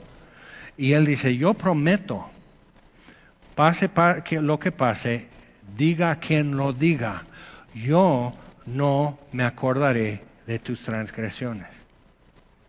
Y 0.76 0.93
Él 0.93 1.06
dice, 1.06 1.36
yo 1.36 1.55
prometo, 1.55 2.28
pase 3.55 3.89
lo 4.40 4.59
que 4.59 4.72
pase, 4.72 5.28
diga 5.76 6.16
quien 6.16 6.56
lo 6.56 6.72
diga, 6.72 7.22
yo 7.74 8.34
no 8.66 9.18
me 9.32 9.44
acordaré 9.44 10.22
de 10.47 10.59
tus 10.59 10.80
transgresiones. 10.80 11.68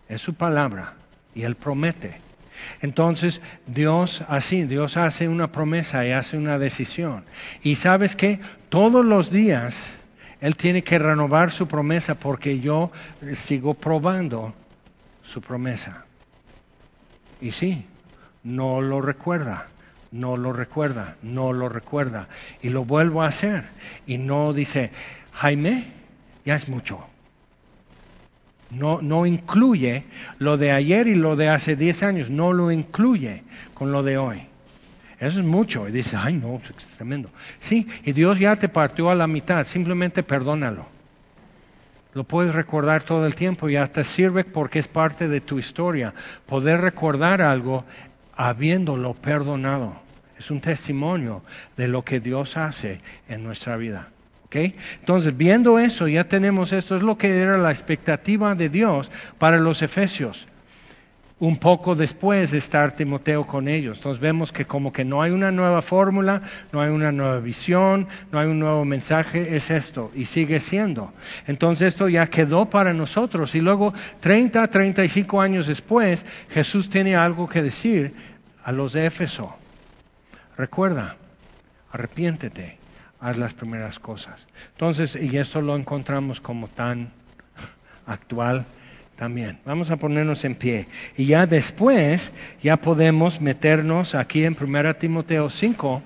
Es 0.08 0.22
su 0.22 0.34
palabra 0.34 0.94
y 1.36 1.44
Él 1.44 1.56
promete. 1.56 2.33
Entonces 2.82 3.42
Dios 3.68 4.24
así, 4.28 4.64
Dios 4.64 4.98
hace 4.98 5.28
una 5.28 5.52
promesa 5.52 6.06
y 6.06 6.12
hace 6.12 6.38
una 6.38 6.58
decisión. 6.58 7.24
Y 7.62 7.76
sabes 7.76 8.16
que 8.16 8.40
todos 8.70 9.06
los 9.06 9.32
días 9.32 9.94
Él 10.42 10.56
tiene 10.56 10.84
que 10.84 11.00
renovar 11.00 11.52
su 11.52 11.68
promesa 11.68 12.16
porque 12.16 12.60
yo 12.60 12.92
sigo 13.34 13.74
probando 13.74 14.54
su 15.24 15.42
promesa. 15.42 16.06
Y 17.42 17.52
sí, 17.52 17.86
no 18.44 18.82
lo 18.82 19.02
recuerda, 19.02 19.68
no 20.12 20.38
lo 20.38 20.54
recuerda, 20.54 21.16
no 21.22 21.54
lo 21.54 21.70
recuerda. 21.70 22.28
Y 22.62 22.70
lo 22.70 22.86
vuelvo 22.86 23.24
a 23.24 23.28
hacer. 23.28 23.66
Y 24.06 24.18
no 24.18 24.54
dice, 24.54 24.92
Jaime, 25.34 25.92
ya 26.46 26.56
es 26.56 26.68
mucho 26.68 27.06
no, 28.76 29.02
no 29.02 29.26
incluye 29.26 30.04
lo 30.40 30.58
de 30.58 30.72
ayer 30.72 31.08
y 31.08 31.16
lo 31.16 31.36
de 31.36 31.50
hace 31.50 31.76
10 31.76 32.04
años, 32.04 32.30
no 32.30 32.54
lo 32.54 32.72
incluye 32.72 33.44
con 33.74 33.92
lo 33.92 34.04
de 34.04 34.18
hoy. 34.18 34.48
Eso 35.20 35.40
es 35.40 35.46
mucho. 35.46 35.88
Y 35.88 35.92
dice, 35.92 36.18
ay 36.18 36.34
no, 36.34 36.56
es 36.58 36.88
tremendo. 36.98 37.30
Sí, 37.60 37.88
y 38.04 38.12
Dios 38.12 38.40
ya 38.40 38.58
te 38.58 38.70
partió 38.70 39.10
a 39.10 39.16
la 39.16 39.28
mitad, 39.28 39.66
simplemente 39.66 40.24
perdónalo. 40.24 40.86
Lo 42.14 42.26
puedes 42.26 42.54
recordar 42.54 43.04
todo 43.04 43.26
el 43.26 43.34
tiempo 43.34 43.70
y 43.70 43.76
hasta 43.76 44.04
sirve 44.04 44.44
porque 44.44 44.80
es 44.80 44.88
parte 44.88 45.28
de 45.28 45.42
tu 45.42 45.58
historia. 45.58 46.14
Poder 46.46 46.82
recordar 46.82 47.42
algo 47.42 47.86
habiéndolo 48.36 49.14
perdonado. 49.14 49.96
Es 50.38 50.52
un 50.52 50.62
testimonio 50.62 51.42
de 51.78 51.88
lo 51.88 52.04
que 52.04 52.20
Dios 52.20 52.58
hace 52.58 53.02
en 53.28 53.44
nuestra 53.44 53.78
vida. 53.78 54.10
Entonces, 54.54 55.36
viendo 55.36 55.80
eso, 55.80 56.08
ya 56.08 56.26
tenemos 56.26 56.74
esto, 56.74 56.96
es 56.96 57.02
lo 57.02 57.18
que 57.18 57.36
era 57.36 57.58
la 57.58 57.72
expectativa 57.72 58.56
de 58.56 58.70
Dios 58.70 59.12
para 59.38 59.58
los 59.58 59.82
efesios. 59.82 60.48
Un 61.40 61.58
poco 61.58 61.96
después 61.96 62.52
de 62.52 62.60
estar 62.60 62.96
Timoteo 62.96 63.46
con 63.46 63.68
ellos. 63.68 63.98
Entonces 63.98 64.22
vemos 64.22 64.54
que 64.54 64.66
como 64.66 64.94
que 64.94 65.04
no 65.04 65.22
hay 65.22 65.32
una 65.32 65.52
nueva 65.52 65.82
fórmula, 65.82 66.42
no 66.72 66.80
hay 66.80 66.90
una 66.90 67.12
nueva 67.12 67.40
visión, 67.40 68.08
no 68.32 68.40
hay 68.40 68.48
un 68.48 68.60
nuevo 68.60 68.86
mensaje, 68.86 69.56
es 69.56 69.70
esto 69.70 70.12
y 70.16 70.26
sigue 70.26 70.62
siendo. 70.62 71.12
Entonces 71.46 71.90
esto 71.90 72.08
ya 72.08 72.28
quedó 72.28 72.70
para 72.70 72.94
nosotros 72.94 73.56
y 73.56 73.60
luego 73.60 73.94
30, 74.22 74.68
35 74.68 75.42
años 75.42 75.68
después 75.68 76.26
Jesús 76.50 76.90
tiene 76.90 77.16
algo 77.16 77.50
que 77.50 77.62
decir 77.62 78.14
a 78.64 78.72
los 78.72 78.94
de 78.94 79.08
Éfeso. 79.08 79.54
Recuerda, 80.56 81.18
arrepiéntete 81.92 82.83
haz 83.24 83.38
las 83.38 83.54
primeras 83.54 84.00
cosas. 84.00 84.46
Entonces, 84.74 85.16
y 85.16 85.38
esto 85.38 85.62
lo 85.62 85.78
encontramos 85.78 86.42
como 86.42 86.68
tan 86.68 87.10
actual 88.06 88.66
también. 89.16 89.60
Vamos 89.66 89.92
a 89.92 89.96
ponernos 89.96 90.44
en 90.44 90.56
pie. 90.56 90.88
Y 91.16 91.28
ya 91.28 91.46
después, 91.48 92.34
ya 92.62 92.76
podemos 92.76 93.40
meternos 93.40 94.14
aquí 94.14 94.44
en 94.44 94.58
1 94.60 94.96
Timoteo 94.96 95.50
5 95.50 96.02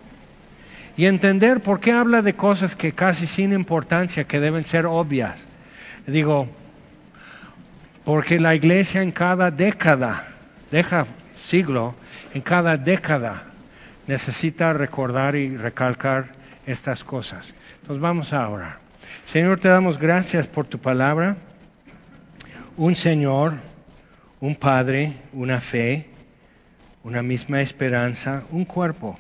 y 0.96 1.06
entender 1.08 1.62
por 1.62 1.80
qué 1.80 1.92
habla 1.92 2.22
de 2.22 2.36
cosas 2.36 2.76
que 2.76 2.92
casi 2.92 3.26
sin 3.26 3.52
importancia, 3.52 4.26
que 4.26 4.40
deben 4.40 4.64
ser 4.64 4.86
obvias. 4.86 5.44
Digo, 6.06 6.48
porque 8.06 8.40
la 8.40 8.54
iglesia 8.54 9.02
en 9.02 9.12
cada 9.12 9.50
década, 9.50 10.28
deja 10.70 11.08
siglo, 11.36 11.96
en 12.36 12.42
cada 12.42 12.78
década 12.78 13.44
necesita 14.06 14.72
recordar 14.74 15.36
y 15.36 15.58
recalcar 15.58 16.37
estas 16.68 17.04
cosas. 17.04 17.56
Entonces 17.82 18.02
vamos 18.02 18.34
a 18.34 18.48
orar. 18.48 18.78
Señor, 19.26 19.60
te 19.60 19.70
damos 19.70 19.98
gracias 19.98 20.48
por 20.48 20.68
tu 20.68 20.78
palabra. 20.78 21.38
Un 22.76 22.96
Señor, 22.96 23.56
un 24.40 24.56
Padre, 24.56 25.14
una 25.34 25.60
fe, 25.60 26.10
una 27.04 27.24
misma 27.24 27.62
esperanza, 27.62 28.44
un 28.52 28.66
cuerpo, 28.66 29.18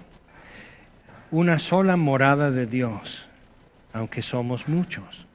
una 1.31 1.57
sola 1.57 1.95
morada 1.95 2.51
de 2.51 2.67
Dios, 2.67 3.25
aunque 3.93 4.21
somos 4.21 4.67
muchos. 4.67 5.25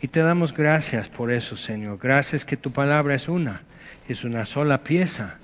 Y 0.00 0.08
te 0.08 0.20
damos 0.20 0.54
gracias 0.54 1.08
por 1.08 1.30
eso, 1.30 1.56
Señor. 1.56 1.98
Gracias 1.98 2.44
que 2.44 2.56
tu 2.56 2.72
palabra 2.72 3.14
es 3.14 3.28
una, 3.28 3.62
es 4.08 4.24
una 4.24 4.46
sola 4.46 4.82
pieza 4.82 5.38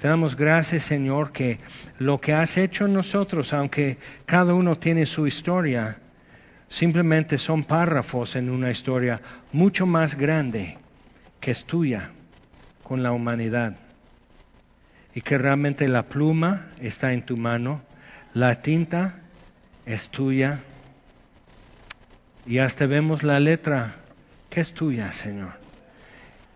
te 0.00 0.08
damos 0.08 0.34
gracias, 0.34 0.84
Señor, 0.84 1.30
que 1.30 1.58
lo 1.98 2.20
que 2.20 2.32
has 2.32 2.56
hecho 2.56 2.86
en 2.86 2.94
nosotros, 2.94 3.52
aunque 3.52 3.98
cada 4.24 4.54
uno 4.54 4.78
tiene 4.78 5.04
su 5.04 5.26
historia, 5.26 5.98
simplemente 6.70 7.36
son 7.36 7.64
párrafos 7.64 8.34
en 8.36 8.48
una 8.48 8.70
historia 8.70 9.20
mucho 9.52 9.84
más 9.84 10.16
grande 10.16 10.78
que 11.38 11.50
es 11.50 11.66
tuya 11.66 12.10
con 12.82 13.02
la 13.02 13.12
humanidad. 13.12 13.76
Y 15.14 15.20
que 15.20 15.36
realmente 15.36 15.86
la 15.86 16.04
pluma 16.04 16.68
está 16.80 17.12
en 17.12 17.26
tu 17.26 17.36
mano, 17.36 17.82
la 18.32 18.62
tinta 18.62 19.16
es 19.84 20.08
tuya 20.08 20.60
y 22.46 22.58
hasta 22.58 22.86
vemos 22.86 23.22
la 23.22 23.38
letra 23.38 23.96
que 24.48 24.62
es 24.62 24.72
tuya, 24.72 25.12
Señor. 25.12 25.52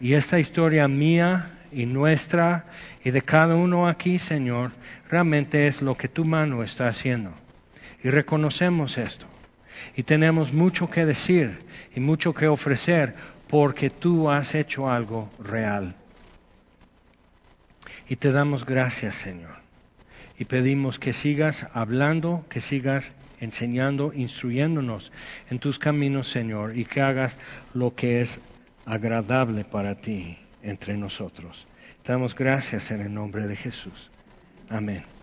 Y 0.01 0.15
esta 0.15 0.39
historia 0.39 0.89
mía 0.89 1.51
y 1.73 1.87
nuestra 1.87 2.65
y 3.05 3.11
de 3.11 3.21
cada 3.21 3.55
uno 3.55 3.87
aquí, 3.87 4.19
Señor, 4.19 4.73
realmente 5.11 5.67
es 5.67 5.83
lo 5.83 5.95
que 5.97 6.09
tu 6.09 6.25
mano 6.25 6.63
está 6.63 6.89
haciendo. 6.89 7.35
Y 8.03 8.09
reconocemos 8.09 8.97
esto. 8.97 9.27
Y 9.95 10.05
tenemos 10.05 10.55
mucho 10.55 10.89
que 10.89 11.05
decir 11.05 11.59
y 11.95 12.01
mucho 12.01 12.33
que 12.33 12.49
ofrecer 12.49 13.15
porque 13.49 13.91
tú 13.91 14.31
has 14.31 14.55
hecho 14.55 14.91
algo 14.91 15.31
real. 15.39 15.95
Y 18.09 18.17
te 18.17 18.33
damos 18.33 18.65
gracias, 18.65 19.17
Señor. 19.17 19.57
Y 20.39 20.47
pedimos 20.47 20.99
que 20.99 21.13
sigas 21.13 21.67
hablando, 21.75 22.47
que 22.49 22.63
sigas 22.63 23.13
enseñando, 23.39 24.13
instruyéndonos 24.15 25.13
en 25.51 25.59
tus 25.59 25.79
caminos, 25.79 26.29
Señor, 26.29 26.77
y 26.77 26.87
que 26.87 27.03
hagas 27.03 27.37
lo 27.75 27.95
que 27.95 28.23
es 28.23 28.41
agradable 28.87 29.65
para 29.65 29.95
ti 29.95 30.39
entre 30.63 30.97
nosotros. 30.97 31.67
Damos 32.05 32.35
gracias 32.35 32.91
en 32.91 33.01
el 33.01 33.15
nombre 33.15 33.47
de 33.47 33.57
Jesús. 33.57 34.11
Amén. 34.69 35.14